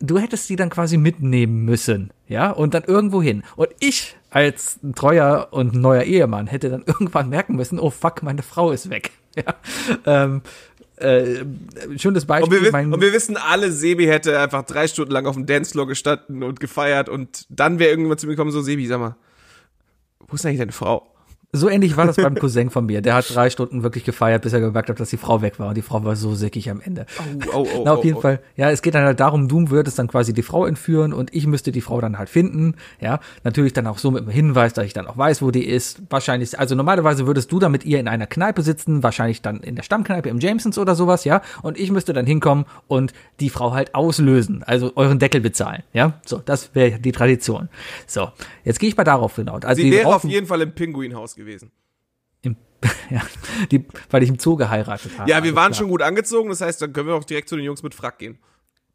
du 0.00 0.18
hättest 0.18 0.46
sie 0.46 0.56
dann 0.56 0.70
quasi 0.70 0.96
mitnehmen 0.96 1.64
müssen, 1.64 2.12
ja? 2.26 2.50
Und 2.50 2.74
dann 2.74 2.84
irgendwo 2.84 3.22
hin. 3.22 3.42
Und 3.56 3.68
ich 3.78 4.16
als 4.30 4.78
treuer 4.94 5.48
und 5.50 5.74
neuer 5.74 6.02
Ehemann 6.02 6.46
hätte 6.46 6.70
dann 6.70 6.82
irgendwann 6.86 7.28
merken 7.28 7.56
müssen, 7.56 7.78
oh 7.78 7.90
fuck, 7.90 8.22
meine 8.22 8.42
Frau 8.42 8.72
ist 8.72 8.90
weg. 8.90 9.12
Ja? 9.36 9.54
Ähm, 10.06 10.42
äh, 11.00 11.44
schönes 11.96 12.26
Beispiel. 12.26 12.58
Und 12.58 12.72
wir, 12.72 12.94
und 12.94 13.00
wir 13.00 13.12
wissen 13.12 13.36
alle, 13.36 13.72
Sebi 13.72 14.06
hätte 14.06 14.38
einfach 14.38 14.64
drei 14.64 14.86
Stunden 14.86 15.12
lang 15.12 15.26
auf 15.26 15.34
dem 15.34 15.46
Dancefloor 15.46 15.86
gestanden 15.86 16.42
und 16.42 16.60
gefeiert 16.60 17.08
und 17.08 17.46
dann 17.48 17.78
wäre 17.78 17.90
irgendjemand 17.90 18.20
zu 18.20 18.26
mir 18.26 18.34
gekommen, 18.34 18.50
so, 18.50 18.60
Sebi, 18.60 18.86
sag 18.86 19.00
mal, 19.00 19.16
wo 20.28 20.34
ist 20.34 20.44
eigentlich 20.46 20.58
deine 20.58 20.72
Frau? 20.72 21.06
So 21.52 21.68
ähnlich 21.68 21.96
war 21.96 22.06
das 22.06 22.14
beim 22.14 22.34
Cousin 22.38 22.70
von 22.70 22.86
mir. 22.86 23.02
Der 23.02 23.14
hat 23.14 23.34
drei 23.34 23.50
Stunden 23.50 23.82
wirklich 23.82 24.04
gefeiert, 24.04 24.42
bis 24.42 24.52
er 24.52 24.60
gemerkt 24.60 24.88
hat, 24.88 25.00
dass 25.00 25.10
die 25.10 25.16
Frau 25.16 25.42
weg 25.42 25.58
war. 25.58 25.68
Und 25.68 25.76
die 25.76 25.82
Frau 25.82 26.04
war 26.04 26.14
so 26.14 26.36
sickig 26.36 26.70
am 26.70 26.80
Ende. 26.80 27.06
Oh, 27.18 27.58
oh, 27.58 27.66
oh, 27.74 27.82
Na, 27.84 27.94
auf 27.94 28.04
jeden. 28.04 28.20
Fall. 28.20 28.38
Ja, 28.56 28.70
es 28.70 28.82
geht 28.82 28.94
dann 28.94 29.04
halt 29.04 29.18
darum, 29.18 29.48
du 29.48 29.68
würdest 29.70 29.98
dann 29.98 30.06
quasi 30.06 30.32
die 30.32 30.42
Frau 30.42 30.64
entführen 30.64 31.12
und 31.12 31.34
ich 31.34 31.48
müsste 31.48 31.72
die 31.72 31.80
Frau 31.80 32.00
dann 32.00 32.18
halt 32.18 32.28
finden. 32.28 32.74
Ja, 33.00 33.18
natürlich 33.42 33.72
dann 33.72 33.88
auch 33.88 33.98
so 33.98 34.12
mit 34.12 34.24
dem 34.24 34.30
Hinweis, 34.30 34.74
dass 34.74 34.84
ich 34.84 34.92
dann 34.92 35.08
auch 35.08 35.18
weiß, 35.18 35.42
wo 35.42 35.50
die 35.50 35.64
ist. 35.64 36.02
Wahrscheinlich, 36.08 36.56
also 36.56 36.76
normalerweise 36.76 37.26
würdest 37.26 37.50
du 37.50 37.58
dann 37.58 37.72
mit 37.72 37.84
ihr 37.84 37.98
in 37.98 38.06
einer 38.06 38.28
Kneipe 38.28 38.62
sitzen, 38.62 39.02
wahrscheinlich 39.02 39.42
dann 39.42 39.58
in 39.58 39.74
der 39.74 39.82
Stammkneipe 39.82 40.28
im 40.28 40.38
Jamesons 40.38 40.78
oder 40.78 40.94
sowas, 40.94 41.24
ja. 41.24 41.42
Und 41.62 41.80
ich 41.80 41.90
müsste 41.90 42.12
dann 42.12 42.26
hinkommen 42.26 42.64
und 42.86 43.12
die 43.40 43.50
Frau 43.50 43.72
halt 43.72 43.96
auslösen, 43.96 44.62
also 44.64 44.92
euren 44.94 45.18
Deckel 45.18 45.40
bezahlen. 45.40 45.82
Ja, 45.92 46.20
so, 46.24 46.40
das 46.44 46.76
wäre 46.76 47.00
die 47.00 47.12
Tradition. 47.12 47.68
So, 48.06 48.28
jetzt 48.64 48.78
gehe 48.78 48.88
ich 48.88 48.96
mal 48.96 49.02
darauf 49.02 49.34
hinaus. 49.34 49.64
Also 49.64 49.82
Sie 49.82 49.90
wäre 49.90 50.14
auf 50.14 50.22
jeden 50.22 50.46
Fall 50.46 50.60
im 50.60 50.72
Pinguinhaus 50.72 51.34
gewesen. 51.40 51.72
Im, 52.42 52.56
ja, 53.10 53.22
die, 53.70 53.84
weil 54.10 54.22
ich 54.22 54.28
im 54.28 54.38
Zoo 54.38 54.56
geheiratet 54.56 55.18
habe. 55.18 55.28
Ja, 55.28 55.42
wir 55.42 55.56
waren 55.56 55.72
klar. 55.72 55.78
schon 55.78 55.88
gut 55.88 56.02
angezogen, 56.02 56.48
das 56.50 56.60
heißt, 56.60 56.80
dann 56.82 56.92
können 56.92 57.08
wir 57.08 57.14
auch 57.14 57.24
direkt 57.24 57.48
zu 57.48 57.56
den 57.56 57.64
Jungs 57.64 57.82
mit 57.82 57.94
Frack 57.94 58.18
gehen. 58.18 58.38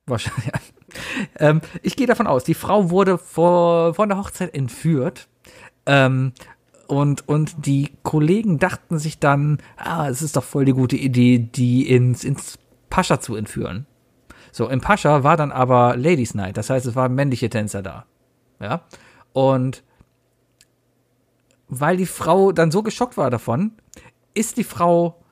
Wahrscheinlich. 0.05 0.45
Ja. 1.39 1.49
Ähm, 1.49 1.61
ich 1.81 1.97
gehe 1.97 2.07
davon 2.07 2.25
aus, 2.25 2.45
die 2.45 2.53
Frau 2.53 2.89
wurde 2.89 3.17
vor, 3.17 3.95
vor 3.95 4.07
der 4.07 4.17
Hochzeit 4.17 4.53
entführt. 4.55 5.27
Ähm, 5.85 6.31
und, 6.87 7.27
und 7.27 7.65
die 7.65 7.91
Kollegen 8.03 8.59
dachten 8.59 8.97
sich 8.97 9.19
dann, 9.19 9.57
ah, 9.75 10.07
es 10.07 10.21
ist 10.21 10.37
doch 10.37 10.43
voll 10.43 10.63
die 10.63 10.71
gute 10.71 10.95
Idee, 10.95 11.39
die 11.39 11.89
ins, 11.89 12.23
ins 12.23 12.59
Pascha 12.89 13.19
zu 13.19 13.35
entführen. 13.35 13.87
So, 14.53 14.69
im 14.69 14.79
Pascha 14.79 15.23
war 15.23 15.35
dann 15.35 15.51
aber 15.51 15.97
Ladies 15.97 16.33
Night, 16.33 16.55
das 16.55 16.69
heißt, 16.69 16.85
es 16.85 16.95
waren 16.95 17.13
männliche 17.13 17.49
Tänzer 17.49 17.81
da. 17.81 18.05
Ja. 18.61 18.83
Und 19.33 19.83
weil 21.79 21.97
die 21.97 22.05
Frau 22.05 22.51
dann 22.51 22.71
so 22.71 22.83
geschockt 22.83 23.17
war 23.17 23.29
davon, 23.29 23.73
ist 24.33 24.57
die 24.57 24.63
Frau 24.63 25.23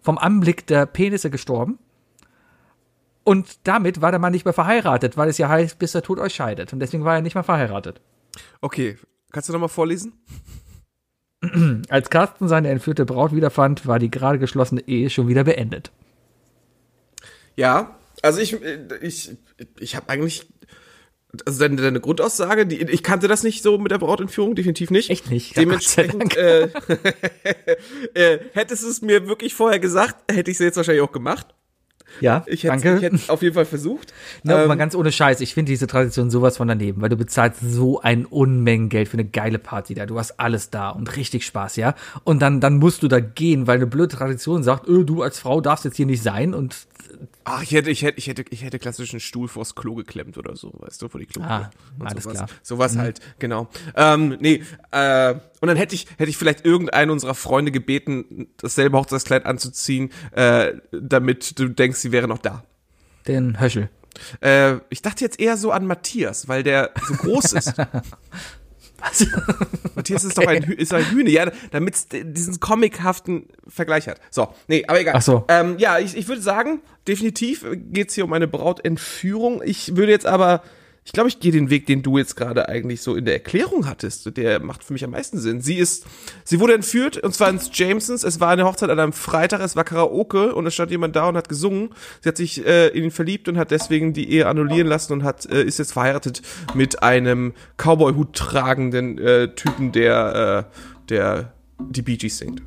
vom 0.00 0.18
Anblick 0.18 0.66
der 0.66 0.86
Penisse 0.86 1.30
gestorben. 1.30 1.78
Und 3.22 3.58
damit 3.64 4.00
war 4.00 4.10
der 4.10 4.20
Mann 4.20 4.32
nicht 4.32 4.44
mehr 4.44 4.54
verheiratet, 4.54 5.16
weil 5.16 5.28
es 5.28 5.38
ja 5.38 5.48
heißt, 5.48 5.78
bis 5.78 5.92
der 5.92 6.02
Tod 6.02 6.18
euch 6.18 6.34
scheidet. 6.34 6.72
Und 6.72 6.80
deswegen 6.80 7.04
war 7.04 7.16
er 7.16 7.22
nicht 7.22 7.34
mehr 7.34 7.44
verheiratet. 7.44 8.00
Okay, 8.60 8.96
kannst 9.30 9.48
du 9.48 9.52
nochmal 9.52 9.68
vorlesen? 9.68 10.14
Als 11.88 12.10
Carsten 12.10 12.48
seine 12.48 12.70
entführte 12.70 13.04
Braut 13.04 13.34
wiederfand, 13.34 13.86
war 13.86 13.98
die 13.98 14.10
gerade 14.10 14.38
geschlossene 14.38 14.80
Ehe 14.82 15.10
schon 15.10 15.28
wieder 15.28 15.44
beendet. 15.44 15.92
Ja, 17.56 17.96
also 18.22 18.40
ich, 18.40 18.56
ich, 19.00 19.36
ich 19.78 19.96
habe 19.96 20.08
eigentlich 20.08 20.46
also 21.46 21.60
deine, 21.60 21.76
deine 21.76 22.00
Grundaussage, 22.00 22.66
die, 22.66 22.82
ich 22.82 23.02
kannte 23.02 23.28
das 23.28 23.42
nicht 23.42 23.62
so 23.62 23.78
mit 23.78 23.92
der 23.92 23.98
Brautentführung, 23.98 24.54
definitiv 24.54 24.90
nicht. 24.90 25.10
Echt 25.10 25.30
nicht. 25.30 25.56
Dementsprechend 25.56 26.36
äh, 26.36 26.64
äh, 28.14 28.38
hättest 28.52 28.82
du 28.82 28.88
es 28.88 29.02
mir 29.02 29.28
wirklich 29.28 29.54
vorher 29.54 29.78
gesagt, 29.78 30.16
hätte 30.30 30.50
ich 30.50 30.56
es 30.56 30.60
jetzt 30.60 30.76
wahrscheinlich 30.76 31.02
auch 31.02 31.12
gemacht. 31.12 31.46
Ja, 32.20 32.44
ich 32.46 32.64
hätte, 32.64 32.72
danke. 32.72 32.96
Ich 32.96 33.02
hätte 33.02 33.32
auf 33.32 33.42
jeden 33.42 33.54
Fall 33.54 33.64
versucht. 33.64 34.12
Na, 34.42 34.62
ähm, 34.62 34.68
mal 34.68 34.74
ganz 34.74 34.94
ohne 34.94 35.12
Scheiß, 35.12 35.40
ich 35.40 35.54
finde 35.54 35.70
diese 35.70 35.86
Tradition 35.86 36.30
sowas 36.30 36.56
von 36.56 36.66
daneben, 36.66 37.00
weil 37.00 37.08
du 37.08 37.16
bezahlst 37.16 37.60
so 37.62 38.00
ein 38.00 38.26
Unmengen 38.26 38.88
Geld 38.88 39.08
für 39.08 39.14
eine 39.14 39.24
geile 39.24 39.58
Party 39.58 39.94
da. 39.94 40.06
Du 40.06 40.18
hast 40.18 40.40
alles 40.40 40.70
da 40.70 40.90
und 40.90 41.16
richtig 41.16 41.46
Spaß, 41.46 41.76
ja. 41.76 41.94
Und 42.24 42.42
dann, 42.42 42.60
dann 42.60 42.78
musst 42.78 43.02
du 43.02 43.08
da 43.08 43.20
gehen, 43.20 43.68
weil 43.68 43.76
eine 43.76 43.86
blöde 43.86 44.16
Tradition 44.16 44.62
sagt, 44.64 44.88
öh, 44.88 45.04
du 45.04 45.22
als 45.22 45.38
Frau 45.38 45.60
darfst 45.60 45.84
jetzt 45.84 45.96
hier 45.96 46.06
nicht 46.06 46.22
sein 46.22 46.54
und 46.54 46.76
Ach, 47.44 47.62
ich 47.62 47.72
hätte, 47.72 47.90
ich 47.90 48.02
hätte, 48.02 48.18
ich 48.18 48.26
hätte, 48.26 48.44
ich 48.50 48.62
hätte 48.62 48.78
klassischen 48.78 49.20
Stuhl 49.20 49.48
vors 49.48 49.74
Klo 49.74 49.94
geklemmt 49.94 50.38
oder 50.38 50.56
so, 50.56 50.72
weißt 50.74 51.02
du, 51.02 51.08
vor 51.08 51.20
die 51.20 51.26
Klo. 51.26 51.42
Ah, 51.42 51.70
alles 51.98 52.24
sowas. 52.24 52.36
klar. 52.36 52.48
Sowas 52.62 52.94
mhm. 52.94 52.98
halt, 53.00 53.20
genau. 53.38 53.68
Ähm, 53.96 54.36
nee, 54.40 54.62
äh, 54.90 55.34
und 55.60 55.68
dann 55.68 55.76
hätte 55.76 55.94
ich, 55.94 56.06
hätte 56.18 56.30
ich 56.30 56.36
vielleicht 56.36 56.64
irgendeinen 56.64 57.10
unserer 57.10 57.34
Freunde 57.34 57.72
gebeten, 57.72 58.48
dasselbe 58.56 58.98
Hochzeitskleid 58.98 59.46
anzuziehen, 59.46 60.10
äh, 60.32 60.74
damit 60.92 61.58
du 61.58 61.68
denkst, 61.68 61.98
sie 61.98 62.12
wäre 62.12 62.28
noch 62.28 62.38
da. 62.38 62.64
Den 63.26 63.60
Höschel. 63.60 63.90
Äh, 64.40 64.76
ich 64.88 65.02
dachte 65.02 65.24
jetzt 65.24 65.38
eher 65.38 65.56
so 65.56 65.70
an 65.70 65.86
Matthias, 65.86 66.48
weil 66.48 66.62
der 66.62 66.90
so 67.06 67.14
groß 67.14 67.52
ist. 67.52 67.74
Was? 69.00 69.26
Matthias 69.94 70.24
ist 70.24 70.38
doch 70.38 70.46
ein, 70.46 70.62
ist 70.64 70.92
ein 70.92 71.04
Hühner, 71.10 71.30
ja, 71.30 71.50
damit 71.70 71.94
es 71.94 72.06
diesen 72.10 72.60
comichaften 72.60 73.46
Vergleich 73.66 74.08
hat. 74.08 74.20
So, 74.30 74.48
nee, 74.68 74.84
aber 74.86 75.00
egal. 75.00 75.14
Ach 75.16 75.22
so. 75.22 75.44
Ähm, 75.48 75.76
ja, 75.78 75.98
ich, 75.98 76.16
ich 76.16 76.28
würde 76.28 76.42
sagen, 76.42 76.80
definitiv 77.06 77.64
geht's 77.74 78.14
hier 78.14 78.24
um 78.24 78.32
eine 78.32 78.48
Brautentführung. 78.48 79.62
Ich 79.64 79.96
würde 79.96 80.12
jetzt 80.12 80.26
aber 80.26 80.62
ich 81.04 81.12
glaube, 81.12 81.28
ich 81.28 81.40
gehe 81.40 81.50
den 81.50 81.70
Weg, 81.70 81.86
den 81.86 82.02
du 82.02 82.18
jetzt 82.18 82.36
gerade 82.36 82.68
eigentlich 82.68 83.00
so 83.00 83.16
in 83.16 83.24
der 83.24 83.34
Erklärung 83.34 83.88
hattest. 83.88 84.36
Der 84.36 84.60
macht 84.60 84.84
für 84.84 84.92
mich 84.92 85.02
am 85.02 85.10
meisten 85.10 85.38
Sinn. 85.38 85.60
Sie 85.60 85.76
ist, 85.76 86.06
sie 86.44 86.60
wurde 86.60 86.74
entführt 86.74 87.16
und 87.16 87.34
zwar 87.34 87.48
ins 87.48 87.70
Jamesons. 87.72 88.22
Es 88.22 88.38
war 88.38 88.50
eine 88.50 88.64
Hochzeit 88.64 88.90
an 88.90 89.00
einem 89.00 89.12
Freitag, 89.14 89.60
es 89.60 89.76
war 89.76 89.84
Karaoke 89.84 90.54
und 90.54 90.66
es 90.66 90.74
stand 90.74 90.90
jemand 90.90 91.16
da 91.16 91.28
und 91.28 91.36
hat 91.36 91.48
gesungen. 91.48 91.90
Sie 92.20 92.28
hat 92.28 92.36
sich 92.36 92.64
äh, 92.66 92.88
in 92.88 93.04
ihn 93.04 93.10
verliebt 93.10 93.48
und 93.48 93.56
hat 93.56 93.70
deswegen 93.70 94.12
die 94.12 94.30
Ehe 94.30 94.46
annullieren 94.46 94.86
lassen 94.86 95.14
und 95.14 95.24
hat 95.24 95.46
äh, 95.46 95.62
ist 95.62 95.78
jetzt 95.78 95.92
verheiratet 95.92 96.42
mit 96.74 97.02
einem 97.02 97.54
Cowboy-Hut 97.78 98.34
tragenden 98.34 99.18
äh, 99.18 99.54
Typen, 99.54 99.92
der 99.92 100.68
äh, 100.70 101.08
der 101.08 101.54
die 101.78 102.02
Bee 102.02 102.18
Gees 102.18 102.38
singt. 102.38 102.62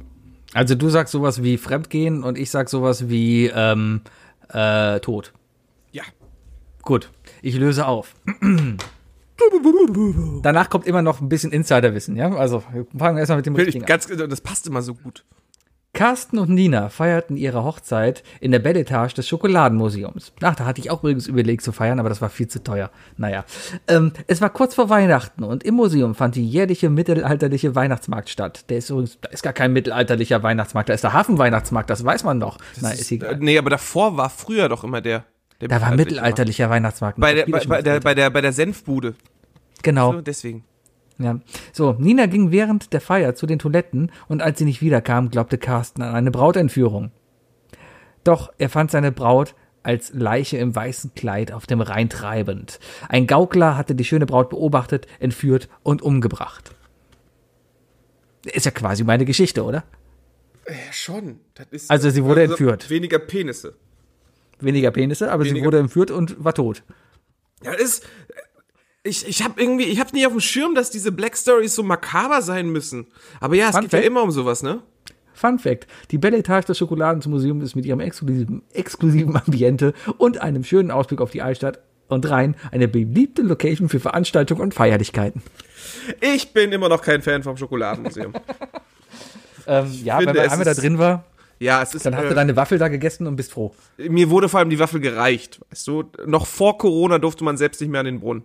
Also 0.54 0.76
du 0.76 0.90
sagst 0.90 1.12
sowas 1.12 1.44
wie 1.44 1.58
Fremdgehen 1.58 2.24
und 2.24 2.38
ich 2.38 2.50
sag 2.50 2.70
sowas 2.70 3.10
wie 3.10 3.52
ähm, 3.54 4.02
äh, 4.50 5.00
Tod. 5.00 5.34
Gut. 6.84 7.10
Ich 7.42 7.56
löse 7.56 7.88
auf. 7.88 8.14
Danach 10.42 10.70
kommt 10.70 10.86
immer 10.86 11.02
noch 11.02 11.22
ein 11.22 11.30
bisschen 11.30 11.52
Insiderwissen, 11.52 12.16
ja? 12.16 12.32
Also, 12.36 12.64
wir 12.72 12.86
fangen 12.98 13.18
erstmal 13.18 13.38
mit 13.38 13.46
dem 13.46 13.56
richtigen 13.56 13.86
ganz, 13.86 14.10
an. 14.12 14.30
Das 14.30 14.42
passt 14.42 14.68
immer 14.68 14.82
so 14.82 14.94
gut. 14.94 15.24
Carsten 15.94 16.40
und 16.40 16.50
Nina 16.50 16.90
feierten 16.90 17.38
ihre 17.38 17.64
Hochzeit 17.64 18.24
in 18.40 18.52
der 18.52 18.58
Belletage 18.58 19.14
des 19.14 19.28
Schokoladenmuseums. 19.28 20.34
Ach, 20.42 20.56
da 20.56 20.66
hatte 20.66 20.82
ich 20.82 20.90
auch 20.90 21.04
übrigens 21.04 21.28
überlegt 21.28 21.62
zu 21.62 21.72
feiern, 21.72 22.00
aber 22.00 22.10
das 22.10 22.20
war 22.20 22.30
viel 22.30 22.48
zu 22.48 22.64
teuer. 22.64 22.90
Naja. 23.16 23.46
Ähm, 23.88 24.12
es 24.26 24.42
war 24.42 24.50
kurz 24.50 24.74
vor 24.74 24.90
Weihnachten 24.90 25.44
und 25.44 25.64
im 25.64 25.76
Museum 25.76 26.16
fand 26.16 26.36
die 26.36 26.48
jährliche 26.48 26.90
mittelalterliche 26.90 27.76
Weihnachtsmarkt 27.76 28.30
statt. 28.30 28.72
Der 28.72 28.80
ist 28.80 28.90
übrigens, 28.90 29.20
da 29.22 29.30
ist 29.30 29.44
gar 29.44 29.54
kein 29.54 29.72
mittelalterlicher 29.72 30.42
Weihnachtsmarkt, 30.42 30.90
da 30.90 30.94
ist 30.94 31.04
der 31.04 31.14
Hafenweihnachtsmarkt, 31.14 31.92
das 31.92 32.04
weiß 32.04 32.24
man 32.24 32.40
doch. 32.40 32.58
Das 32.58 32.82
Na, 32.82 32.92
ist, 32.92 33.02
ist 33.02 33.12
egal. 33.12 33.38
Nee, 33.40 33.60
aber 33.60 33.70
davor 33.70 34.18
war 34.18 34.32
früher 34.32 34.70
doch 34.70 34.84
immer 34.84 35.00
der. 35.00 35.26
Der 35.62 35.68
da 35.68 35.82
war 35.82 35.96
mittelalterlicher 35.96 36.70
Weihnachtsmarkt. 36.70 37.20
Bei 37.20 37.34
der, 37.34 37.46
bei, 37.46 37.66
bei, 37.66 37.82
der, 37.82 38.00
bei, 38.00 38.16
der, 38.16 38.30
bei 38.30 38.42
der 38.42 38.54
Senfbude. 38.54 39.16
Genau. 39.82 40.14
So, 40.14 40.22
deswegen. 40.22 40.64
Ja. 41.20 41.40
So, 41.72 41.96
Nina 42.00 42.26
ging 42.26 42.52
während 42.52 42.94
der 42.94 43.02
Feier 43.02 43.36
zu 43.36 43.46
den 43.46 43.60
Toiletten 43.60 44.12
und 44.28 44.42
als 44.42 44.60
sie 44.60 44.66
nicht 44.66 44.82
wiederkam, 44.82 45.30
glaubte 45.30 45.58
Carsten 45.58 46.02
an 46.02 46.16
eine 46.16 46.32
Brautentführung. 46.32 47.12
Doch 48.24 48.52
er 48.58 48.70
fand 48.70 48.92
seine 48.92 49.12
Braut 49.12 49.56
als 49.84 50.14
Leiche 50.14 50.58
im 50.58 50.76
weißen 50.76 51.14
Kleid 51.14 51.52
auf 51.52 51.68
dem 51.68 51.82
Rhein 51.82 52.10
treibend. 52.10 52.80
Ein 53.10 53.28
Gaukler 53.28 53.78
hatte 53.78 53.96
die 53.96 54.06
schöne 54.06 54.26
Braut 54.26 54.50
beobachtet, 54.50 55.08
entführt 55.20 55.70
und 55.84 56.02
umgebracht. 56.02 56.74
Ist 58.46 58.66
ja 58.66 58.72
quasi 58.72 59.04
meine 59.04 59.26
Geschichte, 59.26 59.64
oder? 59.64 59.84
Ja, 60.68 60.94
schon. 60.94 61.40
also 61.90 62.10
sie 62.10 62.24
wurde 62.24 62.42
also 62.42 62.54
entführt. 62.54 62.90
Weniger 62.90 63.20
Penisse 63.20 63.76
weniger 64.60 64.92
Penisse, 64.92 65.32
aber 65.32 65.44
weniger. 65.44 65.60
sie 65.60 65.66
wurde 65.66 65.80
entführt 65.80 66.12
und 66.12 66.44
war 66.44 66.54
tot. 66.54 66.84
Ja, 67.64 67.74
ist. 67.74 68.06
Ich, 69.06 69.28
ich 69.28 69.44
habe 69.44 69.62
irgendwie, 69.62 69.84
ich 69.84 70.00
habe 70.00 70.12
nicht 70.14 70.26
auf 70.26 70.32
dem 70.32 70.40
Schirm, 70.40 70.76
dass 70.76 70.90
diese 70.90 71.12
Black 71.12 71.36
Stories 71.36 71.76
so 71.76 71.84
makaber 71.84 72.42
sein 72.42 72.70
müssen. 72.70 73.08
Aber 73.42 73.56
ja, 73.56 73.66
es 73.68 73.72
Fun 73.72 73.82
geht 73.82 73.92
Fact. 73.92 74.04
ja 74.04 74.08
immer 74.08 74.24
um 74.24 74.32
sowas, 74.32 74.64
ne? 74.64 74.82
Fun 75.34 75.60
Fact: 75.60 75.88
Die 76.12 76.18
Belle 76.18 76.38
Etage 76.38 76.66
des 76.66 76.78
Schokoladenmuseums 76.78 77.64
ist 77.66 77.76
mit 77.76 77.86
ihrem 77.86 78.00
exklusiven, 78.00 78.62
exklusiven 78.72 79.36
Ambiente 79.36 79.94
und 80.18 80.38
einem 80.38 80.64
schönen 80.64 80.90
Ausblick 80.90 81.20
auf 81.20 81.32
die 81.32 81.42
Altstadt 81.42 81.80
und 82.08 82.30
Rhein 82.30 82.56
eine 82.72 82.88
beliebte 82.88 83.42
Location 83.42 83.90
für 83.90 84.00
Veranstaltungen 84.00 84.62
und 84.62 84.74
Feierlichkeiten. 84.74 85.42
Ich 86.22 86.54
bin 86.54 86.72
immer 86.72 86.90
noch 86.90 87.02
kein 87.02 87.22
Fan 87.22 87.44
vom 87.44 87.58
Schokoladenmuseum. 87.58 88.34
ähm, 89.68 89.92
ja, 90.04 90.20
wenn 90.20 90.26
man 90.26 90.38
einmal 90.38 90.66
da 90.66 90.74
drin 90.74 90.98
war. 90.98 91.26
Ja, 91.60 91.82
es 91.82 91.94
ist. 91.94 92.06
Dann 92.06 92.16
hast 92.16 92.26
äh, 92.26 92.30
du 92.30 92.36
deine 92.36 92.56
Waffel 92.56 92.78
da 92.78 92.88
gegessen 92.88 93.28
und 93.28 93.36
bist 93.36 93.52
froh. 93.52 93.74
Mir 93.98 94.30
wurde 94.30 94.50
vor 94.50 94.60
allem 94.60 94.70
die 94.70 94.80
Waffel 94.80 95.00
gereicht, 95.00 95.62
weißt 95.70 95.88
du? 95.88 96.04
Noch 96.26 96.46
vor 96.46 96.78
Corona 96.78 97.20
durfte 97.20 97.44
man 97.44 97.58
selbst 97.58 97.82
nicht 97.82 97.90
mehr 97.90 98.02
an 98.02 98.06
den 98.06 98.20
Brunnen. 98.20 98.44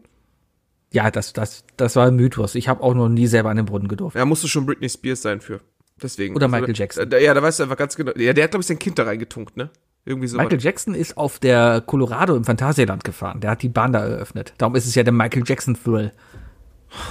Ja, 0.91 1.11
das, 1.11 1.33
das, 1.33 1.65
das 1.77 1.97
war 1.97 2.07
ein 2.07 2.17
Mythos. 2.17 2.55
Ich 2.55 2.69
habe 2.69 2.83
auch 2.83 2.95
noch 2.95 3.09
nie 3.09 3.27
selber 3.27 3.51
an 3.51 3.57
den 3.57 3.67
Brunnen 3.67 3.89
gedurft. 3.89 4.17
Ja, 4.17 4.25
musste 4.25 4.49
schon 4.49 4.65
Britney 4.67 4.89
Spears 4.89 5.23
sein 5.23 5.41
für. 5.41 5.61
Deswegen. 6.03 6.35
Oder 6.35 6.47
also, 6.47 6.57
Michael 6.57 6.77
Jackson. 6.77 7.11
ja, 7.11 7.35
da 7.35 7.43
weißt 7.43 7.59
du 7.59 7.65
einfach 7.65 7.77
ganz 7.77 7.97
genau. 7.97 8.13
Ja, 8.17 8.33
der 8.33 8.45
hat, 8.45 8.53
glaube 8.53 8.63
ich, 8.63 8.67
sein 8.67 8.79
Kind 8.79 8.99
da 8.99 9.05
reingetunkt, 9.05 9.57
ne? 9.57 9.71
Irgendwie 10.05 10.29
so. 10.29 10.39
Michael 10.39 10.61
Jackson 10.61 10.95
ist 10.95 11.17
auf 11.19 11.39
der 11.39 11.83
Colorado 11.83 12.35
im 12.37 12.45
Phantasialand 12.45 13.05
gefahren. 13.05 13.41
Der 13.41 13.51
hat 13.51 13.63
die 13.63 13.69
Bahn 13.69 13.93
da 13.93 14.07
eröffnet. 14.07 14.55
Darum 14.57 14.75
ist 14.75 14.87
es 14.87 14.95
ja 14.95 15.03
der 15.03 15.13
Michael 15.13 15.43
Jackson 15.47 15.77
Thrill. 15.83 16.13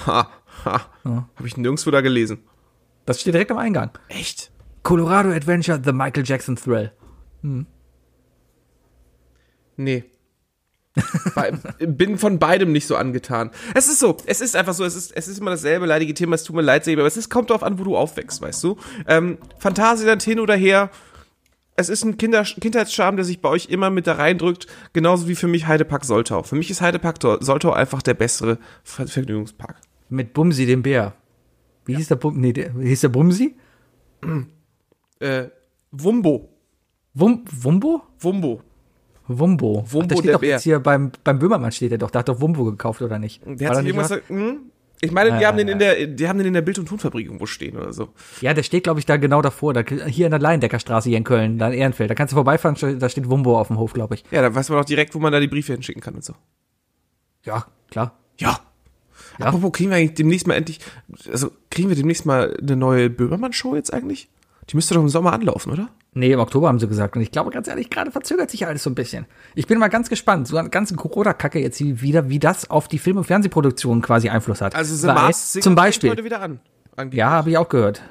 Ha, 0.08 0.30
ha. 0.66 0.82
Ja. 1.04 1.30
Habe 1.36 1.48
ich 1.48 1.58
nirgendwo 1.58 1.92
da 1.92 2.02
gelesen. 2.02 2.40
Das 3.06 3.22
steht 3.22 3.36
direkt 3.36 3.52
am 3.52 3.58
Eingang. 3.58 3.92
Echt? 4.08 4.52
Colorado 4.88 5.34
Adventure, 5.34 5.78
The 5.84 5.92
Michael 5.92 6.24
Jackson 6.26 6.56
Thrill. 6.56 6.94
Hm. 7.42 7.66
Nee. 9.76 10.06
bin 11.80 12.18
von 12.18 12.40
beidem 12.40 12.72
nicht 12.72 12.88
so 12.88 12.96
angetan. 12.96 13.52
Es 13.76 13.90
ist 13.90 14.00
so, 14.00 14.16
es 14.26 14.40
ist 14.40 14.56
einfach 14.56 14.74
so, 14.74 14.86
es 14.86 14.96
ist, 14.96 15.12
es 15.14 15.28
ist 15.28 15.40
immer 15.40 15.52
dasselbe 15.52 15.86
leidige 15.86 16.14
Thema, 16.14 16.36
es 16.36 16.46
tut 16.46 16.56
mir 16.56 16.62
leid, 16.62 16.88
aber 16.88 17.06
es 17.06 17.18
ist, 17.18 17.30
kommt 17.30 17.50
darauf 17.50 17.64
an, 17.64 17.78
wo 17.80 17.84
du 17.84 17.98
aufwächst, 17.98 18.42
weißt 18.42 18.64
du? 18.64 18.78
Ähm, 19.10 19.40
Phantasialand 19.60 20.24
hin 20.24 20.40
oder 20.40 20.56
her, 20.56 20.90
es 21.76 21.90
ist 21.90 22.06
ein 22.06 22.16
Kinder 22.16 22.46
Kindheitscharme, 22.46 23.18
der 23.18 23.26
sich 23.26 23.42
bei 23.42 23.50
euch 23.50 23.66
immer 23.66 23.90
mit 23.90 24.08
da 24.08 24.14
reindrückt, 24.14 24.68
genauso 24.94 25.28
wie 25.28 25.36
für 25.36 25.50
mich 25.50 25.68
Heidepark 25.68 26.06
Soltau. 26.06 26.44
Für 26.44 26.56
mich 26.56 26.72
ist 26.72 26.80
Heidepark 26.80 27.18
Soltau 27.22 27.74
einfach 27.74 28.02
der 28.02 28.14
bessere 28.14 28.58
Ver 28.86 29.06
Vergnügungspark. 29.06 29.82
Mit 30.08 30.34
Bumsi, 30.34 30.66
dem 30.66 30.82
Bär. 30.82 31.14
Wie 31.84 31.92
ja. 31.92 31.98
hieß 31.98 32.08
der 32.08 32.16
Bum 32.16 32.40
nee, 32.40 32.54
der, 32.54 32.72
hieß 32.72 33.02
der 33.02 33.10
Bumsi? 33.10 33.58
äh, 35.20 35.46
Wumbo. 35.92 36.50
Wum 37.14 37.46
Wumbo? 37.52 38.02
Wumbo. 38.20 38.62
Wumbo. 39.28 39.84
Wumbo 39.92 40.00
Ach, 40.04 40.08
der 40.08 40.16
steht 40.16 40.26
der 40.26 40.34
doch 40.34 40.40
Bär. 40.42 40.50
jetzt 40.52 40.64
hier 40.64 40.80
beim, 40.80 41.12
beim 41.24 41.40
Böhmermann 41.40 41.72
steht 41.72 41.92
er 41.92 41.98
doch. 41.98 42.12
Da 42.12 42.20
hat 42.20 42.30
doch 42.30 42.40
Wumbo 42.40 42.64
gekauft, 42.66 43.02
oder 43.02 43.20
nicht? 43.20 43.42
Der 43.46 43.70
hat 43.70 43.78
sich 43.78 43.86
irgendwas, 43.88 44.12
was? 44.12 44.20
hm? 44.30 44.60
Ich 45.00 45.12
meine, 45.12 45.38
die 45.38 45.46
Ah, 45.46 45.50
haben 45.50 45.58
den 45.58 45.68
ja. 45.68 45.74
in 45.74 45.80
der, 45.80 46.08
die 46.08 46.28
haben 46.28 46.40
den 46.40 46.48
in 46.48 46.54
der 46.54 46.62
Bild- 46.62 46.80
und 46.80 46.88
Tonfabrik 46.88 47.26
irgendwo 47.28 47.46
stehen 47.46 47.78
oder 47.78 47.94
so. 47.94 48.10
Ja, 48.42 48.56
der 48.56 48.64
steht, 48.64 48.84
glaube 48.84 49.00
ich, 49.00 49.06
da 49.06 49.18
genau 49.18 49.44
davor. 49.44 49.74
Da, 49.76 49.82
hier 50.08 50.26
in 50.26 50.32
der 50.32 50.40
Leindeckerstraße 50.40 51.10
hier 51.10 51.20
in 51.20 51.24
Köln, 51.24 51.60
da 51.60 51.68
in 51.68 51.74
Ehrenfeld. 51.78 52.10
Da 52.10 52.16
kannst 52.16 52.32
du 52.32 52.36
vorbeifahren, 52.36 53.00
da 53.00 53.08
steht 53.08 53.30
Wumbo 53.30 53.60
auf 53.60 53.68
dem 53.68 53.78
Hof, 53.78 53.94
glaube 53.94 54.16
ich. 54.16 54.24
Ja, 54.32 54.42
da 54.42 54.54
weiß 54.56 54.70
man 54.70 54.80
auch 54.80 54.86
direkt, 54.86 55.14
wo 55.14 55.20
man 55.20 55.32
da 55.32 55.40
die 55.40 55.48
Briefe 55.48 55.74
hinschicken 55.74 56.02
kann 56.02 56.16
und 56.16 56.24
so. 56.24 56.34
Ja, 57.44 57.66
klar. 57.92 58.18
Ja. 58.40 58.60
Ja. 59.40 59.46
Apropos, 59.48 59.72
kriegen 59.72 59.92
wir 59.92 59.98
eigentlich 59.98 60.16
demnächst 60.16 60.48
mal 60.48 60.56
endlich, 60.56 60.80
also 61.32 61.52
kriegen 61.70 61.90
wir 61.90 61.96
demnächst 61.96 62.26
mal 62.26 62.58
eine 62.60 62.76
neue 62.76 63.10
Böhmermann-Show 63.12 63.76
jetzt 63.76 63.94
eigentlich? 63.94 64.30
Die 64.70 64.76
müsste 64.76 64.94
doch 64.94 65.02
im 65.02 65.10
Sommer 65.10 65.34
anlaufen, 65.34 65.72
oder? 65.72 65.90
Nee, 66.14 66.32
im 66.32 66.40
Oktober 66.40 66.68
haben 66.68 66.80
sie 66.80 66.88
gesagt. 66.88 67.16
Und 67.16 67.22
ich 67.22 67.32
glaube, 67.32 67.52
ganz 67.52 67.68
ehrlich, 67.68 67.90
gerade 67.90 68.12
verzögert 68.12 68.50
sich 68.50 68.66
alles 68.66 68.84
so 68.84 68.90
ein 68.90 68.96
bisschen. 68.96 69.26
Ich 69.56 69.68
bin 69.68 69.80
mal 69.80 69.88
ganz 69.88 70.10
gespannt, 70.10 70.48
so 70.48 70.58
eine 70.58 70.70
ganze 70.70 70.96
Corona-Kacke 70.96 71.60
jetzt 71.60 71.80
wieder, 71.80 72.30
wie 72.30 72.40
das 72.40 72.70
auf 72.70 72.88
die 72.88 72.98
Film- 72.98 73.18
und 73.18 73.24
Fernsehproduktion 73.26 74.02
quasi 74.02 74.30
Einfluss 74.30 74.62
hat. 74.62 74.76
Also 74.76 74.96
The 74.96 75.08
Masked 75.08 75.64
zum 75.64 75.76
Beispiel. 75.76 76.10
heute 76.10 76.24
wieder 76.24 76.42
an. 76.42 76.60
Angeblich. 76.96 77.20
Ja, 77.20 77.30
habe 77.30 77.52
ich 77.52 77.58
auch 77.58 77.70
gehört. 77.70 78.02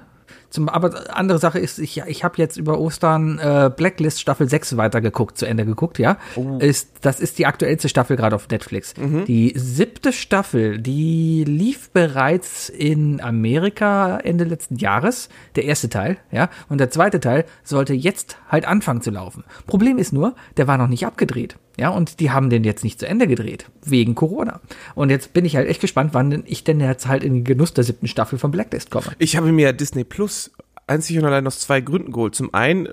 Zum, 0.51 0.69
aber 0.69 1.17
andere 1.17 1.39
Sache 1.39 1.59
ist, 1.59 1.79
ich, 1.79 2.03
ich 2.07 2.25
habe 2.25 2.35
jetzt 2.39 2.57
über 2.57 2.79
Ostern 2.79 3.39
äh, 3.39 3.71
Blacklist 3.75 4.21
Staffel 4.21 4.49
6 4.49 4.77
weitergeguckt, 4.77 5.39
zu 5.39 5.47
Ende 5.47 5.65
geguckt, 5.65 5.99
ja. 5.99 6.19
Ist, 6.59 6.91
das 7.03 7.21
ist 7.21 7.39
die 7.39 7.47
aktuellste 7.47 7.89
Staffel 7.89 8.17
gerade 8.17 8.37
auf 8.37 8.49
Netflix. 8.49 8.95
Die 9.25 9.53
siebte 9.57 10.13
Staffel, 10.13 10.79
die 10.79 11.45
lief 11.45 11.91
bereits 11.91 12.69
in 12.69 13.21
Amerika 13.21 14.19
Ende 14.19 14.45
letzten 14.45 14.77
Jahres, 14.77 15.29
der 15.57 15.65
erste 15.65 15.89
Teil, 15.89 16.17
ja. 16.31 16.49
Und 16.69 16.79
der 16.79 16.91
zweite 16.91 17.21
Teil 17.21 17.45
sollte 17.65 17.95
jetzt 17.95 18.39
halt 18.49 18.67
anfangen 18.67 19.03
zu 19.03 19.11
laufen. 19.11 19.45
Problem 19.67 19.99
ist 19.99 20.13
nur, 20.13 20.35
der 20.57 20.67
war 20.67 20.79
noch 20.79 20.89
nicht 20.89 21.07
abgedreht. 21.07 21.57
Ja, 21.77 21.91
und 21.91 22.21
die 22.21 22.31
haben 22.31 22.51
den 22.51 22.65
jetzt 22.65 22.85
nicht 22.85 22.99
zu 22.99 23.07
Ende 23.07 23.27
gedreht, 23.27 23.67
wegen 23.85 24.15
Corona. 24.15 24.61
Und 24.95 25.11
jetzt 25.11 25.33
bin 25.33 25.45
ich 25.45 25.57
halt 25.57 25.69
echt 25.69 25.81
gespannt, 25.81 26.15
wann 26.15 26.31
denn 26.31 26.45
ich 26.47 26.65
denn 26.65 26.81
jetzt 26.81 27.07
halt 27.07 27.23
in 27.23 27.35
den 27.35 27.45
Genuss 27.45 27.75
der 27.75 27.85
siebten 27.85 28.09
Staffel 28.09 28.39
von 28.39 28.51
Blacklist 28.51 28.91
komme. 28.91 29.07
Ich 29.19 29.37
habe 29.37 29.53
mir 29.53 29.73
Disney 29.73 30.05
Plus 30.05 30.51
einzig 30.87 31.19
und 31.19 31.25
allein 31.25 31.47
aus 31.47 31.59
zwei 31.59 31.81
Gründen 31.81 32.13
geholt. 32.13 32.35
Zum 32.35 32.55
einen 32.55 32.87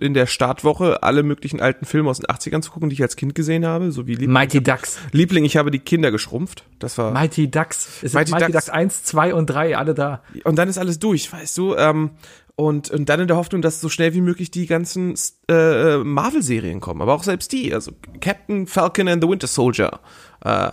in 0.00 0.14
der 0.14 0.26
Startwoche 0.26 1.02
alle 1.02 1.22
möglichen 1.22 1.60
alten 1.60 1.84
Filme 1.84 2.08
aus 2.10 2.18
den 2.18 2.26
80ern 2.26 2.62
zu 2.62 2.70
gucken, 2.70 2.88
die 2.88 2.94
ich 2.94 3.02
als 3.02 3.16
Kind 3.16 3.34
gesehen 3.34 3.66
habe, 3.66 3.92
so 3.92 4.06
wie 4.06 4.12
Liebling. 4.12 4.32
Mighty 4.32 4.62
Ducks. 4.62 4.98
Liebling, 5.12 5.44
ich 5.44 5.56
habe 5.56 5.70
die 5.70 5.78
Kinder 5.78 6.10
geschrumpft. 6.10 6.64
Das 6.78 6.96
war 6.98 7.12
Mighty 7.12 7.50
Ducks. 7.50 7.86
Es 8.02 8.12
sind 8.12 8.14
Mighty 8.14 8.30
Mighty, 8.32 8.52
Ducks. 8.52 8.66
Ducks 8.66 8.70
1, 8.70 9.04
2 9.04 9.34
und 9.34 9.46
3, 9.46 9.76
alle 9.76 9.94
da. 9.94 10.22
und 10.44 10.56
dann 10.56 10.68
ist 10.68 10.78
alles 10.78 10.98
durch, 10.98 11.32
weißt 11.32 11.56
du? 11.58 11.76
Ähm, 11.76 12.10
und, 12.56 12.90
und 12.90 13.08
dann 13.08 13.20
in 13.20 13.28
der 13.28 13.36
Hoffnung, 13.36 13.62
dass 13.62 13.80
so 13.80 13.88
schnell 13.88 14.14
wie 14.14 14.20
möglich 14.20 14.50
die 14.50 14.66
ganzen 14.66 15.14
äh, 15.48 15.98
Marvel-Serien 15.98 16.80
kommen. 16.80 17.02
Aber 17.02 17.14
auch 17.14 17.24
selbst 17.24 17.52
die. 17.52 17.74
Also 17.74 17.92
Captain 18.20 18.66
Falcon 18.66 19.08
and 19.08 19.22
the 19.22 19.28
Winter 19.28 19.46
Soldier. 19.46 20.00
Äh, 20.44 20.70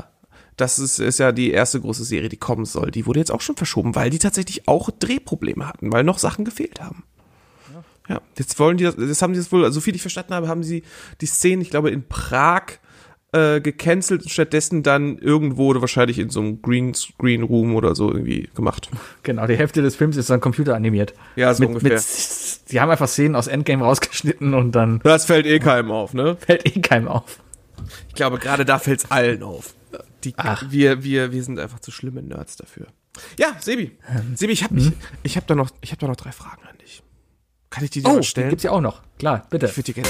das 0.57 0.77
ist, 0.77 0.99
ist 0.99 1.17
ja 1.17 1.31
die 1.31 1.51
erste 1.51 1.81
große 1.81 2.03
Serie, 2.03 2.29
die 2.29 2.37
kommen 2.37 2.65
soll. 2.65 2.91
Die 2.91 3.07
wurde 3.07 3.19
jetzt 3.19 3.31
auch 3.31 3.41
schon 3.41 3.55
verschoben, 3.55 3.95
weil 3.95 4.11
die 4.11 4.19
tatsächlich 4.19 4.67
auch 4.67 4.91
Drehprobleme 4.91 5.67
hatten, 5.67 5.91
weil 5.91 6.03
noch 6.03 6.19
Sachen 6.19 6.45
gefehlt 6.45 6.81
haben. 6.81 7.03
Ja, 8.07 8.21
jetzt 8.37 8.59
wollen 8.59 8.77
die 8.77 8.83
das, 8.83 8.95
das 8.95 9.21
haben 9.21 9.33
sie 9.33 9.39
das 9.39 9.51
wohl, 9.51 9.71
so 9.71 9.79
viel 9.79 9.95
ich 9.95 10.01
verstanden 10.01 10.33
habe, 10.33 10.47
haben 10.47 10.63
sie 10.63 10.83
die 11.21 11.25
Szenen, 11.25 11.61
ich 11.61 11.69
glaube, 11.69 11.91
in 11.91 12.07
Prag 12.07 12.63
äh, 13.33 13.61
gecancelt 13.61 14.23
und 14.23 14.29
stattdessen 14.29 14.83
dann 14.83 15.17
irgendwo 15.17 15.67
oder 15.67 15.81
wahrscheinlich 15.81 16.19
in 16.19 16.29
so 16.29 16.41
einem 16.41 16.61
Greenscreen 16.61 17.43
Room 17.43 17.75
oder 17.75 17.95
so 17.95 18.11
irgendwie 18.11 18.49
gemacht. 18.55 18.89
Genau, 19.23 19.47
die 19.47 19.55
Hälfte 19.57 19.81
des 19.81 19.95
Films 19.95 20.17
ist 20.17 20.29
dann 20.29 20.41
computeranimiert. 20.41 21.13
Ja, 21.35 21.53
so 21.53 21.61
mit, 21.63 21.69
ungefähr. 21.69 21.93
Mit, 21.93 22.71
die 22.71 22.81
haben 22.81 22.89
einfach 22.89 23.07
Szenen 23.07 23.35
aus 23.35 23.47
Endgame 23.47 23.83
rausgeschnitten 23.83 24.53
und 24.53 24.73
dann 24.73 24.99
Das 25.03 25.25
fällt 25.25 25.45
eh 25.45 25.59
keinem 25.59 25.91
auf, 25.91 26.13
ne? 26.13 26.35
fällt 26.45 26.65
eh 26.65 26.81
keinem 26.81 27.07
auf. 27.07 27.39
Ich 28.09 28.15
glaube, 28.15 28.37
gerade 28.37 28.65
da 28.65 28.79
fällt's 28.79 29.09
allen 29.11 29.43
auf. 29.43 29.73
Die, 30.23 30.33
Ach. 30.37 30.63
Wir, 30.69 31.03
wir, 31.03 31.31
wir 31.31 31.43
sind 31.43 31.57
einfach 31.59 31.79
zu 31.79 31.91
schlimme 31.91 32.21
Nerds 32.21 32.55
dafür. 32.57 32.87
Ja, 33.39 33.55
Sebi. 33.59 33.91
Sebi, 34.35 34.53
ich 34.53 34.63
habe 34.63 34.93
ich 35.23 35.35
hab 35.37 35.47
da 35.47 35.55
noch, 35.55 35.69
ich 35.81 35.91
habe 35.91 35.99
da 35.99 36.07
noch 36.07 36.15
drei 36.15 36.31
Fragen 36.31 36.61
an 36.69 36.77
dich. 36.81 37.01
Kann 37.69 37.83
ich 37.83 37.89
die 37.89 38.01
dir 38.01 38.09
Oh, 38.09 38.13
mal 38.13 38.19
die 38.19 38.27
stellen? 38.27 38.49
gibt's 38.49 38.63
ja 38.63 38.71
auch 38.71 38.81
noch. 38.81 39.01
Klar, 39.19 39.47
bitte. 39.49 39.65
Ich 39.65 39.75
würde 39.77 39.93
dir 39.93 39.93
gerne. 39.95 40.09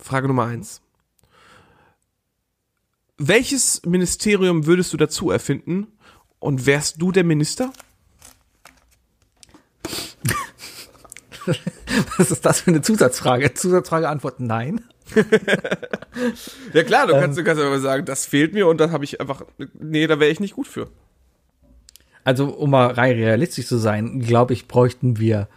Frage 0.00 0.28
Nummer 0.28 0.46
eins. 0.46 0.80
Welches 3.18 3.82
Ministerium 3.84 4.66
würdest 4.66 4.92
du 4.92 4.96
dazu 4.96 5.30
erfinden 5.30 5.88
und 6.38 6.66
wärst 6.66 7.02
du 7.02 7.12
der 7.12 7.24
Minister? 7.24 7.72
Was 12.16 12.30
ist 12.30 12.44
das 12.46 12.60
für 12.60 12.70
eine 12.70 12.82
Zusatzfrage? 12.82 13.52
Zusatzfrage 13.54 14.08
Antwort 14.08 14.40
nein. 14.40 14.84
Ja 16.74 16.82
klar, 16.82 17.06
du 17.06 17.14
kannst, 17.14 17.38
du 17.38 17.44
kannst 17.44 17.62
aber 17.62 17.78
sagen, 17.80 18.04
das 18.04 18.26
fehlt 18.26 18.52
mir 18.52 18.66
und 18.66 18.78
dann 18.78 18.92
habe 18.92 19.04
ich 19.04 19.20
einfach, 19.20 19.44
nee, 19.78 20.06
da 20.06 20.20
wäre 20.20 20.30
ich 20.30 20.40
nicht 20.40 20.54
gut 20.54 20.66
für. 20.66 20.88
Also, 22.24 22.48
um 22.48 22.70
mal 22.70 22.88
rein 22.88 23.12
realistisch 23.12 23.66
zu 23.66 23.78
sein, 23.78 24.20
glaube 24.20 24.52
ich, 24.52 24.68
bräuchten 24.68 25.18
wir, 25.18 25.48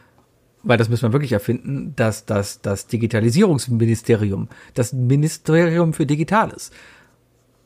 weil 0.64 0.78
das 0.78 0.90
müssen 0.90 1.04
wir 1.04 1.14
wirklich 1.14 1.34
erfinden, 1.34 1.94
dass 1.96 2.26
das, 2.26 2.62
das 2.62 2.88
Digitalisierungsministerium, 2.88 4.50
das 4.74 4.94
Ministerium 4.94 5.94
für 5.94 6.06
Digitales, 6.06 6.72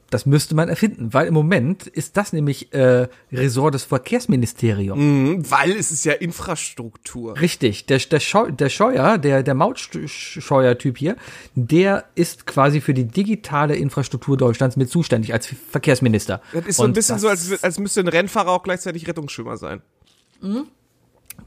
das 0.10 0.26
müsste 0.26 0.56
man 0.56 0.70
erfinden, 0.70 1.14
weil 1.14 1.28
im 1.28 1.34
Moment 1.34 1.86
ist 1.86 2.16
das 2.16 2.32
nämlich 2.32 2.74
äh, 2.74 3.08
Ressort 3.32 3.74
des 3.74 3.84
Verkehrsministeriums. 3.84 5.00
Mhm, 5.00 5.52
weil 5.52 5.72
es 5.72 5.92
ist 5.92 6.06
ja 6.06 6.14
Infrastruktur. 6.14 7.40
Richtig, 7.40 7.88
der, 7.88 8.00
der, 8.00 8.20
Scheu, 8.20 8.52
der 8.52 8.70
Scheuer, 8.70 9.18
der, 9.18 9.44
der 9.44 9.54
Mautscheuer-Typ 9.54 10.98
hier, 10.98 11.18
der 11.56 12.06
ist 12.16 12.46
quasi 12.46 12.80
für 12.80 12.94
die 12.94 13.06
digitale 13.06 13.76
Infrastruktur 13.76 14.38
Deutschlands 14.38 14.78
mit 14.78 14.90
zuständig 14.90 15.34
als 15.34 15.48
Verkehrsminister. 15.48 16.42
Das 16.54 16.66
ist 16.66 16.78
so 16.78 16.84
ein 16.84 16.88
Und 16.88 16.94
bisschen 16.94 17.20
so, 17.20 17.28
als, 17.28 17.62
als 17.64 17.78
müsste 17.78 18.00
ein 18.00 18.08
Rennfahrer 18.08 18.52
auch 18.52 18.64
gleichzeitig 18.64 19.08
Rettungsschwimmer 19.08 19.58
sein. 19.58 19.82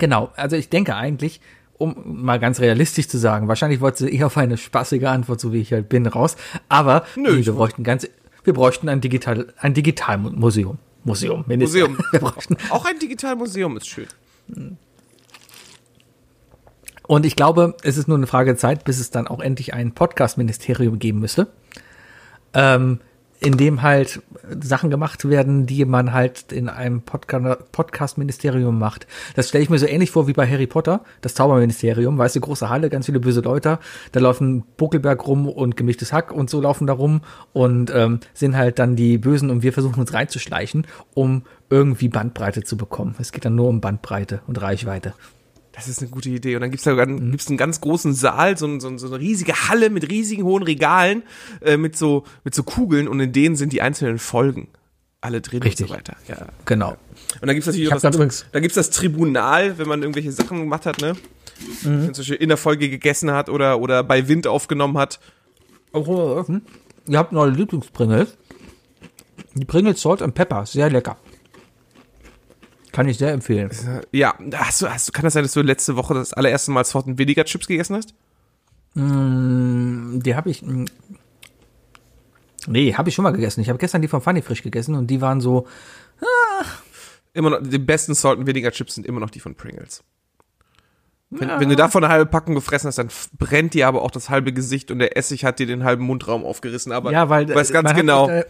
Genau, 0.00 0.32
also 0.34 0.56
ich 0.56 0.70
denke 0.70 0.96
eigentlich, 0.96 1.40
um 1.76 1.94
mal 2.22 2.40
ganz 2.40 2.58
realistisch 2.58 3.06
zu 3.06 3.18
sagen, 3.18 3.48
wahrscheinlich 3.48 3.80
wollte 3.80 4.04
sie 4.04 4.14
eher 4.14 4.26
auf 4.26 4.36
eine 4.38 4.56
spaßige 4.56 5.04
Antwort, 5.04 5.40
so 5.40 5.52
wie 5.52 5.60
ich 5.60 5.72
halt 5.72 5.88
bin, 5.90 6.06
raus. 6.06 6.36
Aber 6.68 7.04
Nö, 7.16 7.36
nee, 7.36 7.46
wir 7.46 7.52
bräuchten 7.52 7.84
ganz, 7.84 8.08
wir 8.42 8.54
bräuchten 8.54 8.88
ein 8.88 9.00
Digital, 9.00 9.52
ein 9.58 9.74
Digitalmuseum. 9.74 10.78
Museum. 11.04 11.44
Museum. 11.46 11.98
Wir 12.10 12.20
bräuchten, 12.20 12.56
Auch 12.68 12.84
ein 12.84 12.98
Digitalmuseum 12.98 13.76
ist 13.78 13.88
schön. 13.88 14.06
und 17.06 17.24
ich 17.24 17.36
glaube, 17.36 17.74
es 17.82 17.96
ist 17.96 18.06
nur 18.06 18.18
eine 18.18 18.26
Frage 18.26 18.50
der 18.50 18.58
Zeit, 18.58 18.84
bis 18.84 19.00
es 19.00 19.10
dann 19.10 19.26
auch 19.26 19.40
endlich 19.40 19.72
ein 19.72 19.92
Podcast-Ministerium 19.92 20.98
geben 20.98 21.20
müsste. 21.20 21.48
Ähm, 22.52 23.00
in 23.40 23.56
dem 23.56 23.80
halt 23.80 24.20
Sachen 24.62 24.90
gemacht 24.90 25.28
werden, 25.28 25.66
die 25.66 25.84
man 25.84 26.12
halt 26.12 26.52
in 26.52 26.68
einem 26.68 27.02
Podca 27.02 27.56
Podcast-Ministerium 27.72 28.78
macht. 28.78 29.06
Das 29.36 29.48
stelle 29.48 29.62
ich 29.64 29.70
mir 29.70 29.78
so 29.78 29.86
ähnlich 29.86 30.10
vor 30.10 30.26
wie 30.26 30.32
bei 30.32 30.46
Harry 30.46 30.66
Potter, 30.66 31.02
das 31.20 31.34
Zauberministerium, 31.34 32.18
weißt 32.18 32.36
du, 32.36 32.40
große 32.40 32.68
Halle, 32.68 32.90
ganz 32.90 33.06
viele 33.06 33.20
böse 33.20 33.40
Leute, 33.40 33.78
da 34.12 34.20
laufen 34.20 34.64
Buckelberg 34.76 35.26
rum 35.26 35.48
und 35.48 35.76
gemischtes 35.76 36.12
Hack 36.12 36.32
und 36.32 36.50
so 36.50 36.60
laufen 36.60 36.86
da 36.86 36.92
rum 36.92 37.22
und 37.52 37.92
ähm, 37.94 38.20
sind 38.34 38.56
halt 38.56 38.78
dann 38.78 38.96
die 38.96 39.18
Bösen 39.18 39.50
und 39.50 39.62
wir 39.62 39.72
versuchen 39.72 40.00
uns 40.00 40.12
reinzuschleichen, 40.12 40.86
um 41.14 41.42
irgendwie 41.68 42.08
Bandbreite 42.08 42.64
zu 42.64 42.76
bekommen. 42.76 43.14
Es 43.18 43.32
geht 43.32 43.44
dann 43.44 43.54
nur 43.54 43.68
um 43.68 43.80
Bandbreite 43.80 44.40
und 44.46 44.60
Reichweite. 44.60 45.14
Das 45.72 45.88
ist 45.88 46.00
eine 46.00 46.10
gute 46.10 46.28
Idee. 46.30 46.56
Und 46.56 46.62
dann 46.62 46.70
gibt's 46.70 46.84
da 46.84 46.94
mhm. 46.94 47.30
gibt's 47.30 47.48
einen 47.48 47.56
ganz 47.56 47.80
großen 47.80 48.12
Saal, 48.12 48.56
so, 48.58 48.80
so, 48.80 48.96
so 48.98 49.06
eine 49.06 49.20
riesige 49.20 49.68
Halle 49.68 49.90
mit 49.90 50.10
riesigen 50.10 50.44
hohen 50.44 50.62
Regalen, 50.62 51.22
äh, 51.60 51.76
mit 51.76 51.96
so 51.96 52.24
mit 52.44 52.54
so 52.54 52.62
Kugeln 52.62 53.08
und 53.08 53.20
in 53.20 53.32
denen 53.32 53.56
sind 53.56 53.72
die 53.72 53.80
einzelnen 53.82 54.18
Folgen 54.18 54.68
alle 55.20 55.40
drin 55.40 55.62
Richtig. 55.62 55.84
und 55.84 55.88
so 55.88 55.94
weiter. 55.94 56.16
Ja. 56.28 56.46
Genau. 56.64 56.90
Und 56.90 57.46
dann 57.46 57.50
gibt's 57.50 57.66
natürlich 57.66 57.86
Ich 57.86 57.88
auch 57.90 57.94
das, 57.96 58.02
grad 58.02 58.14
übrigens- 58.14 58.46
da 58.52 58.60
gibt's 58.60 58.74
das 58.74 58.90
Tribunal, 58.90 59.78
wenn 59.78 59.86
man 59.86 60.02
irgendwelche 60.02 60.32
Sachen 60.32 60.60
gemacht 60.60 60.86
hat, 60.86 61.00
ne? 61.00 61.12
Mhm. 61.82 62.06
Wenn 62.06 62.14
zum 62.14 62.22
Beispiel 62.22 62.36
in 62.36 62.48
der 62.48 62.56
Folge 62.56 62.88
gegessen 62.88 63.30
hat 63.30 63.48
oder, 63.50 63.80
oder 63.80 64.02
bei 64.02 64.28
Wind 64.28 64.46
aufgenommen 64.46 64.96
hat. 64.96 65.20
Hm? 65.92 66.62
Ihr 67.06 67.18
habt 67.18 67.32
neue 67.32 67.50
Lieblingspringles. 67.50 68.36
Die 69.54 69.64
Pringles 69.64 70.00
Salt 70.00 70.22
and 70.22 70.34
Pepper, 70.34 70.64
sehr 70.64 70.88
lecker. 70.90 71.18
Kann 72.92 73.08
ich 73.08 73.18
sehr 73.18 73.32
empfehlen. 73.32 73.70
Ja, 74.12 74.34
hast 74.54 74.82
du, 74.82 74.88
hast 74.88 75.08
du, 75.08 75.12
kann 75.12 75.24
das 75.24 75.34
sein, 75.34 75.42
dass 75.44 75.52
du 75.52 75.62
letzte 75.62 75.96
Woche 75.96 76.14
das 76.14 76.32
allererste 76.32 76.70
Mal 76.72 76.84
and 77.06 77.18
Vinegar 77.18 77.44
Chips 77.44 77.66
gegessen 77.68 77.96
hast? 77.96 78.14
Die 78.94 80.34
habe 80.34 80.50
ich. 80.50 80.62
mh, 80.62 80.86
Nee, 82.66 82.92
habe 82.94 83.08
ich 83.08 83.14
schon 83.14 83.22
mal 83.22 83.30
gegessen. 83.30 83.60
Ich 83.62 83.68
habe 83.70 83.78
gestern 83.78 84.02
die 84.02 84.08
von 84.08 84.20
Funny 84.20 84.42
Frisch 84.42 84.62
gegessen 84.62 84.94
und 84.94 85.06
die 85.06 85.20
waren 85.20 85.40
so. 85.40 85.66
Immer 87.32 87.50
noch, 87.50 87.60
die 87.62 87.78
besten 87.78 88.14
and 88.38 88.46
Vinegar 88.46 88.72
Chips 88.72 88.96
sind 88.96 89.06
immer 89.06 89.20
noch 89.20 89.30
die 89.30 89.40
von 89.40 89.54
Pringles. 89.54 90.02
Wenn, 91.30 91.48
wenn 91.60 91.68
du 91.68 91.76
davon 91.76 92.02
eine 92.02 92.12
halbe 92.12 92.26
Packung 92.26 92.56
gefressen 92.56 92.88
hast, 92.88 92.98
dann 92.98 93.08
brennt 93.38 93.72
dir 93.74 93.86
aber 93.86 94.02
auch 94.02 94.10
das 94.10 94.28
halbe 94.30 94.52
Gesicht 94.52 94.90
und 94.90 94.98
der 94.98 95.16
Essig 95.16 95.44
hat 95.44 95.60
dir 95.60 95.66
den 95.66 95.84
halben 95.84 96.04
Mundraum 96.04 96.44
aufgerissen. 96.44 96.90
Aber 96.90 97.12
Ja, 97.12 97.28
weil 97.28 97.46
du 97.46 97.54
weißt 97.54 97.72
ganz 97.72 97.84
man 97.84 97.92
hat- 97.94 98.00
genau. 98.00 98.28
äh, 98.28 98.44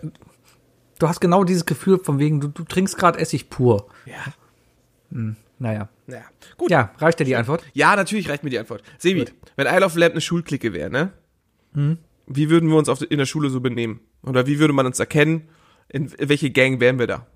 du 1.00 1.08
hast 1.08 1.20
genau 1.20 1.42
dieses 1.44 1.66
Gefühl 1.66 1.98
von 1.98 2.18
wegen, 2.18 2.40
du, 2.40 2.48
du 2.48 2.62
trinkst 2.64 2.96
gerade 2.96 3.18
Essig 3.18 3.50
pur. 3.50 3.88
ja, 4.06 4.32
Naja. 5.58 5.88
ja. 6.06 6.22
Gut. 6.56 6.70
Ja, 6.70 6.92
reicht 6.98 7.18
dir 7.20 7.24
die 7.24 7.36
Antwort? 7.36 7.64
Ja, 7.74 7.96
natürlich 7.96 8.28
reicht 8.28 8.44
mir 8.44 8.50
die 8.50 8.58
Antwort. 8.58 8.82
Sebi, 8.98 9.26
wenn 9.56 9.66
Isle 9.66 9.84
of 9.84 9.96
Lamp 9.96 10.12
eine 10.12 10.20
Schulklicke 10.20 10.72
wäre, 10.72 10.88
ne? 10.90 11.12
Hm? 11.74 11.98
Wie 12.26 12.48
würden 12.48 12.68
wir 12.70 12.76
uns 12.76 12.88
auf, 12.88 13.02
in 13.02 13.18
der 13.18 13.26
Schule 13.26 13.50
so 13.50 13.60
benehmen? 13.60 14.00
Oder 14.22 14.46
wie 14.46 14.58
würde 14.58 14.72
man 14.72 14.86
uns 14.86 15.00
erkennen? 15.00 15.48
In 15.88 16.12
welche 16.18 16.50
Gang 16.50 16.80
wären 16.80 16.98
wir 16.98 17.08
da? 17.08 17.26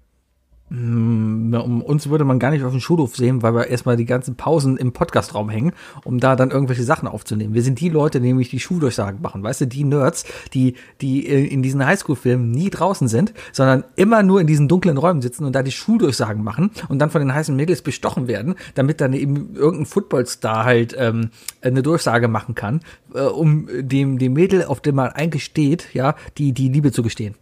Um 0.75 1.83
uns 1.83 2.09
würde 2.09 2.25
man 2.25 2.41
gar 2.41 2.51
nicht 2.51 2.65
auf 2.65 2.73
dem 2.73 2.81
Schulhof 2.81 3.15
sehen, 3.15 3.43
weil 3.43 3.55
wir 3.55 3.69
erstmal 3.69 3.97
die 3.97 4.07
ganzen 4.07 4.35
Pausen 4.35 4.77
im 4.77 4.93
Podcastraum 4.93 5.49
hängen, 5.49 5.73
um 6.05 6.19
da 6.19 6.35
dann 6.35 6.51
irgendwelche 6.51 6.83
Sachen 6.83 7.07
aufzunehmen. 7.07 7.55
Wir 7.55 7.63
sind 7.63 7.81
die 7.81 7.91
Leute, 7.91 8.21
die 8.21 8.27
nämlich 8.27 8.51
die 8.51 8.59
Schuldurchsagen 8.59 9.23
machen, 9.23 9.43
weißt 9.43 9.63
du, 9.63 9.67
die 9.67 9.85
Nerds, 9.85 10.25
die, 10.53 10.75
die 11.01 11.27
in 11.27 11.63
diesen 11.63 11.85
Highschool-Filmen 11.87 12.51
nie 12.51 12.71
draußen 12.71 13.07
sind, 13.07 13.35
sondern 13.53 13.85
immer 13.95 14.23
nur 14.25 14.41
in 14.41 14.49
diesen 14.49 14.67
dunklen 14.67 14.99
Räumen 14.99 15.23
sitzen 15.23 15.45
und 15.45 15.55
da 15.55 15.63
die 15.63 15.71
Schuldurchsagen 15.71 16.43
machen 16.43 16.71
und 16.89 16.99
dann 16.99 17.11
von 17.11 17.21
den 17.21 17.33
heißen 17.33 17.55
Mädels 17.55 17.83
bestochen 17.83 18.27
werden, 18.27 18.57
damit 18.75 19.01
dann 19.01 19.13
eben 19.13 19.55
irgendein 19.55 19.87
Footballstar 19.87 20.65
halt 20.65 20.97
ähm, 20.99 21.31
eine 21.61 21.83
Durchsage 21.83 22.27
machen 22.27 22.55
kann, 22.57 22.81
äh, 23.15 23.21
um 23.21 23.69
dem, 23.73 24.19
dem 24.19 24.33
Mädel, 24.33 24.65
auf 24.65 24.81
dem 24.81 24.97
man 24.97 25.11
eigentlich 25.11 25.45
steht, 25.45 25.95
ja, 25.95 26.17
die, 26.39 26.53
die 26.53 26.69
Liebe 26.69 26.91
zu 26.91 27.03
gestehen. 27.03 27.37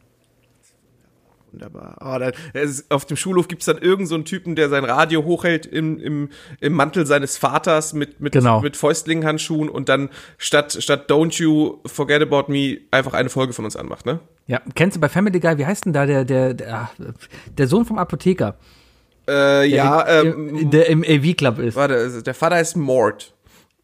Wunderbar. 1.52 1.96
Oh, 2.00 2.18
dann, 2.18 2.32
es 2.54 2.70
ist, 2.70 2.90
auf 2.90 3.04
dem 3.04 3.16
Schulhof 3.16 3.46
gibt's 3.46 3.66
dann 3.66 3.76
irgendeinen 3.76 4.06
so 4.06 4.14
einen 4.16 4.24
Typen, 4.24 4.56
der 4.56 4.68
sein 4.70 4.84
Radio 4.84 5.22
hochhält 5.24 5.66
im, 5.66 6.00
im, 6.00 6.28
im 6.60 6.72
Mantel 6.72 7.04
seines 7.06 7.36
Vaters 7.36 7.92
mit, 7.92 8.20
mit, 8.20 8.32
Genau. 8.32 8.60
mit 8.62 8.76
Fäustlinghandschuhen 8.76 9.68
und 9.68 9.88
dann 9.90 10.08
statt, 10.38 10.76
statt 10.80 11.10
Don't 11.10 11.40
You 11.42 11.78
Forget 11.86 12.22
About 12.22 12.50
Me 12.50 12.78
einfach 12.90 13.12
eine 13.12 13.28
Folge 13.28 13.52
von 13.52 13.66
uns 13.66 13.76
anmacht, 13.76 14.06
ne? 14.06 14.20
Ja, 14.46 14.60
kennst 14.74 14.96
du 14.96 15.00
bei 15.00 15.08
Family 15.08 15.38
Guy, 15.40 15.58
wie 15.58 15.66
heißt 15.66 15.84
denn 15.84 15.92
da 15.92 16.06
der, 16.06 16.24
der, 16.24 16.54
der, 16.54 16.74
ah, 16.74 16.90
der 17.58 17.68
Sohn 17.68 17.84
vom 17.84 17.98
Apotheker? 17.98 18.56
Äh, 19.28 19.66
ja, 19.68 20.02
der, 20.04 20.24
ähm, 20.24 20.56
im- 20.56 20.70
der 20.70 20.88
im 20.88 21.04
AV-Club 21.04 21.58
ist. 21.60 21.76
warte, 21.76 21.94
also 21.94 22.22
der 22.22 22.34
Vater 22.34 22.56
heißt 22.56 22.76
Mort. 22.76 23.34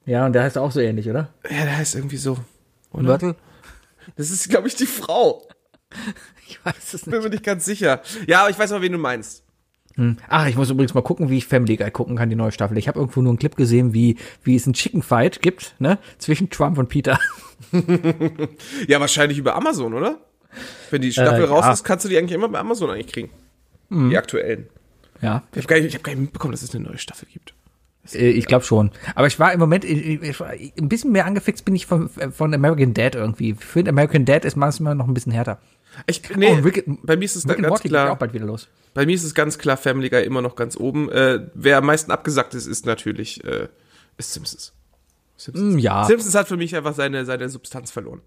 Ja, 0.07 0.25
und 0.27 0.33
der 0.33 0.43
heißt 0.43 0.57
auch 0.59 0.73
so 0.73 0.81
ähnlich, 0.81 1.09
oder? 1.09 1.29
Ja, 1.45 1.65
der 1.65 1.77
heißt 1.77 1.95
irgendwie 1.95 2.17
so. 2.17 2.39
Und 2.91 3.05
Mörtel? 3.05 3.37
Das 4.17 4.31
ist, 4.31 4.49
glaube 4.49 4.67
ich, 4.69 4.75
die 4.75 4.87
Frau. 4.87 5.47
Ich 6.49 6.65
weiß 6.65 6.95
es 6.95 7.03
Bin 7.05 7.23
mir 7.23 7.29
nicht 7.29 7.45
ganz 7.45 7.65
sicher. 7.67 8.01
Ja, 8.27 8.41
aber 8.41 8.51
ich 8.51 8.59
weiß 8.59 8.73
auch, 8.73 8.81
wen 8.81 8.93
du 8.93 8.99
meinst. 8.99 9.43
Ach, 10.29 10.47
ich 10.47 10.55
muss 10.57 10.71
übrigens 10.71 10.95
mal 10.95 11.03
gucken, 11.03 11.29
wie 11.29 11.39
ich 11.39 11.47
Family 11.47 11.77
Guy 11.77 11.91
gucken 11.91 12.15
kann, 12.17 12.31
die 12.31 12.37
neue 12.37 12.53
Staffel. 12.53 12.79
Ich 12.79 12.87
habe 12.87 13.01
irgendwo 13.01 13.21
nur 13.21 13.31
einen 13.33 13.39
Clip 13.41 13.57
gesehen, 13.57 13.93
wie, 13.93 14.17
wie 14.45 14.55
es 14.55 14.65
einen 14.65 14.75
Chicken 14.75 15.03
Fight 15.03 15.43
gibt, 15.43 15.75
ne, 15.81 15.99
zwischen 16.19 16.51
Trump 16.51 16.79
und 16.79 16.89
Peter. 16.89 17.19
Ja, 18.87 19.01
wahrscheinlich 19.01 19.39
über 19.39 19.55
Amazon, 19.57 19.93
oder? 19.95 20.19
Wenn 20.91 21.03
die 21.03 21.13
Staffel 21.13 21.43
Äh, 21.45 21.49
raus 21.49 21.65
ja. 21.65 21.73
ist, 21.73 21.85
kannst 21.85 22.05
du 22.05 22.09
die 22.09 22.17
eigentlich 22.17 22.33
immer 22.37 22.49
bei 22.49 22.59
Amazon 22.59 22.91
eigentlich 22.91 23.09
kriegen. 23.09 23.31
Die 23.91 24.17
aktuellen. 24.17 24.69
Ja, 25.23 25.43
Ich 25.53 25.59
habe 25.59 25.67
gar, 25.67 25.77
nicht- 25.77 25.87
ich 25.89 25.95
hab 25.97 26.05
gar 26.05 26.13
nicht 26.13 26.21
mitbekommen, 26.21 26.53
dass 26.53 26.63
es 26.63 26.75
eine 26.75 26.85
neue 26.85 26.99
Staffel 26.99 27.27
gibt. 27.33 27.55
äh, 28.13 28.29
ich 28.31 28.47
glaube 28.47 28.65
schon. 28.65 28.91
Aber 29.17 29.27
ich 29.27 29.39
war 29.41 29.53
im 29.53 29.59
Moment, 29.59 29.85
ich, 29.85 30.23
ich, 30.23 30.41
war 30.41 30.51
ein 30.51 30.89
bisschen 30.89 31.11
mehr 31.11 31.27
angefixt 31.27 31.65
bin 31.65 31.75
ich 31.75 31.87
von, 31.87 32.09
von 32.09 32.55
American 32.55 32.95
Dad 32.95 33.15
irgendwie. 33.17 33.51
Ich 33.59 33.65
finde, 33.65 33.89
American 33.91 34.25
Dad 34.25 34.45
ist 34.45 34.57
manchmal 34.57 34.95
noch 34.95 35.09
ein 35.09 35.15
bisschen 35.15 35.33
härter. 35.33 35.59
Ich, 36.07 36.23
nee, 36.37 36.57
Oh, 36.59 36.63
Rick, 36.65 36.85
bei 37.03 37.17
mir 37.17 37.25
ist 37.25 37.37
es 37.37 37.45
Rick 37.49 37.57
ganz 37.59 37.67
ja 37.67 37.71
auch 37.73 37.81
klar. 37.81 38.17
bald 38.17 38.33
wieder 38.33 38.47
los. 38.47 38.69
Bei 38.95 39.05
mir 39.07 39.15
ist 39.15 39.25
es 39.25 39.35
ganz 39.35 39.59
klar 39.59 39.77
Family 39.77 40.09
Guy 40.09 40.23
immer 40.25 40.43
noch 40.43 40.57
ganz 40.57 40.77
oben. 40.77 41.11
Äh, 41.11 41.47
wer 41.55 41.79
am 41.79 41.87
meisten 41.87 42.11
abgesagt 42.11 42.55
ist, 42.55 42.67
ist 42.67 42.87
natürlich 42.87 43.45
äh, 43.45 43.69
ist 44.17 44.33
Simpsons. 44.33 44.73
Simpsons. 45.37 45.75
Mm, 45.75 45.79
ja. 45.79 46.05
Simpsons 46.05 46.35
hat 46.35 46.49
für 46.49 46.57
mich 46.57 46.75
einfach 46.77 46.95
seine 46.95 47.25
seine 47.25 47.49
Substanz 47.49 47.91
verloren. 47.91 48.21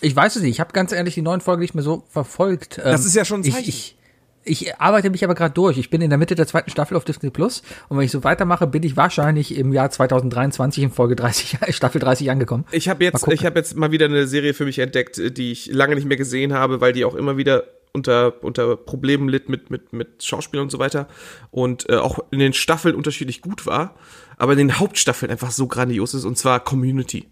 Ich 0.00 0.14
weiß 0.16 0.36
es 0.36 0.42
nicht. 0.42 0.50
Ich 0.52 0.60
habe 0.60 0.72
ganz 0.72 0.92
ehrlich 0.92 1.14
die 1.14 1.22
neuen 1.22 1.40
Folgen 1.40 1.60
nicht 1.62 1.74
mehr 1.74 1.84
so 1.84 2.04
verfolgt. 2.10 2.78
Ähm, 2.78 2.84
Das 2.84 3.04
ist 3.04 3.14
ja 3.14 3.24
schon 3.24 3.40
ein 3.40 3.44
Zeichen. 3.44 3.58
Ich, 3.60 3.68
ich, 3.68 3.96
ich 4.44 4.76
arbeite 4.78 5.10
mich 5.10 5.24
aber 5.24 5.34
gerade 5.34 5.54
durch. 5.54 5.78
Ich 5.78 5.90
bin 5.90 6.00
in 6.00 6.10
der 6.10 6.18
Mitte 6.18 6.34
der 6.34 6.46
zweiten 6.46 6.70
Staffel 6.70 6.96
auf 6.96 7.04
Disney 7.04 7.30
Plus 7.30 7.62
und 7.88 7.96
wenn 7.96 8.04
ich 8.04 8.10
so 8.10 8.24
weitermache, 8.24 8.66
bin 8.66 8.82
ich 8.82 8.96
wahrscheinlich 8.96 9.56
im 9.56 9.72
Jahr 9.72 9.90
2023 9.90 10.84
in 10.84 10.90
Folge 10.90 11.16
30, 11.16 11.58
Staffel 11.70 12.00
30 12.00 12.30
angekommen. 12.30 12.64
Ich 12.72 12.88
habe 12.88 13.04
jetzt, 13.04 13.26
ich 13.28 13.44
habe 13.44 13.58
jetzt 13.58 13.76
mal 13.76 13.92
wieder 13.92 14.06
eine 14.06 14.26
Serie 14.26 14.54
für 14.54 14.64
mich 14.64 14.78
entdeckt, 14.78 15.20
die 15.36 15.52
ich 15.52 15.66
lange 15.66 15.94
nicht 15.94 16.06
mehr 16.06 16.16
gesehen 16.16 16.52
habe, 16.52 16.80
weil 16.80 16.92
die 16.92 17.04
auch 17.04 17.14
immer 17.14 17.36
wieder 17.36 17.64
unter 17.92 18.42
unter 18.42 18.76
Problemen 18.76 19.28
litt 19.28 19.48
mit 19.48 19.70
mit 19.70 19.92
mit 19.92 20.24
Schauspielern 20.24 20.64
und 20.64 20.70
so 20.70 20.78
weiter 20.78 21.08
und 21.50 21.88
äh, 21.90 21.96
auch 21.96 22.20
in 22.30 22.38
den 22.38 22.54
Staffeln 22.54 22.94
unterschiedlich 22.94 23.42
gut 23.42 23.66
war, 23.66 23.96
aber 24.38 24.52
in 24.52 24.58
den 24.58 24.78
Hauptstaffeln 24.78 25.30
einfach 25.30 25.50
so 25.50 25.66
grandios 25.66 26.14
ist 26.14 26.24
und 26.24 26.38
zwar 26.38 26.60
Community. 26.60 27.28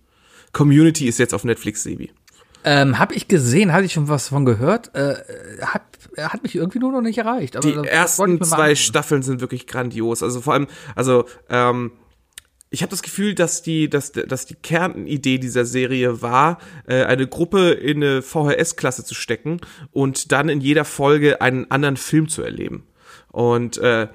Community 0.52 1.06
ist 1.06 1.18
jetzt 1.18 1.32
auf 1.32 1.44
Netflix, 1.44 1.84
Sebi. 1.84 2.10
Ähm, 2.64 2.98
habe 2.98 3.14
ich 3.14 3.28
gesehen, 3.28 3.72
hatte 3.72 3.84
ich 3.86 3.92
schon 3.92 4.08
was 4.08 4.28
von 4.28 4.44
gehört. 4.44 4.94
Äh, 4.94 5.16
hat, 5.62 5.82
hat 6.18 6.42
mich 6.42 6.54
irgendwie 6.54 6.78
nur 6.78 6.92
noch 6.92 7.00
nicht 7.00 7.18
erreicht. 7.18 7.56
Aber 7.56 7.66
Die 7.66 7.88
ersten 7.88 8.42
zwei. 8.42 8.74
Staffeln 8.74 9.22
sind 9.22 9.40
wirklich 9.40 9.66
grandios. 9.66 10.22
Also 10.22 10.40
vor 10.40 10.52
allem, 10.54 10.66
also 10.94 11.24
ähm, 11.48 11.92
ich 12.68 12.82
habe 12.82 12.90
das 12.90 13.02
Gefühl, 13.02 13.34
dass 13.34 13.62
die, 13.62 13.88
dass, 13.88 14.12
dass 14.12 14.46
die 14.46 14.54
Kernidee 14.54 15.38
dieser 15.38 15.64
Serie 15.64 16.22
war, 16.22 16.58
äh, 16.86 17.04
eine 17.04 17.26
Gruppe 17.26 17.70
in 17.70 17.96
eine 18.02 18.22
VHS-Klasse 18.22 19.04
zu 19.04 19.14
stecken 19.14 19.60
und 19.90 20.30
dann 20.30 20.48
in 20.48 20.60
jeder 20.60 20.84
Folge 20.84 21.40
einen 21.40 21.70
anderen 21.70 21.96
Film 21.96 22.28
zu 22.28 22.42
erleben. 22.42 22.86
Und 23.28 23.78
äh, 23.78 24.08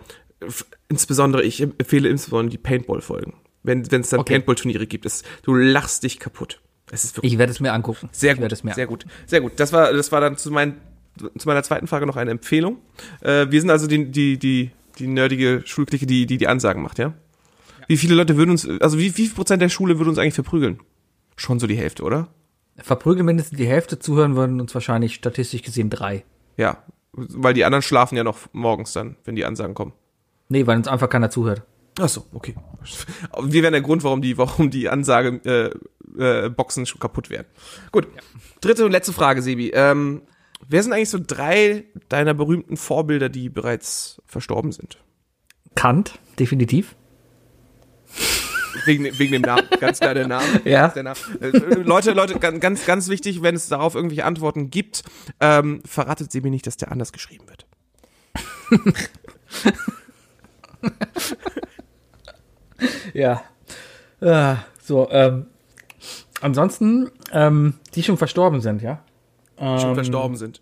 insbesondere, 0.88 1.44
ich 1.44 1.62
empfehle 1.62 2.10
insbesondere 2.10 2.52
die 2.52 2.58
Paintball-Folgen. 2.58 3.34
Wenn 3.64 3.82
es 3.82 3.90
dann 4.10 4.20
Okay. 4.20 4.34
Paintball-Turniere 4.34 4.86
gibt. 4.86 5.06
Es, 5.06 5.24
du 5.42 5.54
lachst 5.56 6.04
dich 6.04 6.20
kaputt. 6.20 6.62
Es 6.92 7.04
ist 7.04 7.18
wirklich 7.18 7.34
Ich 7.34 7.40
werde 7.40 7.52
es 7.52 7.60
mir 7.60 7.74
angucken. 7.74 8.10
sehr 8.12 8.32
ich 8.32 8.38
gut, 8.38 8.42
werde 8.44 8.56
es 8.56 8.64
mir 8.64 8.74
sehr 8.74 8.88
gut, 8.88 9.06
sehr 9.26 9.42
gut. 9.42 9.54
Das 9.58 9.74
war, 9.74 9.92
das 9.94 10.12
war 10.12 10.22
dann 10.22 10.38
zu, 10.38 10.52
mein, 10.52 10.76
zu 11.18 11.48
meiner 11.48 11.64
zweiten 11.64 11.88
Frage 11.88 12.06
noch 12.06 12.16
eine 12.16 12.32
Empfehlung. 12.32 12.78
Äh, 13.22 13.48
wir 13.50 13.60
sind 13.60 13.70
also 13.70 13.88
die, 13.88 14.12
die, 14.12 14.38
die, 14.38 14.72
die 15.00 15.08
nerdige 15.08 15.64
Schulklicke, 15.66 16.06
die, 16.06 16.26
die 16.26 16.38
die 16.38 16.48
Ansagen 16.48 16.82
macht, 16.82 17.00
ja? 17.00 17.14
Wie 17.88 17.98
viele 17.98 18.16
Leute 18.16 18.36
würden 18.38 18.52
uns, 18.52 18.68
also 18.82 18.98
wie, 18.98 19.16
wie 19.18 19.28
viel 19.28 19.36
Prozent 19.36 19.62
der 19.62 19.70
Schule 19.70 19.98
würde 20.00 20.10
uns 20.10 20.20
eigentlich 20.20 20.34
verprügeln? 20.34 20.80
Schon 21.36 21.60
so 21.60 21.68
die 21.68 21.78
Hälfte, 21.78 22.04
oder? 22.04 22.30
Verprügeln 22.78 23.26
mindestens 23.26 23.58
die 23.58 23.68
Hälfte 23.68 24.00
zuhören 24.00 24.36
würden 24.36 24.60
uns 24.60 24.74
wahrscheinlich 24.74 25.16
statistisch 25.16 25.62
gesehen 25.62 25.90
drei. 25.90 26.26
Ja, 26.58 26.84
weil 27.14 27.54
die 27.54 27.64
anderen 27.64 27.82
schlafen 27.82 28.18
ja 28.18 28.24
noch 28.24 28.38
morgens 28.52 28.94
dann, 28.94 29.16
wenn 29.24 29.36
die 29.36 29.46
Ansagen 29.46 29.76
kommen. 29.76 29.94
Nee, 30.50 30.68
weil 30.68 30.78
uns 30.78 30.88
einfach 30.88 31.10
keiner 31.10 31.30
zuhört. 31.30 31.64
Ach 32.00 32.10
so, 32.10 32.26
okay. 32.34 32.56
Wir 33.42 33.64
wären 33.64 33.72
der 33.72 33.82
Grund, 33.82 34.04
warum 34.04 34.22
die, 34.22 34.38
warum 34.38 34.70
die 34.70 34.90
Ansage 34.90 35.40
äh, 35.46 36.46
äh, 36.46 36.50
Boxen 36.50 36.86
schon 36.86 37.00
kaputt 37.00 37.30
werden. 37.30 37.48
Gut. 37.92 38.08
Dritte 38.62 38.86
und 38.86 38.92
letzte 38.92 39.14
Frage, 39.14 39.42
Sebi. 39.42 39.72
Ähm, 39.74 40.22
wer 40.68 40.84
sind 40.84 40.94
eigentlich 40.94 41.10
so 41.10 41.20
drei 41.26 41.86
deiner 42.10 42.34
berühmten 42.34 42.78
Vorbilder, 42.78 43.30
die 43.30 43.50
bereits 43.50 44.22
verstorben 44.26 44.72
sind? 44.72 44.98
Kant, 45.76 46.20
definitiv. 46.40 46.96
Wegen, 48.86 49.06
wegen 49.18 49.32
dem 49.32 49.42
Namen, 49.42 49.68
ganz 49.80 50.00
klar 50.00 50.14
der 50.14 50.28
Name. 50.28 50.62
Ja. 50.66 50.90
Der 50.90 51.04
Name. 51.04 51.18
Äh, 51.40 51.58
Leute, 51.76 52.12
Leute, 52.12 52.38
ganz, 52.40 52.60
ganz, 52.60 52.86
ganz 52.86 53.08
wichtig, 53.08 53.42
wenn 53.42 53.56
es 53.56 53.70
darauf 53.70 53.96
irgendwelche 53.96 54.26
Antworten 54.26 54.70
gibt, 54.70 55.04
ähm, 55.40 55.82
verratet 55.86 56.32
sie 56.32 56.42
mir 56.42 56.50
nicht, 56.52 56.68
dass 56.68 56.76
der 56.76 56.92
anders 56.92 57.14
geschrieben 57.14 57.46
wird. 57.48 57.66
Ja. 63.14 63.44
Äh, 64.20 64.56
so, 64.82 65.10
ähm, 65.10 65.48
ansonsten, 66.42 67.12
ähm, 67.32 67.76
die 67.94 68.04
schon 68.04 68.18
verstorben 68.18 68.62
sind, 68.62 68.82
ja? 68.82 69.04
Schon 69.58 69.90
Ähm, 69.90 69.96
verstorben 69.96 70.38
sind. 70.38 70.62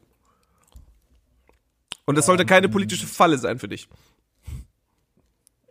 Und 2.05 2.17
es 2.17 2.25
sollte 2.25 2.45
keine 2.45 2.69
politische 2.69 3.07
Falle 3.07 3.37
sein 3.37 3.59
für 3.59 3.67
dich. 3.67 3.87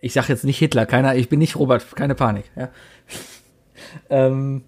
Ich 0.01 0.15
sag 0.15 0.29
jetzt 0.29 0.45
nicht 0.45 0.59
Hitler, 0.59 0.87
keiner, 0.87 1.15
ich 1.15 1.29
bin 1.29 1.39
nicht 1.39 1.57
Robert, 1.57 1.95
keine 1.95 2.15
Panik. 2.15 2.51
Ja. 2.57 2.71
ähm, 4.11 4.65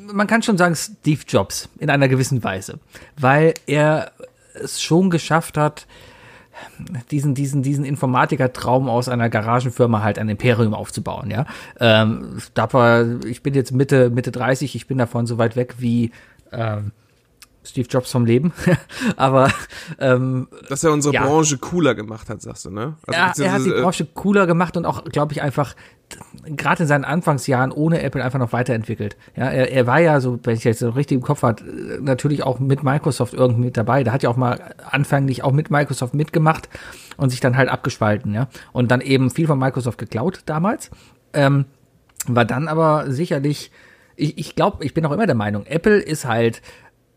man 0.00 0.26
kann 0.26 0.42
schon 0.42 0.56
sagen 0.56 0.74
Steve 0.74 1.22
Jobs 1.26 1.68
in 1.78 1.90
einer 1.90 2.08
gewissen 2.08 2.42
Weise, 2.42 2.78
weil 3.18 3.54
er 3.66 4.12
es 4.54 4.82
schon 4.82 5.10
geschafft 5.10 5.56
hat, 5.56 5.86
diesen, 7.10 7.34
diesen, 7.34 7.62
diesen 7.62 7.84
Informatiker-Traum 7.84 8.88
aus 8.88 9.08
einer 9.08 9.28
Garagenfirma 9.28 10.02
halt 10.02 10.18
ein 10.18 10.28
Imperium 10.28 10.74
aufzubauen, 10.74 11.30
ja. 11.30 11.46
Ähm, 11.80 12.38
dapper, 12.54 13.24
ich 13.24 13.42
bin 13.42 13.54
jetzt 13.54 13.72
Mitte, 13.72 14.10
Mitte 14.10 14.32
30, 14.32 14.74
ich 14.74 14.86
bin 14.86 14.98
davon 14.98 15.26
so 15.26 15.38
weit 15.38 15.56
weg 15.56 15.76
wie 15.78 16.10
ähm, 16.52 16.92
Steve 17.64 17.88
Jobs 17.88 18.10
vom 18.10 18.26
Leben. 18.26 18.52
Aber 19.16 19.50
ähm, 19.98 20.48
dass 20.68 20.84
er 20.84 20.92
unsere 20.92 21.14
ja. 21.14 21.24
Branche 21.24 21.58
cooler 21.58 21.94
gemacht 21.94 22.28
hat, 22.28 22.42
sagst 22.42 22.64
du, 22.64 22.70
ne? 22.70 22.96
Also, 23.06 23.42
ja, 23.42 23.48
er 23.48 23.52
hat 23.52 23.64
die 23.64 23.70
Branche 23.70 24.06
cooler 24.06 24.46
gemacht 24.46 24.76
und 24.76 24.84
auch, 24.84 25.04
glaube 25.04 25.32
ich, 25.32 25.42
einfach 25.42 25.74
gerade 26.44 26.82
in 26.82 26.88
seinen 26.88 27.04
Anfangsjahren 27.04 27.72
ohne 27.72 28.02
Apple 28.02 28.22
einfach 28.22 28.38
noch 28.38 28.52
weiterentwickelt. 28.52 29.16
Ja, 29.36 29.48
er, 29.48 29.70
er 29.72 29.86
war 29.86 30.00
ja 30.00 30.20
so, 30.20 30.38
wenn 30.42 30.56
ich 30.56 30.64
jetzt 30.64 30.80
so 30.80 30.90
richtig 30.90 31.16
im 31.16 31.22
Kopf 31.22 31.42
hat, 31.42 31.62
natürlich 32.00 32.42
auch 32.42 32.58
mit 32.58 32.82
Microsoft 32.82 33.34
irgendwie 33.34 33.66
mit 33.66 33.76
dabei. 33.76 34.04
Da 34.04 34.12
hat 34.12 34.22
ja 34.22 34.28
auch 34.28 34.36
mal 34.36 34.74
anfänglich 34.90 35.44
auch 35.44 35.52
mit 35.52 35.70
Microsoft 35.70 36.14
mitgemacht 36.14 36.68
und 37.16 37.30
sich 37.30 37.40
dann 37.40 37.56
halt 37.56 37.68
abgespalten, 37.68 38.34
ja. 38.34 38.48
Und 38.72 38.90
dann 38.90 39.00
eben 39.00 39.30
viel 39.30 39.46
von 39.46 39.58
Microsoft 39.58 39.98
geklaut 39.98 40.40
damals. 40.46 40.90
Ähm, 41.32 41.66
war 42.26 42.44
dann 42.44 42.68
aber 42.68 43.10
sicherlich, 43.10 43.70
ich, 44.16 44.38
ich 44.38 44.54
glaube, 44.54 44.84
ich 44.84 44.94
bin 44.94 45.06
auch 45.06 45.12
immer 45.12 45.26
der 45.26 45.34
Meinung, 45.34 45.66
Apple 45.66 45.98
ist 45.98 46.24
halt 46.24 46.62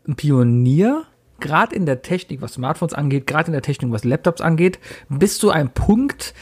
ein 0.06 0.16
Pionier, 0.16 1.04
gerade 1.40 1.74
in 1.74 1.86
der 1.86 2.02
Technik, 2.02 2.40
was 2.40 2.54
Smartphones 2.54 2.94
angeht, 2.94 3.26
gerade 3.26 3.48
in 3.48 3.52
der 3.52 3.62
Technik, 3.62 3.92
was 3.92 4.04
Laptops 4.04 4.40
angeht, 4.40 4.78
bis 5.08 5.38
zu 5.38 5.50
einem 5.50 5.70
Punkt, 5.70 6.34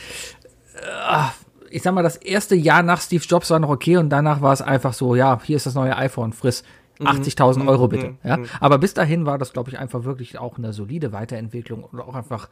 äh, 0.75 1.25
ich 1.71 1.83
sag 1.83 1.95
mal, 1.95 2.03
das 2.03 2.17
erste 2.17 2.55
Jahr 2.55 2.83
nach 2.83 3.01
Steve 3.01 3.25
Jobs 3.27 3.51
war 3.51 3.59
noch 3.59 3.71
okay 3.71 3.97
und 3.97 4.11
danach 4.11 4.41
war 4.41 4.53
es 4.53 4.63
einfach 4.63 4.93
so, 4.93 5.15
ja, 5.15 5.41
hier 5.43 5.57
ist 5.57 5.67
das 5.67 5.75
neue 5.75 5.97
iPhone, 5.97 6.33
friss. 6.33 6.63
80.000 7.01 7.59
mhm. 7.59 7.69
Euro 7.69 7.89
bitte. 7.89 8.11
Mhm. 8.11 8.19
Ja, 8.23 8.39
aber 8.61 8.79
bis 8.79 8.95
dahin 8.95 9.27
war 9.27 9.37
das, 9.37 9.53
glaube 9.53 9.69
ich, 9.69 9.81
einfach 9.81 10.05
wirklich 10.05 10.39
auch 10.39 10.59
eine 10.59 10.73
solide 10.73 11.11
Weiterentwicklung 11.11 11.83
und 11.83 11.99
auch 11.99 12.15
einfach 12.15 12.49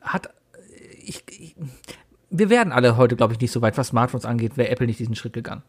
hat, 0.00 0.30
ich, 1.04 1.22
ich 1.28 1.54
wir 2.30 2.50
werden 2.50 2.72
alle 2.72 2.96
heute, 2.96 3.16
glaube 3.16 3.32
ich, 3.32 3.40
nicht 3.40 3.52
so 3.52 3.62
weit, 3.62 3.76
was 3.76 3.88
Smartphones 3.88 4.24
angeht, 4.24 4.56
wäre 4.56 4.70
Apple 4.70 4.86
nicht 4.86 4.98
diesen 4.98 5.14
Schritt 5.14 5.32
gegangen. 5.32 5.62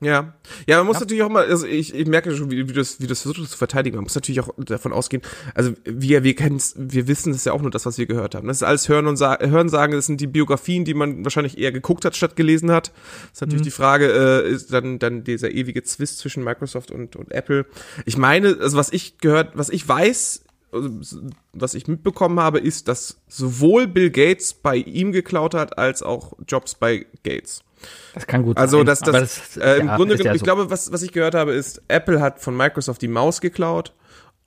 Ja, 0.00 0.34
ja, 0.68 0.78
man 0.78 0.86
muss 0.86 0.96
ja. 0.96 1.00
natürlich 1.00 1.24
auch 1.24 1.28
mal, 1.28 1.44
also 1.46 1.66
ich, 1.66 1.92
ich 1.92 2.06
merke 2.06 2.34
schon, 2.36 2.50
wie, 2.52 2.58
wie 2.58 2.64
du 2.64 2.74
das, 2.74 3.00
wie 3.00 3.04
du 3.04 3.08
das 3.08 3.22
versuchst 3.22 3.50
zu 3.50 3.58
verteidigen. 3.58 3.96
Man 3.96 4.04
muss 4.04 4.14
natürlich 4.14 4.40
auch 4.40 4.50
davon 4.56 4.92
ausgehen, 4.92 5.22
also 5.54 5.72
wir, 5.84 6.22
wir 6.22 6.36
kennen 6.36 6.60
wir 6.76 7.08
wissen 7.08 7.32
es 7.32 7.44
ja 7.44 7.52
auch 7.52 7.60
nur 7.60 7.70
das, 7.72 7.84
was 7.84 7.98
wir 7.98 8.06
gehört 8.06 8.36
haben. 8.36 8.46
Das 8.46 8.58
ist 8.58 8.62
alles 8.62 8.88
Hören 8.88 9.08
und 9.08 9.16
Sa 9.16 9.38
Hören 9.40 9.68
sagen, 9.68 9.92
das 9.92 10.06
sind 10.06 10.20
die 10.20 10.28
Biografien, 10.28 10.84
die 10.84 10.94
man 10.94 11.24
wahrscheinlich 11.24 11.58
eher 11.58 11.72
geguckt 11.72 12.04
hat, 12.04 12.14
statt 12.14 12.36
gelesen 12.36 12.70
hat. 12.70 12.88
Das 12.88 13.32
ist 13.34 13.40
natürlich 13.40 13.62
mhm. 13.62 13.64
die 13.64 13.70
Frage, 13.72 14.06
äh, 14.06 14.48
ist 14.48 14.72
dann, 14.72 15.00
dann 15.00 15.24
dieser 15.24 15.50
ewige 15.50 15.82
Zwist 15.82 16.18
zwischen 16.18 16.44
Microsoft 16.44 16.92
und, 16.92 17.16
und 17.16 17.32
Apple. 17.32 17.66
Ich 18.04 18.16
meine, 18.16 18.56
also 18.60 18.76
was 18.76 18.92
ich 18.92 19.18
gehört, 19.18 19.56
was 19.58 19.68
ich 19.68 19.88
weiß, 19.88 20.44
also, 20.70 21.20
was 21.52 21.74
ich 21.74 21.88
mitbekommen 21.88 22.38
habe, 22.40 22.58
ist, 22.58 22.88
dass 22.88 23.20
sowohl 23.26 23.86
Bill 23.86 24.10
Gates 24.10 24.54
bei 24.54 24.76
ihm 24.76 25.12
geklaut 25.12 25.54
hat, 25.54 25.78
als 25.78 26.02
auch 26.02 26.34
Jobs 26.46 26.74
bei 26.74 27.06
Gates. 27.24 27.62
Das 28.14 28.26
kann 28.26 28.42
gut 28.42 28.56
also, 28.56 28.78
sein. 28.78 28.86
Das, 28.86 29.00
das, 29.00 29.12
das, 29.12 29.56
äh, 29.56 29.80
im 29.80 29.86
ja, 29.86 29.96
Grunde 29.96 30.16
genommen, 30.16 30.26
ja 30.26 30.32
so. 30.32 30.36
ich 30.36 30.42
glaube, 30.42 30.70
was, 30.70 30.92
was 30.92 31.02
ich 31.02 31.12
gehört 31.12 31.34
habe, 31.34 31.52
ist, 31.52 31.82
Apple 31.88 32.20
hat 32.20 32.40
von 32.40 32.56
Microsoft 32.56 33.02
die 33.02 33.08
Maus 33.08 33.40
geklaut 33.40 33.92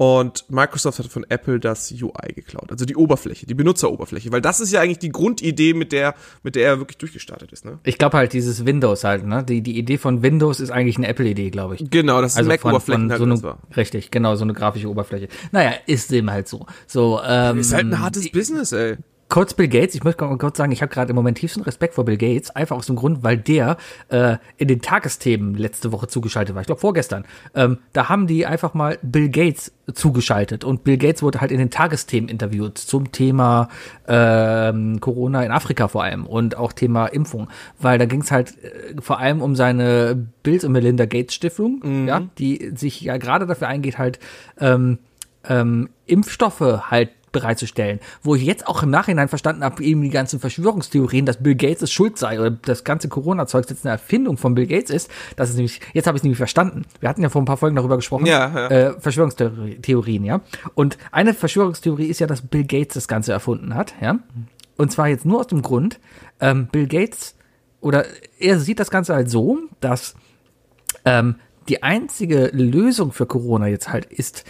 und 0.02 0.50
Microsoft 0.50 0.98
hat 0.98 1.06
von 1.06 1.28
Apple 1.30 1.60
das 1.60 1.92
UI 1.92 2.34
geklaut. 2.34 2.72
Also 2.72 2.86
die 2.86 2.96
Oberfläche, 2.96 3.46
die 3.46 3.54
Benutzeroberfläche. 3.54 4.32
Weil 4.32 4.42
das 4.42 4.60
ist 4.60 4.72
ja 4.72 4.82
eigentlich 4.82 4.98
die 4.98 5.12
Grundidee, 5.12 5.76
mit 5.76 5.92
der, 5.92 6.16
mit 6.42 6.56
der 6.56 6.66
er 6.66 6.80
wirklich 6.80 6.98
durchgestartet 6.98 7.52
ist, 7.52 7.66
ne? 7.66 7.78
Ich 7.84 8.00
glaube 8.00 8.18
halt 8.18 8.34
dieses 8.34 8.66
Windows 8.66 9.04
halt, 9.04 9.28
ne? 9.28 9.44
Die, 9.44 9.62
die 9.62 9.78
Idee 9.78 10.00
von 10.00 10.24
Windows 10.24 10.60
ist 10.60 10.72
eigentlich 10.72 10.98
eine 10.98 11.08
Apple-Idee, 11.08 11.52
glaube 11.52 11.76
ich. 11.76 11.88
Genau, 11.92 12.20
das 12.20 12.32
ist 12.32 12.38
also 12.40 12.50
Mac-Oberfläche. 12.50 13.10
Halt, 13.10 13.38
so 13.38 13.54
richtig, 13.78 14.10
genau, 14.10 14.34
so 14.34 14.44
eine 14.44 14.54
grafische 14.54 14.90
Oberfläche. 14.90 15.28
Naja, 15.52 15.74
ist 15.86 16.12
eben 16.12 16.32
halt 16.32 16.48
so. 16.48 16.66
So, 16.88 17.22
ähm, 17.24 17.60
ist 17.60 17.72
halt 17.72 17.86
ein 17.86 18.00
hartes 18.00 18.32
Business, 18.32 18.72
ey 18.72 18.98
kurz 19.32 19.54
Bill 19.54 19.70
Gates, 19.70 19.96
ich 19.96 20.04
möchte 20.04 20.28
kurz 20.38 20.58
sagen, 20.58 20.74
ich 20.74 20.82
habe 20.82 20.94
gerade 20.94 21.12
im 21.12 21.16
Moment 21.16 21.38
tiefsten 21.38 21.62
Respekt 21.62 21.96
vor 21.96 22.04
Bill 22.04 22.18
Gates, 22.18 22.52
einfach 22.52 22.76
aus 22.76 22.88
dem 22.88 22.98
Grund, 22.98 23.24
weil 23.24 23.38
der 23.38 23.78
äh, 24.10 24.36
in 24.58 24.68
den 24.68 24.82
Tagesthemen 24.82 25.56
letzte 25.56 25.94
Woche 25.94 26.08
zugeschaltet 26.08 26.54
war. 26.54 26.62
Ich 26.62 26.68
glaube 26.68 26.82
vorgestern. 26.82 27.24
Ähm, 27.56 27.78
da 27.94 28.10
haben 28.10 28.28
die 28.28 28.46
einfach 28.46 28.74
mal 28.74 29.00
Bill 29.02 29.30
Gates 29.30 29.72
zugeschaltet 29.94 30.66
und 30.66 30.84
Bill 30.84 30.98
Gates 30.98 31.24
wurde 31.24 31.40
halt 31.40 31.52
in 31.52 31.60
den 31.60 31.70
Tagesthemen 31.70 32.30
interviewt 32.30 32.78
zum 32.78 33.14
Thema 33.14 33.70
ähm, 34.06 35.00
Corona 35.00 35.44
in 35.44 35.52
Afrika 35.52 35.88
vor 35.88 36.04
allem 36.04 36.26
und 36.26 36.58
auch 36.58 36.74
Thema 36.74 37.08
Impfung, 37.08 37.48
weil 37.80 37.98
da 37.98 38.06
ging 38.06 38.22
es 38.22 38.32
halt 38.32 38.62
äh, 38.62 39.02
vor 39.02 39.20
allem 39.20 39.42
um 39.42 39.56
seine 39.56 40.28
Bill 40.44 40.60
und 40.66 40.74
Melinda 40.74 41.06
Gates 41.06 41.36
Stiftung, 41.36 41.80
mhm. 41.82 42.08
ja, 42.08 42.22
die 42.38 42.74
sich 42.76 43.00
ja 43.00 43.16
gerade 43.16 43.48
dafür 43.48 43.70
eingeht, 43.70 43.98
halt 43.98 44.20
ähm, 44.60 45.00
ähm, 45.48 45.90
Impfstoffe 46.06 46.60
halt 46.92 47.12
bereitzustellen. 47.32 48.00
Wo 48.24 48.36
ich 48.36 48.44
jetzt 48.44 48.68
auch 48.68 48.84
im 48.84 48.90
Nachhinein 48.90 49.28
verstanden 49.28 49.64
habe, 49.64 49.84
eben 49.84 50.02
die 50.02 50.10
ganzen 50.10 50.40
Verschwörungstheorien, 50.40 51.26
dass 51.26 51.42
Bill 51.42 51.56
Gates 51.56 51.82
es 51.82 51.92
schuld 51.92 52.18
sei 52.18 52.40
oder 52.40 52.52
das 52.52 52.84
ganze 52.84 53.10
Corona-Zeug 53.10 53.70
jetzt 53.70 53.86
eine 53.86 53.94
Erfindung 53.94 54.38
von 54.38 54.56
Bill 54.56 54.68
Gates 54.68 54.90
ist. 54.90 55.10
Das 55.36 55.50
ist 55.50 55.56
nämlich, 55.56 55.80
jetzt 55.94 56.08
habe 56.08 56.18
ich 56.18 56.20
es 56.20 56.24
nämlich 56.24 56.38
verstanden. 56.38 56.84
Wir 57.00 57.10
hatten 57.10 57.22
ja 57.22 57.30
vor 57.30 57.42
ein 57.42 57.46
paar 57.46 57.58
Folgen 57.58 57.76
darüber 57.76 57.96
gesprochen. 57.96 58.26
Ja, 58.26 58.52
ja. 58.54 58.68
Äh, 58.68 59.00
Verschwörungstheorien, 59.00 60.24
ja. 60.24 60.42
Und 60.76 60.98
eine 61.12 61.34
Verschwörungstheorie 61.34 62.08
ist 62.08 62.20
ja, 62.20 62.28
dass 62.28 62.42
Bill 62.42 62.66
Gates 62.66 62.96
das 62.96 63.08
Ganze 63.08 63.32
erfunden 63.32 63.76
hat, 63.76 63.94
ja. 64.02 64.20
Und 64.78 64.92
zwar 64.92 65.08
jetzt 65.08 65.26
nur 65.26 65.40
aus 65.40 65.48
dem 65.48 65.62
Grund, 65.62 66.00
ähm, 66.40 66.68
Bill 66.72 66.88
Gates 66.88 67.36
oder 67.82 68.06
er 68.40 68.60
sieht 68.60 68.80
das 68.80 68.90
Ganze 68.90 69.14
halt 69.14 69.30
so, 69.30 69.60
dass 69.80 70.16
ähm, 71.06 71.36
die 71.68 71.84
einzige 71.84 72.50
Lösung 72.54 73.12
für 73.12 73.26
Corona 73.26 73.68
jetzt 73.68 73.90
halt 73.90 74.06
ist, 74.06 74.46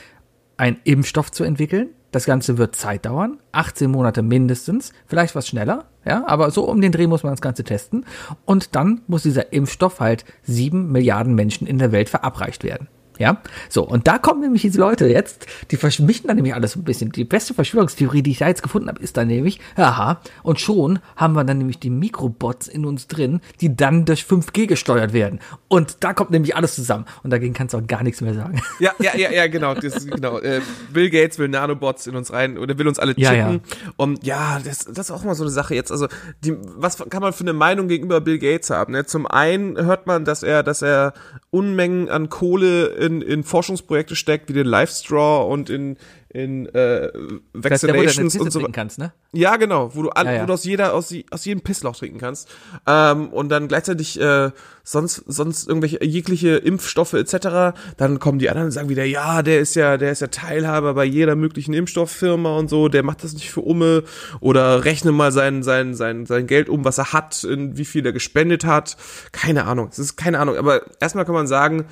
einen 0.58 0.78
Impfstoff 0.84 1.32
zu 1.32 1.44
entwickeln, 1.44 1.90
das 2.12 2.26
Ganze 2.26 2.58
wird 2.58 2.76
Zeit 2.76 3.06
dauern, 3.06 3.40
18 3.54 3.90
Monate 3.90 4.22
mindestens, 4.22 4.92
vielleicht 5.08 5.36
was 5.36 5.48
schneller, 5.48 5.86
ja, 6.06 6.24
aber 6.28 6.52
so 6.52 6.68
um 6.68 6.82
den 6.82 6.92
Dreh 6.92 7.08
muss 7.08 7.24
man 7.24 7.34
das 7.34 7.42
Ganze 7.42 7.64
testen. 7.64 8.06
Und 8.46 8.76
dann 8.76 9.02
muss 9.08 9.24
dieser 9.24 9.54
Impfstoff 9.54 10.00
halt 10.00 10.26
sieben 10.44 10.92
Milliarden 10.92 11.36
Menschen 11.36 11.68
in 11.68 11.78
der 11.78 11.92
Welt 11.92 12.10
verabreicht 12.10 12.64
werden. 12.64 12.88
Ja, 13.22 13.38
so, 13.70 13.84
und 13.84 14.08
da 14.08 14.18
kommen 14.18 14.42
nämlich 14.42 14.64
diese 14.64 14.80
Leute 14.80 15.06
jetzt, 15.08 15.46
die 15.70 15.78
vermischen 15.78 16.26
dann 16.26 16.38
nämlich 16.38 16.56
alles 16.56 16.72
so 16.72 16.80
ein 16.80 16.84
bisschen. 16.84 17.12
Die 17.12 17.24
beste 17.24 17.54
Verschwörungstheorie, 17.54 18.24
die 18.24 18.32
ich 18.32 18.40
da 18.40 18.48
jetzt 18.48 18.64
gefunden 18.64 18.88
habe, 18.88 19.00
ist 19.00 19.16
dann 19.16 19.28
nämlich, 19.28 19.60
aha, 19.76 20.20
und 20.42 20.60
schon 20.60 20.98
haben 21.16 21.34
wir 21.34 21.44
dann 21.44 21.60
nämlich 21.60 21.78
die 21.78 21.92
Mikrobots 21.92 22.68
in 22.68 22.84
uns 22.84 23.06
drin, 23.06 23.40
die 23.62 23.76
dann 23.76 24.06
durch 24.06 24.24
5G 24.24 24.66
gesteuert 24.66 25.14
werden. 25.14 25.40
Und 25.68 25.98
da 26.04 26.14
kommt 26.14 26.32
nämlich 26.32 26.56
alles 26.56 26.74
zusammen. 26.74 27.06
Und 27.22 27.30
dagegen 27.30 27.54
kannst 27.54 27.76
du 27.76 27.78
auch 27.78 27.86
gar 27.86 28.02
nichts 28.02 28.22
mehr 28.22 28.34
sagen. 28.34 28.60
Ja, 28.80 28.92
ja, 29.00 29.16
ja, 29.16 29.32
ja, 29.32 29.48
genau. 29.52 29.76
Das 29.76 30.04
genau. 30.08 30.40
Äh, 30.40 30.62
Bill 30.92 31.12
Gates 31.12 31.38
will 31.38 31.48
Nanobots 31.48 32.08
in 32.08 32.16
uns 32.16 32.34
rein 32.34 32.58
oder 32.58 32.76
will 32.80 32.88
uns 32.88 32.98
alle 32.98 33.14
chippen. 33.14 33.36
Ja, 33.36 33.52
ja. 33.52 33.60
Und 33.98 34.26
ja, 34.26 34.60
das, 34.64 34.86
das 34.86 35.10
ist 35.10 35.12
auch 35.12 35.24
mal 35.24 35.36
so 35.36 35.44
eine 35.44 35.52
Sache 35.52 35.76
jetzt. 35.76 35.92
Also, 35.92 36.08
die, 36.44 36.58
was 36.76 36.98
kann 36.98 37.22
man 37.22 37.34
für 37.34 37.44
eine 37.44 37.54
Meinung 37.54 37.88
gegenüber 37.88 38.20
Bill 38.20 38.40
Gates 38.40 38.72
haben? 38.72 38.94
Ne? 38.94 39.06
Zum 39.06 39.28
einen 39.28 39.78
hört 39.78 40.08
man, 40.08 40.26
dass 40.26 40.42
er, 40.42 40.64
dass 40.64 40.82
er 40.82 41.14
Unmengen 41.52 42.10
an 42.10 42.30
Kohle 42.30 42.88
in 42.88 43.11
in, 43.12 43.22
in 43.22 43.44
Forschungsprojekte 43.44 44.16
steckt, 44.16 44.50
wie 44.50 44.54
den 44.54 44.68
Livestraw 44.68 45.52
und 45.52 45.70
in, 45.70 45.98
in 46.30 46.66
äh, 46.68 47.10
Vaccinations 47.54 48.38
und 48.38 48.52
so. 48.52 48.62
Kannst, 48.72 49.00
ne? 49.00 49.12
Ja, 49.34 49.58
genau, 49.58 49.94
wo 49.94 50.04
du, 50.04 50.10
an, 50.12 50.26
ja, 50.26 50.34
ja. 50.34 50.42
wo 50.44 50.46
du 50.46 50.54
aus 50.54 50.64
jeder, 50.64 50.94
aus, 50.94 51.14
aus 51.30 51.46
jedem 51.46 51.62
Pisslauch 51.62 51.96
trinken 51.96 52.20
kannst. 52.20 52.50
Ähm, 52.88 53.30
und 53.30 53.50
dann 53.50 53.68
gleichzeitig 53.68 54.20
äh, 54.20 54.52
sonst, 54.84 55.24
sonst 55.28 55.68
irgendwelche 55.68 56.04
jegliche 56.04 56.56
Impfstoffe 56.56 57.14
etc. 57.14 57.78
Dann 57.98 58.20
kommen 58.20 58.40
die 58.40 58.50
anderen 58.50 58.68
und 58.68 58.72
sagen 58.72 58.88
wieder, 58.88 59.04
ja, 59.04 59.42
der 59.42 59.60
ist 59.60 59.76
ja, 59.76 59.98
der 59.98 60.12
ist 60.12 60.22
ja 60.22 60.28
Teilhaber 60.28 60.94
bei 60.94 61.04
jeder 61.04 61.36
möglichen 61.36 61.74
Impfstofffirma 61.74 62.58
und 62.58 62.70
so, 62.70 62.88
der 62.88 63.04
macht 63.04 63.24
das 63.24 63.34
nicht 63.34 63.52
für 63.52 63.62
Umme 63.62 64.04
oder 64.40 64.86
rechne 64.86 65.12
mal 65.12 65.34
sein, 65.34 65.64
sein, 65.64 65.96
sein, 65.96 66.26
sein 66.26 66.48
Geld 66.48 66.70
um, 66.70 66.86
was 66.86 66.98
er 66.98 67.12
hat, 67.12 67.44
in 67.44 67.78
wie 67.78 67.86
viel 67.86 68.06
er 68.06 68.14
gespendet 68.14 68.64
hat. 68.64 68.96
Keine 69.34 69.66
Ahnung. 69.66 69.90
Es 69.92 70.00
ist 70.00 70.16
keine 70.16 70.40
Ahnung. 70.40 70.56
Aber 70.56 70.82
erstmal 71.02 71.26
kann 71.26 71.36
man 71.36 71.48
sagen, 71.48 71.86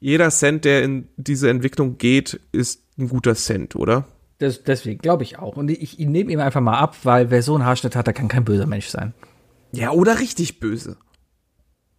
jeder 0.00 0.30
Cent, 0.30 0.64
der 0.64 0.82
in 0.82 1.08
diese 1.16 1.48
Entwicklung 1.48 1.98
geht, 1.98 2.40
ist 2.52 2.82
ein 2.98 3.08
guter 3.08 3.34
Cent, 3.34 3.76
oder? 3.76 4.06
Das, 4.38 4.62
deswegen 4.62 4.98
glaube 4.98 5.22
ich 5.22 5.38
auch. 5.38 5.56
Und 5.56 5.70
ich, 5.70 5.98
ich 5.98 6.06
nehme 6.06 6.32
ihm 6.32 6.40
einfach 6.40 6.60
mal 6.60 6.78
ab, 6.78 6.96
weil 7.04 7.30
wer 7.30 7.42
so 7.42 7.54
einen 7.54 7.64
Haarschnitt 7.64 7.96
hat, 7.96 8.06
der 8.06 8.14
kann 8.14 8.28
kein 8.28 8.44
böser 8.44 8.66
Mensch 8.66 8.88
sein. 8.88 9.14
Ja, 9.72 9.90
oder 9.90 10.20
richtig 10.20 10.60
böse. 10.60 10.96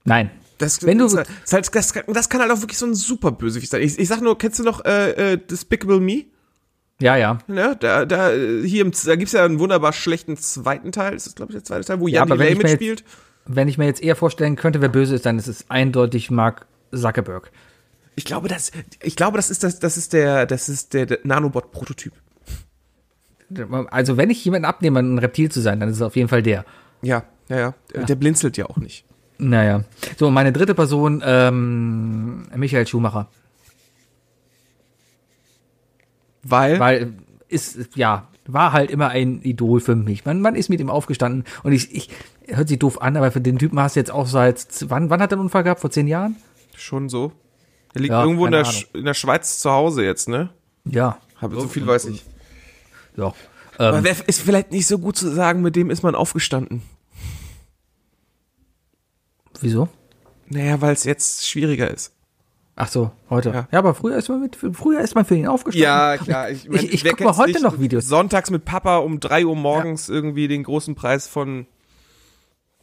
Nein. 0.03 0.29
Das, 0.57 0.85
Wenn 0.85 0.99
du, 0.99 1.07
das, 1.07 1.27
halt, 1.51 1.75
das, 1.75 1.93
das 2.07 2.29
kann 2.29 2.39
halt 2.39 2.51
auch 2.51 2.61
wirklich 2.61 2.77
so 2.77 2.85
ein 2.85 2.95
super 2.95 3.31
Bösewicht 3.31 3.69
sein. 3.69 3.81
Ich, 3.81 3.99
ich 3.99 4.07
sag 4.07 4.21
nur, 4.21 4.37
kennst 4.37 4.59
du 4.59 4.63
noch 4.63 4.85
äh, 4.85 5.33
äh, 5.33 5.37
Despicable 5.37 5.99
Me? 5.99 6.25
Ja, 7.01 7.17
ja. 7.17 7.39
Ja, 7.49 7.75
da, 7.75 8.05
da, 8.05 8.31
hier 8.31 8.85
im, 8.85 8.91
da 9.05 9.15
gibt's 9.17 9.33
ja 9.33 9.43
einen 9.43 9.59
wunderbar 9.59 9.91
schlechten 9.91 10.37
zweiten 10.37 10.93
Teil, 10.93 11.13
das 11.13 11.27
ist, 11.27 11.35
glaube 11.35 11.51
ich, 11.51 11.55
der 11.55 11.65
zweite 11.65 11.85
Teil, 11.85 11.99
wo 11.99 12.07
ja, 12.07 12.19
Jan 12.19 12.29
Delay 12.29 12.55
mitspielt. 12.55 13.01
Jetzt, 13.01 13.11
wenn 13.47 13.67
ich 13.67 13.77
mir 13.77 13.85
jetzt 13.85 14.01
eher 14.01 14.15
vorstellen 14.15 14.55
könnte, 14.55 14.81
wer 14.81 14.89
böse 14.89 15.15
ist, 15.15 15.25
dann 15.25 15.37
ist 15.37 15.47
es 15.47 15.69
eindeutig 15.69 16.31
Mark 16.31 16.67
Zuckerberg. 16.93 17.51
Ich 18.15 18.25
glaube, 18.25 18.47
das, 18.47 18.71
ich 19.01 19.15
glaube, 19.15 19.37
das 19.37 19.49
ist 19.49 19.63
das, 19.63 19.79
das 19.79 19.97
ist 19.97 20.13
der, 20.13 20.45
das 20.45 20.69
ist 20.69 20.93
der, 20.93 21.05
der 21.05 21.19
Nanobot-Prototyp. 21.23 22.13
Also 23.91 24.17
wenn 24.17 24.29
ich 24.29 24.43
jemanden 24.43 24.65
abnehme, 24.65 24.99
ein 24.99 25.19
Reptil 25.19 25.51
zu 25.51 25.61
sein, 25.61 25.79
dann 25.79 25.89
ist 25.89 25.97
es 25.97 26.01
auf 26.01 26.15
jeden 26.15 26.29
Fall 26.29 26.41
der. 26.41 26.65
Ja, 27.01 27.23
ja, 27.49 27.73
ja. 27.93 28.03
Der 28.03 28.15
blinzelt 28.15 28.57
ja 28.57 28.65
auch 28.65 28.77
nicht. 28.77 29.05
Naja. 29.37 29.83
So, 30.17 30.31
meine 30.31 30.53
dritte 30.53 30.73
Person, 30.73 31.21
ähm, 31.25 32.47
Michael 32.55 32.87
Schumacher. 32.87 33.27
Weil, 36.41 36.79
Weil 36.79 37.13
ist, 37.49 37.95
ja, 37.95 38.27
war 38.47 38.71
halt 38.71 38.91
immer 38.91 39.09
ein 39.09 39.41
Idol 39.41 39.79
für 39.79 39.95
mich. 39.95 40.25
Man, 40.25 40.41
man 40.41 40.55
ist 40.55 40.69
mit 40.69 40.79
ihm 40.79 40.89
aufgestanden 40.89 41.43
und 41.63 41.73
ich, 41.73 41.93
ich, 41.93 42.09
hört 42.47 42.69
sich 42.69 42.79
doof 42.79 43.01
an, 43.01 43.17
aber 43.17 43.31
für 43.31 43.41
den 43.41 43.57
Typen 43.57 43.79
hast 43.79 43.95
du 43.95 43.99
jetzt 43.99 44.11
auch 44.11 44.27
seit, 44.27 44.65
wann, 44.89 45.09
wann 45.09 45.21
hat 45.21 45.31
er 45.31 45.37
einen 45.37 45.45
Unfall 45.45 45.63
gehabt? 45.63 45.81
Vor 45.81 45.91
zehn 45.91 46.07
Jahren? 46.07 46.37
schon 46.77 47.09
so. 47.09 47.31
Er 47.95 48.01
liegt 48.01 48.11
Ja, 48.11 48.23
irgendwo 48.23 48.45
in 48.45 48.51
der, 48.51 48.67
in 48.93 49.05
der 49.05 49.13
Schweiz 49.13 49.59
zu 49.59 49.71
Hause 49.71 50.03
jetzt, 50.03 50.27
ne? 50.29 50.49
Ja. 50.85 51.17
Aber 51.39 51.59
so 51.61 51.67
viel 51.67 51.87
weiß 51.87 52.05
ich. 52.05 52.23
Ja. 53.15 53.33
Aber 53.77 53.97
Ähm, 53.97 54.03
wer 54.03 54.27
ist 54.27 54.41
vielleicht 54.41 54.71
nicht 54.71 54.85
so 54.87 54.99
gut 54.99 55.17
zu 55.17 55.29
sagen, 55.31 55.61
mit 55.61 55.75
dem 55.75 55.89
ist 55.89 56.03
man 56.03 56.13
aufgestanden. 56.15 56.81
wieso? 59.61 59.87
Naja, 60.47 60.79
weil 60.81 60.93
es 60.93 61.03
jetzt 61.03 61.47
schwieriger 61.47 61.89
ist. 61.89 62.11
Ach 62.75 62.89
so, 62.89 63.11
heute. 63.29 63.49
Ja. 63.51 63.67
Ja, 63.71 63.79
aber 63.79 63.95
früher 63.95 64.17
ist 64.17 64.27
man 64.27 64.41
mit, 64.41 64.55
früher 64.57 64.99
ist 64.99 65.15
man 65.15 65.23
für 65.23 65.35
ihn 65.35 65.47
aufgestanden. 65.47 66.25
klar. 66.25 66.49
Ich, 66.51 66.65
Ich- 66.69 66.93
ich 66.93 67.03
guck 67.05 67.21
mal 67.21 67.37
heute 67.37 67.61
noch 67.63 67.79
Videos. 67.79 68.05
Sonntags 68.07 68.49
mit 68.51 68.65
Papa 68.65 68.97
um 68.97 69.21
3 69.21 69.45
Uhr 69.45 69.55
morgens 69.55 70.09
irgendwie 70.09 70.49
den 70.49 70.63
großen 70.63 70.93
Preis 70.93 71.27
von, 71.27 71.67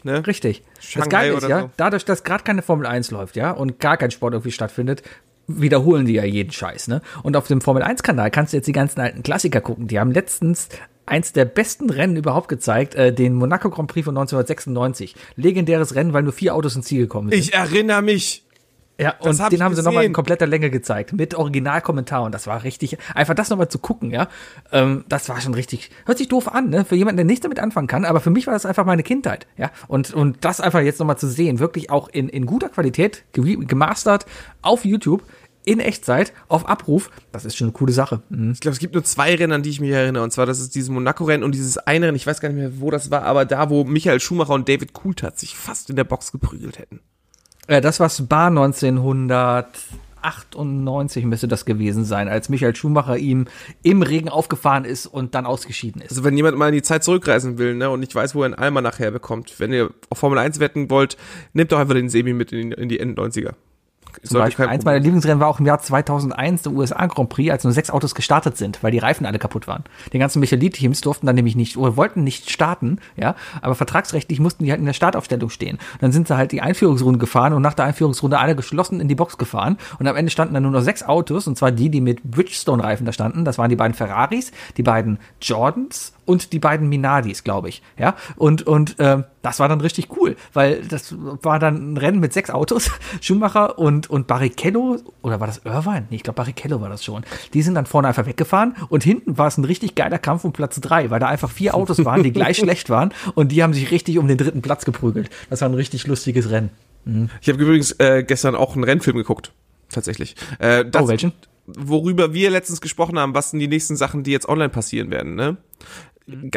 ne? 0.04 0.26
Richtig. 0.26 0.62
Shanghai 0.80 1.04
das 1.04 1.08
Geile 1.08 1.34
ist 1.34 1.48
ja, 1.48 1.60
so. 1.62 1.70
dadurch, 1.76 2.04
dass 2.04 2.24
gerade 2.24 2.44
keine 2.44 2.62
Formel 2.62 2.86
1 2.86 3.10
läuft, 3.10 3.36
ja, 3.36 3.50
und 3.50 3.80
gar 3.80 3.96
kein 3.96 4.10
Sport 4.10 4.34
irgendwie 4.34 4.52
stattfindet, 4.52 5.02
wiederholen 5.46 6.06
die 6.06 6.14
ja 6.14 6.24
jeden 6.24 6.52
Scheiß, 6.52 6.88
ne? 6.88 7.02
Und 7.22 7.36
auf 7.36 7.48
dem 7.48 7.60
Formel 7.60 7.82
1 7.82 8.02
Kanal 8.02 8.30
kannst 8.30 8.52
du 8.52 8.56
jetzt 8.56 8.66
die 8.66 8.72
ganzen 8.72 9.00
alten 9.00 9.22
Klassiker 9.22 9.60
gucken. 9.60 9.88
Die 9.88 9.98
haben 9.98 10.12
letztens 10.12 10.68
eins 11.06 11.32
der 11.32 11.44
besten 11.44 11.90
Rennen 11.90 12.16
überhaupt 12.16 12.48
gezeigt, 12.48 12.94
äh, 12.94 13.12
den 13.12 13.34
Monaco 13.34 13.70
Grand 13.70 13.90
Prix 13.90 14.04
von 14.04 14.16
1996. 14.16 15.14
Legendäres 15.36 15.94
Rennen, 15.94 16.12
weil 16.12 16.22
nur 16.22 16.32
vier 16.32 16.54
Autos 16.54 16.76
ins 16.76 16.86
Ziel 16.86 17.02
gekommen 17.02 17.30
sind. 17.30 17.38
Ich 17.38 17.54
erinnere 17.54 18.02
mich. 18.02 18.41
Ja, 19.02 19.14
Das 19.18 19.26
und 19.38 19.42
hab 19.44 19.50
den 19.50 19.62
haben 19.62 19.74
sie 19.74 19.82
nochmal 19.82 20.04
in 20.04 20.12
kompletter 20.12 20.46
Länge 20.46 20.70
gezeigt, 20.70 21.12
mit 21.12 21.34
Originalkommentar. 21.34 22.22
Und 22.22 22.32
das 22.32 22.46
war 22.46 22.62
richtig, 22.64 22.98
einfach 23.14 23.34
das 23.34 23.50
nochmal 23.50 23.68
zu 23.68 23.78
gucken, 23.78 24.10
ja, 24.10 24.28
ähm, 24.70 25.04
das 25.08 25.28
war 25.28 25.40
schon 25.40 25.54
richtig, 25.54 25.90
hört 26.06 26.18
sich 26.18 26.28
doof 26.28 26.48
an, 26.52 26.70
ne, 26.70 26.84
für 26.84 26.96
jemanden, 26.96 27.16
der 27.16 27.26
nichts 27.26 27.42
damit 27.42 27.58
anfangen 27.58 27.88
kann, 27.88 28.04
aber 28.04 28.20
für 28.20 28.30
mich 28.30 28.46
war 28.46 28.54
das 28.54 28.64
einfach 28.66 28.84
meine 28.86 29.02
Kindheit, 29.02 29.46
ja. 29.56 29.70
Und, 29.88 30.14
und 30.14 30.44
das 30.44 30.60
einfach 30.60 30.80
jetzt 30.80 31.00
nochmal 31.00 31.18
zu 31.18 31.28
sehen, 31.28 31.58
wirklich 31.58 31.90
auch 31.90 32.08
in, 32.08 32.28
in 32.28 32.46
guter 32.46 32.68
Qualität, 32.68 33.24
ge- 33.32 33.56
gemastert, 33.64 34.26
auf 34.62 34.84
YouTube, 34.84 35.22
in 35.64 35.78
Echtzeit, 35.78 36.32
auf 36.48 36.68
Abruf, 36.68 37.10
das 37.30 37.44
ist 37.44 37.56
schon 37.56 37.68
eine 37.68 37.72
coole 37.72 37.92
Sache. 37.92 38.20
Mhm. 38.30 38.50
Ich 38.50 38.58
glaube, 38.60 38.72
es 38.72 38.80
gibt 38.80 38.94
nur 38.94 39.04
zwei 39.04 39.34
Rennen, 39.36 39.52
an 39.52 39.62
die 39.62 39.70
ich 39.70 39.80
mich 39.80 39.90
erinnere. 39.92 40.24
Und 40.24 40.32
zwar, 40.32 40.44
das 40.44 40.58
ist 40.58 40.74
dieses 40.74 40.88
Monaco-Rennen 40.90 41.44
und 41.44 41.54
dieses 41.54 41.78
eine 41.78 42.06
Rennen, 42.06 42.16
ich 42.16 42.26
weiß 42.26 42.40
gar 42.40 42.48
nicht 42.48 42.58
mehr, 42.58 42.80
wo 42.80 42.90
das 42.90 43.12
war, 43.12 43.22
aber 43.22 43.44
da, 43.44 43.70
wo 43.70 43.84
Michael 43.84 44.18
Schumacher 44.18 44.54
und 44.54 44.68
David 44.68 44.92
Coulthard 44.92 45.38
sich 45.38 45.56
fast 45.56 45.88
in 45.88 45.94
der 45.94 46.02
Box 46.02 46.32
geprügelt 46.32 46.80
hätten. 46.80 46.98
Äh, 47.66 47.80
das 47.80 47.98
war 48.00 48.10
Spa 48.10 48.48
1998 48.48 51.24
müsste 51.24 51.48
das 51.48 51.64
gewesen 51.64 52.04
sein, 52.04 52.28
als 52.28 52.48
Michael 52.48 52.76
Schumacher 52.76 53.18
ihm 53.18 53.46
im 53.82 54.02
Regen 54.02 54.28
aufgefahren 54.28 54.84
ist 54.84 55.06
und 55.06 55.34
dann 55.34 55.46
ausgeschieden 55.46 56.02
ist. 56.02 56.10
Also 56.10 56.22
wenn 56.24 56.36
jemand 56.36 56.58
mal 56.58 56.68
in 56.68 56.74
die 56.74 56.82
Zeit 56.82 57.04
zurückreisen 57.04 57.58
will, 57.58 57.74
ne, 57.74 57.90
und 57.90 58.00
nicht 58.00 58.14
weiß, 58.14 58.34
wo 58.34 58.42
er 58.42 58.58
einen 58.58 58.82
nachher 58.82 59.10
bekommt, 59.10 59.60
wenn 59.60 59.72
ihr 59.72 59.90
auf 60.10 60.18
Formel 60.18 60.38
1 60.38 60.60
wetten 60.60 60.90
wollt, 60.90 61.16
nehmt 61.52 61.72
doch 61.72 61.78
einfach 61.78 61.94
den 61.94 62.08
Semi 62.08 62.32
mit 62.32 62.52
in, 62.52 62.72
in 62.72 62.88
die 62.88 63.00
End-90er. 63.00 63.54
Zum 64.22 64.38
Beispiel, 64.38 64.66
eins 64.66 64.84
meiner 64.84 65.00
Lieblingsrennen 65.00 65.40
war 65.40 65.48
auch 65.48 65.60
im 65.60 65.66
Jahr 65.66 65.78
2001 65.78 66.62
der 66.62 66.72
USA 66.72 67.06
Grand 67.06 67.28
Prix, 67.28 67.50
als 67.50 67.64
nur 67.64 67.72
sechs 67.72 67.90
Autos 67.90 68.14
gestartet 68.14 68.56
sind, 68.56 68.82
weil 68.82 68.90
die 68.90 68.98
Reifen 68.98 69.26
alle 69.26 69.38
kaputt 69.38 69.66
waren. 69.66 69.84
Die 70.12 70.18
ganzen 70.18 70.40
Michelin-Teams 70.40 71.00
durften 71.00 71.26
dann 71.26 71.36
nämlich 71.36 71.56
nicht 71.56 71.76
oder 71.76 71.96
wollten 71.96 72.24
nicht 72.24 72.50
starten, 72.50 72.98
ja, 73.16 73.34
aber 73.60 73.74
vertragsrechtlich 73.74 74.40
mussten 74.40 74.64
die 74.64 74.70
halt 74.70 74.80
in 74.80 74.86
der 74.86 74.92
Startaufstellung 74.92 75.50
stehen. 75.50 75.76
Und 75.76 76.02
dann 76.02 76.12
sind 76.12 76.28
sie 76.28 76.36
halt 76.36 76.52
die 76.52 76.60
Einführungsrunde 76.60 77.18
gefahren 77.18 77.52
und 77.52 77.62
nach 77.62 77.74
der 77.74 77.86
Einführungsrunde 77.86 78.38
alle 78.38 78.56
geschlossen 78.56 79.00
in 79.00 79.08
die 79.08 79.14
Box 79.14 79.38
gefahren 79.38 79.78
und 79.98 80.06
am 80.06 80.16
Ende 80.16 80.30
standen 80.30 80.54
dann 80.54 80.62
nur 80.62 80.72
noch 80.72 80.82
sechs 80.82 81.02
Autos 81.02 81.46
und 81.46 81.56
zwar 81.56 81.72
die, 81.72 81.90
die 81.90 82.00
mit 82.00 82.22
Bridgestone-Reifen 82.22 83.06
da 83.06 83.12
standen. 83.12 83.44
Das 83.44 83.58
waren 83.58 83.70
die 83.70 83.76
beiden 83.76 83.94
Ferraris, 83.94 84.52
die 84.76 84.82
beiden 84.82 85.18
Jordans 85.40 86.12
und 86.24 86.52
die 86.52 86.58
beiden 86.58 86.88
Minardis, 86.88 87.44
glaube 87.44 87.68
ich, 87.68 87.82
ja. 87.98 88.14
Und 88.36 88.62
und 88.62 88.96
ähm, 88.98 89.24
das 89.42 89.58
war 89.58 89.68
dann 89.68 89.80
richtig 89.80 90.08
cool, 90.16 90.36
weil 90.52 90.82
das 90.82 91.14
war 91.18 91.58
dann 91.58 91.92
ein 91.92 91.96
Rennen 91.96 92.20
mit 92.20 92.32
sechs 92.32 92.50
Autos, 92.50 92.90
Schumacher 93.20 93.78
und 93.78 94.08
und 94.10 94.26
Barrichello 94.26 94.98
oder 95.22 95.40
war 95.40 95.46
das 95.46 95.62
Irvine? 95.64 96.06
Nee, 96.10 96.16
ich 96.16 96.22
glaube 96.22 96.36
Barrichello 96.36 96.80
war 96.80 96.88
das 96.88 97.04
schon. 97.04 97.24
Die 97.54 97.62
sind 97.62 97.74
dann 97.74 97.86
vorne 97.86 98.08
einfach 98.08 98.26
weggefahren 98.26 98.74
und 98.88 99.04
hinten 99.04 99.38
war 99.38 99.48
es 99.48 99.58
ein 99.58 99.64
richtig 99.64 99.94
geiler 99.94 100.18
Kampf 100.18 100.44
um 100.44 100.52
Platz 100.52 100.80
drei, 100.80 101.10
weil 101.10 101.20
da 101.20 101.28
einfach 101.28 101.50
vier 101.50 101.74
Autos 101.76 102.04
waren, 102.04 102.22
die 102.22 102.32
gleich 102.32 102.58
schlecht 102.58 102.90
waren 102.90 103.12
und 103.34 103.52
die 103.52 103.62
haben 103.62 103.74
sich 103.74 103.90
richtig 103.90 104.18
um 104.18 104.28
den 104.28 104.38
dritten 104.38 104.62
Platz 104.62 104.84
geprügelt. 104.84 105.30
Das 105.50 105.60
war 105.60 105.68
ein 105.68 105.74
richtig 105.74 106.06
lustiges 106.06 106.50
Rennen. 106.50 106.70
Ich 107.40 107.48
habe 107.48 107.60
übrigens 107.60 107.92
äh, 107.98 108.22
gestern 108.22 108.54
auch 108.54 108.74
einen 108.74 108.84
Rennfilm 108.84 109.16
geguckt. 109.16 109.52
Tatsächlich. 109.90 110.36
Äh, 110.58 110.84
das, 110.84 111.02
Oh, 111.02 111.08
welchen? 111.08 111.32
Worüber 111.66 112.32
wir 112.32 112.50
letztens 112.50 112.80
gesprochen 112.80 113.18
haben, 113.18 113.34
was 113.34 113.50
sind 113.50 113.60
die 113.60 113.68
nächsten 113.68 113.96
Sachen, 113.96 114.22
die 114.24 114.32
jetzt 114.32 114.48
online 114.48 114.68
passieren 114.68 115.10
werden, 115.10 115.34
ne? 115.34 115.56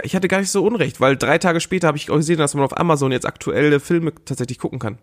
Ich 0.03 0.15
hatte 0.15 0.27
gar 0.27 0.39
nicht 0.39 0.51
so 0.51 0.63
unrecht, 0.65 1.01
weil 1.01 1.17
drei 1.17 1.37
Tage 1.37 1.59
später 1.59 1.87
habe 1.87 1.97
ich 1.97 2.07
gesehen, 2.07 2.37
dass 2.37 2.53
man 2.53 2.63
auf 2.63 2.77
Amazon 2.77 3.11
jetzt 3.11 3.25
aktuelle 3.25 3.79
Filme 3.79 4.13
tatsächlich 4.25 4.59
gucken 4.59 4.79
kann. 4.79 4.97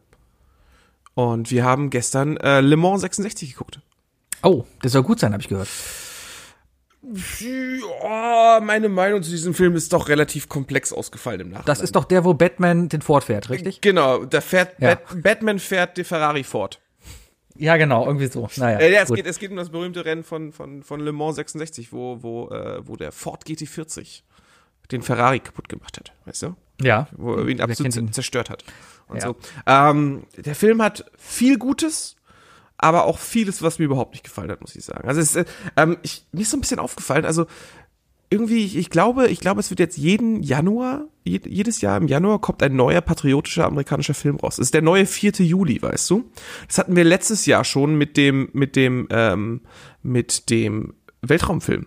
Und 1.15 1.51
wir 1.51 1.65
haben 1.65 1.91
gestern 1.91 2.37
äh, 2.39 2.61
Le 2.61 2.77
Mans 2.77 3.03
66 3.03 3.53
geguckt. 3.53 3.81
Oh, 4.43 4.65
das 4.83 4.93
soll 4.93 5.03
gut 5.03 5.21
sein, 5.21 5.33
habe 5.33 5.43
ich 5.43 5.49
gehört. 5.49 5.69
Ja, 7.41 8.61
meine 8.63 8.89
Meinung 8.89 9.23
zu 9.23 9.31
diesem 9.31 9.55
Film 9.55 9.75
ist 9.75 9.93
doch 9.93 10.09
relativ 10.09 10.49
komplex 10.49 10.93
ausgefallen 10.93 11.41
im 11.41 11.49
Nachhinein. 11.49 11.67
Das 11.67 11.81
ist 11.81 11.97
doch 11.97 12.05
der, 12.05 12.25
wo 12.25 12.35
Batman 12.35 12.89
den 12.89 13.03
Ford 13.03 13.25
fährt, 13.25 13.51
richtig? 13.51 13.81
Genau, 13.81 14.25
da 14.25 14.41
fährt 14.41 14.81
Ja. 14.81 14.95
Bat 14.95 15.23
Batman 15.23 15.59
fährt 15.59 15.97
die 15.97 16.05
Ferrari 16.05 16.45
fort. 16.45 16.81
Ja, 17.57 17.77
genau, 17.77 18.07
irgendwie 18.07 18.29
so. 18.29 18.49
Naja, 18.57 18.79
Äh, 18.79 18.93
ja, 18.93 19.03
es 19.03 19.13
geht, 19.13 19.27
es 19.27 19.39
geht 19.39 19.51
um 19.51 19.57
das 19.57 19.71
berühmte 19.71 20.05
Rennen 20.05 20.23
von, 20.23 20.53
von, 20.53 20.83
von 20.85 21.01
Le 21.01 21.13
Mans 21.13 21.37
66, 21.37 21.93
wo, 21.93 22.23
wo, 22.23 22.49
äh, 22.51 22.87
wo 22.87 22.97
der 22.97 23.11
Ford 23.13 23.45
GT40 23.45 24.23
den 24.93 25.03
Ferrari 25.03 25.41
kaputt 25.41 25.69
gemacht 25.69 25.99
hat, 25.99 26.13
weißt 26.27 26.43
du? 26.43 26.57
ja. 26.81 27.09
Wo 27.17 27.35
er 27.35 27.49
ihn 27.49 27.61
absolut 27.61 28.15
zerstört 28.15 28.51
hat. 28.51 28.65
Und 29.09 29.17
Ja. 29.17 29.27
so. 29.29 29.37
Ähm, 29.67 30.25
der 30.37 30.55
Film 30.55 30.83
hat 30.83 31.05
viel 31.17 31.59
Gutes, 31.59 32.17
aber 32.79 33.05
auch 33.05 33.19
vieles, 33.19 33.63
was 33.63 33.79
mir 33.79 33.85
überhaupt 33.85 34.13
nicht 34.13 34.25
gefallen 34.25 34.51
hat, 34.51 34.61
muss 34.61 34.75
ich 34.75 34.85
sagen. 34.85 35.07
Also 35.07 35.21
es, 35.21 35.37
ist, 35.37 35.37
äh, 35.37 35.45
ähm, 35.77 35.97
ich, 36.03 36.25
mir 36.33 36.43
ist 36.43 36.51
so 36.51 36.57
ein 36.57 36.61
bisschen 36.61 36.81
aufgefallen, 36.81 37.25
also 37.25 37.47
irgendwie, 38.31 38.65
ich, 38.65 38.77
ich 38.77 38.89
glaube, 38.91 39.29
ich 39.29 39.41
glaube, 39.41 39.61
es 39.61 39.69
wird 39.71 39.79
jetzt 39.79 39.99
jeden 39.99 40.43
Januar, 40.43 41.05
je, 41.23 41.41
jedes 41.45 41.83
Jahr 41.83 41.99
im 41.99 42.09
Januar 42.09 42.41
kommt 42.41 42.63
ein 42.63 42.75
neuer 42.75 43.03
patriotischer 43.03 43.67
amerikanischer 43.67 44.15
Film 44.15 44.37
raus. 44.37 44.55
Es 44.55 44.67
ist 44.69 44.75
der 44.75 44.83
neue 44.83 45.05
4. 45.05 45.33
Juli, 45.41 45.81
weißt 45.83 46.09
du? 46.11 46.31
Das 46.67 46.79
hatten 46.79 46.97
wir 46.97 47.05
letztes 47.05 47.45
Jahr 47.45 47.63
schon 47.65 47.97
mit 47.97 48.17
dem, 48.17 48.49
mit 48.55 48.75
dem, 48.75 49.07
ähm, 49.11 49.61
mit 50.03 50.49
dem 50.49 50.95
Weltraumfilm. 51.21 51.87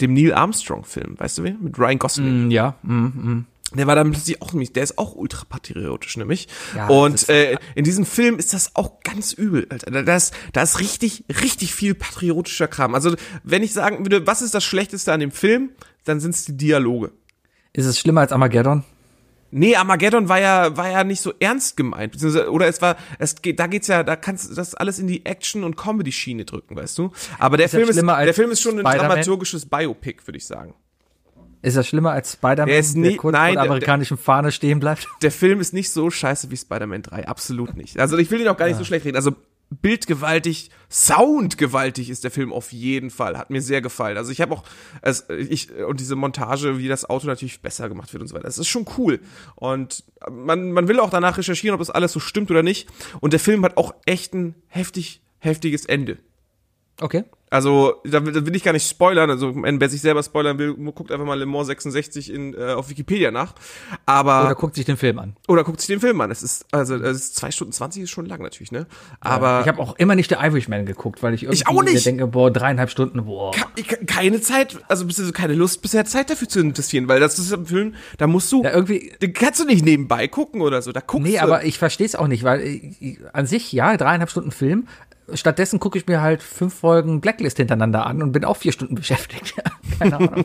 Dem 0.00 0.14
Neil 0.14 0.32
Armstrong-Film, 0.34 1.18
weißt 1.18 1.38
du 1.38 1.42
wen? 1.44 1.58
Mit 1.62 1.78
Ryan 1.78 1.98
Gosling. 1.98 2.48
Mm, 2.48 2.50
Ja, 2.50 2.76
mm, 2.82 2.92
mm. 2.94 3.46
Der 3.74 3.86
war 3.86 3.94
dann 3.94 4.10
plötzlich 4.12 4.42
auch 4.42 4.52
nämlich, 4.52 4.74
der 4.74 4.82
ist 4.82 4.98
auch 4.98 5.14
ultra 5.14 5.44
patriotisch, 5.48 6.18
nämlich. 6.18 6.46
Ja, 6.76 6.88
und 6.88 7.26
äh, 7.30 7.56
in 7.74 7.84
diesem 7.84 8.04
Film 8.04 8.38
ist 8.38 8.52
das 8.52 8.76
auch 8.76 9.00
ganz 9.00 9.32
übel, 9.32 9.66
Alter. 9.70 9.90
Da- 9.90 10.02
Da 10.02 10.16
ist, 10.16 10.34
da 10.52 10.62
ist 10.62 10.78
richtig, 10.78 11.24
richtig 11.40 11.74
viel 11.74 11.94
patriotischer 11.94 12.68
Kram. 12.68 12.94
Also, 12.94 13.14
wenn 13.44 13.62
ich 13.62 13.72
sagen 13.72 14.00
würde, 14.04 14.26
was 14.26 14.42
ist 14.42 14.54
das 14.54 14.62
Schlechteste 14.64 15.10
an 15.12 15.20
dem 15.20 15.30
Film, 15.30 15.70
dann 16.04 16.20
sind 16.20 16.34
es 16.34 16.44
die 16.44 16.56
Dialoge. 16.56 17.12
Ist 17.72 17.86
es 17.86 17.98
schlimmer 17.98 18.20
als 18.20 18.32
Armageddon? 18.32 18.84
Nee, 19.54 19.76
Armageddon 19.76 20.28
war 20.30 20.40
ja, 20.40 20.76
war 20.76 20.90
ja 20.90 21.04
nicht 21.04 21.20
so 21.20 21.32
ernst 21.38 21.76
gemeint. 21.76 22.12
Beziehungsweise, 22.12 22.50
oder 22.50 22.66
es 22.68 22.80
war, 22.80 22.96
es 23.18 23.40
geht, 23.42 23.60
da 23.60 23.66
geht's 23.66 23.86
ja, 23.86 24.02
da 24.02 24.16
kannst 24.16 24.50
du 24.50 24.54
das 24.54 24.74
alles 24.74 24.98
in 24.98 25.06
die 25.06 25.26
Action- 25.26 25.62
und 25.62 25.76
Comedy-Schiene 25.76 26.46
drücken, 26.46 26.74
weißt 26.74 26.96
du? 26.98 27.12
Aber 27.38 27.58
der 27.58 27.66
Ist 27.66 27.72
Film 27.72 27.88
ist, 27.88 27.96
der 28.00 28.34
Film 28.34 28.50
ist 28.50 28.62
schon 28.62 28.78
ein 28.78 28.84
dramaturgisches 28.84 29.66
Biopic, 29.66 30.26
würde 30.26 30.38
ich 30.38 30.46
sagen. 30.46 30.74
Ist 31.60 31.76
das 31.76 31.86
schlimmer 31.86 32.10
als 32.12 32.32
Spider-Man, 32.32 32.66
Der 32.66 32.78
ist 32.78 32.96
nie- 32.96 33.14
kurz 33.16 33.34
nein, 33.34 33.50
vor 33.50 33.54
der 33.54 33.62
der- 33.62 33.70
amerikanischen 33.70 34.16
Fahne 34.16 34.50
stehen 34.50 34.80
bleibt? 34.80 35.06
der 35.22 35.30
Film 35.30 35.60
ist 35.60 35.72
nicht 35.72 35.90
so 35.90 36.10
scheiße 36.10 36.50
wie 36.50 36.56
Spider-Man 36.56 37.02
3, 37.02 37.28
absolut 37.28 37.76
nicht. 37.76 38.00
Also 38.00 38.16
ich 38.18 38.30
will 38.30 38.40
ihn 38.40 38.48
auch 38.48 38.56
gar 38.56 38.66
nicht 38.66 38.78
so 38.78 38.84
schlecht 38.84 39.04
reden. 39.04 39.16
Also 39.16 39.32
bildgewaltig, 39.80 40.70
soundgewaltig 40.90 42.10
ist 42.10 42.24
der 42.24 42.30
Film 42.30 42.52
auf 42.52 42.72
jeden 42.72 43.10
Fall. 43.10 43.38
Hat 43.38 43.50
mir 43.50 43.62
sehr 43.62 43.80
gefallen. 43.80 44.16
Also 44.16 44.30
ich 44.30 44.40
habe 44.40 44.54
auch, 44.54 44.64
es, 45.00 45.26
ich, 45.28 45.72
und 45.72 46.00
diese 46.00 46.16
Montage, 46.16 46.78
wie 46.78 46.88
das 46.88 47.08
Auto 47.08 47.26
natürlich 47.26 47.62
besser 47.62 47.88
gemacht 47.88 48.12
wird 48.12 48.20
und 48.20 48.28
so 48.28 48.34
weiter. 48.34 48.44
Das 48.44 48.58
ist 48.58 48.68
schon 48.68 48.86
cool. 48.98 49.20
Und 49.54 50.04
man, 50.30 50.72
man 50.72 50.88
will 50.88 51.00
auch 51.00 51.10
danach 51.10 51.38
recherchieren, 51.38 51.74
ob 51.74 51.80
das 51.80 51.90
alles 51.90 52.12
so 52.12 52.20
stimmt 52.20 52.50
oder 52.50 52.62
nicht. 52.62 52.88
Und 53.20 53.32
der 53.32 53.40
Film 53.40 53.64
hat 53.64 53.76
auch 53.76 53.94
echt 54.04 54.34
ein 54.34 54.54
heftig, 54.68 55.22
heftiges 55.38 55.86
Ende. 55.86 56.18
Okay. 57.00 57.24
Also, 57.52 57.96
da, 58.04 58.20
da 58.20 58.46
will 58.46 58.56
ich 58.56 58.62
gar 58.64 58.72
nicht 58.72 58.88
spoilern. 58.88 59.28
Also, 59.30 59.52
wer 59.54 59.88
sich 59.90 60.00
selber 60.00 60.22
spoilern 60.22 60.58
will, 60.58 60.74
guckt 60.92 61.12
einfach 61.12 61.26
mal 61.26 61.38
Le 61.38 61.44
Mans 61.46 61.66
66 61.66 62.32
in, 62.32 62.54
äh, 62.54 62.72
auf 62.72 62.88
Wikipedia 62.88 63.30
nach. 63.30 63.54
Aber. 64.06 64.46
Oder 64.46 64.54
guckt 64.54 64.74
sich 64.74 64.86
den 64.86 64.96
Film 64.96 65.18
an. 65.18 65.36
Oder 65.48 65.62
guckt 65.62 65.80
sich 65.80 65.88
den 65.88 66.00
Film 66.00 66.20
an. 66.22 66.30
Es 66.30 66.42
ist, 66.42 66.64
also, 66.72 66.96
es 66.96 67.16
ist 67.18 67.36
zwei 67.36 67.50
Stunden 67.50 67.72
20 67.72 68.04
ist 68.04 68.10
schon 68.10 68.24
lang 68.26 68.40
natürlich, 68.42 68.72
ne? 68.72 68.86
Aber. 69.20 69.60
Ich 69.60 69.68
habe 69.68 69.80
auch 69.80 69.96
immer 69.96 70.14
nicht 70.14 70.30
The 70.30 70.36
Irishman 70.40 70.86
geguckt, 70.86 71.22
weil 71.22 71.34
ich 71.34 71.42
irgendwie 71.42 71.56
Ich 71.62 71.66
auch 71.68 71.82
nicht. 71.82 72.06
denke, 72.06 72.26
boah, 72.26 72.50
dreieinhalb 72.50 72.88
Stunden, 72.90 73.24
boah. 73.26 73.52
ke- 73.76 74.04
keine 74.06 74.40
Zeit, 74.40 74.78
also 74.88 75.04
bist 75.06 75.18
du 75.18 75.30
keine 75.32 75.54
Lust 75.54 75.82
bisher 75.82 76.04
Zeit 76.06 76.30
dafür 76.30 76.48
zu 76.48 76.58
investieren, 76.60 77.06
weil 77.08 77.20
das 77.20 77.38
ist 77.38 77.52
ein 77.52 77.66
Film, 77.66 77.94
da 78.16 78.26
musst 78.26 78.50
du, 78.50 78.62
Ja, 78.62 78.70
irgendwie, 78.72 79.12
den 79.20 79.32
kannst 79.34 79.60
du 79.60 79.64
nicht 79.66 79.84
nebenbei 79.84 80.26
gucken 80.26 80.62
oder 80.62 80.80
so, 80.80 80.90
da 80.92 81.00
guckst 81.00 81.26
Nee, 81.26 81.36
du. 81.36 81.42
aber 81.42 81.64
ich 81.64 81.78
verstehe 81.78 82.06
es 82.06 82.14
auch 82.14 82.28
nicht, 82.28 82.44
weil 82.44 82.60
äh, 82.62 83.18
an 83.34 83.46
sich, 83.46 83.72
ja, 83.72 83.96
dreieinhalb 83.96 84.30
Stunden 84.30 84.50
Film. 84.52 84.88
Stattdessen 85.34 85.80
gucke 85.80 85.98
ich 85.98 86.06
mir 86.06 86.20
halt 86.20 86.42
fünf 86.42 86.74
Folgen 86.74 87.20
Blacklist 87.20 87.56
hintereinander 87.56 88.06
an 88.06 88.22
und 88.22 88.32
bin 88.32 88.44
auch 88.44 88.56
vier 88.56 88.72
Stunden 88.72 88.94
beschäftigt. 88.96 89.54
Keine 89.98 90.16
Ahnung. 90.16 90.44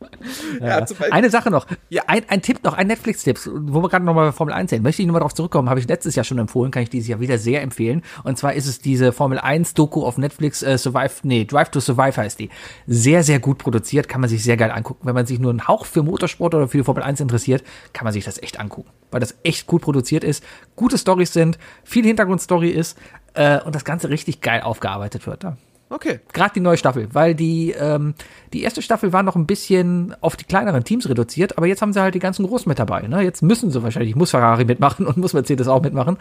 ja, 0.60 0.84
Eine 1.10 1.30
Sache 1.30 1.50
noch. 1.50 1.66
Ja. 1.88 2.02
Ein, 2.06 2.22
ein 2.28 2.42
Tipp 2.42 2.62
noch, 2.64 2.74
ein 2.74 2.86
Netflix-Tipp, 2.86 3.40
wo 3.46 3.82
wir 3.82 3.88
gerade 3.88 4.04
nochmal 4.04 4.26
bei 4.26 4.32
Formel 4.32 4.54
1 4.54 4.70
sehen. 4.70 4.82
Möchte 4.82 5.02
ich 5.02 5.06
nochmal 5.06 5.20
darauf 5.20 5.34
zurückkommen, 5.34 5.68
habe 5.68 5.80
ich 5.80 5.88
letztes 5.88 6.14
Jahr 6.14 6.24
schon 6.24 6.38
empfohlen, 6.38 6.70
kann 6.70 6.82
ich 6.82 6.90
dieses 6.90 7.08
Jahr 7.08 7.20
wieder 7.20 7.38
sehr 7.38 7.62
empfehlen. 7.62 8.02
Und 8.24 8.38
zwar 8.38 8.54
ist 8.54 8.66
es 8.66 8.80
diese 8.80 9.12
Formel 9.12 9.38
1 9.38 9.74
Doku 9.74 10.04
auf 10.04 10.18
Netflix, 10.18 10.62
äh, 10.62 10.78
Survive, 10.78 11.12
nee, 11.22 11.44
Drive 11.44 11.70
to 11.70 11.80
Survive 11.80 12.16
heißt 12.16 12.38
die. 12.38 12.50
Sehr, 12.86 13.22
sehr 13.22 13.38
gut 13.38 13.58
produziert, 13.58 14.08
kann 14.08 14.20
man 14.20 14.30
sich 14.30 14.42
sehr 14.42 14.56
geil 14.56 14.70
angucken. 14.70 15.06
Wenn 15.06 15.14
man 15.14 15.26
sich 15.26 15.38
nur 15.38 15.50
einen 15.50 15.68
Hauch 15.68 15.86
für 15.86 16.02
Motorsport 16.02 16.54
oder 16.54 16.68
für 16.68 16.78
die 16.78 16.84
Formel 16.84 17.02
1 17.02 17.20
interessiert, 17.20 17.64
kann 17.92 18.04
man 18.04 18.12
sich 18.12 18.24
das 18.24 18.42
echt 18.42 18.58
angucken. 18.58 18.90
Weil 19.10 19.20
das 19.20 19.34
echt 19.42 19.66
gut 19.66 19.82
produziert 19.82 20.24
ist, 20.24 20.44
gute 20.76 20.98
Storys 20.98 21.32
sind, 21.32 21.58
viel 21.84 22.04
Hintergrundstory 22.04 22.70
ist 22.70 22.96
äh, 23.34 23.60
und 23.60 23.74
das 23.74 23.84
Ganze 23.84 24.10
richtig 24.10 24.40
geil 24.40 24.62
aufgearbeitet 24.62 25.26
wird. 25.26 25.44
Ja. 25.44 25.56
okay. 25.88 26.20
Gerade 26.32 26.54
die 26.54 26.60
neue 26.60 26.76
Staffel, 26.76 27.08
weil 27.12 27.34
die, 27.34 27.72
ähm, 27.72 28.14
die 28.52 28.62
erste 28.62 28.82
Staffel 28.82 29.12
war 29.12 29.22
noch 29.22 29.36
ein 29.36 29.46
bisschen 29.46 30.14
auf 30.20 30.36
die 30.36 30.44
kleineren 30.44 30.84
Teams 30.84 31.08
reduziert, 31.08 31.58
aber 31.58 31.66
jetzt 31.66 31.82
haben 31.82 31.92
sie 31.92 32.00
halt 32.00 32.14
die 32.14 32.20
ganzen 32.20 32.46
Großen 32.46 32.68
mit 32.68 32.78
dabei. 32.78 33.02
Ne? 33.02 33.22
Jetzt 33.22 33.42
müssen 33.42 33.70
sie 33.70 33.82
wahrscheinlich, 33.82 34.14
muss 34.16 34.30
Ferrari 34.30 34.64
mitmachen 34.64 35.06
und 35.06 35.16
muss 35.16 35.32
Mercedes 35.32 35.68
auch 35.68 35.82
mitmachen. 35.82 36.16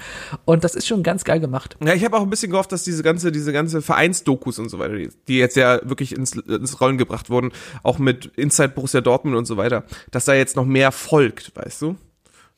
Und 0.45 0.63
das 0.63 0.75
ist 0.75 0.87
schon 0.87 1.03
ganz 1.03 1.23
geil 1.23 1.39
gemacht. 1.39 1.77
Ja, 1.83 1.93
ich 1.93 2.03
habe 2.05 2.17
auch 2.17 2.23
ein 2.23 2.29
bisschen 2.29 2.51
gehofft, 2.51 2.71
dass 2.71 2.83
diese 2.83 3.03
ganze, 3.03 3.31
diese 3.31 3.53
ganze 3.53 3.81
Vereinsdokus 3.81 4.59
und 4.59 4.69
so 4.69 4.79
weiter, 4.79 4.95
die, 4.95 5.09
die 5.27 5.37
jetzt 5.37 5.55
ja 5.55 5.79
wirklich 5.83 6.15
ins, 6.15 6.33
ins 6.33 6.81
Rollen 6.81 6.97
gebracht 6.97 7.29
wurden, 7.29 7.51
auch 7.83 7.99
mit 7.99 8.25
Inside 8.35 8.69
Borussia 8.69 9.01
Dortmund 9.01 9.35
und 9.35 9.45
so 9.45 9.57
weiter, 9.57 9.83
dass 10.11 10.25
da 10.25 10.33
jetzt 10.33 10.55
noch 10.55 10.65
mehr 10.65 10.91
folgt, 10.91 11.55
weißt 11.55 11.81
du? 11.81 11.95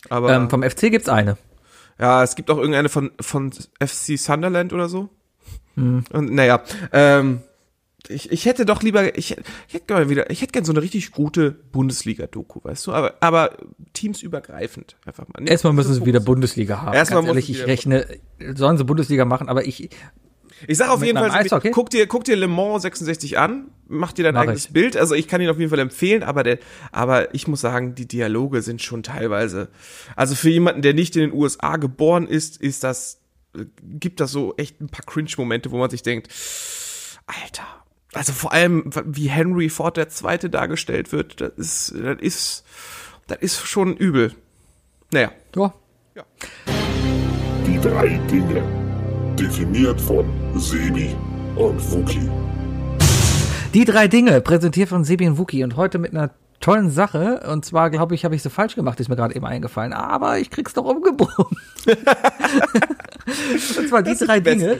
Aber 0.10 0.34
Ähm, 0.34 0.50
vom 0.50 0.64
FC 0.64 0.92
gibt's 0.92 1.10
eine. 1.10 1.38
ja, 2.00 2.24
es 2.24 2.36
gibt 2.36 2.50
auch 2.50 2.58
irgendeine 2.58 2.90
von, 2.90 3.12
von 3.20 3.52
FC 3.52 4.18
Sunderland 4.18 4.74
oder 4.74 4.90
so. 4.90 5.10
Und 5.76 6.32
naja, 6.32 6.62
ähm, 6.92 7.42
ich, 8.08 8.32
ich 8.32 8.46
hätte 8.46 8.66
doch 8.66 8.82
lieber, 8.82 9.18
ich, 9.18 9.38
ich 9.68 9.74
hätte 9.74 9.86
gerne 9.86 10.10
wieder, 10.10 10.30
ich 10.30 10.42
hätte 10.42 10.52
gerne 10.52 10.66
so 10.66 10.74
eine 10.74 10.82
richtig 10.82 11.12
gute 11.12 11.52
Bundesliga-Doku, 11.52 12.60
weißt 12.64 12.88
du, 12.88 12.94
aber, 12.94 13.16
aber 13.20 13.58
teamsübergreifend 13.94 14.98
einfach 15.06 15.28
mal. 15.28 15.48
Erstmal 15.48 15.74
müssen 15.74 15.94
sie 15.94 16.06
wieder. 16.06 16.20
Bundesliga 16.20 16.82
haben. 16.82 16.94
Erstmal 16.94 17.22
Ganz 17.24 17.28
muss 17.28 17.36
ehrlich, 17.36 17.50
ich 17.52 17.68
rechne, 17.68 18.08
sollen 18.56 18.78
sie 18.78 18.84
Bundesliga 18.84 19.26
machen, 19.26 19.50
aber 19.50 19.66
ich, 19.66 19.90
Ich 20.68 20.78
sag 20.78 20.90
auf 20.90 21.04
jeden 21.04 21.18
Fall, 21.18 21.32
Eishockey? 21.32 21.72
guck 21.72 21.90
dir, 21.90 22.08
guck 22.08 22.24
dir 22.24 22.36
Le 22.36 22.48
Mans 22.48 22.82
66 22.84 23.38
an, 23.38 23.72
mach 23.88 24.14
dir 24.14 24.24
dein 24.24 24.34
Mach 24.34 24.42
eigenes 24.42 24.66
ich. 24.66 24.74
Bild. 24.74 24.98
Also 24.98 25.16
ich 25.16 25.28
kann 25.28 25.42
ihn 25.42 25.50
auf 25.50 25.58
jeden 25.58 25.70
Fall 25.70 25.80
empfehlen, 25.80 26.24
aber 26.24 26.44
der, 26.44 26.60
aber 26.92 27.34
ich 27.34 27.48
muss 27.48 27.62
sagen, 27.62 27.96
die 27.96 28.08
Dialoge 28.08 28.62
sind 28.62 28.82
schon 28.82 29.04
teilweise, 29.04 29.70
also 30.16 30.36
für 30.36 30.50
jemanden, 30.50 30.82
der 30.82 30.94
nicht 30.94 31.16
in 31.16 31.22
den 31.22 31.34
USA 31.34 31.78
geboren 31.78 32.28
ist, 32.28 32.62
ist 32.62 32.84
das, 32.84 33.22
gibt 33.82 34.20
das 34.20 34.32
so 34.32 34.56
echt 34.58 34.82
ein 34.82 34.90
paar 34.90 35.06
Cringe-Momente, 35.06 35.72
wo 35.72 35.78
man 35.78 35.90
sich 35.90 36.04
denkt, 36.04 36.30
Alter. 37.26 37.64
Also 38.14 38.34
vor 38.34 38.52
allem, 38.52 38.90
wie 39.06 39.30
Henry 39.30 39.70
Ford 39.70 39.96
der 39.96 40.10
Zweite 40.10 40.50
dargestellt 40.50 41.14
wird, 41.14 41.40
das 41.40 41.54
ist, 41.56 41.94
das 41.96 42.20
ist, 42.20 42.66
das 43.28 43.38
ist 43.40 43.66
schon 43.66 43.96
übel. 43.96 44.34
Naja. 45.14 45.32
ja, 45.56 45.74
Die 47.66 47.80
drei 47.80 48.20
Dinge. 48.30 48.81
Definiert 49.42 50.00
von 50.00 50.24
Sebi 50.56 51.16
und 51.56 51.92
Wookie. 51.92 52.30
Die 53.74 53.86
drei 53.86 54.08
Dinge, 54.08 54.40
präsentiert 54.40 54.88
von 54.88 55.04
Sebi 55.04 55.28
und 55.28 55.40
Wookie 55.40 55.64
und 55.64 55.78
heute 55.78 55.98
mit 55.98 56.12
einer 56.12 56.30
tollen 56.60 56.92
Sache. 56.92 57.42
Und 57.52 57.66
zwar, 57.66 57.90
glaube 57.90 58.14
ich, 58.14 58.24
habe 58.24 58.36
ich 58.36 58.44
sie 58.44 58.52
falsch 58.52 58.76
gemacht, 58.76 59.00
ist 59.00 59.10
mir 59.10 59.16
gerade 59.16 59.36
eben 59.36 59.48
eingefallen. 59.48 59.94
Aber 59.94 60.38
ich 60.38 60.52
krieg's 60.52 60.76
doch 60.76 60.86
umgebogen. 60.86 61.58
und 63.80 63.90
zwar 63.90 64.04
die 64.04 64.14
drei 64.14 64.42
die 64.42 64.52
Dinge, 64.52 64.80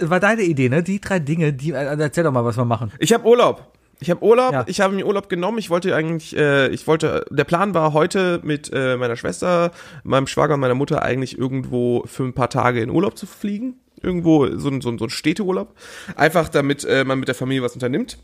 war 0.00 0.20
deine 0.20 0.42
Idee, 0.42 0.68
ne? 0.68 0.82
Die 0.82 1.00
drei 1.00 1.18
Dinge, 1.18 1.54
die, 1.54 1.74
also 1.74 2.02
erzähl 2.02 2.24
doch 2.24 2.32
mal, 2.32 2.44
was 2.44 2.58
wir 2.58 2.66
machen. 2.66 2.92
Ich 2.98 3.14
habe 3.14 3.26
Urlaub. 3.26 3.72
Ich 4.00 4.10
habe 4.10 4.22
Urlaub, 4.24 4.52
Ja. 4.52 4.64
ich 4.68 4.80
habe 4.80 4.94
mir 4.94 5.06
Urlaub 5.06 5.28
genommen. 5.28 5.58
Ich 5.58 5.70
wollte 5.70 5.94
eigentlich, 5.94 6.36
äh, 6.36 6.68
ich 6.68 6.86
wollte, 6.86 7.24
der 7.30 7.44
Plan 7.44 7.74
war 7.74 7.92
heute 7.92 8.40
mit 8.44 8.70
äh, 8.72 8.96
meiner 8.96 9.16
Schwester, 9.16 9.72
meinem 10.04 10.26
Schwager 10.26 10.54
und 10.54 10.60
meiner 10.60 10.74
Mutter 10.74 11.02
eigentlich 11.02 11.36
irgendwo 11.36 12.04
für 12.06 12.22
ein 12.24 12.32
paar 12.32 12.50
Tage 12.50 12.80
in 12.80 12.90
Urlaub 12.90 13.18
zu 13.18 13.26
fliegen. 13.26 13.74
Irgendwo 14.00 14.46
so 14.56 14.68
ein, 14.68 14.80
so 14.80 14.90
ein, 14.90 14.98
so 14.98 15.06
ein 15.06 15.10
Städteurlaub. 15.10 15.74
Einfach 16.14 16.48
damit 16.48 16.84
äh, 16.84 17.04
man 17.04 17.18
mit 17.18 17.26
der 17.26 17.34
Familie 17.34 17.62
was 17.64 17.74
unternimmt. 17.74 18.18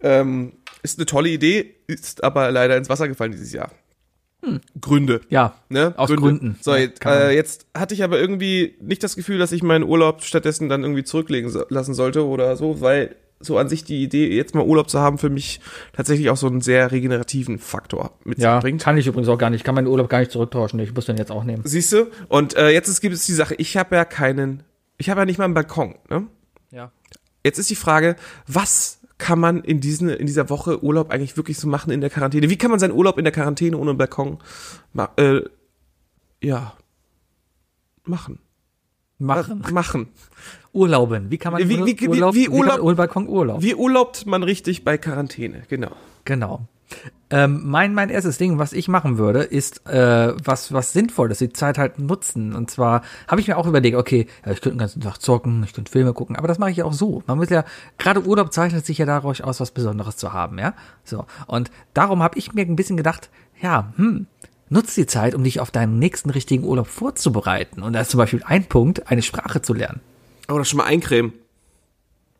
Ähm, 0.00 0.52
ist 0.82 0.98
eine 0.98 1.06
tolle 1.06 1.30
Idee, 1.30 1.74
ist 1.86 2.22
aber 2.22 2.50
leider 2.50 2.76
ins 2.76 2.90
Wasser 2.90 3.08
gefallen 3.08 3.32
dieses 3.32 3.52
Jahr. 3.52 3.70
Gründe. 4.80 5.22
Ja, 5.28 5.54
Ne? 5.70 5.94
aus 5.96 6.10
Gründen. 6.10 6.56
So, 6.60 6.74
jetzt, 6.76 7.04
äh, 7.04 7.30
jetzt 7.34 7.66
hatte 7.76 7.94
ich 7.94 8.04
aber 8.04 8.20
irgendwie 8.20 8.76
nicht 8.80 9.02
das 9.02 9.16
Gefühl, 9.16 9.38
dass 9.38 9.50
ich 9.50 9.62
meinen 9.62 9.82
Urlaub 9.82 10.22
stattdessen 10.22 10.68
dann 10.68 10.82
irgendwie 10.82 11.02
zurücklegen 11.02 11.50
so, 11.50 11.64
lassen 11.68 11.94
sollte 11.94 12.24
oder 12.26 12.54
so, 12.56 12.80
weil 12.80 13.16
so 13.40 13.58
an 13.58 13.68
sich 13.68 13.84
die 13.84 14.02
Idee, 14.02 14.34
jetzt 14.34 14.54
mal 14.54 14.64
Urlaub 14.64 14.88
zu 14.88 14.98
haben, 14.98 15.18
für 15.18 15.28
mich 15.28 15.60
tatsächlich 15.92 16.30
auch 16.30 16.36
so 16.36 16.46
einen 16.46 16.60
sehr 16.60 16.90
regenerativen 16.90 17.58
Faktor 17.58 18.12
mit 18.24 18.38
ja, 18.38 18.54
sich 18.54 18.62
bringt. 18.62 18.82
kann 18.82 18.96
ich 18.96 19.06
übrigens 19.06 19.28
auch 19.28 19.38
gar 19.38 19.50
nicht. 19.50 19.60
Ich 19.60 19.64
kann 19.64 19.74
meinen 19.74 19.86
Urlaub 19.86 20.08
gar 20.08 20.20
nicht 20.20 20.30
zurücktauschen. 20.30 20.78
Ich 20.80 20.94
muss 20.94 21.06
den 21.06 21.16
jetzt 21.16 21.30
auch 21.30 21.44
nehmen. 21.44 21.62
Siehst 21.64 21.92
du? 21.92 22.06
Und 22.28 22.56
äh, 22.56 22.70
jetzt 22.70 22.88
ist, 22.88 23.00
gibt 23.00 23.14
es 23.14 23.26
die 23.26 23.32
Sache, 23.32 23.54
ich 23.56 23.76
habe 23.76 23.96
ja 23.96 24.04
keinen, 24.04 24.62
ich 24.96 25.10
habe 25.10 25.20
ja 25.20 25.26
nicht 25.26 25.38
mal 25.38 25.44
einen 25.44 25.54
Balkon. 25.54 25.96
Ne? 26.08 26.26
Ja. 26.70 26.92
Jetzt 27.44 27.58
ist 27.58 27.70
die 27.70 27.76
Frage, 27.76 28.16
was 28.46 29.00
kann 29.18 29.38
man 29.38 29.62
in, 29.62 29.80
diesen, 29.80 30.08
in 30.08 30.26
dieser 30.26 30.50
Woche 30.50 30.82
Urlaub 30.82 31.10
eigentlich 31.10 31.36
wirklich 31.36 31.58
so 31.58 31.68
machen 31.68 31.90
in 31.90 32.00
der 32.00 32.10
Quarantäne? 32.10 32.50
Wie 32.50 32.58
kann 32.58 32.70
man 32.70 32.80
seinen 32.80 32.92
Urlaub 32.92 33.18
in 33.18 33.24
der 33.24 33.32
Quarantäne 33.32 33.76
ohne 33.76 33.94
Balkon 33.94 34.38
äh, 35.16 35.40
ja 36.42 36.74
machen? 38.04 38.40
Machen. 39.18 39.64
Machen. 39.72 40.08
Urlauben. 40.76 41.30
Wie 41.30 41.38
kann 41.38 41.52
man 41.52 41.62
Wie- 41.62 41.68
wie- 41.68 41.98
wie- 42.00 42.08
Urlaub, 42.08 42.34
wie 42.34 42.48
man 42.48 42.58
Urlaub- 42.58 42.80
Urbalkon 42.82 43.28
Urlaub? 43.28 43.62
Wie 43.62 43.74
urlaubt 43.74 44.26
man 44.26 44.42
richtig 44.42 44.84
bei 44.84 44.98
Quarantäne? 44.98 45.62
Genau. 45.68 45.90
Genau. 46.24 46.60
Ähm, 47.30 47.62
mein, 47.64 47.94
mein 47.94 48.10
erstes 48.10 48.38
Ding, 48.38 48.58
was 48.58 48.72
ich 48.72 48.86
machen 48.86 49.18
würde, 49.18 49.42
ist 49.42 49.84
äh, 49.88 50.32
was, 50.44 50.72
was 50.72 50.92
Sinnvolles, 50.92 51.38
die 51.38 51.52
Zeit 51.52 51.78
halt 51.78 51.98
nutzen. 51.98 52.54
Und 52.54 52.70
zwar 52.70 53.02
habe 53.26 53.40
ich 53.40 53.48
mir 53.48 53.58
auch 53.58 53.66
überlegt, 53.66 53.96
okay, 53.96 54.28
ja, 54.44 54.52
ich 54.52 54.60
könnte 54.60 54.76
den 54.76 54.78
ganzen 54.78 55.00
Tag 55.00 55.18
zocken, 55.20 55.64
ich 55.64 55.72
könnte 55.72 55.90
Filme 55.90 56.12
gucken, 56.12 56.36
aber 56.36 56.46
das 56.46 56.58
mache 56.60 56.70
ich 56.70 56.76
ja 56.76 56.84
auch 56.84 56.92
so. 56.92 57.24
Man 57.26 57.38
muss 57.38 57.48
ja, 57.50 57.64
gerade 57.98 58.22
Urlaub 58.24 58.52
zeichnet 58.52 58.86
sich 58.86 58.98
ja 58.98 59.06
dadurch 59.06 59.42
aus, 59.42 59.58
was 59.58 59.72
Besonderes 59.72 60.16
zu 60.16 60.32
haben, 60.32 60.58
ja. 60.60 60.74
So. 61.02 61.24
Und 61.48 61.72
darum 61.94 62.22
habe 62.22 62.38
ich 62.38 62.52
mir 62.52 62.62
ein 62.64 62.76
bisschen 62.76 62.96
gedacht, 62.96 63.30
ja, 63.60 63.92
hm, 63.96 64.26
nutz 64.68 64.94
die 64.94 65.06
Zeit, 65.06 65.34
um 65.34 65.42
dich 65.42 65.58
auf 65.58 65.72
deinen 65.72 65.98
nächsten 65.98 66.30
richtigen 66.30 66.62
Urlaub 66.62 66.86
vorzubereiten. 66.86 67.82
Und 67.82 67.94
da 67.94 68.00
ist 68.00 68.10
zum 68.12 68.18
Beispiel 68.18 68.42
ein 68.46 68.64
Punkt, 68.66 69.10
eine 69.10 69.22
Sprache 69.22 69.60
zu 69.60 69.74
lernen. 69.74 70.00
Oder 70.50 70.64
schon 70.64 70.78
mal 70.78 70.84
eincremen. 70.84 71.32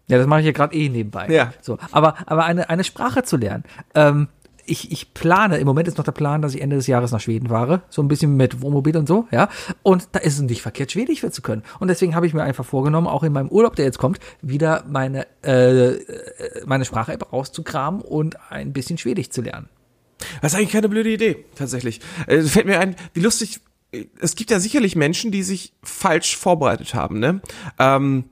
Ja, 0.08 0.18
das 0.18 0.26
mache 0.26 0.40
ich 0.40 0.46
ja 0.46 0.52
gerade 0.52 0.74
eh 0.74 0.88
nebenbei. 0.88 1.28
Ja. 1.28 1.52
So, 1.60 1.78
aber 1.90 2.14
aber 2.26 2.44
eine 2.44 2.70
eine 2.70 2.84
Sprache 2.84 3.24
zu 3.24 3.36
lernen. 3.36 3.64
Ähm, 3.94 4.28
ich, 4.66 4.90
ich 4.90 5.14
plane, 5.14 5.58
im 5.58 5.66
Moment 5.66 5.88
ist 5.88 5.96
noch 5.96 6.04
der 6.04 6.12
Plan, 6.12 6.42
dass 6.42 6.54
ich 6.54 6.60
Ende 6.60 6.76
des 6.76 6.86
Jahres 6.86 7.12
nach 7.12 7.20
Schweden 7.20 7.48
fahre, 7.48 7.82
so 7.88 8.02
ein 8.02 8.08
bisschen 8.08 8.36
mit 8.36 8.62
Wohnmobil 8.62 8.96
und 8.96 9.06
so, 9.06 9.26
ja. 9.30 9.48
Und 9.82 10.08
da 10.12 10.18
ist 10.18 10.34
es 10.34 10.40
nicht 10.40 10.62
verkehrt, 10.62 10.92
Schwedisch 10.92 11.20
für 11.20 11.30
zu 11.30 11.42
können. 11.42 11.62
Und 11.78 11.88
deswegen 11.88 12.14
habe 12.14 12.26
ich 12.26 12.34
mir 12.34 12.42
einfach 12.42 12.64
vorgenommen, 12.64 13.06
auch 13.06 13.22
in 13.22 13.32
meinem 13.32 13.48
Urlaub, 13.48 13.76
der 13.76 13.84
jetzt 13.84 13.98
kommt, 13.98 14.18
wieder 14.42 14.84
meine 14.88 15.26
äh, 15.44 15.94
äh, 15.94 16.64
meine 16.66 16.84
Sprache-App 16.84 17.32
rauszukramen 17.32 18.00
und 18.00 18.36
ein 18.50 18.72
bisschen 18.72 18.98
Schwedisch 18.98 19.30
zu 19.30 19.42
lernen. 19.42 19.68
Das 20.40 20.52
ist 20.52 20.58
eigentlich 20.58 20.72
keine 20.72 20.88
blöde 20.88 21.10
Idee, 21.10 21.44
tatsächlich. 21.54 22.00
Äh, 22.26 22.42
fällt 22.42 22.66
mir 22.66 22.80
ein, 22.80 22.96
wie 23.12 23.20
lustig, 23.20 23.60
es 24.20 24.36
gibt 24.36 24.50
ja 24.50 24.60
sicherlich 24.60 24.96
Menschen, 24.96 25.30
die 25.30 25.42
sich 25.42 25.74
falsch 25.82 26.36
vorbereitet 26.36 26.94
haben, 26.94 27.18
ne? 27.18 27.40
Ähm, 27.78 28.24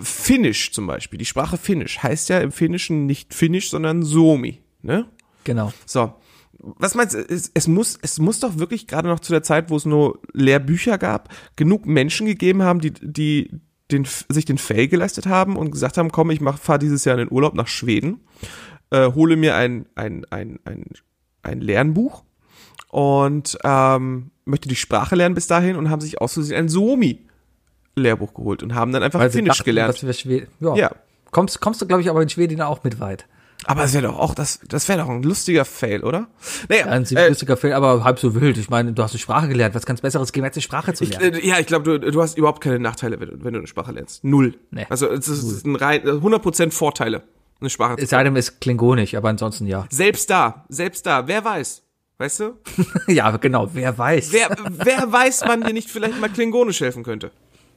Finnisch 0.00 0.72
zum 0.72 0.86
Beispiel, 0.86 1.18
die 1.18 1.24
Sprache 1.24 1.56
Finnisch 1.56 2.02
heißt 2.02 2.28
ja 2.28 2.40
im 2.40 2.52
Finnischen 2.52 3.06
nicht 3.06 3.34
Finnisch, 3.34 3.70
sondern 3.70 4.02
Somi, 4.02 4.62
ne? 4.82 5.06
Genau. 5.44 5.72
So. 5.86 6.14
Was 6.60 6.94
meinst 6.94 7.14
du, 7.14 7.18
es, 7.18 7.50
es 7.54 7.68
muss, 7.68 7.98
es 8.02 8.18
muss 8.18 8.40
doch 8.40 8.58
wirklich 8.58 8.86
gerade 8.86 9.08
noch 9.08 9.20
zu 9.20 9.32
der 9.32 9.42
Zeit, 9.42 9.70
wo 9.70 9.76
es 9.76 9.84
nur 9.84 10.20
Lehrbücher 10.32 10.98
gab, 10.98 11.32
genug 11.56 11.86
Menschen 11.86 12.26
gegeben 12.26 12.62
haben, 12.62 12.80
die, 12.80 12.92
die 12.92 13.60
den, 13.90 14.06
sich 14.28 14.44
den 14.44 14.58
Fail 14.58 14.88
geleistet 14.88 15.26
haben 15.26 15.56
und 15.56 15.70
gesagt 15.70 15.96
haben, 15.96 16.10
komm, 16.10 16.30
ich 16.30 16.40
mach, 16.40 16.58
fahr 16.58 16.78
dieses 16.78 17.04
Jahr 17.04 17.18
in 17.18 17.26
den 17.26 17.32
Urlaub 17.32 17.54
nach 17.54 17.68
Schweden, 17.68 18.20
äh, 18.90 19.12
hole 19.12 19.36
mir 19.36 19.56
ein, 19.56 19.86
ein, 19.94 20.24
ein, 20.30 20.58
ein, 20.64 20.84
ein 21.42 21.60
Lernbuch 21.60 22.24
und 22.90 23.56
ähm, 23.64 24.30
möchte 24.48 24.68
die 24.68 24.76
Sprache 24.76 25.14
lernen 25.14 25.34
bis 25.34 25.46
dahin 25.46 25.76
und 25.76 25.90
haben 25.90 26.00
sich 26.00 26.20
aus 26.20 26.34
Versehen 26.34 26.56
ein 26.56 26.68
Somi 26.68 27.24
Lehrbuch 27.96 28.34
geholt 28.34 28.62
und 28.62 28.74
haben 28.74 28.92
dann 28.92 29.02
einfach 29.02 29.18
Weil 29.20 29.30
Finnisch 29.30 29.58
dachten, 29.58 29.64
gelernt. 29.64 30.02
ja, 30.60 30.74
Ja. 30.76 30.90
Kommst, 31.30 31.60
kommst 31.60 31.80
du, 31.82 31.86
glaube 31.86 32.00
ich, 32.02 32.08
aber 32.08 32.22
in 32.22 32.28
Schweden 32.28 32.60
auch 32.62 32.84
mit 32.84 33.00
weit. 33.00 33.26
Aber 33.64 33.82
es 33.82 33.92
wäre 33.92 34.06
doch 34.06 34.16
auch, 34.18 34.34
das, 34.36 34.60
das 34.68 34.88
wäre 34.88 35.00
doch 35.00 35.08
ein 35.08 35.22
lustiger 35.24 35.64
Fail, 35.64 36.04
oder? 36.04 36.28
Naja, 36.68 36.86
Ein 36.86 37.04
ziemlich 37.04 37.28
lustiger 37.28 37.56
Film, 37.56 37.74
aber 37.74 38.04
halb 38.04 38.20
so 38.20 38.34
wild. 38.40 38.56
Ich 38.56 38.70
meine, 38.70 38.92
du 38.92 39.02
hast 39.02 39.10
eine 39.12 39.18
Sprache 39.18 39.48
gelernt. 39.48 39.74
Was 39.74 39.84
ganz 39.84 40.00
Besseres 40.00 40.32
geben, 40.32 40.46
als 40.46 40.54
eine 40.56 40.62
Sprache 40.62 40.94
zu 40.94 41.02
Ich, 41.02 41.10
lernen? 41.18 41.34
äh, 41.34 41.46
ja, 41.46 41.58
ich 41.58 41.66
glaube, 41.66 41.98
du, 41.98 42.10
du 42.12 42.22
hast 42.22 42.38
überhaupt 42.38 42.62
keine 42.62 42.78
Nachteile, 42.78 43.18
wenn 43.18 43.28
du, 43.30 43.44
wenn 43.44 43.52
du 43.54 43.58
eine 43.58 43.66
Sprache 43.66 43.90
lernst. 43.90 44.22
Null. 44.22 44.54
Nee. 44.70 44.86
Also 44.88 45.10
es 45.10 45.26
ist 45.26 45.66
ein 45.66 45.74
rein 45.74 46.02
100% 46.02 46.70
Vorteile, 46.70 47.24
eine 47.60 47.68
Sprache 47.68 47.96
zu 47.96 48.04
es 48.04 48.10
sei 48.10 48.22
denn, 48.22 48.36
es 48.36 48.50
ist 48.50 48.60
klingonisch, 48.60 49.16
aber 49.16 49.28
ansonsten 49.28 49.66
ja. 49.66 49.86
Selbst 49.90 50.30
da, 50.30 50.64
selbst 50.68 51.04
da, 51.04 51.26
wer 51.26 51.44
weiß, 51.44 51.82
weißt 52.18 52.40
du? 52.40 52.58
ja, 53.06 53.36
genau, 53.36 53.68
wer 53.72 53.96
weiß. 53.96 54.32
Wer, 54.32 54.56
wer 54.70 55.10
weiß, 55.12 55.42
wann 55.46 55.62
dir 55.62 55.72
nicht 55.72 55.88
vielleicht 55.90 56.20
mal 56.20 56.28
klingonisch 56.28 56.80
helfen 56.80 57.02
könnte? 57.04 57.30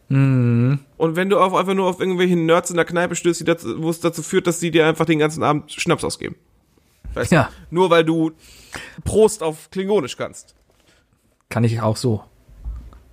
Mhm. 0.09 0.79
Und 0.97 1.15
wenn 1.15 1.29
du 1.29 1.39
auf, 1.39 1.53
einfach 1.53 1.73
nur 1.73 1.87
auf 1.87 1.99
irgendwelche 1.99 2.35
Nerds 2.35 2.69
in 2.69 2.75
der 2.75 2.85
Kneipe 2.85 3.15
stößt, 3.15 3.45
wo 3.77 3.89
es 3.89 3.99
dazu 4.01 4.21
führt, 4.23 4.45
dass 4.47 4.59
die 4.59 4.71
dir 4.71 4.85
einfach 4.87 5.05
den 5.05 5.19
ganzen 5.19 5.41
Abend 5.43 5.71
Schnaps 5.71 6.03
ausgeben. 6.03 6.35
Weißt 7.13 7.31
Ja. 7.31 7.49
du? 7.69 7.75
Nur 7.75 7.89
weil 7.89 8.03
du 8.03 8.31
Prost 9.05 9.41
auf 9.43 9.69
klingonisch 9.71 10.17
kannst. 10.17 10.55
Kann 11.49 11.63
ich 11.63 11.81
auch 11.81 11.97
so. 11.97 12.23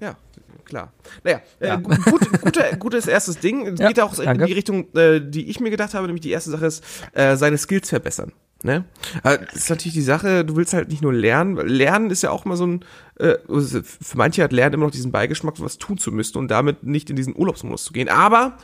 Ja, 0.00 0.16
klar. 0.64 0.92
Naja, 1.24 1.40
Ja. 1.60 1.74
äh, 1.74 1.78
gut, 1.80 1.98
guter, 2.42 2.76
gutes 2.78 3.06
erstes 3.06 3.38
Ding. 3.38 3.76
Ja, 3.76 3.88
geht 3.88 4.00
auch 4.00 4.16
in 4.18 4.24
danke. 4.24 4.46
die 4.46 4.52
Richtung, 4.52 4.92
äh, 4.94 5.20
die 5.20 5.48
ich 5.50 5.60
mir 5.60 5.70
gedacht 5.70 5.94
habe, 5.94 6.06
nämlich 6.06 6.22
die 6.22 6.30
erste 6.30 6.50
Sache 6.50 6.66
ist, 6.66 6.84
äh, 7.12 7.36
seine 7.36 7.58
Skills 7.58 7.88
verbessern. 7.90 8.32
Ne? 8.62 8.84
Äh, 9.22 9.38
Das 9.38 9.54
ist 9.54 9.70
natürlich 9.70 9.94
die 9.94 10.02
Sache, 10.02 10.44
du 10.44 10.56
willst 10.56 10.74
halt 10.74 10.88
nicht 10.88 11.02
nur 11.02 11.12
lernen, 11.12 11.56
weil 11.56 11.68
Lernen 11.68 12.10
ist 12.10 12.22
ja 12.22 12.30
auch 12.30 12.44
mal 12.44 12.56
so 12.56 12.66
ein, 12.66 12.84
äh, 13.18 13.36
also 13.48 13.80
für 13.82 14.18
manche 14.18 14.42
hat 14.42 14.52
Lernen 14.52 14.74
immer 14.74 14.86
noch 14.86 14.90
diesen 14.92 15.12
Beigeschmack, 15.12 15.60
was 15.60 15.78
tun 15.78 15.98
zu 15.98 16.10
müssen 16.10 16.38
und 16.38 16.48
damit 16.48 16.82
nicht 16.82 17.08
in 17.08 17.16
diesen 17.16 17.36
Urlaubsmodus 17.36 17.84
zu 17.84 17.92
gehen. 17.92 18.08
Aber 18.08 18.58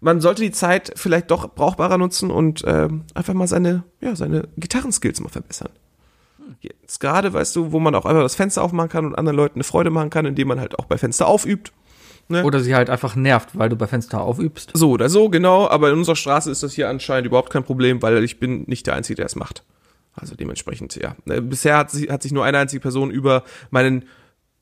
man 0.00 0.20
sollte 0.20 0.42
die 0.42 0.52
Zeit 0.52 0.92
vielleicht 0.96 1.30
doch 1.30 1.54
brauchbarer 1.54 1.98
nutzen 1.98 2.30
und 2.30 2.62
ähm, 2.66 3.04
einfach 3.14 3.34
mal 3.34 3.48
seine, 3.48 3.84
ja, 4.00 4.14
seine 4.14 4.48
Gitarrenskills 4.58 5.20
mal 5.20 5.28
verbessern. 5.30 5.70
Jetzt 6.60 7.00
gerade, 7.00 7.32
weißt 7.32 7.54
du, 7.56 7.72
wo 7.72 7.78
man 7.78 7.94
auch 7.94 8.04
einfach 8.04 8.22
das 8.22 8.34
Fenster 8.34 8.62
aufmachen 8.62 8.88
kann 8.88 9.06
und 9.06 9.14
anderen 9.14 9.36
Leuten 9.36 9.56
eine 9.56 9.64
Freude 9.64 9.90
machen 9.90 10.10
kann, 10.10 10.26
indem 10.26 10.48
man 10.48 10.60
halt 10.60 10.78
auch 10.78 10.86
bei 10.86 10.98
Fenster 10.98 11.26
aufübt. 11.26 11.72
Oder 12.30 12.60
sie 12.60 12.74
halt 12.74 12.90
einfach 12.90 13.16
nervt, 13.16 13.56
weil 13.56 13.68
du 13.68 13.76
bei 13.76 13.86
Fenster 13.86 14.20
aufübst. 14.20 14.72
So 14.74 14.90
oder 14.90 15.08
so, 15.08 15.30
genau, 15.30 15.68
aber 15.68 15.90
in 15.90 15.96
unserer 15.96 16.16
Straße 16.16 16.50
ist 16.50 16.62
das 16.62 16.74
hier 16.74 16.88
anscheinend 16.88 17.26
überhaupt 17.26 17.50
kein 17.50 17.64
Problem, 17.64 18.02
weil 18.02 18.22
ich 18.22 18.38
bin 18.38 18.64
nicht 18.66 18.86
der 18.86 18.94
Einzige, 18.94 19.16
der 19.16 19.26
es 19.26 19.36
macht. 19.36 19.64
Also 20.14 20.34
dementsprechend, 20.34 20.94
ja. 20.96 21.16
Äh, 21.26 21.40
Bisher 21.40 21.76
hat, 21.76 21.90
sie, 21.90 22.10
hat 22.10 22.22
sich 22.22 22.32
nur 22.32 22.44
eine 22.44 22.58
einzige 22.58 22.80
Person 22.80 23.10
über 23.10 23.44
meinen 23.70 24.04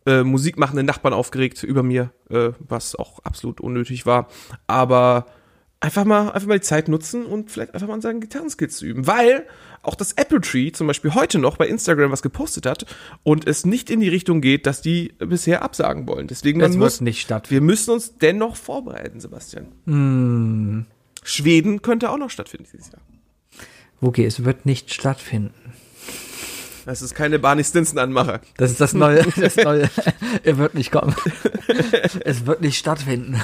äh, 0.07 0.23
musikmachenden 0.23 0.87
Nachbarn 0.87 1.15
aufgeregt, 1.15 1.63
über 1.65 1.83
mir, 1.83 2.11
äh, 2.31 2.51
was 2.61 2.95
auch 2.95 3.19
absolut 3.25 3.61
unnötig 3.61 4.07
war. 4.07 4.29
Aber 4.67 5.27
einfach 5.81 6.05
mal, 6.05 6.31
einfach 6.33 6.49
mal 6.49 6.59
die 6.59 6.65
Zeit 6.65 6.89
nutzen 6.89 7.27
und 7.27 7.51
vielleicht 7.51 7.75
einfach 7.75 7.87
mal 7.89 7.95
an 7.95 8.01
seinen 8.01 8.21
Gitarrenskills 8.21 8.77
zu 8.79 8.87
üben. 8.87 9.07
Weil 9.07 9.47
auch 9.83 9.95
das 9.95 10.13
Apple 10.15 10.41
Tree 10.41 10.73
zum 10.73 10.87
Beispiel 10.87 11.15
heute 11.15 11.39
noch 11.39 11.57
bei 11.57 11.67
Instagram 11.69 12.11
was 12.11 12.23
gepostet 12.23 12.67
hat 12.67 12.87
und 13.23 13.47
es 13.47 13.65
nicht 13.67 13.91
in 13.91 14.01
die 14.01 14.09
Richtung 14.09 14.41
geht, 14.41 14.67
dass 14.67 14.81
die 14.83 15.13
bisher 15.19 15.63
absagen 15.63 16.09
wollen. 16.09 16.27
Deswegen 16.27 16.59
Das 16.59 16.71
man 16.71 16.81
wird 16.81 16.93
muss, 16.93 17.01
nicht 17.01 17.21
stattfinden. 17.21 17.61
wir 17.63 17.67
müssen 17.67 17.91
uns 17.93 18.17
dennoch 18.19 18.57
vorbereiten, 18.57 19.21
Sebastian. 19.21 20.87
Schweden 21.23 21.83
könnte 21.83 22.11
auch 22.11 22.19
noch 22.19 22.31
stattfinden 22.31 22.67
dieses 22.73 22.91
Jahr. 22.93 23.03
Okay, 24.01 24.25
es 24.27 24.45
wird 24.45 24.67
nicht 24.67 24.93
stattfinden. 24.93 25.55
Das 26.87 27.03
ist 27.03 27.17
keine 27.17 27.41
Barney 27.41 27.65
Stinson-Anmacher. 27.65 28.41
Das 28.59 28.71
ist 28.71 28.81
das 28.81 28.95
neue, 28.95 29.25
das 29.37 29.57
neue. 29.57 29.91
er 30.45 30.57
wird 30.57 30.75
nicht 30.75 30.93
kommen. 30.93 31.17
es 32.25 32.47
wird 32.47 32.61
nicht 32.61 32.79
stattfinden. 32.79 33.43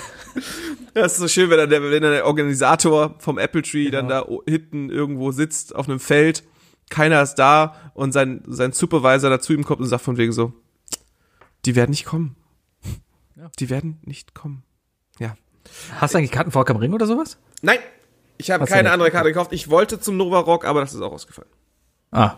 Das 0.94 1.14
ist 1.14 1.18
so 1.18 1.26
schön, 1.26 1.50
wenn 1.50 1.58
dann 1.58 1.68
der, 1.68 1.82
wenn 1.82 2.02
dann 2.02 2.12
der 2.12 2.24
Organisator 2.24 3.16
vom 3.18 3.38
Apple 3.38 3.62
Tree 3.62 3.90
dann 3.90 4.06
da 4.06 4.24
hinten 4.46 4.90
irgendwo 4.90 5.32
sitzt 5.32 5.74
auf 5.74 5.88
einem 5.88 5.98
Feld, 5.98 6.44
keiner 6.88 7.20
ist 7.20 7.34
da 7.34 7.74
und 7.94 8.12
sein, 8.12 8.42
sein 8.46 8.70
Supervisor 8.72 9.28
da 9.28 9.40
zu 9.40 9.52
ihm 9.52 9.64
kommt 9.64 9.80
und 9.80 9.86
sagt 9.86 10.04
von 10.04 10.18
wegen 10.18 10.32
so, 10.32 10.52
die 11.64 11.74
werden 11.74 11.90
nicht 11.90 12.04
kommen. 12.04 12.36
Die 13.58 13.70
werden 13.70 13.98
nicht 14.02 14.34
kommen. 14.34 14.62
Ja. 15.18 15.34
Hast 15.98 16.14
du 16.14 16.18
eigentlich 16.18 16.30
Karten 16.30 16.52
vor 16.52 16.68
Ring 16.68 16.94
oder 16.94 17.06
sowas? 17.06 17.38
Nein, 17.60 17.78
ich 18.38 18.52
habe 18.52 18.62
Hast 18.62 18.70
keine 18.70 18.92
andere 18.92 19.10
Karte 19.10 19.30
gekauft. 19.30 19.52
Ich 19.52 19.68
wollte 19.68 19.98
zum 19.98 20.16
Nova 20.16 20.38
Rock, 20.38 20.64
aber 20.64 20.80
das 20.80 20.94
ist 20.94 21.00
auch 21.00 21.12
ausgefallen. 21.12 21.50
Ah, 22.12 22.36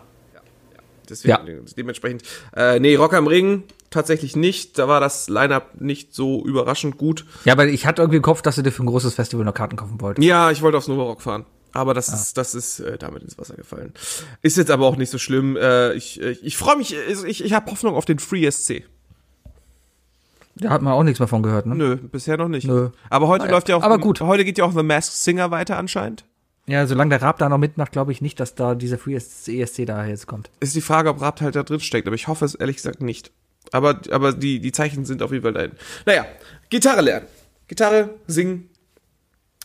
Deswegen, 1.09 1.65
dementsprechend, 1.77 2.23
äh, 2.55 2.79
nee, 2.79 2.95
Rock 2.95 3.13
am 3.13 3.27
Ring 3.27 3.63
tatsächlich 3.89 4.35
nicht. 4.35 4.77
Da 4.79 4.87
war 4.87 4.99
das 4.99 5.29
Line-Up 5.29 5.79
nicht 5.81 6.13
so 6.13 6.43
überraschend 6.45 6.97
gut. 6.97 7.25
ja, 7.45 7.53
aber 7.53 7.67
ich 7.67 7.85
hatte 7.85 8.01
irgendwie 8.01 8.17
im 8.17 8.23
Kopf, 8.23 8.41
dass 8.41 8.55
du 8.55 8.61
dir 8.61 8.71
für 8.71 8.83
ein 8.83 8.87
großes 8.87 9.13
Festival 9.15 9.45
noch 9.45 9.53
Karten 9.53 9.75
kaufen 9.77 10.01
wolltest. 10.01 10.25
Ja, 10.27 10.51
ich 10.51 10.61
wollte 10.61 10.77
aufs 10.77 10.87
Nova 10.87 11.03
Rock 11.03 11.21
fahren. 11.21 11.45
Aber 11.71 11.93
das 11.93 12.09
Ah. 12.09 12.15
ist, 12.15 12.37
das 12.37 12.55
ist 12.55 12.79
äh, 12.79 12.97
damit 12.97 13.21
ins 13.23 13.37
Wasser 13.37 13.55
gefallen. 13.55 13.93
Ist 14.41 14.55
jetzt 14.57 14.71
aber 14.71 14.85
auch 14.85 14.95
nicht 14.95 15.09
so 15.09 15.17
schlimm. 15.17 15.57
Äh, 15.57 15.93
ich 15.93 16.21
ich, 16.21 16.43
ich 16.43 16.55
freue 16.57 16.77
mich, 16.77 16.93
äh, 16.95 17.27
ich, 17.27 17.43
ich 17.43 17.53
habe 17.53 17.69
Hoffnung 17.69 17.95
auf 17.95 18.05
den 18.05 18.17
Free 18.19 18.49
SC. 18.49 18.83
Da 20.57 20.69
hat 20.69 20.81
man 20.81 20.93
auch 20.93 21.03
nichts 21.03 21.19
mehr 21.19 21.27
von 21.27 21.43
gehört, 21.43 21.65
ne? 21.65 21.75
Nö, 21.75 21.95
bisher 21.97 22.37
noch 22.37 22.47
nicht. 22.47 22.65
Nö. 22.65 22.91
Aber 23.09 23.27
heute 23.27 23.43
Naja, 23.43 23.55
läuft 23.55 23.67
ja 23.67 23.75
auch, 23.75 23.83
aber 23.83 23.97
gut. 23.97 24.21
heute 24.21 24.45
geht 24.45 24.57
ja 24.57 24.63
auch 24.63 24.71
The 24.71 24.83
Masked 24.83 25.13
Singer 25.17 25.51
weiter 25.51 25.77
anscheinend. 25.77 26.23
Ja, 26.67 26.87
solange 26.87 27.09
der 27.09 27.21
Raab 27.21 27.37
da 27.37 27.47
noch 27.47 27.59
mitmacht, 27.59 27.91
glaube 27.91 28.11
ich 28.11 28.21
nicht, 28.21 28.39
dass 28.39 28.55
da 28.55 28.73
dieser 28.73 28.97
Free 28.97 29.15
ESC 29.15 29.85
da 29.85 30.05
jetzt 30.05 30.25
kommt. 30.25 30.49
Ist 30.59 30.75
die 30.75 30.81
Frage, 30.81 31.09
ob 31.09 31.21
Rapt 31.21 31.41
halt 31.41 31.55
da 31.55 31.63
drin 31.63 31.79
steckt, 31.79 32.07
aber 32.07 32.15
ich 32.15 32.27
hoffe 32.27 32.43
es 32.45 32.55
ehrlich 32.55 32.77
gesagt 32.77 33.01
nicht. 33.01 33.31
Aber, 33.71 33.99
aber 34.11 34.33
die, 34.33 34.59
die 34.59 34.71
Zeichen 34.71 35.05
sind 35.05 35.21
auf 35.21 35.31
jeden 35.31 35.43
Fall 35.43 35.53
dahin. 35.53 35.71
Naja, 36.05 36.25
Gitarre 36.69 37.01
lernen. 37.01 37.27
Gitarre, 37.67 38.09
singen. 38.27 38.69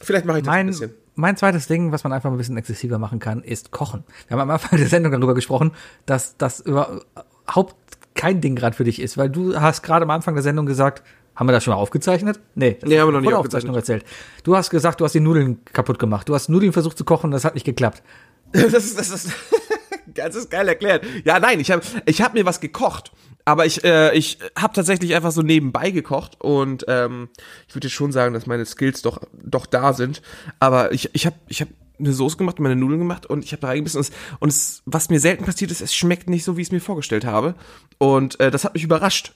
Vielleicht 0.02 0.24
mache 0.26 0.38
ich 0.38 0.44
das 0.44 0.52
ein 0.52 0.56
Mein, 0.56 0.66
bisschen. 0.66 0.90
mein 1.14 1.36
zweites 1.36 1.66
Ding, 1.68 1.92
was 1.92 2.04
man 2.04 2.12
einfach 2.12 2.30
ein 2.30 2.36
bisschen 2.36 2.56
exzessiver 2.56 2.98
machen 2.98 3.18
kann, 3.18 3.42
ist 3.42 3.70
Kochen. 3.70 4.04
Wir 4.28 4.36
haben 4.36 4.42
am 4.42 4.50
Anfang 4.50 4.78
der 4.78 4.88
Sendung 4.88 5.12
darüber 5.12 5.34
gesprochen, 5.34 5.72
dass 6.06 6.36
das 6.36 6.60
überhaupt 6.60 7.76
kein 8.14 8.40
Ding 8.40 8.56
gerade 8.56 8.76
für 8.76 8.84
dich 8.84 9.00
ist, 9.00 9.16
weil 9.16 9.30
du 9.30 9.58
hast 9.60 9.82
gerade 9.82 10.02
am 10.04 10.10
Anfang 10.10 10.34
der 10.34 10.42
Sendung 10.42 10.66
gesagt, 10.66 11.02
haben 11.34 11.48
wir 11.48 11.52
das 11.52 11.64
schon 11.64 11.72
mal 11.74 11.80
aufgezeichnet? 11.80 12.40
Nee, 12.54 12.76
das 12.80 12.88
Nee, 12.88 12.98
haben 12.98 13.08
wir 13.08 13.12
noch 13.12 13.20
nicht 13.20 13.32
aufgezeichnet. 13.32 13.74
Erzählt. 13.74 14.04
Du 14.44 14.56
hast 14.56 14.70
gesagt, 14.70 15.00
du 15.00 15.04
hast 15.04 15.14
die 15.14 15.20
Nudeln 15.20 15.64
kaputt 15.64 15.98
gemacht. 15.98 16.28
Du 16.28 16.34
hast 16.34 16.48
Nudeln 16.48 16.72
versucht 16.72 16.98
zu 16.98 17.04
kochen, 17.04 17.30
das 17.30 17.44
hat 17.44 17.54
nicht 17.54 17.64
geklappt. 17.64 18.02
Das 18.52 18.72
ist, 18.72 18.98
das 18.98 19.10
ist, 19.10 19.30
das 20.14 20.34
ist 20.34 20.50
geil 20.50 20.66
erklärt. 20.66 21.04
Ja, 21.24 21.38
nein, 21.38 21.60
ich 21.60 21.70
habe 21.70 21.82
ich 22.04 22.20
hab 22.20 22.34
mir 22.34 22.44
was 22.44 22.60
gekocht. 22.60 23.12
Aber 23.44 23.64
ich, 23.64 23.84
äh, 23.84 24.12
ich 24.16 24.38
habe 24.58 24.74
tatsächlich 24.74 25.14
einfach 25.14 25.30
so 25.32 25.42
nebenbei 25.42 25.90
gekocht 25.90 26.40
und 26.40 26.84
ähm, 26.88 27.28
ich 27.68 27.74
würde 27.74 27.88
schon 27.88 28.12
sagen, 28.12 28.34
dass 28.34 28.46
meine 28.46 28.66
Skills 28.66 29.02
doch, 29.02 29.20
doch 29.32 29.66
da 29.66 29.92
sind. 29.92 30.20
Aber 30.58 30.92
ich, 30.92 31.14
ich 31.14 31.26
habe 31.26 31.36
ich 31.48 31.60
hab 31.60 31.68
eine 31.98 32.12
Soße 32.12 32.36
gemacht, 32.36 32.58
meine 32.58 32.76
Nudeln 32.76 32.98
gemacht 32.98 33.26
und 33.26 33.44
ich 33.44 33.52
habe 33.52 33.60
da 33.60 33.68
reingebissen 33.68 34.04
und 34.40 34.48
es, 34.48 34.82
was 34.84 35.10
mir 35.10 35.20
selten 35.20 35.44
passiert 35.44 35.70
ist, 35.70 35.80
es 35.80 35.94
schmeckt 35.94 36.28
nicht 36.28 36.44
so, 36.44 36.56
wie 36.56 36.62
ich 36.62 36.68
es 36.68 36.72
mir 36.72 36.80
vorgestellt 36.80 37.24
habe. 37.24 37.54
Und 37.98 38.40
äh, 38.40 38.50
das 38.50 38.64
hat 38.64 38.74
mich 38.74 38.84
überrascht. 38.84 39.34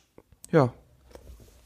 Ja, 0.51 0.73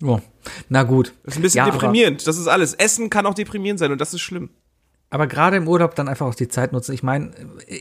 Oh. 0.03 0.21
Na 0.69 0.83
gut. 0.85 1.13
das 1.25 1.35
ist 1.35 1.39
ein 1.39 1.43
bisschen 1.43 1.59
Ja, 1.59 1.71
deprimierend. 1.71 2.27
Das 2.27 2.39
ist 2.39 2.47
alles. 2.47 2.75
Essen 2.75 3.11
kann 3.11 3.27
auch 3.27 3.35
deprimierend 3.35 3.79
sein 3.79 3.93
und 3.93 4.01
das 4.01 4.15
ist 4.15 4.21
schlimm. 4.21 4.51
Aber 5.11 5.27
gerade 5.27 5.57
im 5.57 5.67
Urlaub 5.67 5.95
dann 5.95 6.07
einfach 6.07 6.27
auch 6.27 6.35
die 6.35 6.49
Zeit 6.49 6.73
nutzen. 6.73 6.93
Ich 6.93 7.03
meine, 7.03 7.31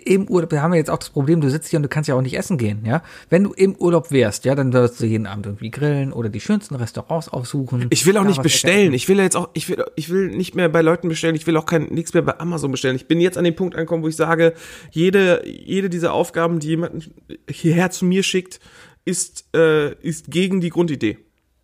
im 0.06 0.30
Urlaub, 0.30 0.50
wir 0.52 0.62
haben 0.62 0.72
ja 0.72 0.78
jetzt 0.78 0.90
auch 0.90 0.98
das 0.98 1.10
Problem, 1.10 1.42
du 1.42 1.50
sitzt 1.50 1.70
hier 1.70 1.78
und 1.78 1.84
du 1.84 1.90
kannst 1.90 2.08
ja 2.08 2.16
auch 2.16 2.22
nicht 2.22 2.38
essen 2.38 2.58
gehen, 2.58 2.86
ja. 2.86 3.04
Wenn 3.30 3.44
du 3.44 3.52
im 3.52 3.76
Urlaub 3.76 4.12
wärst, 4.12 4.46
ja, 4.46 4.56
dann 4.56 4.72
würdest 4.72 5.02
du 5.02 5.06
jeden 5.06 5.28
Abend 5.28 5.46
irgendwie 5.46 5.70
grillen 5.70 6.14
oder 6.14 6.30
die 6.30 6.40
schönsten 6.40 6.76
Restaurants 6.76 7.28
aufsuchen. 7.28 7.88
Ich 7.90 8.06
will 8.06 8.18
auch 8.18 8.24
nicht 8.24 8.42
bestellen. 8.42 8.94
Ich 8.94 9.10
will 9.10 9.20
jetzt 9.20 9.36
auch, 9.36 9.50
ich 9.54 9.68
will, 9.68 9.84
ich 9.98 10.10
will 10.10 10.28
nicht 10.30 10.56
mehr 10.56 10.70
bei 10.70 10.82
Leuten 10.82 11.10
bestellen. 11.10 11.36
Ich 11.36 11.46
will 11.46 11.58
auch 11.58 11.66
kein 11.66 11.88
nichts 11.88 12.14
mehr 12.14 12.24
bei 12.24 12.40
Amazon 12.40 12.72
bestellen. 12.72 12.96
Ich 12.96 13.10
bin 13.10 13.20
jetzt 13.20 13.38
an 13.38 13.44
dem 13.44 13.56
Punkt 13.56 13.76
angekommen, 13.76 14.04
wo 14.04 14.08
ich 14.08 14.16
sage, 14.16 14.54
jede, 14.92 15.46
jede 15.46 15.90
dieser 15.90 16.14
Aufgaben, 16.14 16.60
die 16.60 16.68
jemand 16.70 17.12
hierher 17.50 17.92
zu 17.92 18.06
mir 18.06 18.24
schickt, 18.24 18.62
ist, 19.04 19.54
äh, 19.54 19.94
ist 19.96 20.32
gegen 20.32 20.62
die 20.62 20.70
Grundidee. 20.70 21.18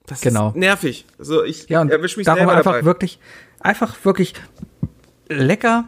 Das 0.06 0.22
Genau. 0.22 0.50
ist 0.50 0.56
nervig. 0.58 1.06
Also 1.18 1.44
ich 1.44 1.70
Ja, 1.70 1.82
und 1.82 1.90
erwisch 1.90 2.18
mich 2.18 2.26
darum 2.26 2.40
selber 2.40 2.54
einfach 2.58 2.72
dabei. 2.74 2.86
wirklich, 2.86 3.20
einfach 3.60 3.96
wirklich 4.04 4.34
lecker 5.30 5.86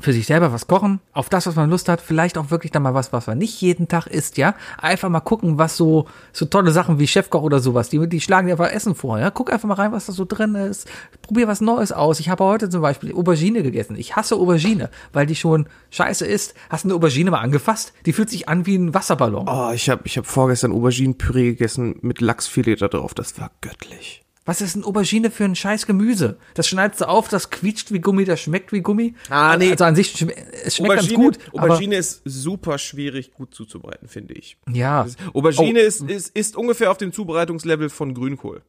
für 0.00 0.12
sich 0.12 0.26
selber 0.26 0.52
was 0.52 0.68
kochen, 0.68 1.00
auf 1.12 1.28
das, 1.28 1.46
was 1.46 1.56
man 1.56 1.70
Lust 1.70 1.88
hat, 1.88 2.00
vielleicht 2.00 2.38
auch 2.38 2.50
wirklich 2.50 2.70
dann 2.70 2.84
mal 2.84 2.94
was, 2.94 3.12
was 3.12 3.26
man 3.26 3.38
nicht 3.38 3.60
jeden 3.60 3.88
Tag 3.88 4.06
isst, 4.06 4.38
ja. 4.38 4.54
Einfach 4.80 5.08
mal 5.08 5.20
gucken, 5.20 5.58
was 5.58 5.76
so, 5.76 6.06
so 6.32 6.46
tolle 6.46 6.70
Sachen 6.70 7.00
wie 7.00 7.08
Chefkoch 7.08 7.42
oder 7.42 7.58
sowas, 7.58 7.88
die, 7.88 8.08
die 8.08 8.20
schlagen 8.20 8.46
dir 8.46 8.52
einfach 8.52 8.70
Essen 8.70 8.94
vor, 8.94 9.18
ja. 9.18 9.30
Guck 9.30 9.52
einfach 9.52 9.68
mal 9.68 9.74
rein, 9.74 9.90
was 9.92 10.06
da 10.06 10.12
so 10.12 10.24
drin 10.24 10.54
ist. 10.54 10.88
Probier 11.22 11.48
was 11.48 11.60
Neues 11.60 11.90
aus. 11.90 12.20
Ich 12.20 12.28
habe 12.28 12.44
heute 12.44 12.68
zum 12.68 12.80
Beispiel 12.80 13.12
Aubergine 13.12 13.62
gegessen. 13.62 13.96
Ich 13.96 14.14
hasse 14.14 14.36
Aubergine, 14.36 14.90
weil 15.12 15.26
die 15.26 15.34
schon 15.34 15.68
scheiße 15.90 16.24
ist. 16.24 16.54
Hast 16.70 16.84
du 16.84 16.88
eine 16.88 16.94
Aubergine 16.94 17.32
mal 17.32 17.40
angefasst? 17.40 17.92
Die 18.06 18.12
fühlt 18.12 18.30
sich 18.30 18.48
an 18.48 18.66
wie 18.66 18.76
ein 18.76 18.94
Wasserballon. 18.94 19.48
Oh, 19.48 19.72
ich 19.74 19.90
habe 19.90 20.02
ich 20.04 20.16
hab 20.16 20.26
vorgestern 20.26 20.72
Auberginenpüree 20.72 21.50
gegessen 21.50 21.96
mit 22.02 22.20
Lachsfilet 22.20 22.80
da 22.80 22.88
drauf. 22.88 23.14
Das 23.14 23.38
war 23.40 23.50
göttlich. 23.60 24.27
Was 24.48 24.62
ist 24.62 24.74
ein 24.76 24.82
Aubergine 24.84 25.30
für 25.30 25.44
ein 25.44 25.54
scheiß 25.54 25.84
Gemüse? 25.86 26.38
Das 26.54 26.66
schneidest 26.66 27.02
du 27.02 27.08
auf, 27.08 27.28
das 27.28 27.50
quietscht 27.50 27.92
wie 27.92 28.00
Gummi, 28.00 28.24
das 28.24 28.40
schmeckt 28.40 28.72
wie 28.72 28.80
Gummi. 28.80 29.14
Ah, 29.28 29.56
nee. 29.58 29.70
Also 29.72 29.84
an 29.84 29.94
sich, 29.94 30.08
schm- 30.14 30.32
es 30.64 30.76
schmeckt 30.76 30.94
ganz 30.94 31.06
Aubergine, 31.12 31.24
gut. 31.24 31.38
Aubergine 31.52 31.96
ist 31.96 32.22
super 32.24 32.78
schwierig 32.78 33.32
gut 33.34 33.54
zuzubereiten, 33.54 34.08
finde 34.08 34.32
ich. 34.34 34.56
ja. 34.72 35.06
Aubergine 35.34 35.80
Oh. 35.80 35.86
ist, 35.86 36.00
ist, 36.02 36.34
ist 36.36 36.56
ungefähr 36.56 36.90
auf 36.90 36.96
dem 36.96 37.12
Zubereitungslevel 37.12 37.90
von 37.90 38.14
Grünkohl. 38.14 38.62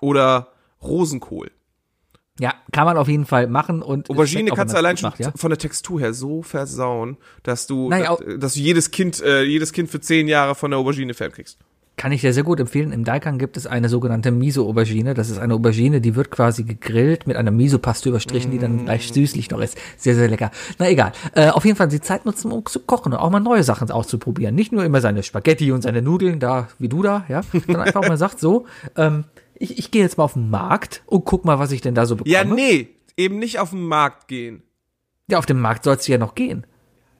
Oder 0.00 0.48
Rosenkohl. 0.82 1.50
Ja, 2.40 2.54
kann 2.72 2.86
man 2.86 2.96
auf 2.96 3.08
jeden 3.08 3.26
Fall 3.26 3.46
machen 3.46 3.82
und 3.82 4.08
Aubergine 4.08 4.50
kannst 4.52 4.72
du 4.72 4.78
allein 4.78 4.96
schon 4.96 5.10
macht, 5.10 5.20
ja? 5.20 5.30
von 5.36 5.50
der 5.50 5.58
Textur 5.58 6.00
her 6.00 6.14
so 6.14 6.42
versauen, 6.42 7.18
dass 7.42 7.66
du, 7.66 7.90
Nein, 7.90 8.04
dass, 8.04 8.20
dass 8.38 8.54
du 8.54 8.60
jedes 8.60 8.90
Kind, 8.90 9.20
äh, 9.20 9.42
jedes 9.42 9.74
Kind 9.74 9.90
für 9.90 10.00
zehn 10.00 10.26
Jahre 10.26 10.54
von 10.54 10.70
der 10.70 10.80
Aubergine 10.80 11.12
fernkriegst. 11.12 11.58
Kann 12.02 12.10
ich 12.10 12.22
dir 12.22 12.32
sehr 12.32 12.42
gut 12.42 12.58
empfehlen. 12.58 12.90
Im 12.90 13.04
Daikang 13.04 13.38
gibt 13.38 13.56
es 13.56 13.68
eine 13.68 13.88
sogenannte 13.88 14.32
Miso-Aubergine. 14.32 15.14
Das 15.14 15.30
ist 15.30 15.38
eine 15.38 15.54
Aubergine, 15.54 16.00
die 16.00 16.16
wird 16.16 16.32
quasi 16.32 16.64
gegrillt 16.64 17.28
mit 17.28 17.36
einer 17.36 17.52
Miso-Paste 17.52 18.08
überstrichen, 18.08 18.50
die 18.50 18.58
dann 18.58 18.86
leicht 18.86 19.14
süßlich 19.14 19.48
noch 19.50 19.60
ist. 19.60 19.78
Sehr, 19.96 20.16
sehr 20.16 20.26
lecker. 20.26 20.50
Na 20.80 20.90
egal. 20.90 21.12
Äh, 21.36 21.50
auf 21.50 21.64
jeden 21.64 21.76
Fall 21.76 21.86
die 21.86 22.00
Zeit 22.00 22.26
nutzen, 22.26 22.50
um 22.50 22.66
zu 22.66 22.80
kochen 22.80 23.12
und 23.12 23.20
auch 23.20 23.30
mal 23.30 23.38
neue 23.38 23.62
Sachen 23.62 23.88
auszuprobieren. 23.88 24.52
Nicht 24.52 24.72
nur 24.72 24.84
immer 24.84 25.00
seine 25.00 25.22
Spaghetti 25.22 25.70
und 25.70 25.82
seine 25.82 26.02
Nudeln 26.02 26.40
da, 26.40 26.66
wie 26.80 26.88
du 26.88 27.02
da, 27.04 27.24
ja, 27.28 27.42
sondern 27.52 27.82
einfach 27.82 28.02
mal 28.08 28.16
sagt 28.16 28.40
so, 28.40 28.66
ähm, 28.96 29.22
ich, 29.54 29.78
ich 29.78 29.92
gehe 29.92 30.02
jetzt 30.02 30.18
mal 30.18 30.24
auf 30.24 30.32
den 30.32 30.50
Markt 30.50 31.04
und 31.06 31.24
guck 31.24 31.44
mal, 31.44 31.60
was 31.60 31.70
ich 31.70 31.82
denn 31.82 31.94
da 31.94 32.04
so 32.04 32.16
bekomme. 32.16 32.34
Ja, 32.34 32.42
nee, 32.42 32.88
eben 33.16 33.38
nicht 33.38 33.60
auf 33.60 33.70
den 33.70 33.86
Markt 33.86 34.26
gehen. 34.26 34.64
Ja, 35.28 35.38
auf 35.38 35.46
dem 35.46 35.60
Markt 35.60 35.84
sollst 35.84 36.08
du 36.08 36.10
ja 36.10 36.18
noch 36.18 36.34
gehen. 36.34 36.66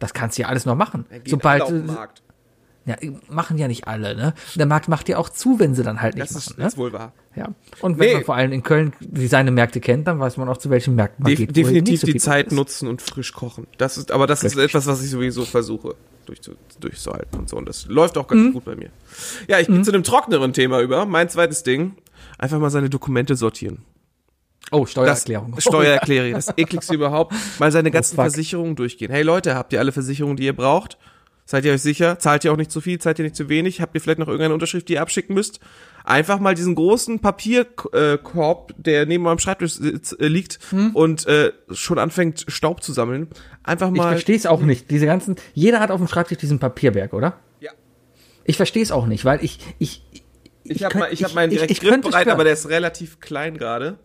Das 0.01 0.13
kannst 0.13 0.39
du 0.39 0.43
ja 0.43 0.49
alles 0.49 0.67
noch 0.67 0.75
machen. 0.75 1.07
Sobald, 1.25 1.63
ja, 2.87 2.97
machen 3.29 3.59
ja 3.59 3.69
nicht 3.69 3.87
alle, 3.87 4.15
ne? 4.17 4.35
Der 4.57 4.67
Markt 4.67 4.89
macht 4.89 5.09
ja 5.09 5.19
auch 5.19 5.29
zu, 5.29 5.59
wenn 5.61 5.75
sie 5.75 5.83
dann 5.83 6.01
halt 6.03 6.15
nicht 6.17 6.31
Das 6.31 6.37
ist, 6.37 6.51
machen, 6.51 6.61
ne? 6.63 6.67
ist 6.69 6.77
wohl 6.77 6.93
wahr. 6.93 7.13
Ja. 7.37 7.49
Und 7.81 7.99
wenn 7.99 8.09
Nee. 8.09 8.15
man 8.15 8.25
vor 8.25 8.35
allem 8.35 8.53
in 8.53 8.63
Köln 8.63 8.93
die 9.01 9.27
seine 9.27 9.51
Märkte 9.51 9.81
kennt, 9.81 10.07
dann 10.07 10.19
weiß 10.21 10.37
man 10.37 10.49
auch, 10.49 10.57
zu 10.59 10.69
welchen 10.71 10.95
Märkten 10.95 11.23
man 11.23 11.31
Def 11.31 11.39
geht. 11.39 11.57
definitiv 11.57 12.01
so 12.01 12.07
die 12.07 12.17
Zeit 12.19 12.49
ist. 12.49 12.53
nutzen 12.53 12.89
und 12.89 13.01
frisch 13.01 13.33
kochen. 13.33 13.67
Das 13.79 13.97
ist, 13.97 14.11
aber 14.11 14.27
das 14.27 14.41
ist 14.41 14.57
Richtig. 14.57 14.65
etwas, 14.71 14.87
was 14.87 15.03
ich 15.03 15.11
sowieso 15.11 15.45
versuche 15.45 15.95
durchzu, 16.27 16.53
durchzuhalten 16.81 17.39
und 17.39 17.49
so. 17.49 17.57
Und 17.57 17.69
das 17.69 17.87
läuft 17.87 18.19
auch 18.19 18.27
ganz 18.27 18.41
Mhm. 18.43 18.53
gut 18.53 18.65
bei 18.65 18.75
mir. 18.77 18.91
Ja, 19.49 19.59
ich 19.61 19.67
gehe 19.69 19.81
zu 19.83 19.93
einem 19.93 20.03
trockneren 20.03 20.53
Thema 20.53 20.81
über. 20.81 21.07
Mein 21.07 21.29
zweites 21.29 21.63
Ding. 21.63 21.95
Einfach 22.39 22.59
mal 22.59 22.71
seine 22.71 22.91
Dokumente 22.91 23.35
sortieren. 23.37 23.83
Oh, 24.71 24.81
Das 24.83 24.91
Steuererklärung. 24.93 25.55
Steuererklärung, 25.61 26.33
das 26.35 26.53
ekligste 26.57 26.95
überhaupt. 26.95 27.35
Mal 27.59 27.71
seine 27.73 27.91
ganzen 27.91 28.17
fuck. 28.17 28.25
Versicherungen 28.25 28.77
durchgehen. 28.77 29.11
Hey 29.11 29.23
Leute, 29.23 29.55
habt 29.55 29.73
ihr 29.73 29.81
alle 29.81 29.93
Versicherungen, 29.93 30.37
die 30.37 30.45
ihr 30.45 30.57
braucht? 30.57 30.99
Seid 31.53 31.67
ihr 31.67 31.73
euch 31.75 31.83
sicher? 31.83 32.19
Zahlt 32.19 32.47
ihr 32.47 32.53
auch 32.53 32.57
nicht 32.57 32.71
zu 32.71 32.81
viel? 32.81 32.99
Zahlt 32.99 33.19
ihr 33.19 33.25
nicht 33.27 33.37
zu 33.37 33.51
wenig? 33.51 33.83
Habt 33.83 33.95
ihr 33.95 34.01
vielleicht 34.01 34.19
noch 34.19 34.27
irgendeine 34.27 34.55
Unterschrift, 34.55 34.89
die 34.89 34.95
ihr 34.95 35.03
abschicken 35.03 35.35
müsst? 35.35 35.61
Einfach 36.03 36.41
mal 36.41 36.55
diesen 36.55 36.75
großen 36.75 37.19
Papierkorb, 37.19 38.73
der 38.79 39.05
neben 39.05 39.23
meinem 39.25 39.39
Schreibtisch 39.39 39.75
äh, 39.79 40.27
liegt 40.29 40.61
und 40.95 41.27
äh, 41.27 41.53
schon 41.71 41.99
anfängt 41.99 42.47
Staub 42.49 42.83
zu 42.83 42.95
sammeln. 42.95 43.29
Einfach 43.65 43.89
Ich 43.91 43.99
mal. 43.99 44.13
verstehe 44.13 44.35
es 44.35 44.47
auch 44.47 44.63
nicht. 44.63 44.91
Diese 44.91 45.05
ganzen, 45.05 45.37
jeder 45.53 45.81
hat 45.81 45.91
auf 45.91 46.01
dem 46.01 46.09
Schreibtisch 46.09 46.39
diesen 46.39 46.59
Papierberg, 46.59 47.13
oder? 47.13 47.39
Ja. 47.61 47.73
Ich 48.45 48.57
verstehe 48.57 48.83
es 48.83 48.91
auch 48.91 49.05
nicht, 49.05 49.27
weil 49.27 49.45
ich, 49.45 49.59
ich, 49.79 50.03
Ich 50.65 50.85
habe 50.85 51.09
ich 51.11 51.23
hab 51.23 51.35
meinen 51.35 51.51
ich, 51.51 51.57
direkt 51.59 51.71
ich, 51.71 51.83
ich 51.83 51.85
könnte 51.87 52.05
griffbereit, 52.09 52.23
schwören. 52.25 52.35
aber 52.35 52.45
der 52.45 52.55
ist 52.55 52.71
relativ 52.71 53.21
klein 53.21 53.59
gerade. 53.59 53.99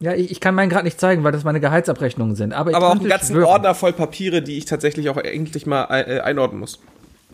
Ja, 0.00 0.14
ich, 0.14 0.30
ich 0.30 0.40
kann 0.40 0.54
meinen 0.54 0.70
gerade 0.70 0.84
nicht 0.84 0.98
zeigen, 0.98 1.24
weil 1.24 1.32
das 1.32 1.44
meine 1.44 1.60
Gehaltsabrechnungen 1.60 2.34
sind. 2.34 2.54
Aber, 2.54 2.70
ich 2.70 2.76
Aber 2.76 2.88
auch 2.88 2.92
einen 2.98 3.08
ganzen 3.08 3.34
schwören, 3.34 3.48
Ordner 3.48 3.74
voll 3.74 3.92
Papiere, 3.92 4.40
die 4.42 4.56
ich 4.56 4.64
tatsächlich 4.64 5.10
auch 5.10 5.18
eigentlich 5.18 5.66
mal 5.66 5.84
äh, 5.90 6.20
einordnen 6.20 6.58
muss. 6.60 6.80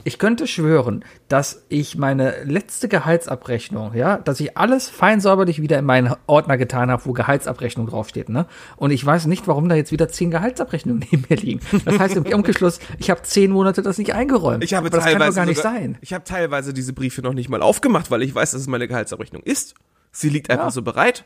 Ich 0.04 0.18
könnte 0.18 0.46
schwören, 0.46 1.04
dass 1.28 1.64
ich 1.68 1.96
meine 1.96 2.44
letzte 2.44 2.86
Gehaltsabrechnung, 2.86 3.94
ja, 3.94 4.18
dass 4.18 4.38
ich 4.40 4.56
alles 4.56 4.88
fein 4.88 5.20
säuberlich 5.20 5.60
wieder 5.62 5.78
in 5.78 5.84
meinen 5.84 6.14
Ordner 6.26 6.58
getan 6.58 6.90
habe, 6.90 7.04
wo 7.06 7.12
Gehaltsabrechnung 7.12 7.86
draufsteht, 7.88 8.28
ne? 8.28 8.46
Und 8.76 8.90
ich 8.90 9.04
weiß 9.04 9.26
nicht, 9.26 9.48
warum 9.48 9.68
da 9.68 9.74
jetzt 9.74 9.92
wieder 9.92 10.08
zehn 10.08 10.30
Gehaltsabrechnungen 10.30 11.06
neben 11.10 11.24
mir 11.28 11.36
liegen. 11.36 11.60
Das 11.84 11.98
heißt 11.98 12.16
im 12.16 12.26
Umgeschluss, 12.32 12.78
ich 12.98 13.10
habe 13.10 13.22
zehn 13.22 13.50
Monate 13.50 13.82
das 13.82 13.98
nicht 13.98 14.12
eingeräumt. 14.14 14.62
Ich 14.62 14.74
habe 14.74 14.86
Aber 14.88 14.96
das 14.96 15.04
teilweise 15.04 15.18
kann 15.18 15.28
doch 15.30 15.36
gar 15.36 15.46
nicht 15.46 15.56
sogar, 15.58 15.72
sein. 15.72 15.98
Ich 16.00 16.12
habe 16.12 16.24
teilweise 16.24 16.72
diese 16.74 16.92
Briefe 16.92 17.22
noch 17.22 17.32
nicht 17.32 17.48
mal 17.48 17.62
aufgemacht, 17.62 18.10
weil 18.10 18.22
ich 18.22 18.34
weiß, 18.34 18.52
dass 18.52 18.60
es 18.60 18.66
meine 18.66 18.86
Gehaltsabrechnung 18.86 19.42
ist. 19.42 19.74
Sie 20.12 20.28
liegt 20.28 20.50
einfach 20.50 20.66
Ja. 20.66 20.70
so 20.70 20.82
bereit. 20.82 21.24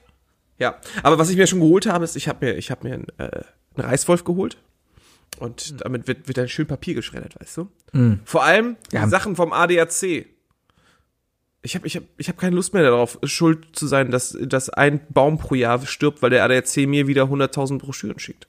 Ja, 0.61 0.77
aber 1.03 1.19
was 1.19 1.29
ich 1.31 1.37
mir 1.37 1.47
schon 1.49 1.59
geholt 1.61 1.87
habe, 1.87 2.05
ist, 2.05 2.15
ich 2.17 2.29
habe 2.29 2.45
mir, 2.47 2.57
ich 2.57 2.71
habe 2.71 2.87
mir 2.87 2.95
einen, 2.95 3.07
äh, 3.19 3.43
einen 3.77 3.89
Reißwolf 3.89 4.23
geholt 4.25 4.59
und 5.39 5.81
damit 5.85 6.07
wird, 6.07 6.29
wird 6.29 6.37
dann 6.39 6.49
schön 6.49 6.67
Papier 6.67 6.95
geschreddert, 6.95 7.35
weißt 7.41 7.57
du? 7.57 7.69
Vor 8.25 8.45
allem 8.45 8.77
Ja. 8.93 9.09
Sachen 9.09 9.35
vom 9.37 9.53
ADAC. 9.53 10.27
Ich 11.63 11.75
habe 11.75 11.87
ich 11.87 11.97
hab, 11.97 12.05
ich 12.17 12.29
hab 12.29 12.39
keine 12.39 12.57
Lust 12.57 12.73
mehr 12.73 12.83
darauf, 12.83 13.19
schuld 13.25 13.67
zu 13.77 13.87
sein, 13.87 14.11
dass, 14.11 14.37
dass 14.41 14.71
ein 14.71 15.01
Baum 15.11 15.37
pro 15.39 15.55
Jahr 15.55 15.85
stirbt, 15.87 16.23
weil 16.23 16.31
der 16.31 16.43
ADAC 16.45 16.87
mir 16.87 17.07
wieder 17.07 17.25
100.000 17.25 17.79
Broschüren 17.79 18.19
schickt. 18.19 18.47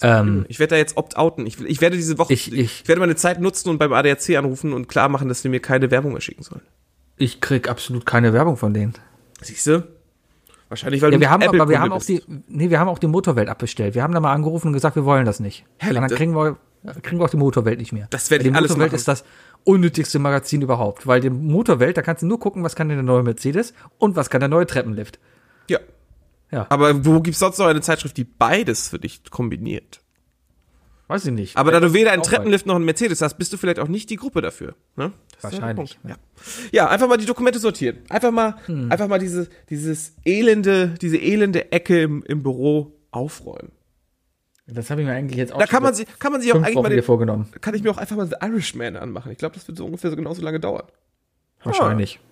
Ähm, 0.00 0.46
Ich 0.48 0.58
werde 0.58 0.70
da 0.70 0.76
jetzt 0.76 0.96
opt-outen. 0.96 1.46
Ich, 1.46 1.60
ich 1.60 1.82
werde 1.82 1.96
diese 1.96 2.16
Woche, 2.16 2.32
Ich- 2.32 2.50
ich- 2.52 2.88
werde 2.88 3.00
meine 3.00 3.16
Zeit 3.16 3.40
nutzen 3.40 3.68
und 3.68 3.76
beim 3.78 3.92
ADAC 3.92 4.36
anrufen 4.36 4.72
und 4.72 4.88
klar 4.88 5.10
machen, 5.10 5.28
dass 5.28 5.42
sie 5.42 5.50
mir 5.50 5.60
keine 5.60 5.90
Werbung 5.90 6.12
mehr 6.12 6.20
schicken 6.22 6.42
sollen. 6.42 6.62
ich 7.18 7.40
krieg 7.42 7.68
absolut 7.68 8.06
keine 8.06 8.32
Werbung 8.32 8.56
von 8.56 8.72
denen. 8.74 8.94
Siehst 9.42 9.66
du? 9.66 9.86
Wahrscheinlich, 10.72 11.02
weil 11.02 11.12
Ja, 11.12 11.20
wir 11.20 11.28
haben, 11.30 11.42
Apple 11.42 11.60
aber 11.60 11.68
wir 11.70 11.76
Kunde 11.76 11.80
haben 11.80 11.92
auch 11.92 12.06
bist. 12.06 12.08
die, 12.08 12.22
nee, 12.48 12.70
wir 12.70 12.80
haben 12.80 12.88
auch 12.88 12.98
die 12.98 13.06
Motorwelt 13.06 13.50
abbestellt. 13.50 13.94
Wir 13.94 14.02
haben 14.02 14.14
da 14.14 14.20
mal 14.20 14.32
angerufen 14.32 14.68
und 14.68 14.72
gesagt, 14.72 14.96
wir 14.96 15.04
wollen 15.04 15.26
das 15.26 15.38
nicht. 15.38 15.66
Herrlich, 15.78 16.00
Und 16.02 16.08
dann 16.08 16.16
kriegen 16.16 16.34
wir, 16.34 16.56
kriegen 17.02 17.20
wir 17.20 17.24
auch 17.26 17.30
die 17.30 17.36
Motorwelt 17.36 17.78
nicht 17.78 17.92
mehr. 17.92 18.06
Das 18.10 18.30
werde 18.30 18.44
ich 18.44 18.50
die 18.50 18.56
alles 18.56 18.70
Motorwelt 18.70 18.92
machen. 18.92 18.96
ist 18.98 19.06
das 19.08 19.24
unnötigste 19.64 20.18
Magazin 20.18 20.62
überhaupt, 20.62 21.06
weil 21.06 21.20
die 21.20 21.30
Motorwelt, 21.30 21.96
da 21.98 22.02
kannst 22.02 22.22
du 22.22 22.26
nur 22.26 22.40
gucken, 22.40 22.62
was 22.64 22.74
kann 22.74 22.88
denn 22.88 22.96
der 22.96 23.04
neue 23.04 23.22
Mercedes 23.22 23.74
und 23.98 24.16
was 24.16 24.30
kann 24.30 24.40
der 24.40 24.48
neue 24.48 24.66
Treppenlift. 24.66 25.18
Ja. 25.68 25.78
Ja. 26.50 26.66
Aber 26.68 27.04
wo 27.04 27.20
gibt's 27.20 27.40
sonst 27.40 27.58
noch 27.58 27.66
eine 27.66 27.80
Zeitschrift, 27.80 28.16
die 28.16 28.24
beides 28.24 28.88
für 28.88 28.98
dich 28.98 29.22
kombiniert? 29.30 30.00
Weiß 31.12 31.26
ich 31.26 31.32
nicht. 31.32 31.56
Aber 31.58 31.72
da 31.72 31.80
du 31.80 31.92
weder 31.92 32.12
einen 32.12 32.22
Treppenlift 32.22 32.64
noch 32.64 32.74
einen 32.76 32.84
Mercedes 32.86 33.20
hast, 33.20 33.34
bist 33.36 33.52
du 33.52 33.58
vielleicht 33.58 33.78
auch 33.78 33.88
nicht 33.88 34.08
die 34.08 34.16
Gruppe 34.16 34.40
dafür. 34.40 34.74
Ne? 34.96 35.12
Wahrscheinlich. 35.42 35.98
Ja. 36.08 36.16
ja, 36.72 36.88
einfach 36.88 37.06
mal 37.06 37.18
die 37.18 37.26
Dokumente 37.26 37.58
sortieren. 37.58 37.98
Einfach 38.08 38.30
mal, 38.30 38.56
Hm. 38.66 38.90
einfach 38.90 39.08
mal 39.08 39.18
diese, 39.18 39.48
dieses 39.68 40.14
elende, 40.24 40.94
diese 41.02 41.18
elende 41.18 41.70
Ecke 41.70 42.00
im, 42.00 42.22
im 42.22 42.42
Büro 42.42 42.94
aufräumen. 43.10 43.72
Das 44.66 44.88
habe 44.90 45.02
ich 45.02 45.06
mir 45.06 45.12
eigentlich 45.12 45.36
jetzt 45.36 45.52
auch 45.52 45.58
Da 45.58 45.66
kann 45.66 45.82
man 45.82 45.92
sich, 45.92 46.06
kann 46.18 46.32
man 46.32 46.40
sich 46.40 46.50
auch 46.52 46.56
eigentlich 46.62 46.76
Wochen 46.76 46.82
mal 46.84 46.88
den, 46.88 47.02
vorgenommen. 47.02 47.48
kann 47.60 47.74
ich 47.74 47.82
mir 47.82 47.90
auch 47.90 47.98
einfach 47.98 48.16
mal 48.16 48.26
The 48.26 48.36
Irishman 48.40 48.96
anmachen. 48.96 49.30
Ich 49.32 49.38
glaube, 49.38 49.54
das 49.54 49.68
wird 49.68 49.76
so 49.76 49.84
ungefähr 49.84 50.08
so 50.10 50.16
genauso 50.16 50.40
lange 50.40 50.60
dauern. 50.60 50.84
Wahrscheinlich. 51.62 52.20
Hast 52.22 52.31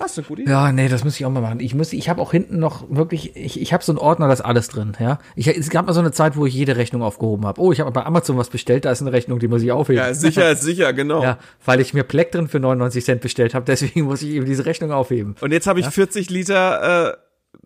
du 0.00 0.20
eine 0.20 0.28
gute 0.28 0.42
Idee? 0.42 0.50
Ja, 0.50 0.72
nee, 0.72 0.88
das 0.88 1.04
muss 1.04 1.16
ich 1.16 1.26
auch 1.26 1.30
mal 1.30 1.40
machen. 1.40 1.60
Ich 1.60 1.74
muss, 1.74 1.92
ich 1.92 2.08
habe 2.08 2.20
auch 2.20 2.32
hinten 2.32 2.58
noch 2.58 2.84
wirklich, 2.90 3.36
ich, 3.36 3.60
ich 3.60 3.72
habe 3.72 3.84
so 3.84 3.92
einen 3.92 3.98
Ordner, 3.98 4.26
da 4.26 4.32
ist 4.32 4.40
alles 4.40 4.68
drin, 4.68 4.92
ja. 4.98 5.18
Ich, 5.36 5.46
es 5.46 5.70
gab 5.70 5.86
mal 5.86 5.92
so 5.92 6.00
eine 6.00 6.12
Zeit, 6.12 6.36
wo 6.36 6.46
ich 6.46 6.54
jede 6.54 6.76
Rechnung 6.76 7.02
aufgehoben 7.02 7.46
habe. 7.46 7.60
Oh, 7.60 7.72
ich 7.72 7.80
habe 7.80 7.90
bei 7.90 8.04
Amazon 8.04 8.36
was 8.36 8.50
bestellt, 8.50 8.84
da 8.84 8.90
ist 8.90 9.02
eine 9.02 9.12
Rechnung, 9.12 9.38
die 9.38 9.48
muss 9.48 9.62
ich 9.62 9.72
aufheben. 9.72 10.02
Ja, 10.02 10.14
sicher, 10.14 10.54
sicher, 10.56 10.92
genau. 10.92 11.22
Ja, 11.22 11.38
weil 11.64 11.80
ich 11.80 11.94
mir 11.94 12.02
Pleck 12.02 12.32
drin 12.32 12.48
für 12.48 12.60
99 12.60 13.04
Cent 13.04 13.20
bestellt 13.20 13.54
habe, 13.54 13.64
deswegen 13.66 14.02
muss 14.02 14.22
ich 14.22 14.30
eben 14.30 14.46
diese 14.46 14.66
Rechnung 14.66 14.92
aufheben. 14.92 15.36
Und 15.40 15.52
jetzt 15.52 15.66
habe 15.66 15.80
ich 15.80 15.86
40 15.86 16.30
Liter 16.30 17.10
äh, 17.10 17.16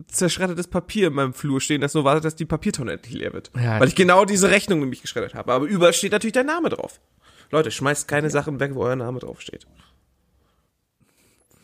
zerschreddertes 0.09 0.69
Papier 0.69 1.09
in 1.09 1.15
meinem 1.15 1.35
Flur 1.35 1.61
stehen, 1.61 1.81
das 1.81 1.94
nur 1.94 2.05
wartet, 2.05 2.24
dass 2.24 2.36
die 2.36 2.44
Papiertonne 2.44 2.93
endlich 2.93 3.15
leer 3.15 3.32
wird. 3.32 3.51
Ja. 3.56 3.81
Weil 3.81 3.89
ich 3.89 3.94
genau 3.94 4.24
diese 4.24 4.51
Rechnung 4.51 4.81
nämlich 4.81 5.02
geschreddert 5.02 5.35
habe. 5.35 5.52
Aber 5.52 5.66
überall 5.66 5.93
steht 5.93 6.12
natürlich 6.12 6.32
dein 6.32 6.47
Name 6.47 6.69
drauf. 6.69 7.01
Leute, 7.51 7.70
schmeißt 7.70 8.09
keine 8.09 8.31
Sachen 8.31 8.59
weg, 8.61 8.73
wo 8.74 8.82
euer 8.82 8.97
Name 8.97 9.20
drauf 9.20 9.40
steht. 9.40 9.66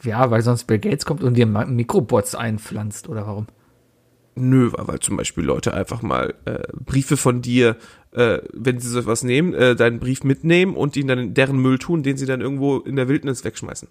Ja, 0.03 0.31
weil 0.31 0.43
sonst 0.43 0.65
Bill 0.65 0.79
Gates 0.79 1.05
kommt 1.05 1.23
und 1.23 1.35
dir 1.35 1.47
Mikrobots 1.47 2.35
einpflanzt, 2.35 3.09
oder 3.09 3.27
warum? 3.27 3.47
Nö, 4.35 4.71
weil 4.73 5.01
zum 5.01 5.17
Beispiel 5.17 5.45
Leute 5.45 5.75
einfach 5.75 6.03
mal 6.03 6.35
äh, 6.45 6.61
Briefe 6.73 7.17
von 7.17 7.43
dir, 7.43 7.77
äh, 8.13 8.39
wenn 8.53 8.79
sie 8.79 8.89
sowas 8.89 9.23
nehmen, 9.23 9.53
äh, 9.53 9.77
deinen 9.77 9.99
Brief 9.99 10.25
mitnehmen 10.25 10.77
und 10.77 10.97
ihn 10.97 11.09
dann 11.09 11.19
in 11.19 11.35
deren 11.35 11.59
Müll 11.59 11.79
tun, 11.79 12.03
den 12.03 12.17
sie 12.17 12.27
dann 12.27 12.41
irgendwo 12.41 12.79
in 12.79 12.97
der 12.97 13.09
Wildnis 13.09 13.45
wegschmeißen. 13.45 13.89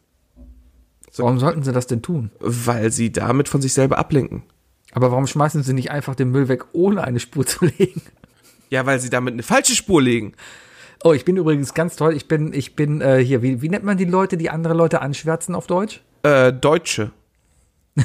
Warum 1.17 1.39
sollten 1.39 1.63
sie 1.63 1.73
das 1.73 1.87
denn 1.87 2.01
tun? 2.01 2.31
Weil 2.39 2.91
sie 2.91 3.11
damit 3.11 3.49
von 3.49 3.61
sich 3.61 3.73
selber 3.73 3.97
ablenken. 3.97 4.43
Aber 4.91 5.11
warum 5.11 5.27
schmeißen 5.27 5.63
sie 5.63 5.73
nicht 5.73 5.91
einfach 5.91 6.15
den 6.15 6.31
Müll 6.31 6.47
weg, 6.47 6.65
ohne 6.71 7.03
eine 7.03 7.19
Spur 7.19 7.45
zu 7.45 7.65
legen? 7.77 8.01
Ja, 8.69 8.85
weil 8.85 8.99
sie 8.99 9.09
damit 9.09 9.33
eine 9.33 9.43
falsche 9.43 9.75
Spur 9.75 10.01
legen. 10.01 10.33
Oh, 11.03 11.13
ich 11.13 11.23
bin 11.25 11.37
übrigens 11.37 11.73
ganz 11.73 11.95
toll. 11.95 12.13
Ich 12.15 12.27
bin, 12.27 12.53
ich 12.53 12.75
bin 12.75 13.01
äh, 13.01 13.23
hier, 13.23 13.41
wie, 13.41 13.61
wie 13.61 13.69
nennt 13.69 13.85
man 13.85 13.97
die 13.97 14.05
Leute, 14.05 14.35
die 14.37 14.49
andere 14.49 14.73
Leute 14.73 15.01
anschwärzen 15.01 15.55
auf 15.55 15.65
Deutsch? 15.67 16.01
Äh, 16.23 16.51
Deutsche. 16.53 17.11